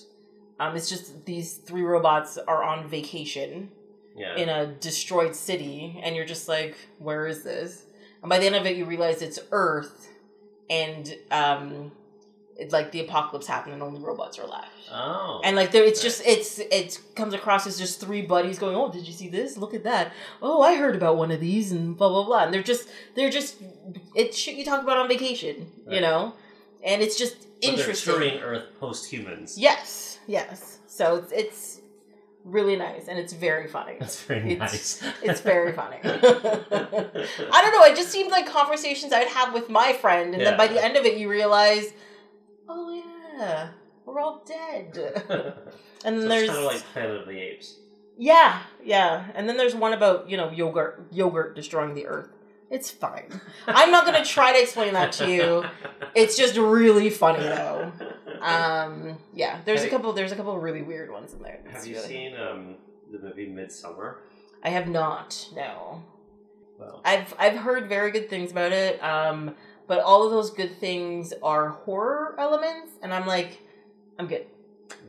Um, 0.60 0.74
it's 0.76 0.88
just 0.88 1.24
these 1.24 1.54
three 1.54 1.82
robots 1.82 2.36
are 2.38 2.64
on 2.64 2.88
vacation 2.88 3.70
Yeah. 4.16 4.34
in 4.36 4.48
a 4.48 4.66
destroyed 4.66 5.36
city, 5.36 6.00
and 6.02 6.16
you're 6.16 6.24
just 6.24 6.48
like, 6.48 6.74
where 6.98 7.26
is 7.28 7.44
this? 7.44 7.84
And 8.22 8.28
by 8.30 8.38
the 8.38 8.46
end 8.46 8.56
of 8.56 8.66
it, 8.66 8.76
you 8.76 8.84
realize 8.84 9.22
it's 9.22 9.38
Earth, 9.52 10.08
and 10.68 11.14
um, 11.30 11.92
it, 12.56 12.72
like 12.72 12.90
the 12.92 13.00
apocalypse 13.00 13.46
happened, 13.46 13.74
and 13.74 13.82
only 13.82 14.00
robots 14.00 14.38
are 14.38 14.46
left. 14.46 14.70
oh. 14.92 15.40
And 15.44 15.54
like 15.56 15.70
there, 15.70 15.84
it's 15.84 16.00
Okay. 16.00 16.08
just 16.08 16.22
it's 16.26 16.58
it 16.58 17.00
comes 17.14 17.32
across 17.34 17.66
as 17.66 17.78
just 17.78 18.00
three 18.00 18.22
buddies 18.22 18.58
going, 18.58 18.74
oh, 18.74 18.90
did 18.90 19.06
you 19.06 19.12
see 19.12 19.28
this? 19.28 19.56
Look 19.56 19.72
at 19.74 19.84
that. 19.84 20.12
Oh, 20.42 20.62
I 20.62 20.76
heard 20.76 20.96
about 20.96 21.16
one 21.16 21.30
of 21.30 21.40
these, 21.40 21.70
and 21.72 21.96
blah 21.96 22.08
blah 22.08 22.24
blah. 22.24 22.44
And 22.44 22.52
they're 22.54 22.62
just 22.62 22.88
they're 23.14 23.30
just 23.30 23.56
it's 24.14 24.36
shit 24.36 24.56
you 24.56 24.64
talk 24.64 24.82
about 24.82 24.96
on 24.98 25.08
vacation, 25.08 25.70
you 25.88 26.00
know. 26.00 26.34
And 26.84 27.02
it's 27.02 27.16
just 27.18 27.42
So 27.42 27.48
interesting. 27.62 28.12
They're 28.14 28.30
touring 28.30 28.42
Earth 28.42 28.64
post 28.80 29.10
humans. 29.10 29.56
Yes, 29.58 30.18
yes. 30.26 30.78
So 30.86 31.16
it's 31.16 31.32
it's 31.32 31.77
really 32.50 32.76
nice, 32.76 33.08
and 33.08 33.18
it's 33.18 33.32
very 33.32 33.66
funny. 33.68 33.96
That's 34.00 34.22
very 34.22 34.52
It's- 34.52 35.00
nice. 35.02 35.12
It's 35.22 35.40
very 35.40 35.72
funny. 35.72 35.98
I 36.04 37.62
don't 37.62 37.72
know. 37.72 37.84
It 37.84 37.96
just 37.96 38.10
seemed 38.10 38.30
like 38.30 38.46
conversations 38.46 39.12
I'd 39.12 39.28
have 39.28 39.52
with 39.54 39.68
my 39.68 39.92
friend, 39.92 40.34
and 40.34 40.42
then 40.44 40.56
by 40.56 40.66
the 40.66 40.82
end 40.82 40.96
of 40.96 41.04
it, 41.04 41.18
you 41.18 41.28
realize, 41.28 41.92
oh 42.68 43.02
yeah, 43.38 43.68
we're 44.04 44.20
all 44.20 44.44
dead. 44.46 44.96
and 46.04 46.16
then 46.18 46.22
so 46.22 46.28
there's 46.28 46.48
kind 46.48 46.58
of 46.60 46.64
like 46.64 46.82
Planet 46.92 47.20
of 47.22 47.26
the 47.26 47.38
Apes. 47.38 47.76
yeah, 48.16 48.62
yeah, 48.84 49.26
and 49.34 49.48
then 49.48 49.56
there's 49.56 49.74
one 49.74 49.92
about 49.92 50.28
you 50.28 50.36
know 50.36 50.50
yogurt 50.50 51.06
yogurt 51.12 51.54
destroying 51.56 51.94
the 51.94 52.06
earth. 52.06 52.30
It's 52.70 52.90
fine. 52.90 53.40
I'm 53.66 53.90
not 53.90 54.04
gonna 54.04 54.24
try 54.24 54.52
to 54.52 54.60
explain 54.62 54.92
that 54.94 55.12
to 55.12 55.30
you. 55.30 55.64
It's 56.14 56.36
just 56.36 56.56
really 56.56 57.10
funny 57.10 57.40
though. 57.44 57.92
Um, 58.42 59.18
yeah, 59.34 59.60
there's 59.64 59.82
a 59.84 59.88
couple. 59.88 60.12
There's 60.12 60.32
a 60.32 60.36
couple 60.36 60.56
really 60.58 60.82
weird 60.82 61.10
ones 61.10 61.32
in 61.32 61.42
there. 61.42 61.60
It's 61.64 61.74
Have 61.74 61.86
you 61.86 61.96
really- 61.96 62.08
seen 62.08 62.36
um, 62.36 62.76
the 63.12 63.18
movie 63.18 63.46
Midsommar? 63.48 64.16
I 64.62 64.70
have 64.70 64.88
not. 64.88 65.48
No. 65.54 66.02
Well, 66.78 67.00
I've 67.04 67.34
I've 67.38 67.56
heard 67.56 67.88
very 67.88 68.10
good 68.10 68.28
things 68.30 68.50
about 68.52 68.72
it. 68.72 69.02
Um, 69.02 69.54
but 69.86 70.00
all 70.00 70.24
of 70.24 70.30
those 70.30 70.50
good 70.50 70.78
things 70.78 71.32
are 71.42 71.70
horror 71.70 72.34
elements, 72.38 72.92
and 73.02 73.12
I'm 73.14 73.26
like, 73.26 73.60
I'm 74.18 74.26
good. 74.26 74.46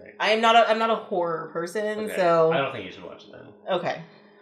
right. 0.01 0.13
I 0.19 0.31
am 0.31 0.41
not 0.41 0.55
a 0.55 0.69
I'm 0.69 0.79
not 0.79 0.89
a 0.89 0.95
horror 0.95 1.49
person, 1.53 2.05
Okay. 2.05 2.15
so 2.15 2.51
I 2.51 2.57
don't 2.57 2.71
think 2.71 2.85
you 2.85 2.91
should 2.91 3.03
watch 3.03 3.25
it 3.25 3.31
then. 3.33 3.75
okay. 3.77 4.01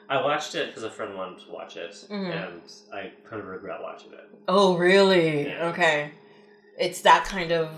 I 0.10 0.22
watched 0.22 0.56
it 0.56 0.68
because 0.68 0.84
a 0.84 0.90
friend 0.90 1.18
wanted 1.18 1.40
to 1.46 1.52
watch 1.52 1.76
it, 1.76 1.92
Mhm. 2.10 2.32
and 2.32 2.62
I 2.94 3.12
kind 3.30 3.42
of 3.42 3.48
regret 3.50 3.82
watching 3.82 4.14
it. 4.14 4.30
Oh 4.48 4.78
really? 4.78 5.48
Yeah. 5.48 5.68
Okay. 5.70 6.12
It's 6.78 7.02
that 7.02 7.26
kind 7.26 7.52
of 7.52 7.70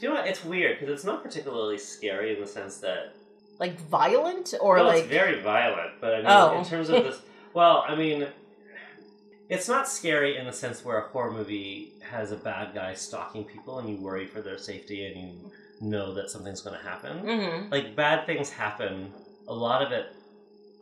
Do 0.00 0.06
you 0.06 0.12
know 0.14 0.20
what? 0.20 0.28
It's 0.28 0.44
weird 0.44 0.78
because 0.78 0.92
it's 0.94 1.04
not 1.04 1.22
particularly 1.22 1.78
scary 1.78 2.34
in 2.34 2.40
the 2.40 2.46
sense 2.46 2.78
that 2.78 3.14
like 3.58 3.78
violent 3.88 4.54
or 4.60 4.74
well, 4.76 4.86
like 4.86 5.04
it's 5.04 5.08
very 5.08 5.40
violent, 5.40 5.92
but 6.00 6.14
I 6.14 6.16
mean, 6.18 6.26
Oh. 6.28 6.58
in 6.58 6.64
terms 6.64 6.88
of 6.90 7.04
this, 7.04 7.20
well, 7.54 7.84
I 7.88 7.94
mean, 7.94 8.26
it's 9.48 9.68
not 9.68 9.88
scary 9.88 10.36
in 10.36 10.44
the 10.46 10.52
sense 10.52 10.84
where 10.84 10.98
a 10.98 11.08
horror 11.08 11.30
movie 11.30 11.92
has 12.10 12.32
a 12.32 12.36
bad 12.36 12.74
guy 12.74 12.94
stalking 12.94 13.44
people 13.44 13.78
and 13.78 13.88
you 13.88 13.96
worry 13.96 14.26
for 14.26 14.40
their 14.42 14.58
safety 14.58 15.06
and 15.06 15.16
you 15.16 15.50
know 15.80 16.12
that 16.14 16.30
something's 16.30 16.60
going 16.60 16.76
to 16.78 16.84
happen. 16.84 17.20
Mhm. 17.22 17.70
Like 17.70 17.94
bad 17.96 18.26
things 18.26 18.50
happen, 18.50 19.12
a 19.48 19.54
lot 19.54 19.82
of 19.82 19.92
it 19.92 20.06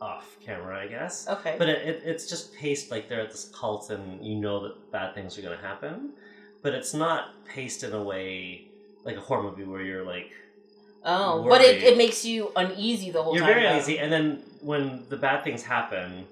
off 0.01 0.35
camera, 0.43 0.77
I 0.79 0.87
guess. 0.87 1.27
Okay. 1.27 1.55
But 1.57 1.69
it, 1.69 1.87
it, 1.87 2.01
it's 2.05 2.27
just 2.27 2.53
paced 2.53 2.91
like 2.91 3.07
they're 3.07 3.21
at 3.21 3.31
this 3.31 3.49
cult 3.53 3.89
and 3.89 4.23
you 4.25 4.35
know 4.35 4.61
that 4.63 4.91
bad 4.91 5.13
things 5.15 5.37
are 5.37 5.41
going 5.41 5.57
to 5.57 5.63
happen. 5.65 6.11
But 6.65 6.73
it's 6.73 6.95
not 6.95 7.45
paced 7.45 7.83
in 7.83 7.93
a 7.93 8.01
way 8.01 8.69
like 9.03 9.17
a 9.17 9.19
horror 9.19 9.43
movie 9.43 9.65
where 9.65 9.83
you're 9.83 10.03
like, 10.03 10.31
oh, 11.03 11.47
but 11.47 11.61
it, 11.61 11.83
it 11.83 11.95
makes 11.95 12.25
you 12.25 12.51
uneasy 12.55 13.11
the 13.11 13.21
whole 13.21 13.33
time. 13.33 13.43
you're 13.43 13.53
very 13.53 13.67
though. 13.67 13.73
uneasy. 13.73 13.99
And 13.99 14.11
then 14.11 14.41
when 14.61 15.05
the 15.09 15.15
bad 15.15 15.43
things 15.43 15.61
happen, 15.61 16.25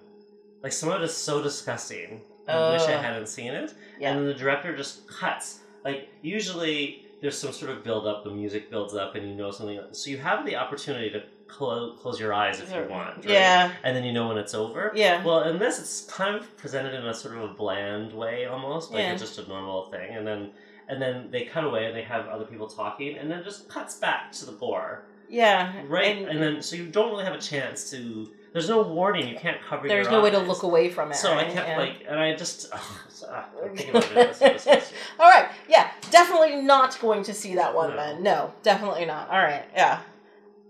like 0.63 0.71
some 0.71 0.89
of 0.89 0.99
it 0.99 1.05
is 1.05 1.15
so 1.15 1.43
disgusting. 1.43 2.21
I 2.47 2.71
wish 2.71 2.81
I 2.81 2.99
hadn't 2.99 3.27
seen 3.27 3.53
it. 3.53 3.75
Yeah. 3.99 4.09
And 4.09 4.21
then 4.21 4.25
the 4.25 4.33
director 4.33 4.75
just 4.75 5.07
cuts. 5.07 5.59
Like 5.85 6.09
usually 6.23 7.05
there's 7.23 7.37
some 7.37 7.53
sort 7.53 7.71
of 7.71 7.83
build 7.83 8.05
up, 8.05 8.23
the 8.25 8.29
music 8.29 8.69
builds 8.69 8.93
up, 8.93 9.15
and 9.15 9.27
you 9.27 9.33
know 9.33 9.49
something. 9.49 9.79
So 9.93 10.11
you 10.11 10.17
have 10.19 10.45
the 10.45 10.57
opportunity 10.57 11.09
to 11.11 11.23
close 11.47 11.97
close 12.01 12.19
your 12.19 12.33
eyes 12.33 12.59
if 12.59 12.69
you 12.73 12.83
want. 12.89 13.17
right? 13.17 13.25
Yeah. 13.29 13.71
And 13.83 13.95
then 13.95 14.03
you 14.03 14.11
know 14.11 14.27
when 14.27 14.37
it's 14.37 14.53
over. 14.53 14.91
Yeah. 14.93 15.23
Well, 15.23 15.43
in 15.43 15.57
this, 15.57 15.79
it's 15.79 16.01
kind 16.01 16.35
of 16.35 16.55
presented 16.57 16.93
in 16.93 17.05
a 17.05 17.13
sort 17.13 17.37
of 17.37 17.43
a 17.49 17.53
bland 17.53 18.11
way, 18.13 18.45
almost 18.45 18.91
like 18.91 18.99
Yeah. 19.01 19.13
it's 19.13 19.21
just 19.21 19.39
a 19.39 19.47
normal 19.47 19.85
thing, 19.89 20.13
and 20.15 20.27
then 20.27 20.51
and 20.89 21.01
then 21.01 21.29
they 21.31 21.45
cut 21.45 21.63
away 21.63 21.85
and 21.85 21.95
they 21.95 22.01
have 22.03 22.27
other 22.27 22.43
people 22.45 22.67
talking, 22.67 23.17
and 23.17 23.31
then 23.31 23.39
it 23.39 23.45
just 23.45 23.69
cuts 23.69 23.95
back 23.95 24.33
to 24.33 24.45
the 24.45 24.51
gore, 24.51 25.05
Yeah. 25.29 25.71
right? 25.87 26.17
And, 26.17 26.27
And, 26.27 26.41
then 26.43 26.61
so 26.61 26.75
you 26.75 26.87
don't 26.87 27.09
really 27.09 27.23
have 27.23 27.35
a 27.35 27.39
chance 27.41 27.89
to. 27.91 28.29
There's 28.51 28.69
no 28.69 28.83
warning. 28.83 29.27
You 29.29 29.35
can't 29.35 29.59
cover. 29.67 29.87
There's 29.87 30.09
no 30.09 30.21
way 30.21 30.29
to 30.29 30.37
look 30.39 30.61
away 30.63 30.89
from 30.89 31.09
it. 31.11 31.15
So 31.15 31.33
I 31.33 31.45
kept 31.45 31.69
Yeah. 31.69 31.77
like, 31.77 32.03
and 32.07 32.19
I 32.19 32.35
just. 32.35 32.67
Oh, 32.73 33.01
so, 33.09 33.27
I'm 33.63 33.75
thinking 33.77 33.95
about 33.95 34.11
it. 34.41 34.59
So. 34.61 34.79
All 35.19 35.29
right. 35.31 35.47
Yeah. 35.67 35.89
Definitely 36.13 36.61
not 36.61 37.01
going 37.01 37.23
to 37.23 37.33
see 37.33 37.55
that 37.55 37.73
one 37.73 37.89
No. 37.89 37.95
then. 37.97 38.21
No, 38.21 38.53
definitely 38.61 39.05
not. 39.05 39.31
All 39.31 39.39
right. 39.39 39.63
Yeah. 39.73 39.99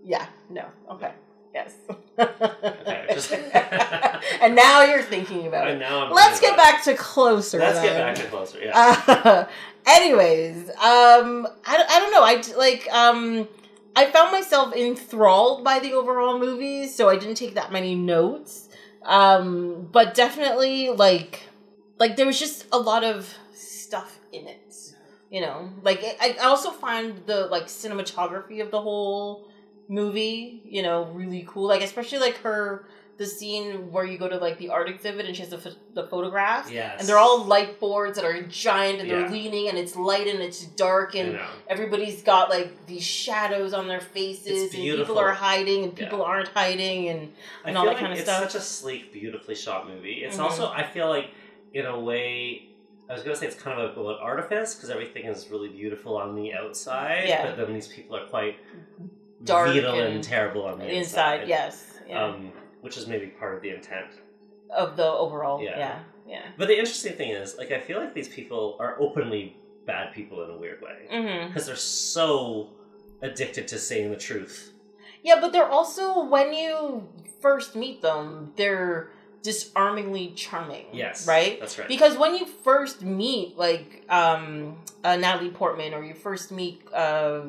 Yeah. 0.02 0.24
No. 0.48 0.64
Okay. 0.92 1.12
Yes. 1.54 1.74
and 4.40 4.56
now 4.56 4.84
you're 4.84 5.02
thinking 5.02 5.46
about 5.46 5.68
it. 5.68 5.78
Let's 6.10 6.40
get 6.40 6.56
back 6.56 6.82
to 6.84 6.94
closer. 6.94 7.58
Let's 7.58 7.78
get 7.82 7.94
back 7.94 8.14
to 8.14 8.22
closer. 8.30 8.58
Yeah. 8.58 8.72
Uh, 8.74 9.44
anyways, 9.86 10.70
um, 10.70 11.46
I, 11.66 11.84
I 11.90 12.00
don't 12.00 12.10
know. 12.10 12.24
I 12.24 12.42
like 12.56 12.88
um, 12.90 13.46
I 13.94 14.10
found 14.10 14.32
myself 14.32 14.74
enthralled 14.74 15.62
by 15.62 15.78
the 15.78 15.92
overall 15.92 16.38
movie, 16.38 16.88
so 16.88 17.10
I 17.10 17.16
didn't 17.16 17.36
take 17.36 17.56
that 17.56 17.70
many 17.70 17.94
notes. 17.94 18.70
Um, 19.02 19.90
but 19.92 20.14
definitely 20.14 20.88
like 20.88 21.42
like 21.98 22.16
there 22.16 22.24
was 22.24 22.38
just 22.38 22.64
a 22.72 22.78
lot 22.78 23.04
of 23.04 23.28
stuff 23.52 24.18
in 24.32 24.48
it. 24.48 24.63
You 25.34 25.40
know, 25.40 25.58
like 25.82 26.00
I, 26.20 26.36
I 26.40 26.44
also 26.52 26.70
find 26.70 27.08
the 27.26 27.38
like 27.54 27.66
cinematography 27.66 28.58
of 28.62 28.70
the 28.70 28.80
whole 28.80 29.48
movie, 29.88 30.62
you 30.64 30.82
know, 30.86 30.98
really 31.20 31.44
cool. 31.48 31.66
Like 31.66 31.82
especially 31.82 32.20
like 32.20 32.36
her 32.48 32.86
the 33.16 33.26
scene 33.26 33.90
where 33.92 34.04
you 34.04 34.16
go 34.18 34.28
to 34.28 34.36
like 34.38 34.58
the 34.58 34.68
art 34.76 34.88
exhibit 34.88 35.24
and 35.26 35.34
she 35.36 35.42
has 35.42 35.50
the, 35.50 35.58
ph- 35.58 35.76
the 35.94 36.04
photographs 36.08 36.70
Yes. 36.70 36.96
and 36.98 37.08
they're 37.08 37.18
all 37.18 37.44
light 37.44 37.78
boards 37.80 38.16
that 38.16 38.24
are 38.24 38.42
giant 38.42 39.00
and 39.00 39.08
they're 39.10 39.28
leaning 39.30 39.68
and 39.68 39.78
it's 39.78 39.94
light 39.96 40.26
and 40.32 40.40
it's 40.40 40.64
dark 40.66 41.14
and 41.14 41.38
everybody's 41.68 42.22
got 42.22 42.48
like 42.50 42.86
these 42.86 43.04
shadows 43.04 43.72
on 43.72 43.86
their 43.88 44.00
faces 44.00 44.62
and 44.74 44.84
people 44.98 45.18
are 45.18 45.32
hiding 45.32 45.84
and 45.84 45.94
people 45.96 46.18
Yeah. 46.18 46.24
aren't 46.24 46.48
hiding 46.48 47.08
and 47.08 47.32
and 47.64 47.76
all 47.78 47.84
that 47.86 47.92
like 47.94 47.98
kind 48.00 48.12
of 48.12 48.18
stuff. 48.20 48.42
it's 48.44 48.52
such 48.52 48.60
a 48.62 48.64
sleek, 48.64 49.12
beautifully 49.12 49.54
shot 49.56 49.88
movie. 49.88 50.24
It's 50.24 50.36
Mhm. 50.36 50.44
also, 50.44 50.68
I 50.68 50.82
feel 50.84 51.08
like, 51.08 51.28
in 51.72 51.86
a 51.86 51.98
way, 51.98 52.68
I 53.08 53.12
was 53.12 53.22
gonna 53.22 53.36
say 53.36 53.46
it's 53.46 53.54
kind 53.60 53.80
of 53.80 53.96
about 53.96 54.20
artifice 54.20 54.74
because 54.74 54.90
everything 54.90 55.26
is 55.26 55.50
really 55.50 55.68
beautiful 55.68 56.16
on 56.16 56.34
the 56.34 56.54
outside, 56.54 57.24
Yeah. 57.28 57.46
but 57.46 57.56
then 57.56 57.74
these 57.74 57.88
people 57.88 58.16
are 58.16 58.26
quite 58.26 58.56
Dark 59.44 59.68
and, 59.76 59.84
and 59.86 60.24
terrible 60.24 60.64
on 60.64 60.78
the 60.78 60.86
inside, 60.88 61.42
inside. 61.42 61.48
yes 61.48 61.98
yeah. 62.08 62.24
Um, 62.24 62.52
which 62.80 62.96
is 62.96 63.06
maybe 63.06 63.26
part 63.26 63.54
of 63.56 63.62
the 63.62 63.70
intent. 63.70 64.06
of 64.70 64.96
the 64.96 65.04
overall 65.06 65.62
yeah 65.62 65.78
Yeah. 65.78 65.98
yeah, 66.26 66.42
But 66.56 66.68
the 66.68 66.78
interesting 66.78 67.12
thing 67.14 67.30
is, 67.30 67.56
like, 67.58 67.70
I 67.70 67.78
feel 67.80 67.98
like 68.00 68.14
these 68.14 68.28
people 68.28 68.76
are 68.80 68.96
openly 69.00 69.56
bad 69.86 70.12
people 70.14 70.42
in 70.44 70.50
a 70.50 70.56
weird 70.56 70.80
way 70.80 71.46
because 71.48 71.66
they're 71.66 71.76
so 71.76 72.70
addicted 73.22 73.68
to 73.68 73.78
saying 73.78 74.10
the 74.10 74.16
truth. 74.16 74.72
yeah 75.22 75.38
but 75.40 75.52
they're 75.52 75.68
also 75.80 76.24
when 76.24 76.52
you 76.54 77.06
first 77.42 77.76
meet 77.76 78.00
them 78.00 78.52
they're 78.56 79.10
disarmingly 79.44 80.32
charming 80.34 80.86
Yes, 80.92 81.28
right 81.28 81.60
That's 81.60 81.78
right. 81.78 81.86
because 81.86 82.16
when 82.16 82.34
you 82.34 82.46
first 82.46 83.02
meet 83.02 83.56
like 83.56 84.02
um 84.08 84.78
uh, 85.04 85.16
Natalie 85.16 85.50
Portman 85.50 85.92
or 85.94 86.02
you 86.02 86.14
first 86.14 86.50
meet 86.50 86.82
uh 86.92 87.42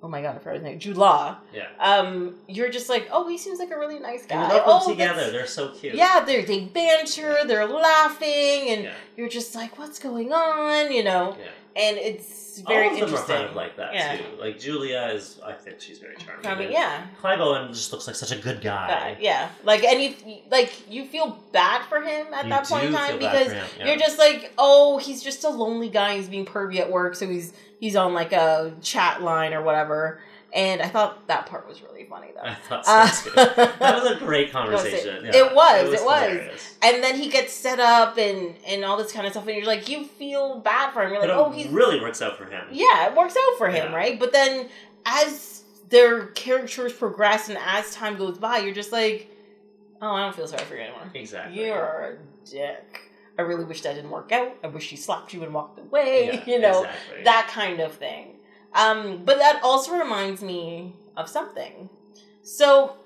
oh 0.00 0.06
my 0.08 0.22
god 0.22 0.36
I 0.36 0.38
forgot 0.38 0.54
his 0.54 0.62
name 0.62 0.78
Jude 0.78 0.96
Law 0.96 1.36
yeah. 1.52 1.66
um 1.80 2.36
you're 2.46 2.70
just 2.70 2.88
like 2.88 3.08
oh 3.10 3.28
he 3.28 3.36
seems 3.36 3.58
like 3.58 3.72
a 3.72 3.78
really 3.78 3.98
nice 3.98 4.24
guy 4.26 4.36
And 4.36 4.52
you 4.52 4.58
love 4.58 4.62
oh, 4.66 4.86
them 4.86 4.96
together. 4.96 5.30
They're 5.32 5.46
so 5.48 5.70
cute. 5.70 5.94
yeah 5.96 6.24
they 6.24 6.44
they 6.44 6.60
banter 6.66 7.44
they're 7.46 7.66
laughing 7.66 8.70
and 8.70 8.84
Yeah. 8.84 8.92
you're 9.16 9.28
just 9.28 9.56
like 9.56 9.76
what's 9.76 9.98
going 9.98 10.32
on 10.32 10.92
you 10.92 11.02
know 11.02 11.36
Yeah. 11.38 11.46
And 11.78 11.96
it's 11.96 12.60
very 12.60 12.88
All 12.88 12.92
of 12.94 12.98
them 13.00 13.08
interesting 13.08 13.34
are 13.36 13.38
kind 13.38 13.50
of 13.50 13.56
like 13.56 13.76
that 13.76 13.94
Yeah. 13.94 14.16
too. 14.16 14.24
Like 14.40 14.58
Julia 14.58 15.12
is, 15.14 15.38
I 15.44 15.52
think 15.52 15.80
she's 15.80 15.98
very 16.00 16.16
charming. 16.16 16.44
I 16.46 16.54
mean 16.56 16.72
yeah 16.72 17.06
Clive 17.20 17.40
Owen 17.40 17.72
just 17.72 17.92
looks 17.92 18.06
like 18.06 18.16
such 18.16 18.32
a 18.32 18.36
good 18.36 18.60
guy. 18.60 19.14
But, 19.14 19.22
yeah 19.22 19.48
like 19.64 19.84
and 19.84 20.02
you 20.02 20.14
like 20.50 20.90
you 20.90 21.04
feel 21.06 21.38
bad 21.52 21.82
for 21.88 22.00
him 22.00 22.26
at 22.34 22.44
You 22.44 22.50
that 22.50 22.66
point 22.66 22.86
in 22.86 22.92
time 22.92 23.18
because 23.18 23.52
him, 23.52 23.64
yeah. 23.78 23.86
You're 23.86 23.96
just 23.96 24.18
like, 24.18 24.52
oh, 24.58 24.98
he's 24.98 25.22
just 25.22 25.44
a 25.44 25.48
lonely 25.48 25.88
guy. 25.88 26.16
He's 26.16 26.28
being 26.28 26.46
pervy 26.46 26.80
at 26.80 26.90
work, 26.90 27.14
so 27.14 27.28
he's 27.28 27.52
he's 27.78 27.94
on 27.94 28.12
like 28.12 28.32
a 28.32 28.72
chat 28.82 29.22
line 29.22 29.54
or 29.54 29.62
whatever. 29.62 30.20
And 30.52 30.80
I 30.80 30.88
thought 30.88 31.26
that 31.28 31.44
part 31.46 31.68
was 31.68 31.82
really 31.82 32.04
funny 32.04 32.28
though. 32.34 32.40
I 32.40 32.54
thought 32.54 32.86
so 32.86 32.92
Uh, 32.92 33.06
too. 33.08 33.30
That 33.80 34.02
was 34.02 34.12
a 34.12 34.16
great 34.24 34.50
conversation. 34.50 35.26
It 35.26 35.34
Yeah, 35.34 35.52
was, 35.52 35.88
it 35.88 35.90
was. 35.90 36.00
hilarious. 36.00 36.74
and 36.82 37.04
then 37.04 37.16
he 37.16 37.28
gets 37.28 37.52
set 37.52 37.78
up 37.80 38.16
and 38.16 38.54
and 38.66 38.82
all 38.84 38.96
this 38.96 39.12
kind 39.12 39.26
of 39.26 39.32
stuff, 39.32 39.46
and 39.46 39.56
you're 39.56 39.66
like, 39.66 39.88
you 39.90 40.04
feel 40.04 40.60
bad 40.60 40.92
for 40.92 41.02
him. 41.02 41.10
You're 41.12 41.20
like, 41.20 41.28
it 41.30 41.34
oh, 41.36 41.50
he 41.50 41.68
really 41.68 42.00
works 42.00 42.22
out 42.22 42.38
for 42.38 42.46
him. 42.46 42.64
yeah, 42.72 43.08
it 43.10 43.14
works 43.16 43.36
out 43.36 43.58
for 43.58 43.68
him, 43.68 43.90
Yeah. 43.90 43.94
right? 43.96 44.18
But 44.18 44.32
then 44.32 44.68
as 45.04 45.62
their 45.90 46.26
characters 46.28 46.92
progress 46.94 47.48
and 47.50 47.58
as 47.66 47.92
time 47.94 48.16
goes 48.16 48.38
by, 48.38 48.58
you're 48.58 48.74
just 48.74 48.90
like, 48.92 49.30
oh, 50.00 50.12
I 50.12 50.22
don't 50.22 50.34
feel 50.34 50.46
sorry 50.46 50.64
for 50.64 50.76
you 50.76 50.82
anymore. 50.82 51.10
Exactly. 51.14 51.62
You're 51.66 52.18
a 52.18 52.48
dick. 52.50 53.02
I 53.38 53.42
really 53.42 53.64
wish 53.64 53.82
that 53.82 53.94
didn't 53.94 54.10
work 54.10 54.32
out. 54.32 54.56
I 54.64 54.66
wish 54.68 54.88
he 54.88 54.96
slapped 54.96 55.32
you 55.34 55.42
and 55.44 55.52
walked 55.54 55.78
away. 55.78 56.26
Yeah, 56.32 56.44
you 56.54 56.58
know, 56.58 56.84
exactly. 56.84 57.24
that 57.24 57.48
kind 57.52 57.80
of 57.80 57.92
thing. 57.94 58.34
Um, 58.74 59.22
but 59.24 59.38
that 59.38 59.60
also 59.62 59.92
reminds 59.96 60.42
me 60.42 60.94
of 61.16 61.28
something. 61.28 61.88
So, 62.42 62.96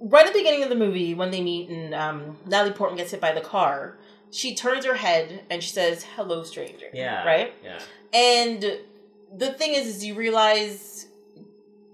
right 0.00 0.26
at 0.26 0.32
the 0.32 0.38
beginning 0.38 0.62
of 0.62 0.68
the 0.68 0.76
movie, 0.76 1.14
when 1.14 1.30
they 1.30 1.40
meet 1.40 1.68
and 1.68 1.94
um, 1.94 2.36
Natalie 2.46 2.72
Portman 2.72 2.98
gets 2.98 3.10
hit 3.12 3.20
by 3.20 3.32
the 3.32 3.40
car, 3.40 3.96
she 4.30 4.54
turns 4.54 4.84
her 4.84 4.94
head 4.94 5.44
and 5.50 5.62
she 5.62 5.70
says, 5.70 6.04
"Hello, 6.16 6.42
stranger." 6.42 6.86
Yeah. 6.92 7.24
Right. 7.24 7.54
Yeah. 7.64 7.78
And 8.12 8.78
the 9.36 9.52
thing 9.52 9.74
is, 9.74 9.86
is 9.86 10.04
you 10.04 10.14
realize 10.14 11.06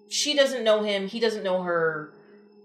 she 0.09 0.35
doesn't 0.35 0.65
know 0.65 0.83
him, 0.83 1.07
he 1.07 1.21
doesn't 1.21 1.43
know 1.43 1.63
her, 1.63 2.13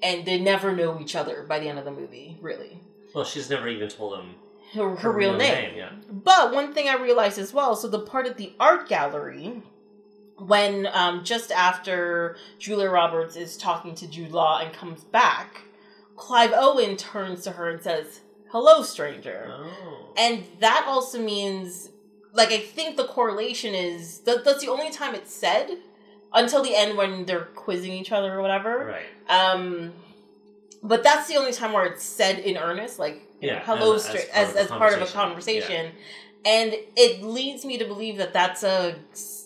and 0.03 0.25
they 0.25 0.39
never 0.39 0.75
know 0.75 0.99
each 0.99 1.15
other 1.15 1.43
by 1.47 1.59
the 1.59 1.67
end 1.69 1.79
of 1.79 1.85
the 1.85 1.91
movie, 1.91 2.37
really. 2.41 2.79
Well, 3.15 3.23
she's 3.23 3.49
never 3.49 3.67
even 3.67 3.89
told 3.89 4.19
him 4.19 4.35
Her, 4.73 4.95
her, 4.97 5.11
real, 5.11 5.35
name. 5.35 5.73
Yeah. 5.75 5.91
But 6.11 6.53
one 6.53 6.73
thing 6.73 6.89
I 6.89 6.95
realized 6.95 7.39
as 7.39 7.53
well, 7.53 7.75
so 7.75 7.87
the 7.87 7.99
part 7.99 8.27
at 8.27 8.37
the 8.37 8.53
art 8.59 8.89
gallery, 8.89 9.63
when 10.37 10.87
um, 10.93 11.23
just 11.23 11.51
after 11.51 12.37
Julia 12.59 12.89
Roberts 12.89 13.35
is 13.35 13.57
talking 13.57 13.95
to 13.95 14.07
Jude 14.07 14.31
Law 14.31 14.59
and 14.59 14.73
comes 14.73 15.03
back, 15.03 15.61
Clive 16.15 16.53
Owen 16.55 16.95
turns 16.97 17.43
to 17.43 17.51
her 17.51 17.69
and 17.69 17.81
says, 17.81 18.21
"Hello, 18.51 18.83
stranger." 18.83 19.47
Oh. 19.51 20.13
And 20.17 20.43
that 20.59 20.85
also 20.87 21.19
means, 21.21 21.89
like, 22.33 22.51
I 22.51 22.59
think 22.59 22.97
the 22.97 23.05
correlation 23.05 23.73
is 23.75 24.19
that 24.21 24.43
that's 24.45 24.61
the 24.63 24.71
only 24.71 24.91
time 24.91 25.15
it's 25.15 25.33
said 25.33 25.69
until 26.33 26.61
the 26.63 26.75
end 26.75 26.97
when 26.97 27.25
they're 27.25 27.45
quizzing 27.55 27.93
each 27.93 28.11
other 28.11 28.33
or 28.33 28.41
whatever. 28.41 28.85
Right. 28.85 29.05
Um, 29.29 29.93
but 30.83 31.03
that's 31.03 31.27
the 31.27 31.35
only 31.37 31.51
time 31.51 31.73
where 31.73 31.85
it's 31.85 32.03
said 32.03 32.39
in 32.39 32.57
earnest, 32.57 32.99
like, 32.99 33.23
Yeah, 33.41 33.63
hello, 33.65 33.95
as- 33.95 34.05
stra- 34.05 34.19
as 34.33 34.55
as, 34.55 34.55
part 34.55 34.55
of 34.55 34.57
as, 34.57 34.67
part 34.69 34.93
of 34.93 35.01
a 35.01 35.11
conversation. 35.11 35.67
conversation. 35.67 35.91
And 36.45 36.75
it 36.95 37.23
leads 37.23 37.65
me 37.65 37.77
to 37.77 37.85
believe 37.85 38.17
that 38.17 38.33
that's 38.33 38.63
a 38.63 38.95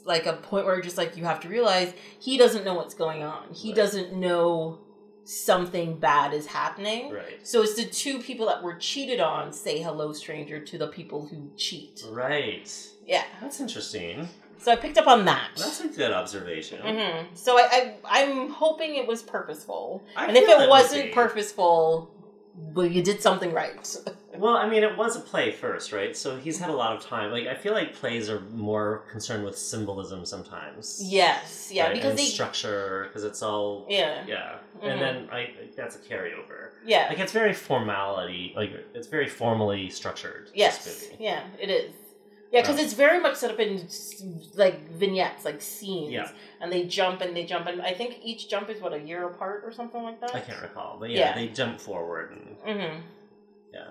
like 0.06 0.26
a 0.26 0.34
point 0.34 0.66
where 0.66 0.82
just 0.82 0.98
like 0.98 1.16
you 1.18 1.24
have 1.26 1.40
to 1.42 1.48
realize 1.50 1.94
he 2.20 2.38
doesn't 2.38 2.66
know 2.66 2.74
what's 2.74 2.94
going 2.94 3.24
on. 3.24 3.54
He 3.54 3.70
Right. 3.70 3.76
doesn't 3.76 4.14
know 4.14 4.80
something 5.24 5.98
bad 5.98 6.34
is 6.34 6.48
happening. 6.48 7.12
Right. 7.12 7.40
So 7.44 7.62
it's 7.62 7.76
the 7.76 7.86
two 7.86 8.20
people 8.20 8.48
that 8.48 8.64
were 8.64 8.76
cheated 8.76 9.20
on 9.20 9.54
say 9.54 9.82
hello 9.82 10.14
stranger 10.14 10.60
to 10.60 10.78
the 10.78 10.88
people 10.88 11.28
who 11.28 11.52
cheat. 11.56 12.04
Right. 12.10 12.70
Yeah. 13.06 13.24
That's 13.42 13.60
interesting. 13.60 14.28
So 14.58 14.72
I 14.72 14.76
picked 14.76 14.98
up 14.98 15.08
on 15.08 15.26
that. 15.26 15.50
That's 15.58 15.82
a 15.82 15.88
good 15.88 16.12
observation. 16.12 16.82
hmm 16.82 17.34
So 17.34 17.58
I, 17.58 17.96
I 18.06 18.22
I'm 18.24 18.50
hoping 18.50 18.96
it 18.96 19.08
was 19.08 19.24
purposeful. 19.24 20.04
I 20.16 20.28
and 20.28 20.38
if 20.38 20.48
it 20.48 20.70
wasn't 20.70 21.12
purposeful, 21.14 22.10
well, 22.56 22.86
you 22.86 23.02
did 23.04 23.22
something 23.22 23.54
right. 23.54 23.96
Well, 24.34 24.56
I 24.56 24.68
mean, 24.68 24.82
it 24.82 24.98
was 24.98 25.18
a 25.18 25.20
play 25.20 25.52
first, 25.52 25.92
right? 25.92 26.16
So 26.16 26.38
he's 26.38 26.58
had 26.58 26.70
a 26.70 26.74
lot 26.74 26.96
of 26.96 27.04
time. 27.06 27.32
Like, 27.32 27.48
I 27.48 27.54
feel 27.54 27.74
like 27.74 27.94
plays 27.94 28.30
are 28.30 28.40
more 28.40 29.04
concerned 29.12 29.44
with 29.44 29.58
symbolism 29.58 30.26
sometimes. 30.26 31.00
yes, 31.04 31.70
yeah, 31.72 31.84
right? 31.88 31.94
because 31.94 32.12
and 32.12 32.20
they, 32.20 32.26
structure, 32.26 33.04
because 33.08 33.26
it's 33.26 33.44
all 33.44 33.86
yeah, 33.90 34.24
yeah. 34.26 34.56
Mhm. 34.82 34.88
And 34.90 35.02
then 35.02 35.30
I 35.32 35.50
that's 35.76 35.98
a 35.98 36.00
carryover. 36.00 36.70
yeah, 36.86 37.08
Like 37.10 37.20
it's 37.20 37.34
very 37.34 37.54
formality, 37.54 38.54
like 38.56 38.72
it's 38.96 39.08
very 39.08 39.28
formally 39.28 39.90
structured. 39.90 40.50
yes, 40.56 41.06
yeah, 41.20 41.44
it 41.60 41.70
is. 41.70 41.94
Yeah, 42.52 42.62
because 42.62 42.80
it's 42.80 42.94
very 42.94 43.20
much 43.22 43.36
set 43.38 43.50
up 43.52 43.60
in 43.60 43.88
like 44.56 44.90
vignettes, 44.92 45.46
like 45.46 45.62
scenes, 45.62 46.12
Yeah. 46.12 46.30
and 46.60 46.72
they 46.72 46.84
jump 46.86 47.22
and 47.22 47.36
they 47.36 47.46
jump, 47.46 47.68
and 47.68 47.82
I 47.82 47.94
think 47.94 48.20
each 48.24 48.50
jump 48.50 48.70
is 48.70 48.82
what 48.82 48.94
a 48.94 49.00
year 49.00 49.26
apart 49.28 49.64
or 49.66 49.72
something 49.72 50.04
like 50.04 50.20
that. 50.22 50.36
I 50.36 50.42
can't 50.42 50.62
recall, 50.62 50.98
but 51.00 51.10
yeah, 51.10 51.20
Yeah. 51.30 51.36
they 51.36 51.48
jump 51.48 51.80
forward 51.80 52.32
and 52.32 52.58
Mm-hmm. 52.60 53.00
yeah, 53.74 53.88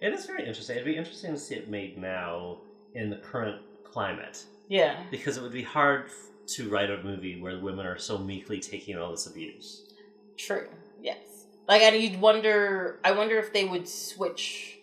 it 0.00 0.12
is 0.12 0.26
very 0.26 0.46
interesting. 0.46 0.76
It'd 0.76 0.86
be 0.86 0.96
interesting 0.96 1.32
to 1.32 1.38
see 1.38 1.56
it 1.56 1.68
made 1.68 1.98
now 1.98 2.58
in 2.94 3.10
the 3.10 3.16
current 3.16 3.60
climate 3.84 4.44
Yeah. 4.68 5.02
because 5.10 5.36
it 5.36 5.42
would 5.42 5.52
be 5.52 5.64
hard 5.64 6.10
to 6.54 6.68
write 6.70 6.90
a 6.90 7.02
movie 7.02 7.40
where 7.40 7.58
women 7.58 7.84
are 7.84 7.98
so 7.98 8.16
meekly 8.16 8.60
taking 8.60 8.96
all 8.96 9.10
this 9.10 9.26
abuse. 9.26 9.92
True. 10.36 10.68
Yes. 11.02 11.18
Like, 11.66 11.82
and 11.82 11.94
you'd 12.00 12.20
wonder. 12.20 12.98
I 13.04 13.12
wonder 13.12 13.38
if 13.38 13.52
they 13.52 13.64
would 13.66 13.86
switch 13.88 14.77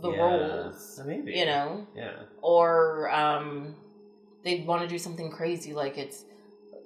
the 0.00 0.10
Yeah, 0.10 0.18
roles. 0.22 1.00
maybe 1.06 1.32
You 1.32 1.46
know, 1.46 1.86
yeah, 1.94 2.12
or 2.42 3.10
um, 3.10 3.74
they'd 4.44 4.66
want 4.66 4.82
to 4.82 4.88
do 4.88 4.98
something 4.98 5.30
crazy, 5.30 5.72
like 5.74 5.98
it's, 5.98 6.24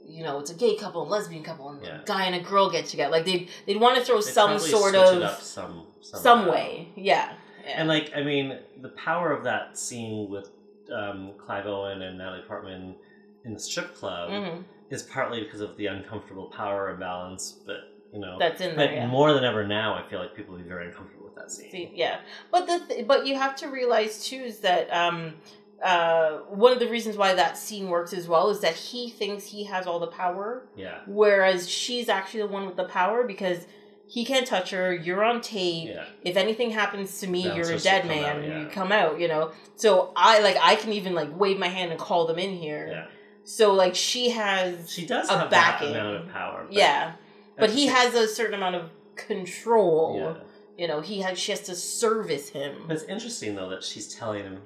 you 0.07 0.23
know, 0.23 0.39
it's 0.41 0.51
a 0.51 0.55
gay 0.55 0.77
couple 0.77 1.03
and 1.03 1.11
lesbian 1.11 1.43
couple, 1.43 1.69
and 1.71 1.85
Yeah. 1.85 2.01
a 2.01 2.05
guy 2.05 2.25
and 2.27 2.35
a 2.35 2.41
girl 2.41 2.71
get 2.71 2.87
together. 2.87 3.11
Like 3.13 3.25
they'd 3.25 3.49
they'd 3.67 3.81
want 3.81 3.99
to 3.99 4.05
throw 4.05 4.21
They'd 4.21 4.33
some 4.33 4.59
sort 4.59 4.95
of 4.95 5.23
up 5.23 5.41
some 5.41 5.87
some 6.01 6.47
way. 6.47 6.89
Yeah. 6.97 7.33
yeah. 7.65 7.75
And 7.77 7.89
like, 7.89 8.13
I 8.17 8.23
mean, 8.23 8.59
the 8.81 8.89
power 8.91 9.33
of 9.33 9.45
that 9.45 9.79
scene 9.79 10.29
with 10.31 10.49
um, 10.93 11.33
Clive 11.39 11.67
Owen 11.67 12.03
and 12.03 12.19
Natalie 12.19 12.43
Portman 12.47 12.97
in 13.45 13.55
the 13.55 13.61
strip 13.61 13.95
club 13.95 14.31
Mhm. 14.31 14.65
is 14.91 15.03
partly 15.05 15.43
because 15.43 15.61
of 15.61 15.77
the 15.77 15.87
uncomfortable 15.87 16.47
power 16.47 16.91
imbalance, 16.91 17.53
but 17.67 17.77
you 18.13 18.21
know, 18.21 18.37
that's 18.39 18.61
in 18.61 18.71
but 18.71 18.77
there. 18.89 18.95
Yeah. 18.95 19.07
more 19.07 19.33
than 19.33 19.43
ever 19.45 19.67
now, 19.67 19.95
I 19.95 20.03
feel 20.11 20.19
like 20.19 20.35
people 20.35 20.55
would 20.55 20.63
be 20.65 20.69
very 20.69 20.87
uncomfortable 20.87 21.22
with 21.35 21.43
that 21.45 21.51
scene. 21.53 21.71
See, 21.71 21.91
yeah, 21.95 22.19
but 22.51 22.67
the 22.67 22.81
th- 22.89 23.07
but 23.07 23.27
you 23.27 23.37
have 23.37 23.57
to 23.57 23.69
realize 23.69 24.25
too 24.25 24.37
is 24.37 24.59
that 24.61 24.93
um, 24.93 25.35
uh, 25.83 26.39
one 26.49 26.73
of 26.73 26.79
the 26.79 26.89
reasons 26.89 27.17
why 27.17 27.35
that 27.35 27.57
scene 27.59 27.89
works 27.89 28.13
as 28.13 28.29
well 28.29 28.51
is 28.51 28.61
that 28.61 28.75
he 28.75 29.11
thinks 29.11 29.45
he 29.47 29.65
has 29.65 29.87
all 29.87 29.99
the 29.99 30.07
power, 30.07 30.63
Yeah, 30.77 30.99
whereas 31.07 31.69
she's 31.69 32.09
actually 32.09 32.41
the 32.41 32.47
one 32.49 32.67
with 32.67 32.77
the 32.77 32.85
power 32.85 33.25
because 33.25 33.67
he 34.07 34.25
can't 34.25 34.47
touch 34.47 34.71
her. 34.71 34.93
You're 34.95 35.25
on 35.25 35.41
tape. 35.41 35.89
yeah, 35.89 36.05
If 36.23 36.37
anything 36.37 36.71
happens 36.71 37.21
to 37.21 37.27
me, 37.27 37.45
you're 37.55 37.73
a 37.73 37.79
dead 37.79 38.07
man. 38.07 38.25
out, 38.37 38.43
yeah. 38.47 38.59
You 38.61 38.67
come 38.67 38.93
out, 38.93 39.19
you 39.19 39.27
know. 39.29 39.53
So 39.77 40.13
I 40.15 40.41
like 40.41 40.57
I 40.61 40.75
can 40.77 40.93
even 40.93 41.15
like 41.15 41.29
wave 41.39 41.59
my 41.59 41.69
hand 41.69 41.91
and 41.93 41.99
call 42.01 42.27
them 42.27 42.39
in 42.39 42.51
here. 42.55 42.89
yeah. 42.91 43.07
So 43.45 43.73
like 43.73 43.95
she 43.95 44.31
has 44.31 44.91
She 44.93 45.07
does 45.07 45.29
A 45.31 45.39
have 45.39 45.51
backing. 45.51 45.91
amount 45.97 46.17
of 46.17 46.29
power. 46.29 46.65
but 46.65 46.73
yeah, 46.75 47.13
but 47.59 47.71
he 47.71 47.87
has 47.87 48.15
a 48.15 48.29
certain 48.29 48.55
amount 48.55 48.77
of 48.77 48.91
control. 49.17 50.17
Yeah. 50.37 50.43
You 50.83 50.89
know, 50.89 51.01
he 51.01 51.21
has 51.21 51.39
she 51.39 51.53
has 51.53 51.61
to 51.61 51.77
service 51.77 52.49
him. 52.49 52.91
It's 52.91 53.05
interesting 53.05 53.55
though 53.55 53.69
that 53.69 53.85
she's 53.85 54.13
telling 54.13 54.43
him 54.43 54.59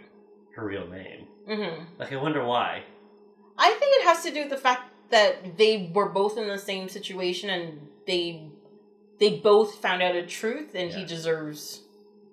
her 0.54 0.64
real 0.64 0.88
name. 0.88 1.26
hmm 1.46 1.82
Like, 1.98 2.10
I 2.10 2.16
wonder 2.16 2.42
why. 2.42 2.84
I 3.58 3.70
think 3.72 4.00
it 4.00 4.04
has 4.04 4.22
to 4.22 4.32
do 4.32 4.40
with 4.40 4.48
the 4.48 4.56
fact 4.56 4.84
that 5.10 5.58
they 5.58 5.90
were 5.92 6.08
both 6.08 6.38
in 6.38 6.48
the 6.48 6.56
same 6.56 6.88
situation 6.88 7.50
and 7.50 7.86
they 8.06 8.48
they 9.18 9.36
both 9.40 9.74
found 9.82 10.02
out 10.02 10.16
a 10.16 10.24
truth 10.24 10.74
and 10.74 10.90
he 10.90 11.04
deserves 11.04 11.82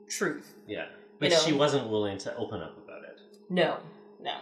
truth. 0.07 0.53
Yeah, 0.65 0.85
but 1.19 1.31
know. 1.31 1.39
she 1.39 1.51
wasn't 1.51 1.89
willing 1.89 2.18
to 2.19 2.34
open 2.38 2.61
up 2.61 2.77
about 2.77 3.03
it. 3.03 3.19
No, 3.49 3.80
no. 4.22 4.38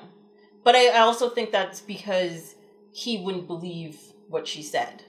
But 0.64 0.76
I, 0.76 0.90
I 0.90 1.00
also 1.00 1.30
think 1.30 1.50
that's 1.50 1.80
because 1.80 2.54
he 2.92 3.24
wouldn't 3.24 3.48
believe 3.48 3.98
what 4.30 4.48
she 4.48 4.62
said. 4.62 5.02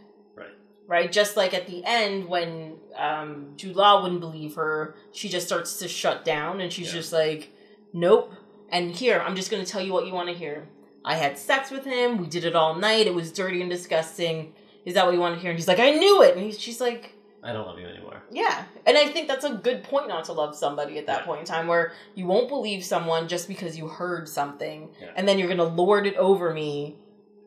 Right. 0.87 1.11
Just 1.11 1.37
like 1.37 1.55
at 1.55 1.67
the 1.67 1.83
end 1.85 2.29
when 2.29 2.77
um, 2.97 3.53
Jude 3.57 3.77
Law 3.77 4.03
wouldn't 4.03 4.21
believe 4.21 4.57
her, 4.57 4.95
she 5.13 5.29
just 5.29 5.47
starts 5.47 5.79
to 5.79 5.89
shut 5.89 6.25
down 6.25 6.61
and 6.61 6.73
she's 6.73 6.89
Yeah. 6.89 7.01
just 7.01 7.13
like, 7.13 7.51
nope. 7.93 8.33
And 8.71 8.91
here, 8.91 9.23
I'm 9.25 9.37
just 9.37 9.51
going 9.51 9.65
to 9.65 9.71
tell 9.71 9.81
you 9.83 9.93
what 9.93 10.07
you 10.07 10.13
want 10.13 10.29
to 10.29 10.35
hear. 10.35 10.69
I 11.05 11.17
had 11.17 11.39
sex 11.39 11.71
with 11.71 11.85
him. 11.85 12.19
We 12.19 12.27
did 12.27 12.45
it 12.45 12.55
all 12.55 12.75
night. 12.75 13.07
It 13.07 13.15
was 13.15 13.33
dirty 13.33 13.61
and 13.61 13.71
disgusting. 13.71 14.55
Is 14.85 14.95
that 14.95 15.05
what 15.07 15.15
you 15.15 15.21
want 15.21 15.35
to 15.37 15.41
hear? 15.41 15.51
And 15.51 15.59
he's 15.59 15.69
like, 15.69 15.79
I 15.79 15.91
knew 15.93 16.23
it. 16.23 16.37
And 16.37 16.45
he's, 16.45 16.59
she's 16.61 16.81
like, 16.81 17.15
I 17.45 17.53
don't 17.53 17.67
love 17.67 17.79
you 17.79 17.87
anymore. 17.87 18.23
yeah. 18.31 18.65
And 18.87 18.97
I 18.97 19.07
think 19.09 19.27
that's 19.29 19.45
a 19.45 19.51
good 19.55 19.83
point 19.85 20.09
not 20.09 20.25
to 20.27 20.33
love 20.33 20.55
somebody 20.57 20.99
at 20.99 21.07
that 21.07 21.21
Yeah. 21.21 21.27
point 21.27 21.41
in 21.41 21.47
time 21.47 21.67
where 21.67 21.93
you 22.15 22.27
won't 22.27 22.49
believe 22.49 22.85
someone 22.85 23.27
just 23.29 23.49
because 23.49 23.77
you 23.77 23.89
heard 23.89 24.29
something 24.29 24.91
Yeah. 25.01 25.09
and 25.17 25.27
then 25.27 25.39
you're 25.39 25.49
going 25.49 25.59
to 25.59 25.65
lord 25.65 26.07
it 26.07 26.17
over 26.17 26.53
me 26.55 26.97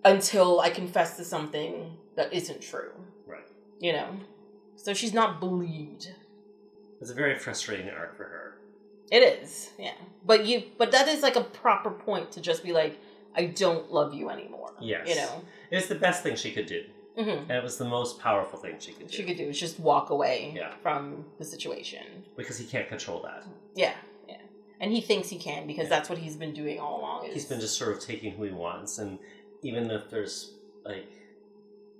until 0.03 0.59
I 0.59 0.69
confess 0.69 1.15
to 1.17 1.23
something 1.23 1.95
that 2.15 2.33
isn't 2.33 2.61
true. 2.61 2.91
You 3.79 3.93
know? 3.93 4.07
So 4.75 4.93
she's 4.93 5.13
not 5.13 5.39
believed. 5.39 6.09
It's 7.01 7.11
a 7.11 7.13
very 7.13 7.37
frustrating 7.37 7.89
arc 7.89 8.15
for 8.17 8.23
her. 8.23 8.57
It 9.11 9.19
is. 9.19 9.69
Yeah. 9.77 9.93
But 10.25 10.45
you 10.45 10.63
but 10.77 10.91
that 10.91 11.07
is 11.07 11.21
like 11.21 11.35
a 11.35 11.43
proper 11.43 11.91
point 11.91 12.31
to 12.33 12.41
just 12.41 12.63
be 12.63 12.71
like 12.73 12.97
I 13.35 13.45
don't 13.45 13.91
love 13.91 14.13
you 14.13 14.29
anymore. 14.29 14.73
Yes. 14.79 15.07
You 15.09 15.15
know. 15.15 15.43
It's 15.71 15.87
the 15.87 15.95
best 15.95 16.23
thing 16.23 16.35
she 16.35 16.51
could 16.51 16.65
do. 16.67 16.83
hmm 17.17 17.29
And 17.29 17.51
it 17.51 17.63
was 17.63 17.77
the 17.77 17.85
most 17.85 18.19
powerful 18.19 18.57
thing 18.59 18.75
she 18.79 18.93
could 18.93 19.07
do. 19.07 19.13
She 19.17 19.23
could 19.23 19.37
do 19.37 19.43
is 19.49 19.59
just 19.59 19.79
walk 19.79 20.09
away 20.09 20.53
Yeah. 20.55 20.73
from 20.81 21.25
the 21.37 21.45
situation. 21.45 22.03
because 22.37 22.57
he 22.57 22.65
can't 22.65 22.87
control 22.87 23.21
that. 23.23 23.43
Yeah, 23.75 23.93
yeah. 24.27 24.37
and 24.79 24.91
he 24.91 25.01
thinks 25.01 25.29
he 25.29 25.37
can 25.37 25.67
because 25.67 25.83
Yeah. 25.85 25.89
that's 25.95 26.09
what 26.09 26.17
he's 26.17 26.35
been 26.37 26.53
doing 26.53 26.79
all 26.79 26.99
along. 27.01 27.29
He's 27.31 27.45
been 27.45 27.59
just 27.59 27.77
sort 27.77 27.91
of 27.95 27.99
taking 28.01 28.31
who 28.33 28.43
he 28.43 28.51
wants, 28.51 28.97
and 28.99 29.19
even 29.63 29.89
if 29.91 30.09
there's 30.09 30.53
like 30.85 31.09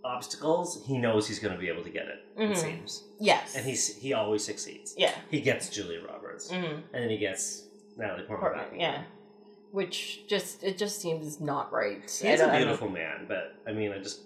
obstacles, 0.06 0.84
he 0.86 0.98
knows 0.98 1.28
he's 1.28 1.40
going 1.40 1.54
to 1.54 1.60
be 1.60 1.68
able 1.68 1.84
to 1.84 1.90
get 1.90 2.06
it. 2.08 2.20
Mhm. 2.38 2.52
It 2.52 2.58
seems, 2.58 3.04
yes, 3.20 3.56
and 3.56 3.66
he's 3.66 3.96
he 3.98 4.14
always 4.14 4.44
succeeds. 4.44 4.94
yeah, 4.98 5.14
He 5.30 5.42
gets 5.42 5.70
Julia 5.70 6.02
Roberts, 6.06 6.50
hmm 6.50 6.56
and 6.56 6.84
then 6.94 7.10
he 7.10 7.18
gets 7.18 7.64
Natalie 7.98 8.24
Portman. 8.24 8.52
Portman, 8.54 8.80
yeah, 8.80 9.04
which 9.72 10.28
just 10.28 10.64
it 10.64 10.78
just 10.78 11.00
seems 11.02 11.40
not 11.42 11.72
right. 11.72 12.02
He's 12.04 12.40
a 12.42 12.50
beautiful 12.56 12.90
man, 12.90 13.26
but 13.28 13.56
I 13.68 13.72
mean, 13.74 13.92
I 13.92 14.00
just 14.00 14.22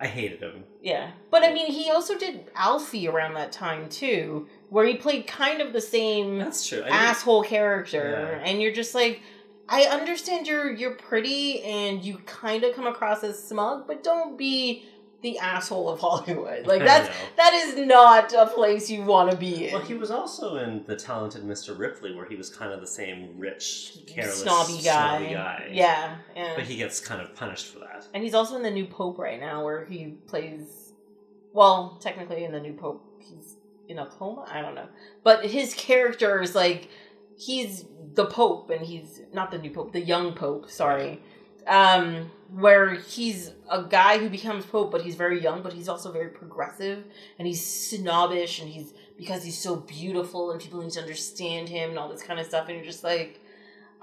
I 0.00 0.06
hated 0.06 0.40
him. 0.40 0.64
Yeah, 0.82 1.10
but 1.30 1.44
I 1.44 1.52
mean, 1.52 1.66
he 1.70 1.90
also 1.90 2.18
did 2.18 2.50
Alfie 2.56 3.06
around 3.08 3.34
that 3.34 3.52
time 3.52 3.88
too, 3.88 4.48
where 4.70 4.84
he 4.84 4.94
played 4.96 5.26
kind 5.26 5.60
of 5.60 5.72
the 5.72 5.80
same 5.80 6.38
That's 6.38 6.66
true. 6.66 6.80
I 6.80 6.84
mean, 6.84 6.92
asshole 6.92 7.44
character, 7.44 8.38
Yeah. 8.42 8.44
and 8.50 8.60
you're 8.60 8.72
just 8.72 8.94
like, 8.94 9.20
I 9.68 9.84
understand 9.84 10.46
you're 10.48 10.72
you're 10.72 10.96
pretty 10.96 11.62
and 11.62 12.02
you 12.04 12.18
kind 12.26 12.64
of 12.64 12.74
come 12.74 12.86
across 12.88 13.22
as 13.22 13.42
smug, 13.42 13.86
but 13.86 14.02
don't 14.02 14.36
be 14.36 14.84
the 15.22 15.38
asshole 15.38 15.88
of 15.88 16.00
Hollywood. 16.00 16.66
Like 16.66 16.80
that's 16.80 17.08
that 17.36 17.54
is 17.54 17.76
not 17.86 18.32
a 18.32 18.46
place 18.46 18.90
you 18.90 19.02
want 19.02 19.30
to 19.30 19.36
be 19.36 19.68
in. 19.68 19.72
Well, 19.72 19.82
he 19.82 19.94
was 19.94 20.10
also 20.10 20.56
in 20.56 20.84
the 20.86 20.96
talented 20.96 21.42
Mr. 21.44 21.78
Ripley, 21.78 22.14
where 22.14 22.26
he 22.26 22.36
was 22.36 22.50
kind 22.50 22.72
of 22.72 22.80
the 22.80 22.86
same 22.86 23.34
rich, 23.38 23.98
careless, 24.06 24.42
snobby 24.42 24.74
guy. 24.82 25.18
snobby 25.18 25.34
guy. 25.34 25.68
Yeah, 25.72 26.16
yeah. 26.36 26.52
But 26.56 26.64
he 26.64 26.76
gets 26.76 27.00
kind 27.00 27.20
of 27.22 27.34
punished 27.34 27.66
for 27.68 27.78
that. 27.78 28.06
and 28.12 28.22
he's 28.22 28.34
also 28.34 28.56
in 28.56 28.62
the 28.62 28.70
new 28.70 28.86
Pope 28.86 29.18
right 29.18 29.40
now, 29.40 29.64
where 29.64 29.84
he 29.84 30.16
plays. 30.26 30.92
Well, 31.52 31.98
technically, 32.00 32.44
in 32.44 32.52
the 32.52 32.60
new 32.60 32.72
Pope, 32.72 33.04
he's 33.20 33.56
in 33.88 33.98
a 33.98 34.06
coma. 34.06 34.44
I 34.50 34.60
don't 34.62 34.74
know, 34.74 34.88
but 35.22 35.44
his 35.46 35.74
character 35.74 36.40
is 36.40 36.54
like 36.54 36.88
he's 37.36 37.84
the 38.14 38.26
Pope, 38.26 38.70
and 38.70 38.84
he's 38.84 39.20
not 39.32 39.50
the 39.50 39.58
new 39.58 39.70
Pope, 39.70 39.92
the 39.92 40.00
young 40.00 40.32
Pope. 40.32 40.70
Sorry, 40.70 41.20
um, 41.66 42.30
where 42.54 42.94
he's 42.94 43.52
a 43.70 43.82
guy 43.82 44.18
who 44.18 44.28
becomes 44.28 44.64
Pope, 44.66 44.90
but 44.90 45.02
he's 45.02 45.14
very 45.14 45.40
young, 45.40 45.62
but 45.62 45.72
he's 45.72 45.88
also 45.88 46.12
very 46.12 46.28
progressive, 46.28 47.04
and 47.38 47.48
he's 47.48 47.64
snobbish, 47.64 48.60
and 48.60 48.68
he's 48.68 48.92
because 49.16 49.44
he's 49.44 49.58
so 49.58 49.76
beautiful, 49.76 50.50
and 50.50 50.60
people 50.60 50.80
need 50.82 50.92
to 50.92 51.00
understand 51.00 51.68
him, 51.68 51.90
and 51.90 51.98
all 51.98 52.08
this 52.08 52.22
kind 52.22 52.38
of 52.38 52.46
stuff, 52.46 52.68
and 52.68 52.76
you're 52.76 52.86
just 52.86 53.04
like. 53.04 53.40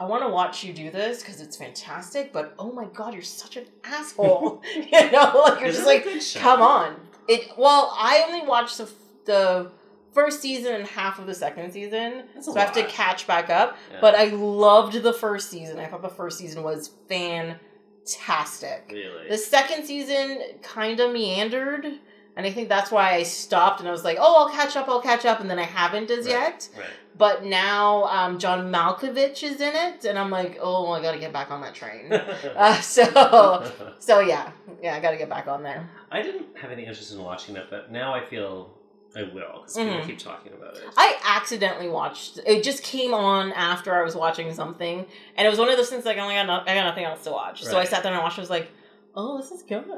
I 0.02 0.06
want 0.06 0.24
to 0.24 0.30
watch 0.30 0.64
you 0.64 0.72
do 0.72 0.92
this 0.92 1.22
because 1.22 1.42
it's 1.42 1.58
fantastic, 1.58 2.32
but 2.32 2.56
oh 2.58 2.72
my 2.72 2.86
god, 2.86 3.14
you're 3.14 3.22
such 3.22 3.58
an 3.58 3.66
asshole. 3.84 4.64
you 4.74 5.12
know, 5.12 5.44
like 5.46 5.60
you're 5.60 5.74
just 5.74 5.86
like, 5.86 6.08
come 6.36 6.62
on. 6.62 6.96
It. 7.28 7.52
Well, 7.58 7.94
I 7.98 8.24
only 8.26 8.48
watched 8.48 8.78
the 8.78 8.90
the 9.26 9.72
first 10.14 10.42
season 10.42 10.74
and 10.74 10.88
half 10.88 11.20
of 11.20 11.28
the 11.28 11.36
second 11.36 11.72
season, 11.72 12.24
That's 12.34 12.48
so 12.48 12.56
I 12.56 12.62
have 12.62 12.74
to 12.74 12.86
catch 12.88 13.28
back 13.28 13.50
up. 13.50 13.78
Yeah. 13.92 13.98
But 14.02 14.16
I 14.16 14.26
loved 14.26 15.02
the 15.02 15.14
first 15.14 15.50
season. 15.50 15.80
I 15.80 15.86
thought 15.86 16.02
the 16.02 16.10
first 16.10 16.38
season 16.38 16.64
was 16.64 16.90
fantastic. 18.16 18.90
really. 18.92 19.30
The 19.30 19.38
second 19.38 19.86
season 19.86 20.42
kind 20.62 21.00
of 21.00 21.12
meandered, 21.12 21.86
and 22.36 22.46
I 22.48 22.52
think 22.52 22.70
that's 22.70 22.92
why 22.92 23.14
I 23.16 23.24
stopped 23.24 23.80
and 23.80 23.90
I 23.90 23.92
was 23.92 24.04
like, 24.04 24.18
oh, 24.20 24.46
I'll 24.46 24.54
catch 24.54 24.76
up, 24.76 24.88
I'll 24.88 25.02
catch 25.02 25.26
up, 25.26 25.40
and 25.42 25.50
then 25.50 25.60
I 25.60 25.64
haven't 25.64 26.10
as 26.10 26.26
Right, 26.26 26.32
yet. 26.32 26.70
Right. 26.78 26.86
But 27.18 27.44
now 27.44 28.06
um, 28.06 28.40
John 28.40 28.72
Malkovich 28.72 29.44
is 29.44 29.60
in 29.60 29.76
it, 29.76 30.06
and 30.06 30.18
I'm 30.18 30.30
like, 30.30 30.58
oh, 30.62 30.92
I 30.92 31.02
got 31.02 31.12
to 31.12 31.20
get 31.20 31.34
back 31.34 31.52
on 31.52 31.60
that 31.62 31.76
train. 31.76 32.14
uh, 32.56 32.80
so, 32.80 33.70
so 34.00 34.22
yeah, 34.22 34.52
yeah, 34.82 34.96
I 34.96 35.02
got 35.02 35.12
to 35.12 35.18
get 35.18 35.28
back 35.30 35.48
on 35.48 35.62
there. 35.64 35.90
I 36.12 36.22
didn't 36.22 36.58
have 36.58 36.72
any 36.72 36.86
interest 36.86 37.12
in 37.12 37.22
watching 37.22 37.58
it, 37.58 37.68
but 37.70 37.92
now 37.92 38.14
I 38.14 38.26
feel 38.26 38.74
I 39.16 39.24
will 39.24 39.62
because 39.62 39.76
people 39.76 39.94
Mhm. 39.96 40.06
keep 40.06 40.20
talking 40.20 40.54
about 40.54 40.78
it. 40.78 40.84
I 40.96 41.18
accidentally 41.24 41.90
watched. 41.90 42.40
It 42.46 42.64
just 42.64 42.84
came 42.84 43.14
on 43.14 43.52
after 43.54 43.96
I 44.00 44.04
was 44.04 44.16
watching 44.16 44.54
something, 44.54 45.06
and 45.36 45.48
it 45.48 45.50
was 45.50 45.58
one 45.60 45.70
of 45.70 45.78
those 45.78 45.90
things 45.90 46.06
like, 46.06 46.18
oh, 46.18 46.28
I 46.28 46.36
got, 46.36 46.46
no, 46.46 46.62
I 46.72 46.76
got 46.76 46.84
nothing 46.86 47.06
else 47.06 47.24
to 47.24 47.32
watch. 47.32 47.64
So 47.64 47.78
I 47.80 47.86
sat 47.86 48.04
down 48.04 48.14
and 48.14 48.22
watched. 48.22 48.38
I 48.38 48.42
was 48.42 48.50
like, 48.52 48.70
oh, 49.16 49.38
this 49.40 49.52
is 49.52 49.64
good. 49.64 49.84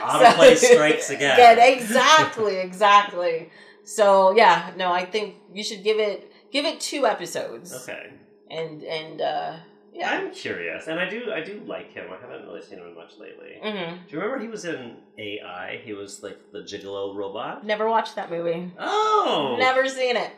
Autoplay 0.00 0.56
strikes 0.56 1.10
again. 1.10 1.36
Yeah, 1.38 1.64
exactly, 1.64 2.58
exactly. 2.58 3.50
So 3.84 4.32
yeah, 4.32 4.72
no, 4.76 4.92
I 4.92 5.04
think 5.04 5.36
you 5.52 5.64
should 5.64 5.82
give 5.82 5.98
it 5.98 6.30
give 6.52 6.64
it 6.66 6.80
two 6.80 7.06
episodes, 7.06 7.72
Okay. 7.88 8.10
and 8.50 8.82
and 8.82 9.20
uh, 9.22 9.56
yeah. 9.98 10.10
I'm 10.10 10.30
curious, 10.32 10.86
and 10.86 10.98
I 11.00 11.08
do 11.10 11.32
I 11.32 11.40
do 11.42 11.60
like 11.66 11.92
him. 11.92 12.06
I 12.10 12.20
haven't 12.20 12.46
really 12.46 12.62
seen 12.62 12.78
him 12.78 12.94
much 12.94 13.12
lately. 13.18 13.56
hmm 13.60 13.94
Do 14.06 14.16
you 14.16 14.20
remember 14.20 14.38
he 14.38 14.48
was 14.48 14.64
in 14.64 14.96
AI? 15.18 15.80
He 15.84 15.92
was 15.92 16.22
like 16.22 16.38
the 16.52 16.60
Gigolo 16.60 17.14
robot. 17.16 17.66
Never 17.66 17.88
watched 17.90 18.14
that 18.16 18.30
movie. 18.30 18.70
Oh, 18.78 19.56
Never 19.58 19.88
seen 19.88 20.16
it. 20.16 20.30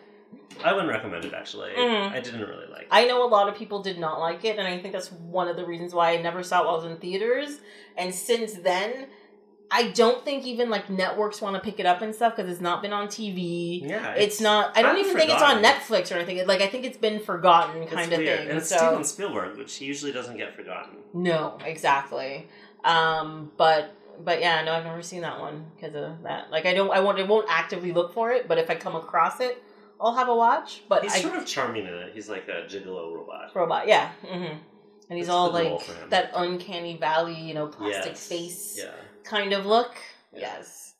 I 0.64 0.72
wouldn't 0.72 0.90
recommend 0.90 1.24
it 1.24 1.32
actually. 1.34 1.70
Mhm. 1.72 2.10
I 2.12 2.20
didn't 2.20 2.40
really 2.40 2.66
like. 2.70 2.82
it. 2.82 2.88
I 2.90 3.06
know 3.06 3.24
a 3.24 3.28
lot 3.28 3.48
of 3.48 3.54
people 3.54 3.82
did 3.82 3.98
not 3.98 4.18
like 4.20 4.44
it, 4.44 4.58
and 4.58 4.66
I 4.66 4.78
think 4.78 4.92
that's 4.92 5.12
one 5.12 5.48
of 5.48 5.56
the 5.56 5.64
reasons 5.64 5.94
why 5.94 6.12
I 6.12 6.22
never 6.22 6.42
saw 6.42 6.62
it 6.62 6.66
while 6.66 6.74
I 6.76 6.82
was 6.82 6.90
in 6.92 6.96
theaters. 6.98 7.60
And 7.96 8.14
since 8.14 8.54
then, 8.54 9.06
I 9.72 9.90
don't 9.92 10.24
think 10.24 10.44
even 10.46 10.68
like 10.68 10.90
networks 10.90 11.40
want 11.40 11.54
to 11.54 11.60
pick 11.60 11.78
it 11.78 11.86
up 11.86 12.02
and 12.02 12.12
stuff 12.14 12.34
because 12.36 12.50
it's 12.50 12.60
not 12.60 12.82
been 12.82 12.92
on 12.92 13.06
TV. 13.06 13.82
yeah, 13.88 14.12
It's, 14.14 14.40
not. 14.40 14.76
I 14.76 14.82
don't 14.82 14.98
even 14.98 15.16
think 15.16 15.30
it's 15.30 15.42
on. 15.42 15.62
Netflix 15.62 16.10
or 16.10 16.16
anything. 16.18 16.44
Like 16.46 16.60
I 16.60 16.66
think 16.66 16.84
it's 16.84 16.98
been 16.98 17.20
forgotten, 17.20 17.82
It's 17.82 17.92
kind 17.92 18.12
of 18.12 18.18
weird. 18.18 18.38
thing. 18.40 18.48
And 18.48 18.58
it's 18.58 18.68
so 18.68 18.76
Steven 18.78 19.04
Spielberg, 19.04 19.56
which 19.58 19.74
he 19.76 19.84
usually 19.84 20.12
doesn't 20.12 20.36
get 20.36 20.54
forgotten. 20.56 20.96
no, 21.14 21.58
exactly. 21.64 22.48
Um, 22.84 23.52
but 23.56 23.94
but 24.24 24.40
yeah, 24.40 24.62
no, 24.64 24.72
I've 24.72 24.84
never 24.84 25.02
seen 25.02 25.22
that 25.22 25.38
one 25.40 25.66
because 25.76 25.94
of 25.94 26.22
that. 26.22 26.50
Like 26.50 26.66
I 26.66 26.74
don't. 26.74 26.90
I 26.90 27.00
won't. 27.00 27.18
I 27.18 27.22
won't 27.22 27.46
actively 27.48 27.92
look 27.92 28.12
for 28.12 28.32
it, 28.32 28.48
but 28.48 28.58
if 28.58 28.70
I 28.70 28.74
come 28.74 28.96
across 28.96 29.40
it, 29.40 29.62
I'll 30.00 30.14
have 30.14 30.28
a 30.28 30.34
watch. 30.34 30.82
But 30.88 31.02
He's 31.04 31.14
I 31.14 31.20
sort 31.20 31.36
of 31.36 31.46
charming 31.46 31.86
in 31.86 31.94
it. 31.94 32.12
He's 32.14 32.28
like 32.28 32.48
a 32.48 32.66
gigolo 32.66 33.14
robot. 33.14 33.50
robot, 33.54 33.86
yeah. 33.86 34.10
hmm 34.26 34.44
And 34.44 35.18
he's 35.18 35.26
That's 35.26 35.30
all 35.34 35.50
like 35.52 35.80
that 36.10 36.32
uncanny 36.34 36.96
valley, 36.96 37.34
you 37.40 37.54
know, 37.54 37.66
plastic 37.68 38.12
Yes. 38.12 38.28
face 38.28 38.74
Yeah, 38.78 38.90
kind 39.24 39.52
of 39.52 39.66
look. 39.66 39.92
Yeah. 40.32 40.40
Yes. 40.40 40.94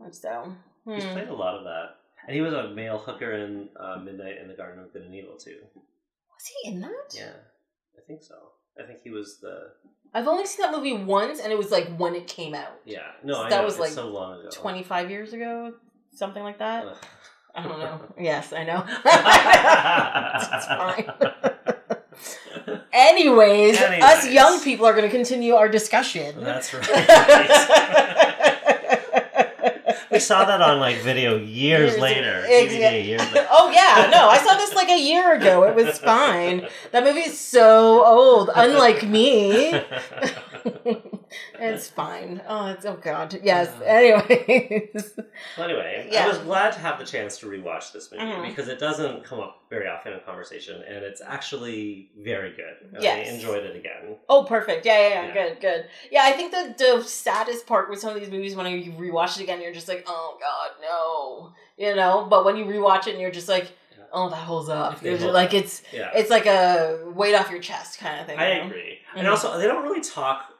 Much 0.00 0.14
so. 0.14 0.52
he's 0.86 1.04
Hmm. 1.04 1.12
played 1.12 1.28
a 1.28 1.34
lot 1.34 1.54
of 1.56 1.64
that, 1.64 1.96
and 2.26 2.34
he 2.34 2.40
was 2.40 2.52
a 2.54 2.68
male 2.70 2.98
hooker 2.98 3.32
in 3.32 3.68
uh, 3.78 3.96
Midnight 3.96 4.38
in 4.40 4.48
the 4.48 4.54
Garden 4.54 4.82
of 4.82 4.92
Good 4.92 5.02
and 5.02 5.14
Evil 5.14 5.36
too. 5.36 5.58
Was 5.74 6.46
he 6.62 6.70
in 6.70 6.80
that? 6.80 7.14
Yeah, 7.14 7.32
I 7.96 8.00
think 8.06 8.22
so. 8.22 8.34
I 8.82 8.86
think 8.86 9.00
he 9.04 9.10
was 9.10 9.38
the 9.40 9.72
I've 10.14 10.26
only 10.28 10.46
seen 10.46 10.62
that 10.62 10.72
movie 10.76 10.92
once, 10.94 11.38
and 11.40 11.52
it 11.52 11.56
was 11.58 11.70
like 11.70 11.88
when 11.96 12.14
it 12.14 12.26
came 12.26 12.54
out, 12.54 12.80
yeah. 12.84 13.00
No, 13.22 13.42
I 13.42 13.50
That 13.50 13.58
know. 13.58 13.64
was, 13.64 13.74
it's 13.74 13.80
like, 13.80 13.90
so 13.92 14.08
long 14.08 14.40
ago. 14.40 14.48
25 14.52 15.10
years 15.10 15.32
ago, 15.32 15.74
something 16.12 16.42
like 16.42 16.58
that. 16.58 16.86
I 17.54 17.62
don't 17.62 17.78
know. 17.78 18.00
yes, 18.18 18.52
I 18.52 18.64
know. 18.64 18.84
it's 20.54 20.66
fine. 20.66 21.53
Anyways, 22.92 23.80
us 23.80 24.28
young 24.28 24.60
people 24.60 24.86
are 24.86 24.92
going 24.92 25.04
to 25.04 25.10
continue 25.10 25.54
our 25.54 25.68
discussion. 25.68 26.42
That's 26.42 26.72
right. 26.74 26.86
we 30.10 30.18
saw 30.20 30.44
that 30.44 30.60
on 30.60 30.78
like 30.80 30.96
video 30.98 31.36
years, 31.36 31.92
Years- 31.92 32.00
later. 32.00 32.44
DVD 32.48 33.04
years 33.04 33.20
later. 33.32 33.46
oh 33.50 33.70
yeah, 33.70 34.08
no, 34.12 34.28
I 34.28 34.38
saw 34.38 34.54
this 34.56 34.74
like 34.74 34.88
a 34.88 35.00
year 35.00 35.34
ago. 35.34 35.64
It 35.64 35.74
was 35.74 35.98
fine. 35.98 36.66
That 36.92 37.04
movie 37.04 37.20
is 37.20 37.38
so 37.38 38.04
old, 38.04 38.50
unlike 38.54 39.02
me. 39.02 39.72
it's 41.58 41.88
fine. 41.88 42.40
Oh, 42.48 42.66
it's 42.66 42.84
oh 42.84 42.96
god. 43.00 43.38
Yes. 43.42 43.68
Uh. 43.80 43.84
Anyways. 43.84 45.12
Well, 45.56 45.68
anyway, 45.68 46.08
Yeah. 46.10 46.24
I 46.24 46.28
was 46.28 46.38
glad 46.38 46.72
to 46.72 46.78
have 46.80 46.98
the 46.98 47.04
chance 47.04 47.38
to 47.38 47.46
rewatch 47.46 47.92
this 47.92 48.10
movie 48.10 48.24
Mhm. 48.24 48.48
because 48.48 48.68
it 48.68 48.78
doesn't 48.78 49.24
come 49.24 49.40
up 49.40 49.62
very 49.70 49.88
often 49.88 50.12
in 50.12 50.20
conversation, 50.20 50.82
and 50.86 51.04
it's 51.04 51.20
actually 51.20 52.10
very 52.16 52.50
good. 52.52 52.76
And 52.94 53.02
Yes. 53.02 53.28
I 53.28 53.32
enjoyed 53.32 53.64
it 53.64 53.76
again. 53.76 54.16
Oh, 54.28 54.44
perfect. 54.44 54.86
Yeah, 54.86 54.98
yeah, 55.00 55.08
yeah, 55.08 55.26
Yeah. 55.26 55.32
Good, 55.48 55.60
good. 55.60 55.86
Yeah, 56.10 56.22
I 56.24 56.32
think 56.32 56.52
the 56.52 56.74
the 56.76 57.02
saddest 57.04 57.66
part 57.66 57.90
with 57.90 57.98
some 58.00 58.14
of 58.14 58.20
these 58.20 58.30
movies 58.30 58.54
when 58.56 58.66
you 58.66 58.92
rewatch 58.92 59.36
it 59.38 59.42
again, 59.42 59.60
you're 59.60 59.72
just 59.72 59.88
like, 59.88 60.04
oh 60.06 60.36
god, 60.40 60.70
no, 60.82 61.52
you 61.76 61.94
know. 61.94 62.26
But 62.28 62.44
when 62.44 62.56
you 62.56 62.64
rewatch 62.64 63.06
it, 63.06 63.12
and 63.12 63.20
you're 63.20 63.30
just 63.30 63.48
like, 63.48 63.72
oh, 64.12 64.28
that 64.30 64.36
holds 64.36 64.68
up. 64.68 64.94
If 64.94 65.00
they 65.00 65.08
You're 65.08 65.16
just 65.18 65.24
hold 65.24 65.34
like 65.34 65.54
it's 65.54 65.82
Yeah, 65.92 66.10
it's 66.14 66.30
like 66.30 66.46
a 66.46 67.00
weight 67.14 67.34
off 67.34 67.50
your 67.50 67.60
chest 67.60 67.98
kind 67.98 68.20
of 68.20 68.26
thing. 68.26 68.38
I 68.38 68.46
agree. 68.64 69.00
And 69.16 69.26
Mhm. 69.26 69.30
also, 69.30 69.58
they 69.58 69.66
don't 69.66 69.82
really 69.82 70.00
talk 70.00 70.53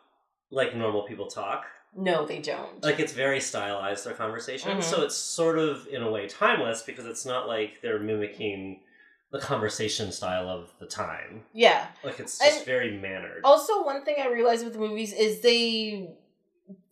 like 0.50 0.74
normal 0.76 1.02
people 1.02 1.26
talk. 1.26 1.66
No, 1.96 2.26
they 2.26 2.40
don't. 2.40 2.82
Like 2.82 2.98
it's 2.98 3.12
very 3.12 3.40
stylized 3.40 4.04
their 4.04 4.14
conversation, 4.14 4.78
Mhm. 4.78 4.82
so 4.82 5.02
it's 5.02 5.14
sort 5.16 5.58
of 5.58 5.86
in 5.88 6.02
a 6.02 6.10
way 6.10 6.26
timeless 6.28 6.82
because 6.82 7.06
it's 7.06 7.24
not 7.24 7.46
like 7.46 7.80
they're 7.82 8.00
mimicking 8.00 8.80
the 9.30 9.38
conversation 9.40 10.10
style 10.12 10.48
of 10.48 10.72
the 10.78 10.86
time. 10.86 11.44
yeah. 11.52 11.88
Like 12.04 12.18
it's 12.20 12.38
just 12.38 12.56
And- 12.58 12.66
very 12.66 12.92
mannered. 12.96 13.40
Also, 13.44 13.82
one 13.84 14.04
thing 14.04 14.16
I 14.20 14.28
realized 14.28 14.64
with 14.64 14.74
the 14.74 14.78
movies 14.80 15.12
is 15.12 15.40
they 15.40 16.10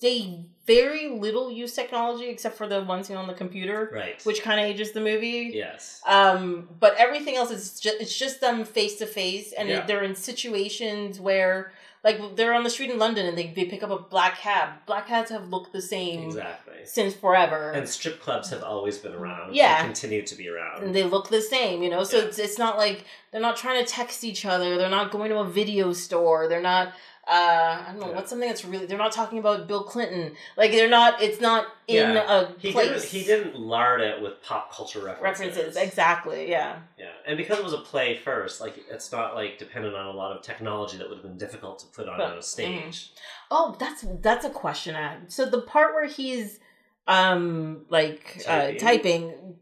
they 0.02 0.44
very 0.66 1.08
little 1.08 1.50
use 1.50 1.74
technology 1.74 2.28
except 2.28 2.56
for 2.58 2.66
the 2.66 2.82
one 2.82 3.02
scene 3.02 3.16
on 3.16 3.26
the 3.26 3.32
computer, 3.34 3.90
Right. 3.92 4.22
which 4.26 4.42
kind 4.42 4.60
of 4.60 4.66
ages 4.66 4.92
the 4.92 5.00
movie. 5.00 5.50
yes. 5.54 6.02
Um, 6.06 6.68
but 6.78 6.94
everything 6.98 7.36
else 7.36 7.50
is 7.50 7.80
just 7.80 7.98
it's 8.00 8.16
just 8.16 8.40
them 8.40 8.64
face 8.64 8.96
to 8.98 9.06
face, 9.06 9.52
and 9.52 9.68
Yeah. 9.68 9.86
they're 9.86 10.02
in 10.02 10.14
situations 10.14 11.18
where 11.20 11.72
like 12.04 12.36
they're 12.36 12.52
on 12.54 12.64
the 12.64 12.70
street 12.70 12.90
in 12.90 12.98
London 12.98 13.26
and 13.26 13.38
they, 13.38 13.52
they 13.54 13.64
pick 13.64 13.82
up 13.82 13.90
a 13.90 13.98
black 13.98 14.38
cab. 14.38 14.70
Black 14.86 15.06
cabs 15.06 15.30
have 15.30 15.48
looked 15.48 15.72
the 15.72 15.80
same 15.82 16.24
Exactly. 16.24 16.74
since 16.84 17.14
forever. 17.14 17.70
And 17.70 17.88
strip 17.88 18.20
clubs 18.20 18.50
have 18.50 18.62
always 18.62 18.98
been 18.98 19.12
around. 19.14 19.54
Yeah. 19.54 19.78
And 19.78 19.86
continue 19.86 20.22
to 20.26 20.34
be 20.34 20.48
around. 20.48 20.82
and 20.82 20.94
they 20.94 21.04
look 21.04 21.28
the 21.28 21.40
same, 21.42 21.82
you 21.82 21.90
know. 21.90 22.02
So 22.04 22.18
Yeah. 22.18 22.24
it's 22.24 22.38
it's 22.38 22.58
not 22.58 22.76
like 22.76 23.04
they're 23.30 23.40
not 23.40 23.56
trying 23.56 23.84
to 23.84 23.90
text 23.90 24.24
each 24.24 24.44
other. 24.44 24.76
They're 24.76 24.90
not 24.90 25.10
going 25.12 25.30
to 25.30 25.38
a 25.38 25.44
video 25.48 25.92
store. 25.92 26.48
They're 26.48 26.60
not. 26.60 26.92
Uh, 27.24 27.30
I 27.30 27.84
don't 27.92 28.00
know 28.00 28.08
Yeah. 28.08 28.16
what's 28.16 28.30
something 28.30 28.48
that's 28.48 28.64
really. 28.64 28.86
They're 28.86 28.98
not 28.98 29.12
talking 29.12 29.38
about 29.38 29.68
Bill 29.68 29.84
Clinton. 29.84 30.34
Like 30.56 30.72
they're 30.72 30.88
not. 30.90 31.22
It's 31.22 31.40
not 31.40 31.66
in 31.86 32.14
Yeah. 32.14 32.40
a 32.40 32.46
he 32.58 32.72
place. 32.72 32.88
didn't. 32.88 33.04
He 33.04 33.22
didn't 33.24 33.56
lard 33.60 34.00
it 34.00 34.20
with 34.20 34.42
pop 34.42 34.72
culture 34.72 34.98
references. 35.00 35.46
references 35.56 35.76
exactly. 35.76 36.50
Yeah. 36.50 36.80
Yeah, 36.98 37.10
and 37.24 37.36
because 37.36 37.58
it 37.58 37.64
was 37.64 37.74
a 37.74 37.78
play 37.78 38.16
first, 38.16 38.60
like 38.60 38.74
it's 38.90 39.12
not 39.12 39.36
like 39.36 39.56
dependent 39.58 39.94
on 39.94 40.06
a 40.06 40.10
lot 40.10 40.36
of 40.36 40.42
technology 40.42 40.98
that 40.98 41.08
would 41.08 41.18
have 41.18 41.22
been 41.22 41.38
difficult 41.38 41.78
to 41.80 41.86
put 41.86 42.08
on 42.08 42.18
But- 42.18 42.38
a 42.38 42.42
stage. 42.42 43.12
Oh, 43.52 43.76
that's 43.78 44.04
that's 44.20 44.44
a 44.44 44.50
question 44.50 44.96
I 44.96 45.02
had. 45.02 45.32
So 45.32 45.44
the 45.44 45.60
part 45.62 45.94
where 45.94 46.06
he's 46.06 46.58
um 47.06 47.84
like 47.88 48.42
Typing. 48.44 48.76
uh 48.76 48.78
typing, 48.80 49.54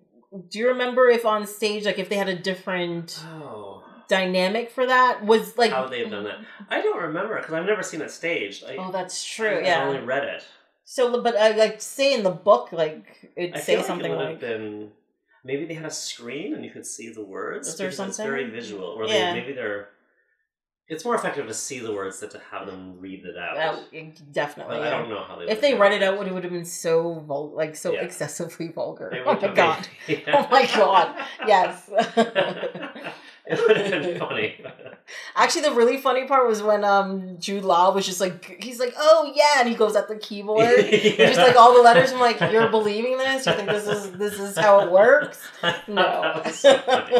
do 0.48 0.58
you 0.58 0.68
remember 0.68 1.08
if 1.10 1.26
on 1.26 1.46
stage 1.46 1.84
like 1.84 1.98
if 1.98 2.08
they 2.08 2.16
had 2.16 2.28
a 2.28 2.36
different 2.36 3.22
Oh, 3.26 3.79
dynamic 4.10 4.70
for 4.70 4.84
that? 4.86 5.24
Was 5.24 5.56
like 5.56 5.70
how 5.70 5.84
would 5.84 5.92
they 5.92 6.00
have 6.00 6.10
done 6.10 6.24
that? 6.24 6.38
I 6.68 6.82
don't 6.82 7.00
remember 7.08 7.36
because 7.38 7.54
I've 7.54 7.64
never 7.64 7.82
seen 7.82 8.02
it 8.02 8.10
staged. 8.10 8.64
I, 8.64 8.76
Oh, 8.78 8.92
that's 8.92 9.24
true. 9.24 9.56
I've 9.58 9.64
yeah. 9.64 9.84
only 9.86 10.00
read 10.00 10.24
it. 10.24 10.42
So, 10.84 11.22
but 11.22 11.36
I 11.36 11.52
like 11.56 11.80
say 11.80 12.12
in 12.14 12.22
the 12.24 12.30
book, 12.50 12.72
like 12.72 13.30
it'd 13.36 13.54
I 13.56 13.60
say 13.60 13.76
like 13.76 13.86
something 13.86 14.10
it 14.12 14.16
would 14.16 14.24
like, 14.24 14.30
have 14.32 14.40
been 14.40 14.90
maybe 15.44 15.64
they 15.64 15.74
had 15.74 15.86
a 15.86 15.90
screen 16.08 16.52
and 16.54 16.64
you 16.64 16.70
could 16.70 16.84
see 16.86 17.08
the 17.12 17.24
words. 17.24 17.68
Is 17.68 17.76
there 17.76 17.88
because 17.90 18.08
It's 18.08 18.16
something? 18.16 18.30
very 18.30 18.50
visual, 18.50 18.84
or 18.98 19.06
Yeah. 19.06 19.32
they, 19.32 19.40
maybe 19.40 19.52
they're. 19.54 19.88
It's 20.92 21.04
more 21.04 21.14
effective 21.14 21.46
to 21.46 21.54
see 21.54 21.78
the 21.78 21.92
words 21.94 22.18
than 22.18 22.30
to 22.30 22.40
have 22.50 22.66
them 22.66 22.98
read 22.98 23.24
it 23.24 23.36
out. 23.38 23.56
uh, 23.56 23.80
definitely. 24.32 24.78
but 24.78 24.88
I 24.88 24.90
don't 24.90 25.08
know 25.08 25.22
how 25.22 25.36
they. 25.38 25.46
If 25.48 25.60
they 25.60 25.74
read 25.74 25.92
it 25.92 26.02
out, 26.02 26.26
it 26.26 26.34
would 26.34 26.42
have 26.42 26.52
been 26.52 26.64
so 26.64 27.20
vul- 27.28 27.52
like 27.54 27.76
so 27.76 27.92
Yeah. 27.92 28.00
excessively 28.06 28.68
vulgar. 28.78 29.08
Oh 29.24 29.34
my 29.40 29.54
god! 29.54 29.86
made- 30.08 30.24
Oh 30.26 30.48
my 30.50 30.66
god! 30.66 31.08
Yes. 31.46 31.88
it 33.58 33.66
would 33.66 33.76
have 33.76 34.02
been 34.02 34.18
funny. 34.18 34.64
Actually, 35.34 35.62
the 35.62 35.72
really 35.72 35.96
funny 35.96 36.26
part 36.26 36.46
was 36.46 36.62
when 36.62 36.84
um 36.84 37.36
Jude 37.38 37.64
Law 37.64 37.92
was 37.92 38.06
just 38.06 38.20
like 38.20 38.62
he's 38.62 38.78
like, 38.78 38.94
oh 38.96 39.32
yeah, 39.34 39.58
and 39.60 39.68
he 39.68 39.74
goes 39.74 39.96
at 39.96 40.08
the 40.08 40.16
keyboard, 40.16 40.68
and 40.78 41.16
just 41.16 41.38
like 41.38 41.56
all 41.56 41.74
the 41.74 41.82
letters. 41.82 42.12
I'm 42.12 42.20
like, 42.20 42.40
you're 42.52 42.68
believing 42.68 43.18
this? 43.18 43.46
You 43.46 43.54
think 43.54 43.68
this 43.68 43.86
is 43.86 44.12
this 44.12 44.38
is 44.38 44.56
how 44.56 44.80
it 44.80 44.90
works? 44.90 45.40
No. 45.88 46.02
That 46.22 46.44
was 46.44 46.58
so 46.58 46.78
funny. 46.78 47.16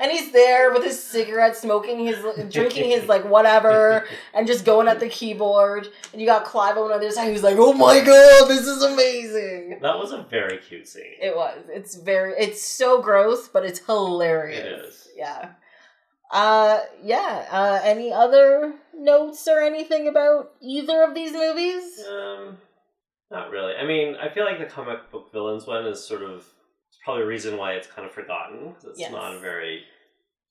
and 0.00 0.10
he's 0.10 0.32
there 0.32 0.72
with 0.72 0.82
his 0.82 1.00
cigarette, 1.00 1.56
smoking 1.56 2.04
his, 2.04 2.18
drinking 2.50 2.90
his 2.90 3.06
like 3.06 3.24
whatever, 3.24 4.06
and 4.34 4.46
just 4.46 4.64
going 4.64 4.88
at 4.88 4.98
the 5.00 5.08
keyboard. 5.08 5.88
And 6.12 6.20
you 6.20 6.26
got 6.26 6.44
Clive 6.44 6.76
on 6.76 6.88
the 6.88 6.94
other 6.94 7.10
side, 7.10 7.28
who's 7.32 7.42
like, 7.42 7.56
"Oh 7.58 7.72
my 7.72 8.00
god, 8.00 8.48
this 8.48 8.66
is 8.66 8.82
amazing." 8.82 9.78
That 9.80 9.98
was 9.98 10.12
a 10.12 10.22
very 10.22 10.58
cute 10.58 10.88
scene. 10.88 11.14
It 11.20 11.34
was. 11.36 11.58
It's 11.68 11.94
very. 11.94 12.34
It's 12.38 12.64
so 12.64 13.00
gross, 13.00 13.48
but 13.48 13.64
it's 13.64 13.78
hilarious. 13.80 14.58
It 14.58 14.66
is. 14.66 15.08
Yeah. 15.20 15.50
Uh, 16.32 16.80
yeah. 17.02 17.46
Uh, 17.50 17.80
any 17.84 18.12
other 18.12 18.74
notes 18.94 19.46
or 19.48 19.60
anything 19.60 20.08
about 20.08 20.52
either 20.62 21.02
of 21.02 21.14
these 21.14 21.32
movies? 21.32 21.82
Um, 22.08 22.56
not 23.30 23.50
really. 23.50 23.74
I 23.74 23.84
mean, 23.84 24.16
I 24.16 24.28
feel 24.32 24.44
like 24.44 24.58
the 24.58 24.64
comic 24.66 25.10
book 25.10 25.32
villains 25.32 25.66
one 25.66 25.86
is 25.86 26.02
sort 26.04 26.22
of 26.22 26.38
it's 26.88 26.98
probably 27.04 27.22
a 27.22 27.26
reason 27.26 27.56
why 27.56 27.72
it's 27.74 27.86
kind 27.86 28.06
of 28.06 28.12
forgotten 28.12 28.68
because 28.68 28.84
it's 28.84 29.00
Yes. 29.00 29.12
not 29.12 29.34
a 29.34 29.40
very 29.40 29.82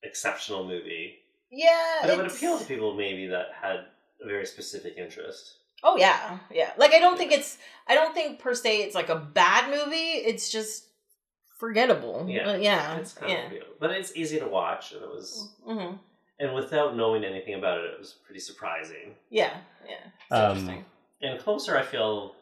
exceptional 0.03 0.65
movie. 0.65 1.15
Yeah. 1.51 1.97
But 2.01 2.09
it 2.11 2.17
would 2.17 2.27
appeal 2.27 2.57
to 2.59 2.65
people 2.65 2.93
maybe 2.93 3.27
that 3.27 3.47
had 3.59 3.77
a 4.23 4.27
very 4.27 4.45
specific 4.45 4.95
interest. 4.97 5.55
Oh 5.81 5.95
yeah, 5.95 6.39
yeah. 6.51 6.71
Like 6.77 6.93
I 6.93 6.99
don't 6.99 7.17
think 7.17 7.31
it's. 7.31 7.57
I 7.87 7.95
don't 7.95 8.13
think 8.13 8.39
per 8.39 8.53
se 8.53 8.81
it's 8.83 8.95
like 8.95 9.07
a 9.07 9.15
bad 9.15 9.69
movie. 9.71 9.95
It's 10.29 10.49
just 10.49 10.88
forgettable. 11.59 12.25
Yeah. 12.27 12.49
Uh, 12.51 12.55
yeah. 12.57 12.97
It's 12.97 13.13
kind 13.13 13.31
yeah. 13.31 13.45
of 13.45 13.51
real. 13.51 13.63
But 13.79 13.91
it's 13.91 14.15
easy 14.15 14.39
to 14.39 14.47
watch, 14.47 14.93
and 14.93 15.03
it 15.03 15.09
was, 15.09 15.49
hmm 15.65 15.95
and 16.41 16.55
without 16.55 16.95
knowing 16.95 17.25
anything 17.25 17.55
about 17.55 17.79
it, 17.79 17.91
it 17.93 17.99
was 17.99 18.13
pretty 18.25 18.39
surprising. 18.39 19.13
Yeah. 19.29 19.57
Yeah. 19.85 19.95
It's 20.21 20.31
Um, 20.31 20.51
interesting. 20.57 20.85
And 21.21 21.37
closer, 21.39 21.77
I 21.77 21.81
feel 21.83 22.33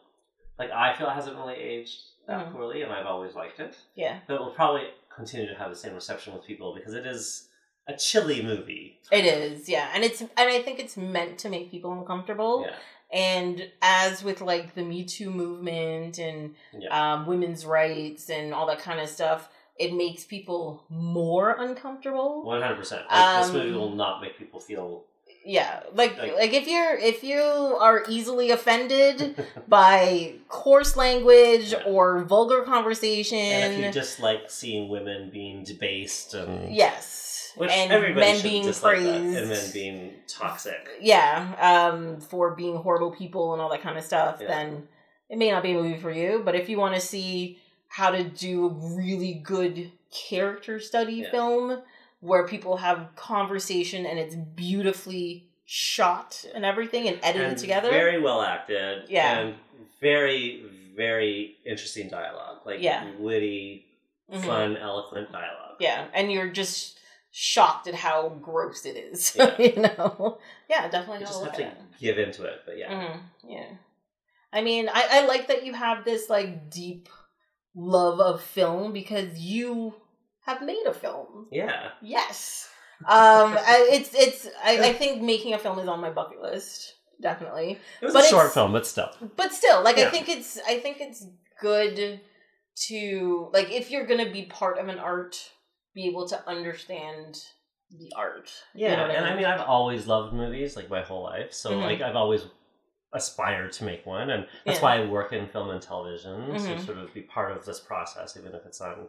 like 0.56 0.70
I 0.70 0.94
feel 0.94 1.08
it 1.08 1.14
hasn't 1.14 1.36
really 1.36 1.56
aged 1.56 2.00
that 2.28 2.46
Mhm. 2.46 2.52
poorly, 2.52 2.82
and 2.82 2.92
I've 2.92 3.06
always 3.06 3.34
liked 3.34 3.58
it. 3.58 3.76
Yeah. 3.96 4.20
But 4.28 4.34
it 4.34 4.40
will 4.40 4.52
probably 4.52 4.88
continue 5.12 5.48
to 5.48 5.54
have 5.56 5.70
the 5.70 5.76
same 5.76 5.94
reception 5.94 6.32
with 6.32 6.44
people 6.44 6.74
because 6.76 6.94
it 6.94 7.06
is 7.06 7.48
a 7.88 7.96
chilly 7.96 8.40
movie. 8.40 9.00
It 9.10 9.24
is. 9.24 9.68
Yeah, 9.68 9.90
and 9.92 10.04
it's 10.04 10.20
and 10.20 10.30
I 10.36 10.62
think 10.62 10.78
it's 10.78 10.96
meant 10.96 11.38
to 11.40 11.48
make 11.48 11.70
people 11.72 11.92
uncomfortable. 11.92 12.64
Yeah. 12.66 12.76
And 13.12 13.70
as 13.80 14.22
with 14.22 14.40
like 14.40 14.74
the 14.74 14.82
Me 14.82 15.04
Too 15.04 15.30
movement 15.30 16.18
and 16.18 16.54
Yeah. 16.78 17.14
um, 17.14 17.26
women's 17.26 17.64
rights 17.64 18.28
and 18.28 18.52
all 18.52 18.66
that 18.66 18.80
kind 18.80 19.00
of 19.00 19.08
stuff, 19.08 19.48
it 19.76 19.94
makes 19.94 20.24
people 20.24 20.84
more 20.90 21.52
uncomfortable. 21.58 22.42
One 22.42 22.60
hundred 22.62 22.76
percent. 22.76 23.02
This 23.08 23.46
Um, 23.48 23.52
movie 23.52 23.72
will 23.72 23.94
not 23.94 24.20
make 24.20 24.36
people 24.38 24.60
feel. 24.60 25.04
Yeah, 25.44 25.80
like 25.94 26.18
Like- 26.18 26.34
like 26.36 26.52
if 26.52 26.66
you're 26.68 26.96
if 26.98 27.24
you 27.24 27.40
are 27.40 28.04
easily 28.08 28.50
offended 28.50 29.42
by 29.68 30.34
coarse 30.48 30.94
language 30.96 31.72
Yeah. 31.72 31.84
or 31.86 32.24
vulgar 32.24 32.62
conversation, 32.62 33.38
and 33.38 33.72
if 33.74 33.84
you 33.86 33.90
just 33.92 34.20
like 34.20 34.50
seeing 34.50 34.88
women 34.90 35.30
being 35.30 35.64
debased 35.64 36.34
and 36.34 36.74
yes, 36.74 37.04
which 37.56 37.70
and 37.70 37.90
men 38.14 38.42
being 38.42 38.72
praised, 38.72 39.36
and 39.36 39.48
men 39.48 39.70
being 39.72 40.14
toxic. 40.26 40.88
yeah, 41.00 41.54
um, 41.92 42.20
for 42.20 42.54
being 42.54 42.76
horrible 42.76 43.10
people 43.10 43.52
and 43.52 43.62
all 43.62 43.68
that 43.70 43.82
kind 43.82 43.98
of 43.98 44.04
stuff, 44.04 44.38
Yeah. 44.40 44.48
then 44.48 44.88
it 45.28 45.38
may 45.38 45.50
not 45.50 45.62
be 45.62 45.72
a 45.72 45.74
movie 45.74 45.98
for 45.98 46.10
you. 46.10 46.42
But 46.44 46.54
if 46.54 46.68
you 46.68 46.78
want 46.78 46.94
to 46.94 47.00
see 47.00 47.58
how 47.88 48.10
to 48.10 48.22
do 48.24 48.66
a 48.66 48.68
really 48.96 49.34
good 49.34 49.90
character 50.10 50.78
study 50.80 51.14
Yeah. 51.16 51.30
film 51.30 51.82
where 52.20 52.46
people 52.46 52.78
have 52.78 53.08
conversation 53.16 54.04
and 54.06 54.18
it's 54.18 54.34
beautifully 54.34 55.44
shot 55.64 56.44
and 56.54 56.64
everything 56.64 57.06
and 57.08 57.18
edited 57.22 57.48
and 57.50 57.58
together, 57.58 57.90
very 57.90 58.20
well 58.20 58.40
acted. 58.42 59.04
Yeah. 59.08 59.38
and 59.38 59.54
very 60.00 60.64
very 60.96 61.56
interesting 61.64 62.08
dialogue. 62.08 62.58
Like 62.66 62.80
Yeah. 62.82 63.04
witty, 63.20 63.86
Mhm. 64.32 64.44
fun, 64.44 64.76
eloquent 64.76 65.30
dialogue. 65.30 65.76
yeah, 65.78 66.06
and 66.12 66.32
you're 66.32 66.48
just 66.48 66.97
shocked 67.30 67.86
at 67.86 67.94
how 67.94 68.28
gross 68.40 68.84
it 68.86 68.96
is. 68.96 69.34
Yeah. 69.36 69.54
you 69.58 69.76
know, 69.82 70.38
yeah, 70.68 70.88
definitely. 70.88 71.20
You 71.20 71.26
just 71.26 71.44
have 71.44 71.56
to 71.56 71.72
give 72.00 72.18
into 72.18 72.44
it, 72.44 72.60
but 72.66 72.78
yeah. 72.78 72.92
Mhm, 72.92 73.20
Yeah. 73.44 73.66
I 74.52 74.62
mean, 74.62 74.88
I, 74.88 75.06
I 75.10 75.26
like 75.26 75.48
that 75.48 75.64
you 75.66 75.74
have 75.74 76.04
this 76.04 76.30
like 76.30 76.70
deep 76.70 77.08
love 77.74 78.18
of 78.20 78.40
film 78.42 78.92
because 78.92 79.38
you 79.38 79.94
have 80.46 80.62
made 80.62 80.84
a 80.86 80.94
film. 80.94 81.48
Yeah. 81.52 81.90
Yes. 82.00 82.68
Um, 83.00 83.52
I, 83.56 83.88
it's 83.92 84.12
it's 84.14 84.48
I, 84.64 84.88
I 84.88 84.92
think 84.92 85.22
making 85.22 85.54
a 85.54 85.58
film 85.58 85.78
is 85.78 85.86
on 85.86 86.00
my 86.00 86.10
bucket 86.10 86.40
list 86.42 86.94
definitely, 87.20 87.78
It 88.00 88.04
was 88.06 88.14
But 88.14 88.24
a 88.24 88.28
short 88.28 88.52
film, 88.54 88.72
but 88.72 88.86
still. 88.86 89.10
but 89.36 89.52
still, 89.52 89.82
like 89.84 89.98
I 89.98 90.08
think 90.10 90.28
it's 90.28 90.58
I 90.66 90.78
think 90.80 91.00
it's 91.00 91.24
good 91.60 92.20
to 92.86 93.50
like 93.52 93.70
if 93.70 93.90
you're 93.90 94.06
gonna 94.06 94.30
be 94.32 94.44
part 94.44 94.78
of 94.78 94.88
an 94.88 94.98
art, 94.98 95.36
be 95.94 96.06
able 96.06 96.28
to 96.28 96.48
understand 96.48 97.42
the 97.90 98.12
art. 98.16 98.50
You 98.74 98.86
Yeah, 98.88 98.96
know 98.96 99.04
and 99.06 99.26
I 99.26 99.34
mean, 99.34 99.46
I've 99.46 99.60
always 99.66 100.06
loved 100.06 100.34
movies 100.34 100.76
like 100.76 100.90
my 100.90 101.02
whole 101.02 101.22
life, 101.22 101.52
so 101.52 101.70
Mhm. 101.72 101.82
like 101.82 102.00
I've 102.02 102.16
always 102.16 102.46
aspired 103.12 103.72
to 103.72 103.84
make 103.84 104.04
one, 104.04 104.30
and 104.30 104.46
that's 104.66 104.78
Yeah. 104.78 104.82
why 104.84 104.96
I 104.96 105.06
work 105.06 105.32
in 105.32 105.48
film 105.48 105.70
and 105.70 105.80
television 105.80 106.50
Mhm. 106.54 106.66
to 106.66 106.78
sort 106.78 106.98
of 106.98 107.12
be 107.14 107.22
part 107.22 107.52
of 107.56 107.64
this 107.64 107.80
process, 107.80 108.36
even 108.36 108.54
if 108.54 108.66
it's 108.66 108.80
on, 108.82 109.08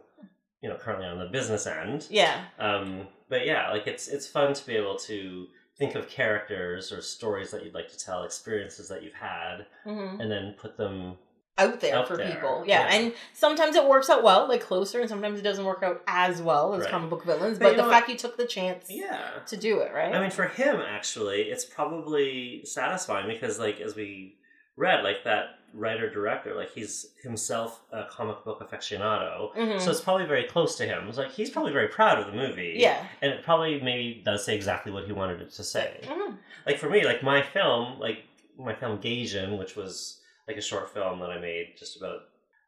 you 0.62 0.68
know, 0.70 0.76
currently 0.76 1.06
on 1.06 1.18
the 1.18 1.26
business 1.26 1.66
end. 1.66 2.06
yeah. 2.10 2.46
Um, 2.58 3.08
but 3.28 3.44
yeah, 3.46 3.70
like 3.70 3.86
it's 3.86 4.08
it's 4.08 4.26
fun 4.26 4.54
to 4.54 4.66
be 4.66 4.76
able 4.76 4.96
to 5.00 5.48
think 5.76 5.94
of 5.94 6.08
characters 6.08 6.92
or 6.92 7.00
stories 7.02 7.50
that 7.50 7.64
you'd 7.64 7.74
like 7.74 7.88
to 7.88 7.98
tell, 7.98 8.24
experiences 8.24 8.88
that 8.88 9.02
you've 9.02 9.14
had, 9.14 9.66
hmm 9.84 10.18
and 10.20 10.30
then 10.30 10.54
put 10.54 10.76
them. 10.78 11.18
Out 11.60 11.80
there 11.80 11.94
Out 11.96 12.08
for 12.08 12.16
there, 12.16 12.32
people. 12.32 12.64
Yeah. 12.66 12.88
yeah. 12.88 12.94
and 12.96 13.12
sometimes 13.34 13.76
it 13.76 13.86
works 13.86 14.08
out 14.10 14.22
well, 14.22 14.48
like 14.48 14.60
closer, 14.62 15.00
and 15.00 15.08
sometimes 15.08 15.38
it 15.38 15.42
doesn't 15.42 15.64
work 15.64 15.82
out 15.82 16.02
as 16.06 16.40
well 16.42 16.74
as 16.74 16.82
Right. 16.82 16.90
comic 16.90 17.10
book 17.10 17.24
villains. 17.24 17.58
But 17.58 17.70
But, 17.70 17.76
the 17.76 17.82
know 17.82 17.90
fact 17.90 18.08
you 18.08 18.16
took 18.16 18.36
the 18.36 18.46
chance 18.46 18.86
Yeah. 18.90 19.18
to 19.46 19.56
do 19.56 19.80
it, 19.80 19.92
right? 19.94 20.14
I 20.14 20.20
mean, 20.20 20.30
for 20.30 20.46
him, 20.46 20.76
actually, 20.80 21.42
it's 21.42 21.64
probably 21.64 22.64
satisfying 22.64 23.26
because, 23.28 23.58
like, 23.58 23.80
as 23.80 23.94
we 23.94 24.36
read, 24.76 25.04
like 25.04 25.24
that 25.24 25.56
writer 25.72 26.10
director, 26.10 26.54
like 26.56 26.72
he's 26.72 27.06
himself 27.22 27.80
a 27.92 28.02
comic 28.10 28.42
book 28.44 28.58
aficionado, 28.60 29.54
Mhm. 29.54 29.80
so 29.80 29.90
it's 29.92 30.00
probably 30.00 30.26
very 30.26 30.42
close 30.44 30.76
to 30.76 30.84
him. 30.84 31.06
It's 31.08 31.16
like 31.18 31.30
he's 31.30 31.48
probably 31.50 31.72
very 31.72 31.86
proud 31.86 32.18
of 32.18 32.26
the 32.26 32.32
movie. 32.32 32.74
yeah. 32.78 33.04
and 33.22 33.32
it 33.32 33.44
probably 33.44 33.80
maybe 33.80 34.20
does 34.24 34.44
say 34.44 34.56
exactly 34.56 34.90
what 34.90 35.04
he 35.04 35.12
wanted 35.12 35.40
it 35.40 35.52
to 35.52 35.62
say. 35.62 36.00
Mhm. 36.04 36.38
Like 36.66 36.78
for 36.78 36.88
me, 36.90 37.04
like 37.04 37.22
my 37.22 37.40
film, 37.42 38.00
like 38.00 38.24
my 38.58 38.74
film 38.74 39.00
Gaijin, 39.00 39.58
which 39.58 39.76
was 39.76 40.19
like 40.48 40.56
a 40.56 40.62
short 40.62 40.92
film 40.92 41.20
that 41.20 41.30
I 41.30 41.38
made 41.38 41.74
just 41.78 41.96
about 41.96 42.20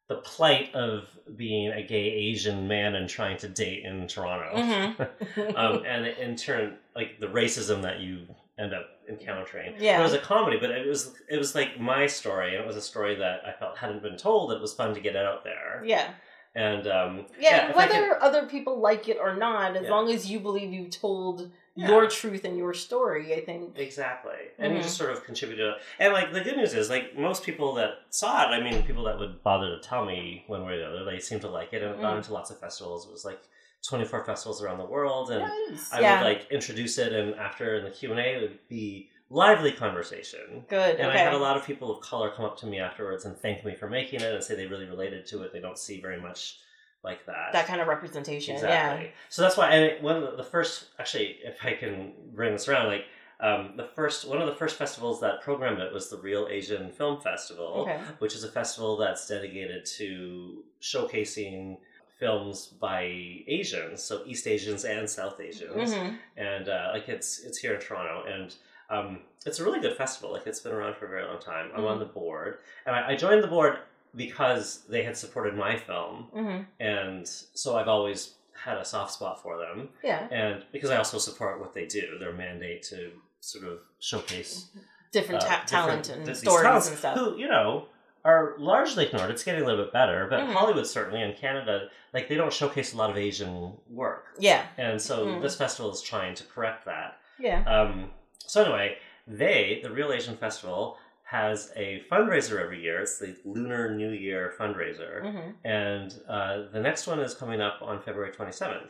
the 0.09 0.17
plight 0.17 0.75
of 0.75 1.07
being 1.37 1.69
a 1.73 1.83
gay 1.83 2.05
Asian 2.11 2.69
man 2.69 2.95
and 2.97 3.09
trying 3.09 3.37
to 3.39 3.49
date 3.49 3.85
in 3.85 4.07
Toronto. 4.09 4.57
Mhm. 4.57 5.57
um, 5.57 5.85
and 5.87 6.07
in 6.07 6.37
turn, 6.37 6.77
like 6.95 7.19
the 7.21 7.27
racism 7.29 7.83
that 7.83 8.01
you 8.01 8.27
end 8.59 8.75
up 8.75 8.87
encountering. 9.09 9.75
Yeah. 9.79 10.01
It 10.01 10.03
was 10.03 10.13
a 10.13 10.19
comedy, 10.19 10.59
but 10.61 10.71
it 10.71 10.87
was 10.87 11.15
it 11.29 11.39
was 11.39 11.55
like 11.55 11.81
my 11.81 12.07
story, 12.07 12.55
and 12.55 12.63
it 12.63 12.67
was 12.67 12.77
a 12.77 12.83
story 12.83 13.15
that 13.17 13.41
I 13.47 13.53
felt 13.59 13.79
hadn't 13.79 14.03
been 14.03 14.17
told. 14.17 14.53
It 14.53 14.61
was 14.61 14.75
fun 14.75 14.93
to 14.95 15.01
get 15.01 15.17
out 15.17 15.45
there, 15.45 15.83
yeah. 15.85 16.11
and 16.55 16.87
um, 16.87 17.27
Yeah, 17.41 17.71
I 17.73 17.77
whether 17.77 18.09
could- 18.09 18.19
other 18.23 18.47
people 18.47 18.79
like 18.81 19.09
it 19.09 19.19
or 19.21 19.35
not, 19.35 19.77
as 19.77 19.85
Yeah. 19.85 19.91
long 19.91 20.11
as 20.11 20.31
you 20.31 20.39
believe 20.41 20.73
you've 20.73 20.91
told 20.91 21.51
Yeah. 21.75 21.89
your 21.89 22.07
truth 22.09 22.45
and 22.45 22.57
your 22.59 22.75
story, 22.75 23.35
I 23.35 23.41
think. 23.41 23.79
Exactly. 23.79 24.37
And 24.59 24.77
you 24.77 24.83
just 24.83 24.97
sort 24.97 25.11
of 25.11 25.25
contributed. 25.25 25.73
And 25.99 26.13
like 26.13 26.33
the 26.33 26.41
good 26.43 26.57
news 26.57 26.75
is, 26.75 26.91
like 26.91 27.17
most 27.19 27.45
people 27.45 27.75
that 27.75 27.93
saw 28.11 28.43
it, 28.43 28.55
I 28.55 28.61
mean, 28.63 28.83
people 28.83 29.05
that 29.05 29.19
would 29.19 29.43
bother 29.43 29.71
to 29.77 29.81
tell 29.81 30.05
me 30.05 30.45
one 30.49 30.65
way 30.67 30.75
or 30.75 30.79
the 30.79 30.87
other, 30.87 31.05
they 31.05 31.19
seemed 31.19 31.41
to 31.43 31.49
like 31.51 31.73
it 31.73 31.83
and 31.83 31.95
it 31.95 32.01
got 32.01 32.15
Mm. 32.15 32.19
into 32.19 32.35
lots 32.35 32.51
of 32.51 32.59
festivals. 32.61 33.07
It 33.07 33.13
was 33.13 33.25
like 33.25 33.41
24 33.89 34.25
festivals 34.25 34.63
around 34.63 34.79
the 34.79 34.85
world. 34.85 35.31
And 35.31 35.41
Nice. 35.71 35.93
I 35.93 36.01
yeah. 36.01 36.21
would 36.23 36.27
like 36.29 36.47
introduce 36.51 36.99
it, 36.99 37.13
and 37.13 37.35
after 37.37 37.77
in 37.79 37.85
the 37.85 37.91
Q&A, 37.91 38.37
it 38.37 38.41
would 38.43 38.69
be 38.69 39.09
lively 39.31 39.73
conversation. 39.73 40.65
Good. 40.69 40.97
And 40.97 41.09
okay. 41.09 41.19
I 41.19 41.23
had 41.25 41.33
a 41.33 41.39
lot 41.39 41.57
of 41.57 41.65
people 41.65 41.91
of 41.91 42.03
color 42.03 42.31
come 42.31 42.45
up 42.45 42.59
to 42.59 42.67
me 42.67 42.79
afterwards 42.81 43.25
and 43.25 43.35
thank 43.37 43.65
me 43.65 43.75
for 43.75 43.89
making 43.89 44.21
it 44.21 44.35
and 44.35 44.45
say 44.45 44.55
they 44.55 44.67
really 44.67 44.85
related 44.87 45.25
to 45.29 45.43
it. 45.43 45.53
They 45.55 45.61
don't 45.61 45.79
see 45.79 46.01
very 46.03 46.21
much 46.21 46.59
like 47.05 47.27
that. 47.27 47.53
that 47.53 47.67
kind 47.67 47.81
of 47.81 47.89
representation. 47.89 48.55
Exactly. 48.55 49.13
So 49.29 49.43
that's 49.43 49.57
why, 49.57 49.71
and 49.71 49.85
it- 49.85 50.03
one 50.03 50.23
of 50.23 50.37
the, 50.37 50.45
first, 50.45 50.87
actually, 50.99 51.39
if 51.45 51.57
I 51.65 51.73
can 51.75 52.13
bring 52.33 52.53
this 52.53 52.69
around, 52.69 52.87
like 52.89 53.05
um, 53.41 53.73
the 53.77 53.85
first, 53.85 54.29
one 54.29 54.41
of 54.41 54.47
the 54.47 54.55
first 54.55 54.77
festivals 54.77 55.21
that 55.21 55.43
programmed 55.43 55.81
it 55.81 55.93
was 55.93 56.09
the 56.09 56.17
Reel 56.19 56.47
Asian 56.49 56.93
Film 56.93 57.21
Festival, 57.21 57.67
Okay. 57.89 57.99
which 58.21 58.37
is 58.37 58.45
a 58.45 58.49
festival 58.49 58.97
that's 58.97 59.27
dedicated 59.27 59.85
to 59.99 60.63
showcasing 60.81 61.79
films 62.21 62.67
by 62.81 63.03
Asians, 63.49 64.01
so 64.01 64.23
East 64.25 64.47
Asians 64.47 64.85
and 64.85 65.11
South 65.11 65.41
Asians, 65.41 65.93
hmm 65.95 66.11
and 66.37 66.69
uh, 66.69 66.91
like 66.93 67.09
it's 67.09 67.41
it's 67.41 67.59
here 67.59 67.75
in 67.75 67.81
Toronto, 67.81 68.23
and 68.33 68.55
um, 68.91 69.19
it's 69.45 69.59
a 69.59 69.65
really 69.65 69.81
good 69.81 69.97
festival. 69.97 70.31
Like 70.33 70.47
it's 70.47 70.61
been 70.61 70.71
around 70.73 70.95
for 70.97 71.07
a 71.07 71.09
very 71.09 71.25
long 71.25 71.41
time. 71.41 71.71
I'm 71.75 71.85
on 71.85 71.97
Mhm. 71.97 72.01
the 72.01 72.05
board, 72.07 72.59
and 72.87 72.95
I, 72.95 73.11
I 73.13 73.17
joined 73.17 73.43
the 73.43 73.49
board 73.49 73.79
because 74.15 74.83
they 74.89 75.03
had 75.03 75.17
supported 75.17 75.55
my 75.57 75.77
film 75.77 76.25
hmm 76.33 76.61
and 76.81 77.27
so 77.27 77.77
I've 77.77 77.89
always 77.89 78.35
had 78.55 78.77
a 78.79 78.85
soft 78.85 79.13
spot 79.15 79.43
for 79.43 79.59
them, 79.59 79.89
Yeah. 80.05 80.29
and 80.31 80.65
because 80.71 80.91
I 80.91 80.97
also 80.97 81.19
support 81.19 81.59
what 81.59 81.73
they 81.75 81.87
do, 81.87 82.17
their 82.21 82.33
mandate 82.33 82.83
to 82.85 83.11
sort 83.41 83.65
of 83.67 83.81
showcase 83.99 84.69
Different 85.11 85.43
uh, 85.43 85.47
ta- 85.47 85.63
different- 85.67 85.69
talent 85.69 86.05
th- 86.05 86.17
and 86.29 86.37
stories 86.37 86.87
and 86.89 86.97
stuff. 86.99 87.19
who 87.19 87.37
you 87.37 87.49
know 87.49 87.87
are 88.25 88.55
largely 88.59 89.07
ignored. 89.07 89.31
It's 89.31 89.43
getting 89.43 89.63
a 89.63 89.67
little 89.67 89.83
bit 89.85 89.93
better, 89.93 90.29
but 90.31 90.41
Mhm. 90.41 90.53
Hollywood 90.53 90.87
certainly 90.87 91.23
and 91.23 91.37
Canada, 91.37 91.89
like 92.15 92.29
they 92.29 92.37
don't 92.37 92.53
showcase 92.53 92.93
a 92.95 92.97
lot 92.97 93.11
of 93.11 93.17
Asian 93.17 93.77
work, 93.91 94.27
Yeah. 94.39 94.65
and 94.79 95.03
so 95.03 95.27
Mm. 95.27 95.43
this 95.43 95.57
festival 95.57 95.91
is 95.91 96.01
trying 96.01 96.35
to 96.37 96.45
correct 96.45 96.85
that. 96.85 97.19
Yeah. 97.41 97.65
Um, 97.65 98.13
so 98.39 98.63
anyway, 98.63 98.99
they, 99.27 99.81
the 99.83 99.91
Reel 99.91 100.13
Asian 100.13 100.37
Festival, 100.37 100.99
has 101.33 101.73
a 101.77 102.03
fundraiser 102.13 102.61
every 102.63 102.81
year. 102.83 103.01
It's 103.01 103.19
the 103.19 103.35
Lunar 103.47 103.95
New 103.95 104.11
Year 104.11 104.53
fundraiser. 104.61 105.15
hmm 105.33 105.51
And 105.65 106.15
uh, 106.29 106.55
the 106.75 106.81
next 106.89 107.07
one 107.07 107.21
is 107.21 107.33
coming 107.35 107.61
up 107.63 107.77
on 107.81 108.03
February 108.03 108.33
27th. 108.33 108.89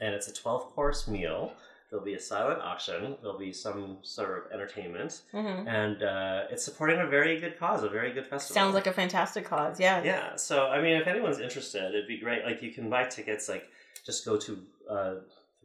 And 0.00 0.14
it's 0.14 0.28
a 0.28 0.32
12 0.32 0.74
course 0.74 1.06
meal. 1.06 1.52
There'll 1.90 2.04
be 2.04 2.14
a 2.14 2.20
silent 2.20 2.60
auction. 2.62 3.16
There'll 3.20 3.38
be 3.38 3.52
some 3.52 3.98
sort 4.02 4.32
of 4.38 4.52
entertainment. 4.52 5.12
hmm 5.32 5.68
And 5.82 6.02
uh, 6.02 6.44
it's 6.50 6.64
supporting 6.64 6.98
a 7.00 7.06
very 7.06 7.38
good 7.40 7.58
cause, 7.58 7.82
a 7.82 7.90
very 7.90 8.10
good 8.16 8.26
festival. 8.26 8.54
Sounds 8.54 8.74
like 8.74 8.86
a 8.86 8.92
fantastic 9.02 9.44
cause. 9.44 9.78
Yeah. 9.78 10.02
Yeah. 10.02 10.36
So, 10.36 10.54
I 10.68 10.80
mean, 10.80 10.96
if 11.02 11.06
anyone's 11.06 11.40
interested, 11.40 11.84
it'd 11.94 12.08
be 12.08 12.18
great. 12.18 12.42
Like, 12.48 12.62
you 12.62 12.72
can 12.72 12.88
buy 12.88 13.04
tickets, 13.04 13.48
like, 13.50 13.64
just 14.04 14.24
go 14.24 14.34
to 14.46 14.52
uh, 14.90 15.14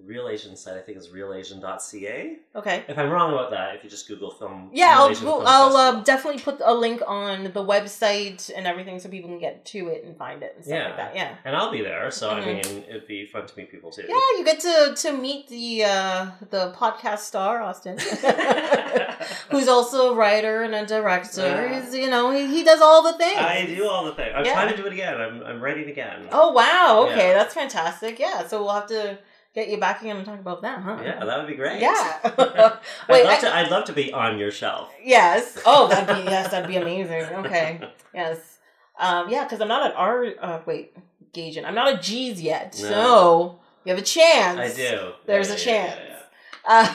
Reel 0.05 0.27
Asian 0.27 0.55
site, 0.55 0.75
I 0.77 0.81
think 0.81 0.97
is 0.97 1.09
reelasian.ca. 1.09 2.37
Okay. 2.55 2.83
If 2.87 2.97
I'm 2.97 3.09
wrong 3.09 3.33
about 3.33 3.51
that, 3.51 3.75
if 3.75 3.83
you 3.83 3.89
just 3.89 4.07
Google 4.07 4.31
film. 4.31 4.69
Yeah, 4.73 4.95
I'll 4.97 5.13
Film 5.13 5.43
I'll 5.45 5.75
uh, 5.77 6.01
definitely 6.03 6.41
put 6.41 6.59
a 6.63 6.73
link 6.73 7.01
on 7.07 7.43
the 7.43 7.63
website 7.63 8.49
and 8.55 8.65
everything 8.67 8.99
so 8.99 9.09
people 9.09 9.29
can 9.29 9.39
get 9.39 9.63
to 9.65 9.87
it 9.89 10.03
and 10.03 10.17
find 10.17 10.43
it 10.43 10.53
and 10.55 10.65
stuff 10.65 10.75
Yeah. 10.77 10.85
like 10.87 10.97
that. 10.97 11.15
Yeah. 11.15 11.35
And 11.45 11.55
I'll 11.55 11.71
be 11.71 11.81
there, 11.81 12.09
so 12.11 12.29
I 12.31 12.41
Mhm. 12.41 12.45
mean, 12.45 12.83
it'd 12.89 13.07
be 13.07 13.25
fun 13.25 13.45
to 13.45 13.53
meet 13.57 13.69
people 13.71 13.91
too. 13.91 14.03
Yeah, 14.07 14.15
you 14.37 14.43
get 14.43 14.59
to 14.61 14.93
to 14.95 15.11
meet 15.13 15.47
the 15.47 15.83
uh, 15.85 16.25
the 16.49 16.71
podcast 16.77 17.19
star 17.19 17.61
Austin, 17.61 17.97
who's 19.49 19.67
also 19.67 20.13
a 20.13 20.15
writer 20.15 20.63
and 20.63 20.73
a 20.73 20.85
director. 20.85 21.41
Yeah. 21.41 21.81
He's, 21.83 21.93
you 21.95 22.09
know, 22.09 22.31
he, 22.31 22.47
he 22.47 22.63
does 22.63 22.81
all 22.81 23.03
the 23.03 23.13
things. 23.17 23.37
I 23.39 23.65
do 23.65 23.87
all 23.87 24.05
the 24.05 24.13
things. 24.15 24.31
I'm 24.35 24.45
Yeah. 24.45 24.53
trying 24.53 24.69
to 24.69 24.77
do 24.77 24.85
it 24.87 24.93
again. 24.93 25.19
I'm, 25.19 25.43
I'm 25.43 25.61
writing 25.61 25.89
again. 25.89 26.27
Oh 26.31 26.51
wow! 26.51 27.07
Okay, 27.09 27.33
that's 27.33 27.53
fantastic. 27.53 28.19
Yeah, 28.19 28.47
so 28.47 28.63
we'll 28.63 28.73
have 28.73 28.87
to 28.87 29.17
get 29.53 29.69
you 29.69 29.77
back 29.79 30.01
again 30.01 30.17
and 30.17 30.25
talk 30.25 30.39
about 30.39 30.61
that, 30.63 30.79
huh? 30.81 30.97
Yeah, 31.03 31.23
that 31.25 31.37
would 31.39 31.47
be 31.47 31.55
great. 31.55 31.81
Yeah. 31.81 31.91
I'd, 32.23 32.79
Wait, 33.09 33.23
love 33.25 33.37
I- 33.37 33.41
to, 33.41 33.55
I'd 33.55 33.71
love 33.71 33.85
to 33.85 33.93
be 33.93 34.11
on 34.13 34.37
your 34.39 34.51
shelf. 34.51 34.89
Yes. 35.03 35.59
Oh, 35.65 35.87
that'd 35.87 36.15
be 36.15 36.23
yes, 36.29 36.51
that'd 36.51 36.67
be 36.67 36.77
amazing. 36.77 37.23
Okay. 37.45 37.81
Yes. 38.13 38.57
Um. 38.99 39.29
Yeah, 39.29 39.43
because 39.45 39.61
I'm 39.61 39.67
not 39.67 39.85
an 39.91 39.93
R. 39.97 40.25
Uh, 40.39 40.59
wait, 40.65 40.93
Gaijin. 41.33 41.65
I'm 41.65 41.75
not 41.75 41.93
a 41.93 41.97
G's 41.97 42.41
yet, 42.41 42.77
No. 42.81 42.87
so 42.89 43.59
you 43.85 43.93
have 43.93 44.01
a 44.01 44.05
chance. 44.05 44.59
I 44.59 44.73
do. 44.75 45.11
There's 45.25 45.49
Yeah, 45.49 45.55
a 45.55 45.57
chance. 45.57 45.99
yeah, 45.99 46.05
yeah. 46.07 46.17
Uh, 46.63 46.93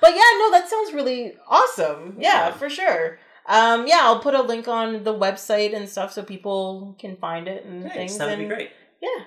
but 0.00 0.10
yeah, 0.10 0.30
no, 0.38 0.50
that 0.52 0.66
sounds 0.70 0.92
really 0.94 1.34
awesome. 1.46 2.16
Yeah, 2.18 2.52
for 2.52 2.70
sure. 2.70 3.18
Um, 3.44 3.86
yeah, 3.86 4.00
I'll 4.02 4.20
put 4.20 4.34
a 4.34 4.40
link 4.42 4.66
on 4.68 5.04
the 5.04 5.12
website 5.12 5.74
and 5.76 5.88
stuff 5.88 6.12
so 6.12 6.22
people 6.22 6.96
can 6.98 7.16
find 7.16 7.46
it 7.48 7.64
and 7.66 7.82
Thanks, 7.82 7.96
things. 7.96 8.18
that 8.18 8.24
would 8.30 8.38
and 8.38 8.48
be 8.48 8.54
great. 8.54 8.70
Yeah. 9.02 9.24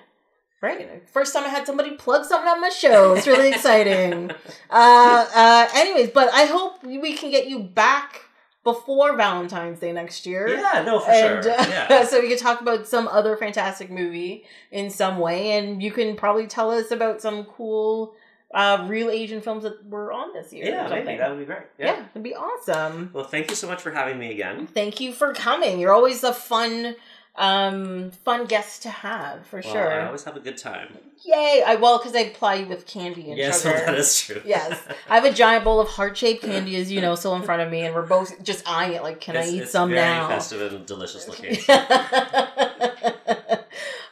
Right. 0.62 1.08
First 1.10 1.34
time 1.34 1.46
I 1.46 1.50
had 1.50 1.66
somebody 1.66 1.92
plug 1.92 2.26
something 2.26 2.50
on 2.50 2.60
my 2.60 2.70
show. 2.70 3.14
It's 3.14 3.28
really 3.28 3.50
exciting. 3.50 4.32
Uh, 4.72 5.26
uh, 5.34 5.68
anyways, 5.74 6.12
but 6.12 6.32
I 6.34 6.46
hope 6.46 6.84
we 6.84 7.14
can 7.14 7.32
get 7.32 7.48
you 7.48 7.60
back 7.60 8.22
before 8.64 9.16
Valentine's 9.16 9.80
Day 9.80 9.92
next 9.92 10.26
year. 10.28 10.48
Yeah, 10.48 10.84
no, 10.86 11.00
for 11.00 11.10
And 11.10 11.44
sure. 11.44 11.54
uh, 11.54 11.66
Yeah. 11.68 12.06
so 12.10 12.22
we 12.22 12.28
can 12.30 12.38
talk 12.38 12.62
about 12.62 12.88
some 12.88 13.08
other 13.08 13.36
fantastic 13.36 13.90
movie 13.90 14.44
in 14.72 14.90
some 14.92 15.18
way, 15.18 15.54
and 15.54 15.82
you 15.82 15.92
can 15.92 16.16
probably 16.16 16.46
tell 16.46 16.70
us 16.70 16.92
about 16.92 17.20
some 17.22 17.46
cool 17.46 18.14
uh, 18.54 18.86
Reel 18.88 19.10
Asian 19.10 19.42
films 19.42 19.64
that 19.64 19.84
were 19.88 20.12
on 20.12 20.34
this 20.34 20.52
year. 20.54 20.66
Yeah, 20.66 20.88
maybe. 20.88 21.18
That 21.18 21.30
would 21.32 21.40
be 21.40 21.46
great. 21.46 21.64
yeah. 21.80 21.86
Yeah. 21.98 22.06
it'd 22.12 22.22
be 22.24 22.36
awesome. 22.36 23.10
Well, 23.14 23.24
thank 23.24 23.50
you 23.50 23.56
so 23.56 23.68
much 23.68 23.82
for 23.82 23.92
having 23.92 24.20
me 24.20 24.32
again. 24.32 24.68
Thank 24.68 25.00
you 25.00 25.14
for 25.14 25.34
coming. 25.34 25.80
You're 25.80 25.94
always 25.94 26.24
a 26.24 26.34
fun, 26.34 26.96
um, 27.36 28.12
fun 28.26 28.46
guests 28.46 28.80
to 28.80 28.90
have 28.90 29.46
for 29.48 29.62
Well, 29.64 29.74
sure. 29.74 30.02
I 30.02 30.06
always 30.08 30.24
have 30.26 30.36
a 30.36 30.40
good 30.42 30.58
time. 30.58 30.98
Yay! 31.26 31.64
I 31.66 31.76
well 31.76 31.98
because 31.98 32.16
I 32.16 32.30
ply 32.30 32.56
you 32.56 32.66
with 32.68 32.86
candy 32.88 33.30
and 33.30 33.38
Yes, 33.38 33.62
sugar. 33.64 33.76
well, 33.76 33.86
that 33.88 33.96
is 33.96 34.20
true. 34.22 34.42
Yes, 34.46 34.80
I 35.10 35.16
have 35.16 35.26
a 35.26 35.34
giant 35.34 35.64
bowl 35.66 35.80
of 35.82 35.88
heart 35.90 36.16
shaped 36.18 36.44
candy, 36.46 36.76
as 36.78 36.92
you 36.92 37.02
know, 37.02 37.16
still 37.16 37.36
in 37.36 37.42
front 37.44 37.62
of 37.62 37.70
me, 37.72 37.82
and 37.82 37.94
we're 37.94 38.06
both 38.06 38.42
just 38.44 38.68
eyeing 38.70 38.94
it. 38.94 39.04
Like, 39.04 39.20
can 39.22 39.36
it's, 39.36 39.48
I 39.48 39.52
eat 39.52 39.62
it's 39.64 39.72
some 39.72 39.90
very 39.90 40.02
now? 40.02 40.28
festive 40.30 40.74
and 40.74 40.86
delicious 40.86 41.28
looking. 41.28 41.58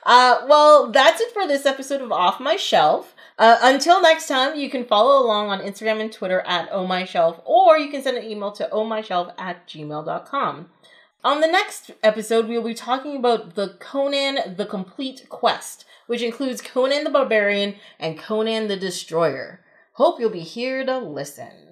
uh, 0.05 0.37
well, 0.47 0.91
that's 0.91 1.21
it 1.21 1.31
for 1.33 1.47
this 1.47 1.65
episode 1.65 2.01
of 2.01 2.11
Off 2.11 2.39
My 2.39 2.55
Shelf. 2.55 3.13
Uh, 3.39 3.57
until 3.61 4.01
next 4.01 4.27
time, 4.27 4.55
you 4.57 4.67
can 4.69 4.83
follow 4.83 5.23
along 5.23 5.49
on 5.49 5.59
Instagram 5.59 6.01
and 6.01 6.11
Twitter 6.11 6.41
at 6.41 6.67
Oh 6.71 6.87
My 6.87 7.05
Shelf, 7.05 7.39
or 7.45 7.77
you 7.77 7.89
can 7.91 8.01
send 8.01 8.17
an 8.17 8.23
email 8.23 8.51
to 8.53 8.67
ohmyshelf 8.73 9.31
at 9.37 9.67
gmail.com. 9.67 10.69
On 11.23 11.41
the 11.41 11.47
next 11.47 11.91
episode, 12.03 12.47
we 12.47 12.57
will 12.57 12.67
be 12.67 12.73
talking 12.75 13.15
about 13.15 13.55
the 13.55 13.69
Conan 13.79 14.55
the 14.55 14.67
Complete 14.67 15.27
Quest, 15.29 15.83
which 16.05 16.21
includes 16.21 16.61
Conan 16.61 17.03
the 17.03 17.09
Barbarian 17.09 17.75
and 17.99 18.19
Conan 18.19 18.67
the 18.67 18.77
Destroyer. 18.77 19.61
Hope 19.93 20.19
you'll 20.19 20.29
be 20.29 20.41
here 20.41 20.85
to 20.85 20.99
listen. 20.99 21.66